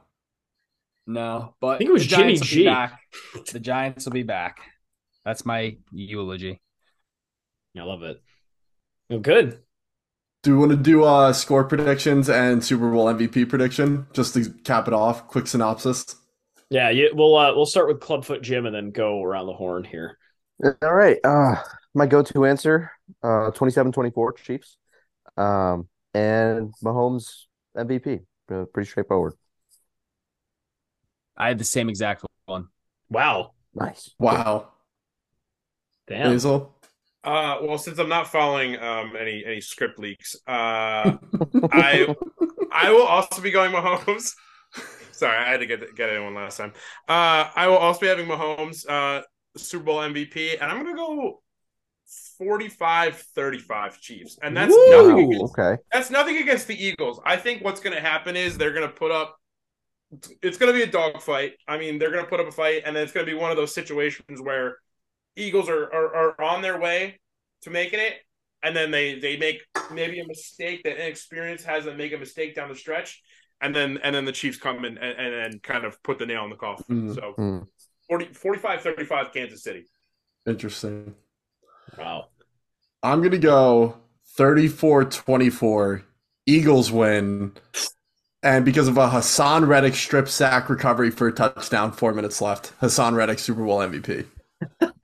No, 1.14 1.56
but 1.60 1.68
I 1.68 1.78
think 1.78 1.90
it 1.90 1.94
was 1.94 2.08
Giants 2.08 2.42
Jimmy 2.42 2.64
G. 2.64 2.70
back. 2.70 3.00
The 3.52 3.60
Giants 3.60 4.06
will 4.06 4.14
be 4.14 4.24
back. 4.24 4.60
That's 5.26 5.46
my 5.46 5.78
eulogy. 5.92 6.62
I 7.78 7.84
love 7.84 8.04
it. 8.04 8.22
Well, 9.10 9.20
good. 9.20 9.60
Do 10.44 10.54
we 10.54 10.58
want 10.58 10.72
to 10.72 10.78
do 10.78 11.04
uh, 11.04 11.34
score 11.34 11.64
predictions 11.64 12.30
and 12.30 12.64
Super 12.64 12.90
Bowl 12.90 13.06
MVP 13.06 13.48
prediction 13.50 14.08
just 14.14 14.34
to 14.34 14.50
cap 14.64 14.88
it 14.88 14.94
off? 14.94 15.28
Quick 15.28 15.48
synopsis. 15.48 16.16
Yeah, 16.70 16.90
you, 16.90 17.12
we'll 17.14 17.36
uh, 17.36 17.54
we'll 17.54 17.66
start 17.66 17.90
with 17.90 18.00
Clubfoot 18.00 18.42
Jim 18.42 18.66
and 18.66 18.74
then 18.74 18.92
go 18.92 19.22
around 19.22 19.48
the 19.48 19.54
horn 19.54 19.84
here. 19.84 20.18
All 20.82 20.94
right. 20.94 21.18
Uh, 21.24 21.56
my 21.94 22.06
go-to 22.06 22.46
answer, 22.46 22.92
uh, 23.24 23.52
27-24 23.52 24.38
Chiefs. 24.38 24.78
Um, 25.38 25.88
and 26.14 26.74
Mahomes 26.84 27.46
MVP. 27.76 28.22
Uh, 28.52 28.66
pretty 28.74 28.90
straightforward. 28.90 29.34
I 31.42 31.48
had 31.48 31.58
the 31.58 31.64
same 31.64 31.90
exact 31.90 32.24
one. 32.46 32.68
Wow, 33.10 33.54
Nice. 33.74 34.12
Wow. 34.20 34.70
damn. 36.08 36.32
Basel. 36.32 36.76
Uh, 37.24 37.58
well, 37.64 37.78
since 37.80 37.98
I'm 38.00 38.10
not 38.10 38.28
following 38.28 38.78
um, 38.78 39.14
any 39.20 39.44
any 39.46 39.60
script 39.62 39.98
leaks, 39.98 40.36
uh, 40.48 40.50
I 41.72 42.16
I 42.72 42.92
will 42.92 43.08
also 43.08 43.42
be 43.42 43.50
going 43.50 43.72
Mahomes. 43.72 44.34
Sorry, 45.12 45.36
I 45.36 45.50
had 45.50 45.60
to 45.62 45.66
get 45.66 45.96
get 45.96 46.10
it 46.10 46.16
in 46.16 46.24
one 46.24 46.36
last 46.36 46.58
time. 46.58 46.74
Uh, 47.08 47.50
I 47.56 47.68
will 47.68 47.78
also 47.78 48.02
be 48.02 48.08
having 48.08 48.28
Mahomes 48.28 48.88
uh, 48.88 49.24
Super 49.58 49.84
Bowl 49.84 49.98
MVP, 49.98 50.62
and 50.62 50.72
I'm 50.72 50.84
gonna 50.84 50.96
go 50.96 51.42
45-35 52.40 54.00
Chiefs, 54.00 54.40
and 54.42 54.56
that's 54.56 54.74
Woo! 54.74 55.08
nothing. 55.08 55.34
Against, 55.34 55.58
okay. 55.58 55.82
that's 55.92 56.10
nothing 56.10 56.38
against 56.38 56.68
the 56.68 56.84
Eagles. 56.84 57.20
I 57.26 57.38
think 57.38 57.64
what's 57.64 57.80
gonna 57.80 58.02
happen 58.02 58.36
is 58.36 58.58
they're 58.58 58.74
gonna 58.74 58.90
put 58.90 59.12
up. 59.12 59.38
It's 60.42 60.58
gonna 60.58 60.74
be 60.74 60.84
a 60.84 60.88
dogfight. 60.88 61.54
I 61.68 61.78
mean, 61.78 62.00
they're 62.00 62.12
gonna 62.12 62.28
put 62.28 62.40
up 62.40 62.48
a 62.48 62.52
fight, 62.52 62.84
and 62.86 62.96
then 62.96 63.04
it's 63.04 63.12
gonna 63.12 63.26
be 63.26 63.34
one 63.34 63.52
of 63.52 63.58
those 63.58 63.74
situations 63.74 64.42
where 64.42 64.78
Eagles 65.36 65.70
are, 65.70 65.84
are 65.84 66.16
are 66.16 66.42
on 66.42 66.62
their 66.62 66.80
way 66.80 67.20
to 67.62 67.70
making 67.70 68.00
it, 68.00 68.16
and 68.64 68.76
then 68.76 68.92
they 68.92 69.20
they 69.20 69.38
make 69.38 69.62
maybe 69.92 70.20
a 70.20 70.28
mistake 70.28 70.84
that 70.84 70.98
inexperience 70.98 71.64
has 71.64 71.86
them 71.86 71.98
make 71.98 72.14
a 72.14 72.18
mistake 72.18 72.56
down 72.56 72.70
the 72.70 72.76
stretch, 72.76 73.22
and 73.62 73.76
then 73.76 73.98
and 74.04 74.14
then 74.14 74.26
the 74.26 74.32
Chiefs 74.32 74.58
come 74.58 74.84
in 74.84 74.98
and, 74.98 75.20
and, 75.20 75.34
and 75.34 75.64
kind 75.64 75.86
of 75.86 76.02
put 76.04 76.20
the 76.20 76.26
nail 76.26 76.44
in 76.44 76.50
the 76.50 76.56
coffin. 76.58 77.10
Mm. 77.10 77.16
So 77.16 77.34
Hmm. 77.38 77.60
40, 78.10 78.26
45-35 78.26 79.34
Kansas 79.34 79.64
City. 79.64 79.86
Interesting. 80.46 81.16
Wow. 81.98 82.26
I'm 83.04 83.20
going 83.20 83.32
to 83.32 83.38
go 83.38 83.98
34 84.36 85.06
24. 85.06 86.04
Eagles 86.46 86.92
win. 86.92 87.54
And 88.44 88.66
because 88.66 88.88
of 88.88 88.98
a 88.98 89.08
Haason 89.10 89.68
Reddick 89.68 89.96
strip 89.96 90.28
sack 90.28 90.70
recovery 90.70 91.12
for 91.12 91.28
a 91.28 91.32
touchdown, 91.32 91.92
four 91.92 92.14
minutes 92.14 92.42
left, 92.42 92.74
Haason 92.82 93.14
Reddick 93.16 93.40
Super 93.40 93.64
Bowl 93.64 93.80
MVP. 93.80 94.26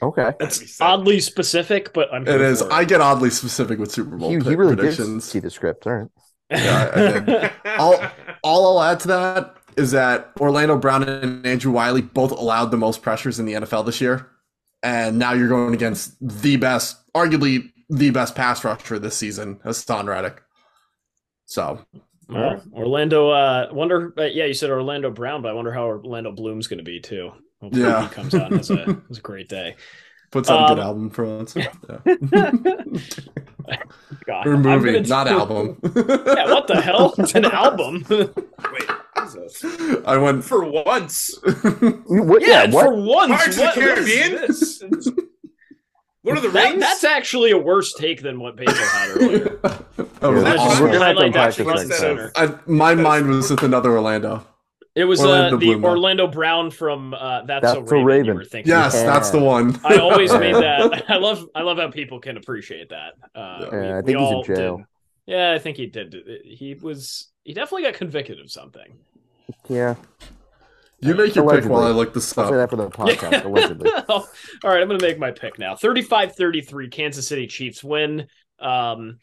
Okay. 0.00 0.22
That'd 0.22 0.38
be 0.38 0.44
That's 0.44 0.76
sick. 0.76 0.86
oddly 0.86 1.18
specific, 1.18 1.92
but 1.92 2.12
I'm 2.14 2.22
It 2.22 2.28
here 2.28 2.42
is. 2.44 2.62
for 2.62 2.72
I 2.72 2.84
get 2.84 3.00
oddly 3.00 3.30
specific 3.30 3.80
with 3.80 3.90
Super 3.90 4.16
Bowl 4.16 4.30
He, 4.30 4.38
pre- 4.38 4.50
he 4.50 4.54
really 4.54 4.76
did 4.76 4.82
predictions. 4.82 5.24
see 5.24 5.40
the 5.40 5.50
script. 5.50 5.86
All 5.88 5.92
right. 5.94 6.08
Yeah, 6.50 7.50
All- 7.78 8.00
All 8.44 8.78
I'll 8.78 8.92
add 8.92 9.00
to 9.00 9.08
that 9.08 9.56
is 9.76 9.90
that 9.90 10.30
Orlando 10.38 10.76
Brown 10.78 11.02
and 11.02 11.44
Andrew 11.44 11.72
Wylie 11.72 12.02
both 12.02 12.30
allowed 12.30 12.66
the 12.66 12.76
most 12.76 13.02
pressures 13.02 13.40
in 13.40 13.46
the 13.46 13.54
NFL 13.54 13.86
this 13.86 14.00
year. 14.00 14.28
And 14.84 15.18
now 15.18 15.32
you're 15.32 15.48
going 15.48 15.74
against 15.74 16.14
the 16.20 16.56
best, 16.58 16.96
arguably 17.12 17.72
the 17.90 18.10
best 18.10 18.36
pass 18.36 18.62
rusher 18.64 19.00
this 19.00 19.16
season, 19.16 19.56
Haason 19.64 20.06
Reddick. 20.06 20.40
So 21.46 21.84
Well, 22.28 22.62
Orlando. 22.74 23.30
Uh, 23.30 23.68
wonder. 23.72 24.12
Uh, 24.18 24.24
yeah, 24.24 24.44
you 24.44 24.54
said 24.54 24.70
Orlando 24.70 25.10
Brown, 25.10 25.42
but 25.42 25.48
I 25.48 25.52
wonder 25.54 25.72
how 25.72 25.84
Orlando 25.84 26.30
Bloom's 26.32 26.66
going 26.66 26.78
to 26.78 26.84
be 26.84 27.00
too. 27.00 27.32
Hopefully 27.60 27.82
Yeah. 27.84 28.02
he 28.08 28.14
comes 28.14 28.34
out 28.34 28.48
and 28.50 28.56
has 28.58 28.70
a, 28.70 28.76
has 29.08 29.18
a 29.18 29.20
great 29.22 29.48
day. 29.48 29.76
puts 30.30 30.48
out 30.50 30.70
a 30.70 30.74
good 30.74 30.80
Um, 30.80 30.86
album 30.86 31.10
for 31.10 31.24
once. 31.24 31.56
Yeah. 31.56 31.72
God, 34.26 34.46
or 34.46 34.56
movie, 34.56 34.92
gonna 34.92 35.06
not 35.06 35.26
do- 35.26 35.38
album. 35.38 35.78
Yeah, 35.94 36.50
what 36.52 36.66
the 36.66 36.80
hell? 36.82 37.14
It's 37.18 37.34
an 37.34 37.44
album. 37.46 38.04
Wait, 38.08 38.88
Jesus. 39.22 39.64
I 40.06 40.16
went. 40.16 40.42
For 40.44 40.64
once. 40.64 41.38
What, 42.06 42.40
yeah, 42.42 42.64
yeah, 42.64 42.70
what? 42.70 42.84
for 42.86 42.94
once. 42.94 43.32
Pirates 43.32 43.58
of 43.58 43.74
the 43.74 43.80
what- 43.80 43.98
what 43.98 44.48
is 44.48 44.78
Caribbean? 44.80 45.28
This? 46.24 46.30
What 46.34 46.38
are 46.38 46.40
the 46.40 46.48
That- 46.50 46.78
that's 46.80 47.04
actually 47.04 47.50
a 47.52 47.58
worse 47.58 47.92
take 47.94 48.22
than 48.22 48.40
what 48.40 48.56
Basel 48.56 48.74
had 48.74 49.10
earlier. 49.16 49.58
Oh, 50.20 50.34
Yeah, 50.34 50.40
That's 50.40 50.58
awesome. 50.60 50.68
just 50.70 50.80
we're 50.82 50.92
gonna 50.92 51.04
have 51.04 51.16
highlight 51.16 51.26
to 51.26 51.32
that 51.32 51.54
practice 51.54 51.64
front 51.64 51.80
and 51.80 51.88
next 51.90 52.00
center. 52.00 52.32
I, 52.34 52.54
my 52.66 52.94
mind 52.96 53.28
was 53.28 53.50
with 53.50 53.62
another 53.62 53.92
Orlando. 53.92 54.44
It 54.96 55.04
was 55.04 55.20
Orlando 55.20 55.56
uh, 55.56 55.60
the 55.60 55.66
Bloom. 55.66 55.84
Orlando 55.84 56.26
Brown 56.26 56.72
from 56.72 57.14
uh, 57.14 57.42
That's, 57.44 57.62
That's 57.62 57.76
a 57.76 57.78
a 57.78 57.82
Raven. 57.82 57.98
You 58.00 58.04
Raven. 58.06 58.36
were 58.36 58.44
thinking. 58.44 58.70
Yes, 58.70 58.94
Yeah. 58.94 59.04
that's 59.04 59.30
the 59.30 59.38
one. 59.38 59.78
I 59.84 59.98
always 59.98 60.32
made 60.32 60.54
that. 60.56 61.04
I 61.08 61.18
love. 61.18 61.44
I 61.54 61.62
love 61.62 61.78
how 61.78 61.88
people 61.92 62.18
can 62.18 62.36
appreciate 62.36 62.88
that. 62.88 63.12
Uh, 63.32 63.68
Yeah, 63.70 63.80
we- 63.80 63.98
I 63.98 64.02
think 64.02 64.18
he's 64.18 64.30
in 64.48 64.56
jail. 64.56 64.76
did. 64.78 64.86
Yeah, 65.26 65.52
I 65.52 65.58
think 65.60 65.76
he 65.76 65.86
did. 65.86 66.16
He 66.44 66.74
was. 66.74 67.28
He 67.44 67.54
definitely 67.54 67.84
got 67.84 67.94
convicted 67.94 68.40
of 68.40 68.50
something. 68.50 68.98
Yeah, 69.68 69.94
You 71.00 71.14
make 71.14 71.34
your 71.34 71.44
pick 71.44 71.52
Allegedly. 71.52 71.70
while 71.70 71.84
I 71.84 71.90
look 71.90 72.12
this 72.12 72.36
I'll 72.36 72.48
say 72.48 72.56
that 72.56 72.70
for 72.70 72.76
the 72.76 72.88
podcast. 72.88 73.44
Allegedly. 73.44 73.90
All 74.08 74.26
right, 74.64 74.80
I'm 74.80 74.88
going 74.88 74.98
to 74.98 75.06
make 75.06 75.18
my 75.18 75.30
pick 75.30 75.58
now. 75.58 75.74
35-33 75.74 76.90
Kansas 76.90 77.28
City 77.28 77.46
Chiefs 77.46 77.84
win. 77.84 78.26
Um 78.58 79.18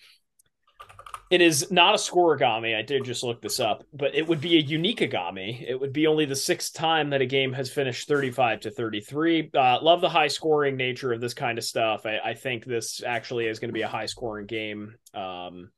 it 1.31 1.41
is 1.41 1.71
not 1.71 1.95
a 1.95 1.97
scorigami. 1.97 2.77
I 2.77 2.83
did 2.83 3.03
just 3.03 3.23
look 3.23 3.41
this 3.41 3.59
up, 3.59 3.83
but 3.91 4.13
it 4.13 4.27
would 4.27 4.41
be 4.41 4.57
a 4.57 4.61
unique 4.61 4.99
agami. 4.99 5.67
It 5.67 5.79
would 5.79 5.91
be 5.91 6.05
only 6.05 6.25
the 6.25 6.35
sixth 6.35 6.73
time 6.73 7.09
that 7.09 7.21
a 7.21 7.25
game 7.25 7.51
has 7.53 7.71
finished 7.71 8.07
35 8.07 8.61
to 8.61 8.71
33. 8.71 9.49
Uh, 9.53 9.79
love 9.81 10.01
the 10.01 10.09
high 10.09 10.27
scoring 10.27 10.77
nature 10.77 11.11
of 11.11 11.21
this 11.21 11.33
kind 11.33 11.57
of 11.57 11.63
stuff. 11.63 12.05
I, 12.05 12.19
I 12.23 12.33
think 12.35 12.63
this 12.63 13.01
actually 13.03 13.47
is 13.47 13.57
going 13.57 13.69
to 13.69 13.73
be 13.73 13.81
a 13.81 13.87
high 13.87 14.05
scoring 14.05 14.45
game. 14.45 14.93
Um, 15.15 15.71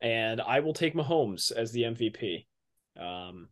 and 0.00 0.40
I 0.40 0.60
will 0.60 0.74
take 0.74 0.94
Mahomes 0.94 1.52
as 1.52 1.70
the 1.72 1.82
MVP. 1.82 2.46
Um, 2.98 3.48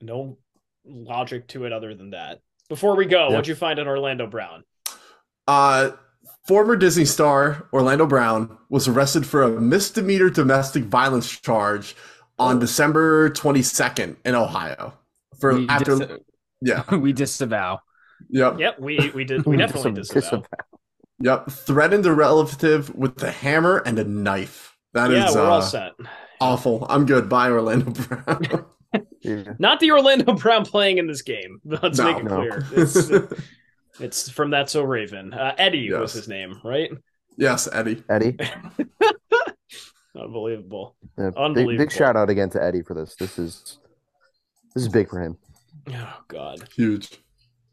no 0.00 0.38
logic 0.84 1.46
to 1.48 1.64
it 1.64 1.72
other 1.72 1.94
than 1.94 2.10
that. 2.10 2.40
Before 2.68 2.96
we 2.96 3.06
go, 3.06 3.24
Yeah. 3.28 3.30
what'd 3.30 3.48
you 3.48 3.54
find 3.54 3.78
on 3.78 3.88
Orlando 3.88 4.26
Brown? 4.26 4.64
Uh, 5.46 5.90
former 6.46 6.76
Disney 6.76 7.04
star 7.04 7.68
Orlando 7.72 8.06
Brown 8.06 8.56
was 8.68 8.86
arrested 8.88 9.26
for 9.26 9.42
a 9.42 9.60
misdemeanor 9.60 10.30
domestic 10.30 10.84
violence 10.84 11.28
charge 11.28 11.96
on 12.38 12.56
Oh. 12.56 12.60
December 12.60 13.30
22nd 13.30 14.16
in 14.24 14.34
Ohio. 14.34 14.94
For 15.40 15.54
We 15.56 15.68
after, 15.68 15.98
dis- 15.98 16.18
yeah, 16.60 16.94
we 16.94 17.12
disavow. 17.12 17.80
yep, 18.28 18.58
Yep, 18.58 18.78
we 18.78 19.10
we 19.14 19.24
did 19.24 19.44
we 19.46 19.56
definitely 19.58 19.92
Dis- 19.92 20.08
disavow. 20.08 20.44
yep. 21.20 21.50
Threatened 21.50 22.06
a 22.06 22.12
relative 22.12 22.94
with 22.94 23.22
a 23.22 23.30
hammer 23.30 23.78
and 23.84 23.98
a 23.98 24.04
knife. 24.04 24.76
That 24.94 25.10
is 25.10 25.34
Yeah, 25.34 25.34
we're 25.34 25.48
all 25.50 25.58
uh, 25.58 25.62
set. 25.62 25.92
awful. 26.40 26.86
I'm 26.88 27.06
good. 27.06 27.28
Bye, 27.28 27.50
Orlando 27.50 27.90
Brown. 27.90 28.64
Yeah. 29.20 29.54
Not 29.58 29.80
the 29.80 29.92
Orlando 29.92 30.32
Brown 30.34 30.64
playing 30.64 30.98
in 30.98 31.06
this 31.06 31.22
game. 31.22 31.60
Let's 31.64 31.98
No, 31.98 32.04
make 32.04 32.16
it 32.18 32.24
no. 32.24 32.36
clear. 32.36 32.64
It's, 32.72 33.10
it's 34.00 34.28
from 34.30 34.50
That's 34.50 34.72
So 34.72 34.82
Raven. 34.82 35.32
Uh, 35.34 35.54
Eddie 35.58 35.92
was 35.92 36.12
his 36.12 36.26
name, 36.28 36.58
right? 36.64 36.90
yes, 37.36 37.68
Eddie. 37.72 38.02
Eddie. 38.08 38.36
Unbelievable. 40.18 40.96
Yeah, 41.16 41.26
big, 41.30 41.36
Unbelievable. 41.36 41.78
big 41.78 41.92
shout 41.92 42.16
out 42.16 42.30
again 42.30 42.50
to 42.50 42.62
Eddie 42.62 42.82
for 42.82 42.94
this. 42.94 43.14
This 43.14 43.38
is 43.38 43.78
this 44.74 44.82
is 44.84 44.88
big 44.88 45.08
for 45.08 45.20
him. 45.20 45.36
Oh 45.92 46.16
God. 46.28 46.68
Huge. 46.74 47.20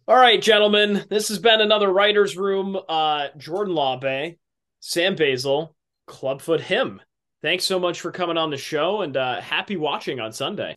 All 0.07 0.15
right, 0.15 0.41
gentlemen. 0.41 1.03
This 1.10 1.27
has 1.30 1.39
been 1.39 1.61
another 1.61 1.91
writer's 1.91 2.38
room. 2.38 2.77
Uh, 2.88 3.27
Jordan 3.38 3.73
Laube, 3.76 4.38
Sam 4.80 5.15
Basel, 5.15 5.76
Clubfoot 6.07 6.61
Him. 6.61 7.02
Thanks 7.41 7.65
so 7.65 7.77
much 7.80 8.02
for 8.02 8.11
coming 8.11 8.38
on 8.38 8.49
the 8.49 8.57
show 8.57 9.02
and 9.02 9.15
uh, 9.18 9.41
happy 9.41 9.76
watching 9.76 10.19
on 10.19 10.31
Sunday. 10.31 10.73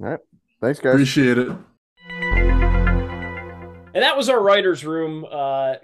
Thanks, 0.61 0.78
guys. 0.78 0.95
Appreciate 0.95 1.39
it. 1.39 1.49
And 3.93 4.03
that 4.05 4.16
was 4.16 4.28
our 4.28 4.41
writer's 4.43 4.85
room. 4.85 5.24
Uh, 5.31 5.74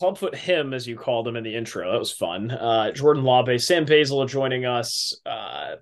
Clubfoot 0.00 0.34
him, 0.34 0.72
as 0.72 0.86
you 0.86 0.96
called 0.96 1.28
him 1.28 1.36
in 1.36 1.44
the 1.44 1.54
intro. 1.54 1.90
That 1.92 1.98
was 1.98 2.12
fun. 2.12 2.50
Uh, 2.50 2.90
Jordan 2.92 3.22
Laube, 3.22 3.60
Sam 3.60 3.84
Basel 3.84 4.24
joining 4.24 4.64
us. 4.64 5.12
Uh, 5.26 5.76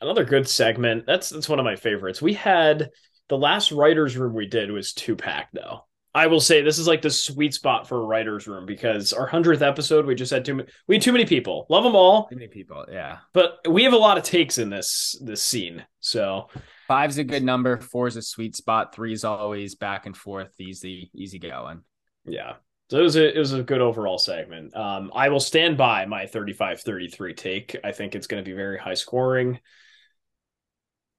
another 0.00 0.24
good 0.24 0.46
segment. 0.46 1.04
That's 1.06 1.30
that's 1.30 1.48
one 1.48 1.58
of 1.58 1.64
my 1.64 1.76
favorites. 1.76 2.20
We 2.20 2.34
had 2.34 2.90
the 3.30 3.38
last 3.38 3.72
writer's 3.72 4.16
room 4.16 4.34
we 4.34 4.46
did 4.46 4.70
was 4.70 4.92
two 4.92 5.16
pack 5.16 5.48
though. 5.54 5.86
I 6.14 6.26
will 6.26 6.40
say 6.40 6.60
this 6.60 6.78
is 6.78 6.86
like 6.86 7.00
the 7.00 7.08
sweet 7.08 7.54
spot 7.54 7.88
for 7.88 7.96
a 8.02 8.04
writer's 8.04 8.46
room 8.46 8.66
because 8.66 9.14
our 9.14 9.26
hundredth 9.26 9.62
episode 9.62 10.04
we 10.04 10.14
just 10.14 10.32
had 10.32 10.44
too 10.44 10.56
many. 10.56 10.68
We 10.86 10.96
had 10.96 11.02
too 11.02 11.12
many 11.12 11.24
people. 11.24 11.64
Love 11.70 11.84
them 11.84 11.96
all, 11.96 12.26
Too 12.28 12.36
many 12.36 12.48
people. 12.48 12.84
Yeah. 12.92 13.18
but 13.32 13.60
we 13.66 13.84
have 13.84 13.94
a 13.94 13.98
lot 13.98 14.18
of 14.18 14.24
takes 14.24 14.58
in 14.58 14.68
this 14.68 15.18
this 15.24 15.40
scene. 15.42 15.82
So 16.00 16.48
Five's 16.92 17.16
a 17.16 17.24
good 17.24 17.42
number. 17.42 17.78
Four's 17.78 18.16
a 18.16 18.22
sweet 18.22 18.54
spot. 18.54 18.94
Three's 18.94 19.24
always 19.24 19.74
back 19.76 20.04
and 20.04 20.14
forth, 20.14 20.52
easy, 20.60 21.10
easy 21.14 21.38
going. 21.38 21.80
Yeah. 22.26 22.56
So 22.90 22.98
it 22.98 23.02
was 23.02 23.16
a 23.16 23.34
it 23.34 23.38
was 23.38 23.54
a 23.54 23.62
good 23.62 23.80
overall 23.80 24.18
segment. 24.18 24.76
Um, 24.76 25.10
I 25.14 25.30
will 25.30 25.40
stand 25.40 25.78
by 25.78 26.04
my 26.04 26.26
35-33 26.26 27.34
take. 27.34 27.76
I 27.82 27.92
think 27.92 28.14
it's 28.14 28.26
going 28.26 28.44
to 28.44 28.50
be 28.50 28.54
very 28.54 28.76
high 28.76 28.92
scoring. 28.92 29.58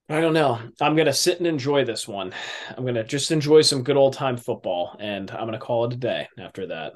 I 0.08 0.20
don't 0.20 0.32
know. 0.32 0.60
I'm 0.80 0.94
going 0.94 1.06
to 1.06 1.12
sit 1.12 1.38
and 1.38 1.46
enjoy 1.48 1.84
this 1.84 2.06
one. 2.06 2.32
I'm 2.76 2.84
going 2.84 2.94
to 2.94 3.02
just 3.02 3.32
enjoy 3.32 3.62
some 3.62 3.82
good 3.82 3.96
old 3.96 4.12
time 4.12 4.36
football, 4.36 4.96
and 5.00 5.28
I'm 5.28 5.40
going 5.48 5.52
to 5.54 5.58
call 5.58 5.86
it 5.86 5.94
a 5.94 5.96
day 5.96 6.28
after 6.38 6.68
that. 6.68 6.92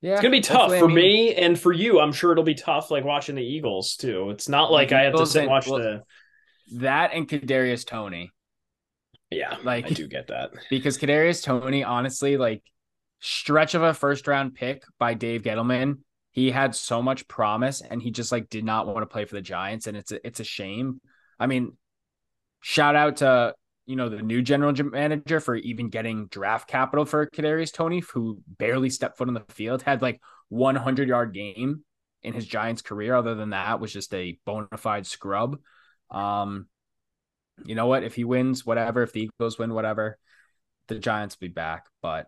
Yeah, 0.00 0.12
It's 0.12 0.22
going 0.22 0.32
to 0.32 0.38
be 0.38 0.40
tough 0.40 0.70
for 0.70 0.84
I 0.84 0.86
mean, 0.86 0.94
me 0.94 1.34
and 1.34 1.60
for 1.60 1.72
you. 1.72 2.00
I'm 2.00 2.12
sure 2.14 2.32
it'll 2.32 2.42
be 2.42 2.54
tough, 2.54 2.90
like 2.90 3.04
watching 3.04 3.34
the 3.34 3.44
Eagles 3.44 3.96
too. 3.96 4.30
It's 4.30 4.48
not 4.48 4.72
like 4.72 4.92
I 4.92 5.02
have 5.02 5.14
to 5.16 5.26
sit 5.26 5.40
and 5.40 5.44
and- 5.44 5.50
watch 5.50 5.66
well- 5.66 5.78
the. 5.80 6.02
That 6.72 7.12
and 7.12 7.28
Kadarius 7.28 7.86
Toney, 7.86 8.30
Yeah, 9.30 9.56
like- 9.62 9.86
I 9.86 9.90
do 9.90 10.06
get 10.06 10.28
that. 10.28 10.50
because 10.70 10.98
Kadarius 10.98 11.42
Toney, 11.42 11.84
honestly, 11.84 12.36
like 12.36 12.62
stretch 13.20 13.74
of 13.74 13.82
a 13.82 13.94
first 13.94 14.26
round 14.26 14.54
pick 14.54 14.82
by 14.98 15.14
Dave 15.14 15.42
Gettleman. 15.42 15.98
He 16.30 16.50
had 16.50 16.74
so 16.74 17.00
much 17.00 17.28
promise, 17.28 17.80
and 17.80 18.02
he 18.02 18.10
just 18.10 18.32
like 18.32 18.48
did 18.50 18.64
not 18.64 18.86
want 18.86 19.00
to 19.00 19.06
play 19.06 19.24
for 19.24 19.34
the 19.36 19.40
Giants, 19.40 19.86
and 19.86 19.96
it's 19.96 20.10
a, 20.10 20.26
it's 20.26 20.40
a 20.40 20.44
shame. 20.44 21.00
I 21.38 21.46
mean, 21.46 21.76
shout 22.60 22.96
out 22.96 23.18
to 23.18 23.54
you 23.86 23.96
know 23.96 24.08
the 24.08 24.22
new 24.22 24.42
general 24.42 24.72
manager 24.84 25.38
for 25.40 25.54
even 25.54 25.90
getting 25.90 26.26
draft 26.26 26.68
capital 26.68 27.04
for 27.04 27.26
Kadarius 27.26 27.72
Toney, 27.72 28.00
who 28.00 28.42
barely 28.46 28.90
stepped 28.90 29.16
foot 29.16 29.28
on 29.28 29.34
the 29.34 29.44
field, 29.48 29.82
had 29.82 30.02
like 30.02 30.20
100 30.48 31.08
yard 31.08 31.34
game 31.34 31.84
in 32.22 32.34
his 32.34 32.46
Giants 32.46 32.82
career. 32.82 33.14
Other 33.14 33.34
than 33.34 33.50
that, 33.50 33.78
was 33.80 33.92
just 33.92 34.12
a 34.12 34.38
bona 34.44 34.76
fide 34.76 35.06
scrub. 35.06 35.58
Um, 36.10 36.66
you 37.64 37.74
know 37.74 37.86
what? 37.86 38.02
If 38.02 38.14
he 38.14 38.24
wins, 38.24 38.66
whatever. 38.66 39.02
If 39.02 39.12
the 39.12 39.22
Eagles 39.22 39.58
win, 39.58 39.74
whatever, 39.74 40.18
the 40.88 40.98
Giants 40.98 41.36
will 41.38 41.48
be 41.48 41.52
back. 41.52 41.86
But 42.02 42.26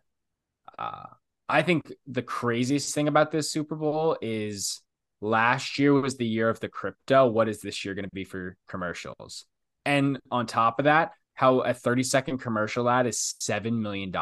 uh, 0.78 1.06
I 1.48 1.62
think 1.62 1.92
the 2.06 2.22
craziest 2.22 2.94
thing 2.94 3.08
about 3.08 3.30
this 3.30 3.50
Super 3.50 3.76
Bowl 3.76 4.16
is 4.20 4.80
last 5.20 5.78
year 5.78 5.92
was 5.94 6.16
the 6.16 6.26
year 6.26 6.48
of 6.48 6.60
the 6.60 6.68
crypto. 6.68 7.26
What 7.26 7.48
is 7.48 7.60
this 7.60 7.84
year 7.84 7.94
going 7.94 8.04
to 8.04 8.10
be 8.14 8.24
for 8.24 8.56
commercials? 8.68 9.46
And 9.84 10.18
on 10.30 10.46
top 10.46 10.78
of 10.78 10.84
that, 10.84 11.12
how 11.34 11.60
a 11.60 11.74
30 11.74 12.02
second 12.02 12.38
commercial 12.38 12.88
ad 12.88 13.06
is 13.06 13.34
$7 13.40 13.72
million. 13.78 14.12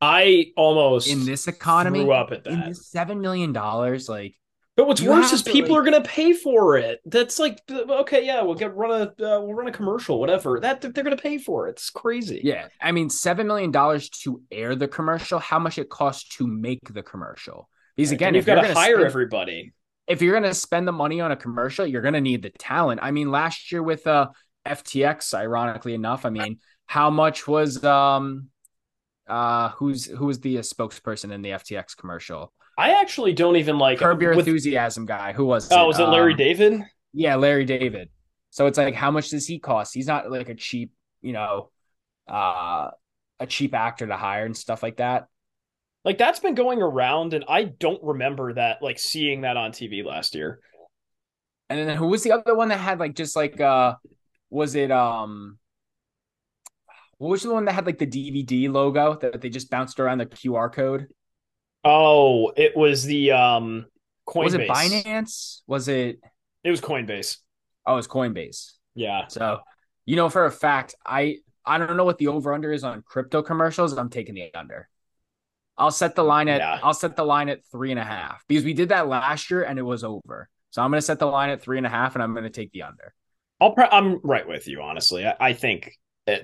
I 0.00 0.52
almost 0.56 1.08
In 1.08 1.24
this 1.26 1.48
economy, 1.48 2.08
up 2.08 2.30
at 2.32 2.46
in 2.46 2.60
that. 2.60 2.68
this 2.68 2.90
$7 2.90 3.20
million, 3.20 3.52
like, 3.52 4.36
But 4.76 4.86
what's 4.86 5.00
You 5.00 5.10
worse 5.10 5.32
is 5.32 5.42
people 5.42 5.70
like- 5.74 5.80
are 5.80 5.90
going 5.90 6.02
to 6.02 6.08
pay 6.08 6.34
for 6.34 6.76
it. 6.76 7.00
That's 7.06 7.38
like, 7.38 7.60
okay, 7.70 8.24
yeah, 8.26 8.42
we'll 8.42 8.54
get 8.54 8.76
run 8.76 8.90
a 8.90 9.04
uh, 9.04 9.40
we'll 9.40 9.54
run 9.54 9.68
a 9.68 9.72
commercial, 9.72 10.20
whatever. 10.20 10.60
That 10.60 10.82
they're 10.82 10.90
going 10.92 11.16
to 11.16 11.22
pay 11.22 11.38
for 11.38 11.66
it. 11.66 11.70
It's 11.70 11.88
crazy. 11.90 12.40
Yeah, 12.44 12.68
I 12.80 12.92
mean, 12.92 13.08
seven 13.08 13.46
million 13.46 13.70
dollars 13.70 14.10
to 14.24 14.42
air 14.50 14.74
the 14.76 14.86
commercial. 14.86 15.38
How 15.38 15.58
much 15.58 15.78
it 15.78 15.88
costs 15.88 16.28
to 16.36 16.46
make 16.46 16.92
the 16.92 17.02
commercial? 17.02 17.68
Because 17.96 18.10
Right, 18.10 18.14
again, 18.16 18.28
and 18.28 18.36
you've 18.36 18.44
got 18.46 18.56
to 18.56 18.62
gonna 18.62 18.74
hire 18.74 18.94
spend- 18.96 19.06
everybody. 19.06 19.72
if 20.06 20.20
you're 20.20 20.34
gonna 20.34 20.52
spend 20.52 20.86
the 20.86 20.92
money 20.92 21.22
on 21.22 21.32
a 21.32 21.36
commercial, 21.36 21.86
you're 21.86 22.02
gonna 22.02 22.20
need 22.20 22.42
the 22.42 22.50
talent. 22.50 23.00
I 23.02 23.10
mean, 23.12 23.30
last 23.30 23.72
year 23.72 23.82
with 23.82 24.06
uh 24.06 24.28
FTX, 24.66 25.32
ironically 25.32 25.94
enough, 25.94 26.26
I 26.26 26.30
mean, 26.30 26.58
how 26.86 27.08
much 27.08 27.48
was 27.48 27.82
um 27.82 28.48
uh 29.28 29.70
who's 29.70 30.06
who 30.06 30.26
was 30.26 30.40
the 30.40 30.58
uh, 30.58 30.62
spokesperson 30.62 31.32
in 31.32 31.42
the 31.42 31.50
FTX 31.50 31.96
commercial? 31.96 32.52
I 32.78 33.00
actually 33.00 33.32
don't 33.32 33.56
even 33.56 33.78
like 33.78 33.98
Curb 33.98 34.20
Your 34.22 34.34
with- 34.36 34.46
Enthusiasm 34.46 35.06
guy. 35.06 35.32
Who 35.32 35.46
was? 35.46 35.70
Oh, 35.72 35.86
was 35.86 35.98
it 35.98 36.04
Larry 36.04 36.32
Um, 36.32 36.38
David? 36.38 36.80
Yeah, 37.12 37.36
Larry 37.36 37.64
David. 37.64 38.10
So 38.50 38.66
it's 38.66 38.78
like, 38.78 38.94
how 38.94 39.10
much 39.10 39.30
does 39.30 39.46
he 39.46 39.58
cost? 39.58 39.94
He's 39.94 40.06
not 40.06 40.30
like 40.30 40.48
a 40.48 40.54
cheap, 40.54 40.92
you 41.22 41.32
know, 41.32 41.70
uh, 42.30 42.90
a 43.40 43.46
cheap 43.46 43.74
actor 43.74 44.06
to 44.06 44.16
hire 44.16 44.44
and 44.46 44.56
stuff 44.56 44.82
like 44.82 44.96
that. 44.98 45.26
Like 46.04 46.18
that's 46.18 46.38
been 46.40 46.54
going 46.54 46.80
around, 46.82 47.34
and 47.34 47.44
I 47.48 47.64
don't 47.64 48.02
remember 48.02 48.52
that 48.54 48.82
like 48.82 48.98
seeing 48.98 49.40
that 49.42 49.56
on 49.56 49.72
TV 49.72 50.04
last 50.04 50.34
year. 50.34 50.60
And 51.68 51.88
then 51.88 51.96
who 51.96 52.06
was 52.06 52.22
the 52.22 52.32
other 52.32 52.54
one 52.54 52.68
that 52.68 52.78
had 52.78 53.00
like 53.00 53.14
just 53.14 53.34
like 53.34 53.60
uh 53.60 53.94
was 54.50 54.74
it 54.76 54.90
um 54.92 55.58
what 57.18 57.28
was 57.28 57.42
the 57.42 57.52
one 57.52 57.64
that 57.64 57.72
had 57.72 57.86
like 57.86 57.98
the 57.98 58.06
DVD 58.06 58.70
logo 58.70 59.14
that 59.16 59.40
they 59.40 59.48
just 59.48 59.70
bounced 59.70 60.00
around 60.00 60.18
the 60.18 60.26
QR 60.26 60.72
code? 60.72 61.08
Oh, 61.84 62.52
it 62.56 62.76
was 62.76 63.04
the 63.04 63.32
um 63.32 63.86
Coinbase. 64.28 64.44
Was 64.44 64.54
it 64.54 64.68
Binance? 64.68 65.60
Was 65.66 65.88
it 65.88 66.20
It 66.64 66.70
was 66.70 66.80
Coinbase. 66.80 67.38
Oh, 67.86 67.92
it 67.94 67.96
was 67.96 68.08
Coinbase. 68.08 68.72
Yeah. 68.94 69.28
So, 69.28 69.60
you 70.04 70.16
know 70.16 70.28
for 70.28 70.46
a 70.46 70.50
fact, 70.50 70.94
I 71.04 71.38
I 71.64 71.78
don't 71.78 71.96
know 71.96 72.04
what 72.04 72.18
the 72.18 72.28
over 72.28 72.52
under 72.54 72.72
is 72.72 72.84
on 72.84 73.02
crypto 73.02 73.42
commercials. 73.42 73.96
I'm 73.96 74.10
taking 74.10 74.34
the 74.34 74.52
under. 74.54 74.88
I'll 75.78 75.90
set 75.90 76.14
the 76.14 76.24
line 76.24 76.48
at 76.48 76.58
Yeah. 76.58 76.80
I'll 76.82 76.94
set 76.94 77.16
the 77.16 77.24
line 77.24 77.48
at 77.48 77.60
three 77.70 77.90
and 77.90 78.00
a 78.00 78.04
half 78.04 78.44
because 78.48 78.64
we 78.64 78.72
did 78.72 78.88
that 78.90 79.08
last 79.08 79.50
year 79.50 79.62
and 79.62 79.78
it 79.78 79.82
was 79.82 80.04
over. 80.04 80.48
So 80.70 80.82
I'm 80.82 80.90
going 80.90 80.98
to 80.98 81.06
set 81.06 81.18
the 81.18 81.26
line 81.26 81.50
at 81.50 81.62
three 81.62 81.78
and 81.78 81.86
a 81.86 81.90
half 81.90 82.14
and 82.14 82.22
I'm 82.22 82.32
going 82.32 82.44
to 82.44 82.50
take 82.50 82.72
the 82.72 82.82
under. 82.82 83.14
I'll 83.60 83.72
pro- 83.72 83.88
I'm 83.88 84.20
right 84.22 84.46
with 84.46 84.68
you, 84.68 84.82
honestly. 84.82 85.26
I, 85.26 85.34
I 85.40 85.52
think 85.52 85.92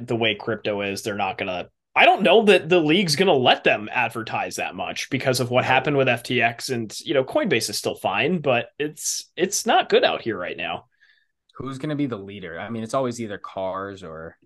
the 0.01 0.17
way 0.17 0.35
crypto 0.35 0.81
is, 0.83 1.03
they're 1.03 1.15
not 1.17 1.39
gonna. 1.39 1.69
I 1.95 2.07
don't 2.07 2.23
know 2.23 2.45
that 2.45 2.69
the 2.69 2.81
league's 2.81 3.17
gonna 3.17 3.35
let 3.35 3.65
them 3.65 3.89
advertise 3.93 4.57
that 4.57 4.75
much 4.75 5.11
because 5.11 5.41
of 5.41 5.51
what 5.51 5.65
happened 5.65 5.97
with 5.97 6.09
FTX 6.09 6.71
and 6.71 6.99
you 7.01 7.15
know 7.15 7.25
Coinbase 7.25 7.69
is 7.69 7.79
still 7.79 7.95
fine, 7.97 8.41
but 8.41 8.69
it's 8.79 9.31
it's 9.37 9.67
not 9.67 9.89
good 9.89 10.05
out 10.05 10.23
here 10.23 10.39
right 10.39 10.57
now. 10.57 10.87
Who's 11.57 11.79
going 11.79 11.91
to 11.91 11.97
be 11.97 12.07
the 12.07 12.17
leader? 12.17 12.59
I 12.59 12.71
mean, 12.71 12.83
it's 12.83 12.95
always 12.95 13.21
either 13.21 13.37
cars 13.37 14.03
or 14.03 14.39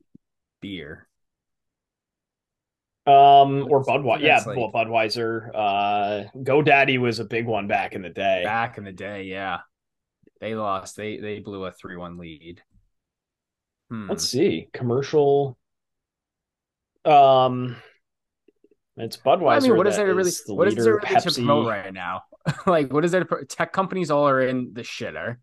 beer. 0.61 1.07
Um, 3.07 3.69
or 3.71 3.85
Budweiser, 3.85 4.21
yeah, 4.23 4.43
like- 4.45 4.57
well, 4.57 4.73
Budweiser, 4.73 5.51
uh, 5.55 6.25
GoDaddy 6.37 6.99
was 6.99 7.21
a 7.21 7.25
big 7.25 7.47
one 7.47 7.69
back 7.69 7.93
in 7.95 8.03
the 8.03 8.09
day. 8.09 8.43
Back 8.45 8.79
in 8.79 8.85
the 8.85 8.91
day, 8.93 9.23
yeah, 9.23 9.59
they 10.41 10.57
lost. 10.57 10.97
They 10.97 11.19
they 11.19 11.39
blew 11.39 11.65
a 11.65 11.71
three 11.73 11.97
one 11.97 12.19
lead. 12.19 12.63
Hmm. 13.91 14.09
Let's 14.09 14.29
see, 14.29 14.69
commercial. 14.73 15.57
Um, 17.05 17.77
it's 18.97 19.17
Budweiser. 19.17 19.41
Well, 19.43 19.57
I 19.57 19.61
mean, 19.61 19.77
what 19.77 19.87
is 19.87 19.97
there 19.97 20.07
really? 20.15 20.31
the 20.47 20.55
What 20.55 20.69
is 20.69 20.75
there 20.75 20.85
leader, 20.85 21.01
really 21.09 21.21
to 21.21 21.29
Pepsi. 21.29 21.35
promote 21.37 21.69
right 21.69 21.93
now? 21.93 22.23
like, 22.67 22.93
what 22.93 23.05
is 23.05 23.13
there? 23.13 23.21
To, 23.21 23.27
pro- 23.27 23.45
tech 23.45 23.73
companies 23.73 24.11
all 24.11 24.29
are 24.29 24.41
in 24.41 24.73
the 24.73 24.83
shitter. 24.83 25.37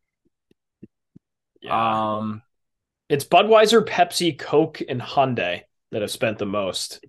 Yeah. 1.61 2.15
Um, 2.17 2.41
It's 3.07 3.23
Budweiser, 3.23 3.85
Pepsi, 3.85 4.37
Coke, 4.37 4.81
and 4.87 4.99
Hyundai 5.01 5.61
that 5.91 6.01
have 6.01 6.11
spent 6.11 6.37
the 6.39 6.45
most. 6.45 7.05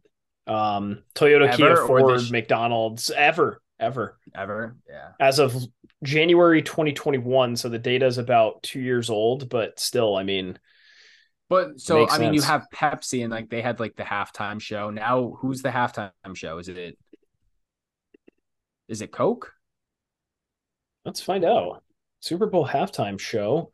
Um, 0.47 1.03
Toyota, 1.15 1.49
Ever, 1.49 1.57
Kia, 1.57 1.77
Ford, 1.87 2.15
this- 2.15 2.31
McDonald's, 2.31 3.11
ever, 3.11 3.61
ever. 3.81 4.19
ever, 4.35 4.77
yeah. 4.89 5.09
As 5.19 5.39
of 5.41 5.57
January 6.05 6.63
2021, 6.63 7.57
so 7.57 7.69
the 7.69 7.79
data 7.79 8.07
is 8.07 8.19
about 8.19 8.63
two 8.63 8.81
years 8.81 9.09
old, 9.11 9.49
but 9.49 9.81
still, 9.81 10.15
I 10.17 10.23
mean, 10.23 10.59
But 11.55 11.81
so 11.81 12.01
Makes 12.01 12.15
I 12.15 12.19
mean, 12.19 12.35
you 12.35 12.43
have 12.43 12.67
Pepsi 12.75 13.23
and 13.23 13.31
like 13.31 13.49
they 13.49 13.63
had 13.63 13.79
like 13.79 13.95
the 13.95 14.03
halftime 14.03 14.61
show. 14.61 14.91
Now, 14.91 15.37
who's 15.39 15.63
the 15.63 15.69
halftime 15.69 16.11
show? 16.35 16.59
Is 16.59 16.67
it? 16.67 16.99
Is 18.89 19.03
it 19.03 19.13
Coke? 19.13 19.53
let's 21.05 21.21
find 21.21 21.45
out. 21.45 21.85
Super 22.19 22.47
Bowl 22.47 22.67
halftime 22.67 23.21
show. 23.21 23.71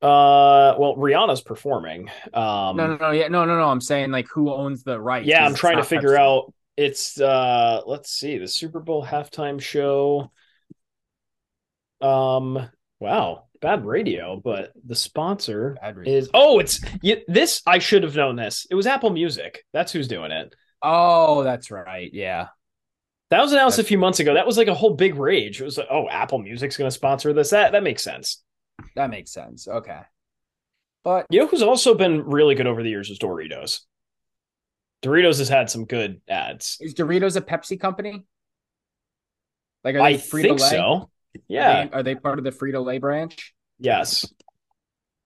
Uh, 0.00 0.74
well, 0.78 0.96
Rihanna's 0.96 1.42
performing. 1.42 2.08
Um, 2.34 2.76
No, 2.76 2.88
no, 2.88 2.96
no, 2.96 3.10
yeah, 3.12 3.28
no, 3.28 3.44
no, 3.44 3.56
no. 3.56 3.68
I'm 3.68 3.80
saying 3.80 4.10
like 4.10 4.26
who 4.26 4.52
owns 4.52 4.82
the 4.82 5.00
rights? 5.00 5.28
Yeah, 5.28 5.46
I'm 5.46 5.54
trying 5.54 5.76
to 5.76 5.84
figure 5.84 6.10
Pepsi. 6.10 6.18
out. 6.18 6.52
It's 6.76 7.20
uh, 7.20 7.82
let's 7.86 8.10
see, 8.10 8.38
the 8.38 8.48
Super 8.48 8.80
Bowl 8.80 9.06
halftime 9.06 9.60
show. 9.60 10.32
Um, 12.00 12.68
wow, 12.98 13.44
bad 13.62 13.86
radio, 13.86 14.38
but 14.44 14.72
the 14.84 14.94
sponsor 14.94 15.78
is 16.04 16.28
oh, 16.34 16.58
it's 16.58 16.80
yeah, 17.00 17.16
this. 17.26 17.62
I 17.66 17.78
should 17.78 18.02
have 18.02 18.16
known 18.16 18.36
this. 18.36 18.66
It 18.70 18.74
was 18.74 18.86
Apple 18.86 19.10
Music. 19.10 19.64
That's 19.72 19.92
who's 19.92 20.08
doing 20.08 20.32
it. 20.32 20.54
Oh, 20.82 21.44
that's 21.44 21.70
right. 21.70 22.10
Yeah. 22.12 22.48
That 23.30 23.40
was 23.40 23.52
announced 23.52 23.78
a 23.78 23.84
few 23.84 23.96
months 23.96 24.20
ago. 24.20 24.34
That 24.34 24.46
was 24.46 24.58
like 24.58 24.68
a 24.68 24.74
whole 24.74 24.94
big 24.94 25.14
rage. 25.14 25.60
It 25.60 25.64
was 25.64 25.78
like, 25.78 25.86
oh, 25.90 26.06
Apple 26.10 26.38
Music's 26.38 26.76
going 26.76 26.88
to 26.88 26.94
sponsor 26.94 27.32
this. 27.32 27.50
That 27.50 27.72
that 27.72 27.82
makes 27.82 28.02
sense. 28.02 28.42
That 28.94 29.08
makes 29.08 29.32
sense. 29.32 29.66
Okay. 29.66 30.00
But 31.04 31.26
You 31.30 31.40
know 31.40 31.46
who's 31.46 31.62
also 31.62 31.94
been 31.94 32.24
really 32.24 32.54
good 32.54 32.66
over 32.66 32.82
the 32.82 32.90
years 32.90 33.08
is 33.08 33.18
Doritos. 33.18 33.80
Doritos 35.02 35.38
has 35.38 35.48
had 35.48 35.70
some 35.70 35.84
good 35.84 36.20
ads. 36.28 36.76
is 36.80 36.94
Doritos 36.94 37.36
a 37.36 37.40
Pepsi 37.40 37.80
company? 37.80 38.24
Like, 39.82 39.96
are 39.96 40.00
I 40.00 40.16
think 40.16 40.60
so. 40.60 41.10
Yeah. 41.48 41.68
Are 41.68 41.84
they, 41.84 41.90
are 41.92 42.02
they 42.02 42.14
part 42.14 42.38
of 42.38 42.44
the 42.44 42.50
Frito 42.50 42.84
Lay 42.84 42.98
branch? 42.98 43.54
Yes. 43.78 44.26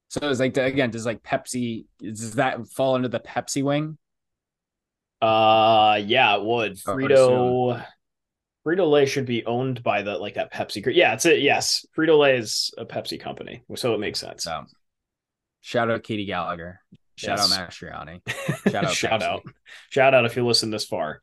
So 0.09 0.21
it's 0.31 0.41
like 0.41 0.57
again, 0.57 0.91
does 0.91 1.05
like 1.07 1.23
Pepsi 1.23 1.87
does 1.99 2.35
that 2.35 2.67
fall 2.69 2.95
under 2.95 3.09
the 3.09 3.21
Pepsi 3.21 3.63
wing? 3.63 3.99
Uh, 5.21 6.01
yeah, 6.05 6.37
it 6.37 6.45
would. 6.45 6.73
Would 6.73 7.11
Frito. 7.11 7.85
Frito 8.67 8.91
Lay 8.91 9.07
should 9.07 9.27
be 9.27 9.45
owned 9.47 9.83
by 9.83 10.03
the 10.03 10.17
like 10.19 10.35
that 10.35 10.53
Pepsi. 10.53 10.83
group. 10.83 10.97
Yeah, 10.97 11.15
it's 11.15 11.25
it. 11.27 11.41
Yes, 11.41 11.87
Frito 11.97 12.19
Lay 12.19 12.37
is 12.37 12.73
a 12.77 12.85
Pepsi 12.85 13.19
company, 13.21 13.63
so 13.77 13.95
it 13.95 13.99
makes 14.01 14.21
sense. 14.21 14.45
So 14.45 14.65
shout 15.61 15.91
out 15.91 16.03
Katie 16.03 16.25
Gallagher. 16.27 16.81
Shout 17.17 17.39
Yes. 17.39 17.57
out 17.59 17.71
Mastriani. 17.71 18.21
Shout 18.71 18.85
out. 18.85 18.93
shout 18.93 19.21
Pepsi. 19.21 19.25
out, 19.25 19.43
shout 19.91 20.15
out 20.15 20.25
if 20.27 20.37
you 20.37 20.47
listen 20.47 20.71
this 20.71 20.85
far. 20.85 21.21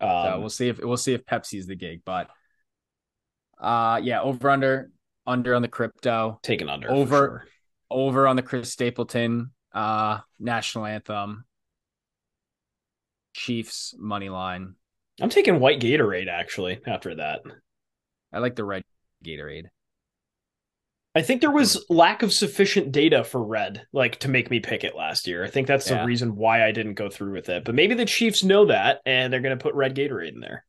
Um, 0.00 0.08
So 0.08 0.40
we'll 0.40 0.50
see 0.50 0.68
if 0.68 0.78
we'll 0.78 0.96
see 0.96 1.12
if 1.14 1.24
Pepsi's 1.24 1.66
the 1.66 1.76
gig, 1.76 2.00
but 2.04 2.28
uh 3.60 4.00
yeah, 4.02 4.20
over 4.20 4.50
under 4.50 4.90
under 5.26 5.54
on 5.54 5.62
the 5.62 5.68
crypto, 5.68 6.38
taken 6.42 6.68
under 6.68 6.90
over- 6.90 7.16
sure. 7.16 7.46
over 7.90 8.26
on 8.26 8.36
the 8.36 8.42
Chris 8.42 8.70
Stapleton 8.70 9.50
uh 9.72 10.18
national 10.38 10.86
anthem. 10.86 11.44
Chiefs 13.34 13.94
money 13.98 14.28
line. 14.28 14.74
I'm 15.20 15.28
taking 15.28 15.58
white 15.58 15.80
Gatorade 15.80 16.28
actually. 16.28 16.80
After 16.86 17.16
that, 17.16 17.40
I 18.32 18.38
like 18.38 18.54
the 18.54 18.64
red 18.64 18.84
Gatorade. 19.24 19.66
I 21.16 21.22
think 21.22 21.40
there 21.40 21.50
was 21.50 21.84
lack 21.88 22.24
of 22.24 22.32
sufficient 22.32 22.90
data 22.90 23.22
for 23.22 23.40
red, 23.42 23.86
like 23.92 24.18
to 24.20 24.28
make 24.28 24.50
me 24.50 24.58
pick 24.58 24.82
it 24.82 24.96
last 24.96 25.28
year. 25.28 25.44
I 25.44 25.48
think 25.48 25.68
that's 25.68 25.88
the 25.88 26.04
reason 26.04 26.34
why 26.34 26.66
I 26.66 26.72
didn't 26.72 26.94
go 26.94 27.08
through 27.08 27.32
with 27.34 27.48
it. 27.48 27.64
But 27.64 27.76
maybe 27.76 27.94
the 27.94 28.04
Chiefs 28.04 28.42
know 28.42 28.66
that, 28.66 29.00
and 29.06 29.32
they're 29.32 29.40
going 29.40 29.56
to 29.56 29.62
put 29.62 29.76
red 29.76 29.94
Gatorade 29.94 30.32
in 30.32 30.40
there. 30.40 30.64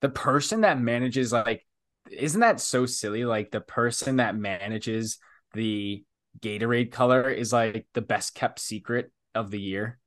The 0.00 0.08
person 0.08 0.62
that 0.62 0.80
manages 0.80 1.32
like 1.32 1.66
isn't 2.10 2.40
that 2.40 2.60
so 2.60 2.86
silly? 2.86 3.24
Like 3.24 3.50
the 3.50 3.60
person 3.60 4.16
that 4.16 4.36
manages 4.36 5.18
the 5.54 6.04
Gatorade 6.40 6.92
color 6.92 7.28
is 7.28 7.52
like 7.52 7.86
the 7.94 8.02
best 8.02 8.34
kept 8.34 8.58
secret 8.58 9.10
of 9.34 9.50
the 9.50 9.60
year. 9.60 9.98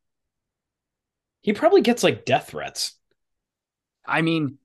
He 1.41 1.53
probably 1.53 1.81
gets 1.81 2.03
like 2.03 2.25
death 2.25 2.49
threats. 2.49 2.97
I 4.05 4.21
mean, 4.21 4.57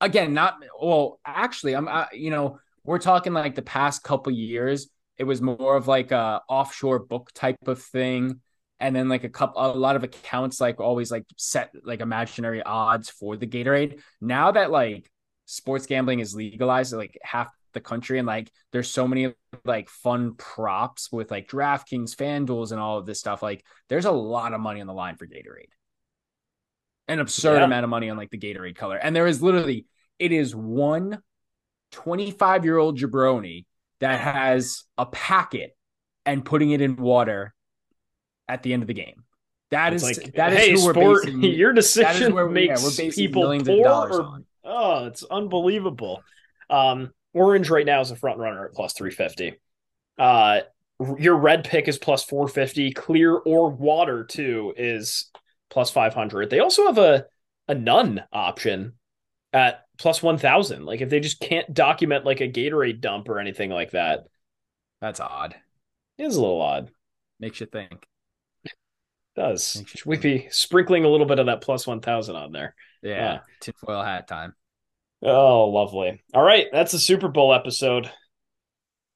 again, 0.00 0.34
not 0.34 0.56
well. 0.80 1.20
Actually, 1.24 1.74
I'm. 1.74 1.88
I, 1.88 2.08
you 2.12 2.30
know, 2.30 2.58
we're 2.84 2.98
talking 2.98 3.32
like 3.32 3.54
the 3.54 3.62
past 3.62 4.02
couple 4.02 4.32
years. 4.32 4.88
It 5.18 5.24
was 5.24 5.40
more 5.40 5.76
of 5.76 5.88
like 5.88 6.10
a 6.10 6.40
offshore 6.48 7.00
book 7.00 7.30
type 7.34 7.68
of 7.68 7.80
thing, 7.80 8.40
and 8.82 8.94
then 8.94 9.08
like 9.08 9.24
a 9.24 9.28
couple, 9.30 9.64
a 9.64 9.72
lot 9.72 9.96
of 9.96 10.04
accounts 10.04 10.60
like 10.60 10.80
always 10.80 11.10
like 11.10 11.24
set 11.38 11.72
like 11.84 12.00
imaginary 12.00 12.62
odds 12.62 13.08
for 13.08 13.36
the 13.36 13.46
Gatorade. 13.46 14.00
Now 14.20 14.52
that 14.52 14.70
like 14.70 15.10
sports 15.46 15.86
gambling 15.86 16.20
is 16.20 16.34
legalized, 16.34 16.92
like 16.92 17.18
half 17.22 17.50
the 17.72 17.80
country, 17.80 18.18
and 18.18 18.26
like 18.26 18.50
there's 18.72 18.90
so 18.90 19.08
many 19.08 19.34
like 19.64 19.88
fun 19.88 20.34
props 20.34 21.10
with 21.12 21.30
like 21.30 21.48
DraftKings, 21.48 22.14
FanDuel's, 22.16 22.72
and 22.72 22.80
all 22.80 22.98
of 22.98 23.06
this 23.06 23.20
stuff. 23.20 23.42
Like, 23.42 23.64
there's 23.88 24.04
a 24.06 24.10
lot 24.12 24.52
of 24.52 24.60
money 24.60 24.80
on 24.80 24.86
the 24.86 24.92
line 24.94 25.16
for 25.16 25.26
Gatorade 25.26 25.70
an 27.08 27.18
absurd 27.20 27.58
Yeah. 27.58 27.64
amount 27.64 27.84
of 27.84 27.90
money 27.90 28.10
on 28.10 28.16
like 28.16 28.30
the 28.30 28.38
Gatorade 28.38 28.76
color. 28.76 28.96
And 28.96 29.14
there 29.14 29.26
is 29.26 29.42
literally, 29.42 29.86
it 30.18 30.32
is 30.32 30.54
one 30.54 31.18
25 31.90 32.64
year 32.64 32.78
old 32.78 32.98
jabroni 32.98 33.66
that 34.00 34.20
has 34.20 34.84
a 34.98 35.06
packet 35.06 35.76
and 36.24 36.44
putting 36.44 36.70
it 36.70 36.80
in 36.80 36.96
water 36.96 37.54
at 38.52 38.62
the 38.62 38.72
end 38.72 38.82
of 38.82 38.86
the 38.86 38.94
game. 38.94 39.24
That 39.70 39.94
It's 39.94 40.06
is 40.06 40.18
like, 40.18 40.34
that 40.34 40.52
is 40.52 40.58
hey, 40.58 40.70
who 40.72 40.84
we're 40.84 40.92
sport, 40.92 41.24
basing. 41.26 41.42
your 41.42 41.72
that 41.72 41.78
is 41.78 41.94
decision 41.94 42.34
where 42.34 42.46
we- 42.46 42.62
yeah, 42.66 42.68
makes 42.72 42.82
we're 42.84 42.90
basing 43.04 43.24
people 43.24 43.42
millions 43.42 43.68
poor. 43.68 43.78
of 43.78 43.84
dollars 43.84 44.16
or- 44.18 44.22
on. 44.24 44.44
Oh, 44.64 45.06
it's 45.06 45.24
unbelievable. 45.24 46.22
Um, 46.70 47.12
Orange 47.34 47.68
right 47.70 47.86
now 47.86 48.00
is 48.00 48.10
a 48.10 48.16
front 48.16 48.38
runner 48.38 48.66
at 48.66 48.74
plus 48.74 48.92
350. 48.92 49.58
Uh, 50.18 50.60
your 51.18 51.36
red 51.36 51.64
pick 51.64 51.88
is 51.88 51.98
plus 51.98 52.22
450. 52.24 52.92
Clear 52.92 53.34
or 53.34 53.70
water 53.70 54.24
too 54.24 54.72
is 54.76 55.30
plus 55.70 55.90
500. 55.90 56.50
They 56.50 56.60
also 56.60 56.86
have 56.86 56.98
a 56.98 57.24
a 57.68 57.74
none 57.74 58.22
option 58.32 58.92
at 59.52 59.84
plus 59.98 60.22
1000. 60.22 60.84
Like 60.84 61.00
if 61.00 61.08
they 61.08 61.20
just 61.20 61.40
can't 61.40 61.72
document 61.72 62.24
like 62.26 62.40
a 62.40 62.48
Gatorade 62.48 63.00
dump 63.00 63.28
or 63.28 63.38
anything 63.40 63.70
like 63.70 63.92
that. 63.92 64.26
That's 65.00 65.18
odd. 65.20 65.56
It 66.18 66.24
is 66.24 66.36
a 66.36 66.40
little 66.40 66.60
odd. 66.60 66.90
Makes 67.40 67.60
you 67.60 67.66
think. 67.66 68.06
It 69.36 69.40
does. 69.40 69.76
Makes 69.76 69.90
Should 69.90 70.06
we 70.06 70.16
be 70.18 70.48
sprinkling 70.50 71.04
a 71.04 71.08
little 71.08 71.26
bit 71.26 71.38
of 71.38 71.46
that 71.46 71.62
plus 71.62 71.86
1000 71.86 72.36
on 72.36 72.52
there? 72.52 72.74
Yeah. 73.02 73.10
Yeah. 73.10 73.38
Tinfoil 73.60 74.02
hat 74.02 74.28
time. 74.28 74.54
Oh, 75.22 75.68
lovely. 75.68 76.22
All 76.34 76.42
right. 76.42 76.66
That's 76.72 76.92
the 76.92 76.98
Super 76.98 77.28
Bowl 77.28 77.54
episode. 77.54 78.10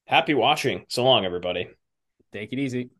Happy 0.07 0.35
watching. 0.35 0.85
So 0.89 1.05
long, 1.05 1.25
everybody. 1.25 1.69
Take 2.33 2.53
it 2.53 2.59
easy. 2.59 2.91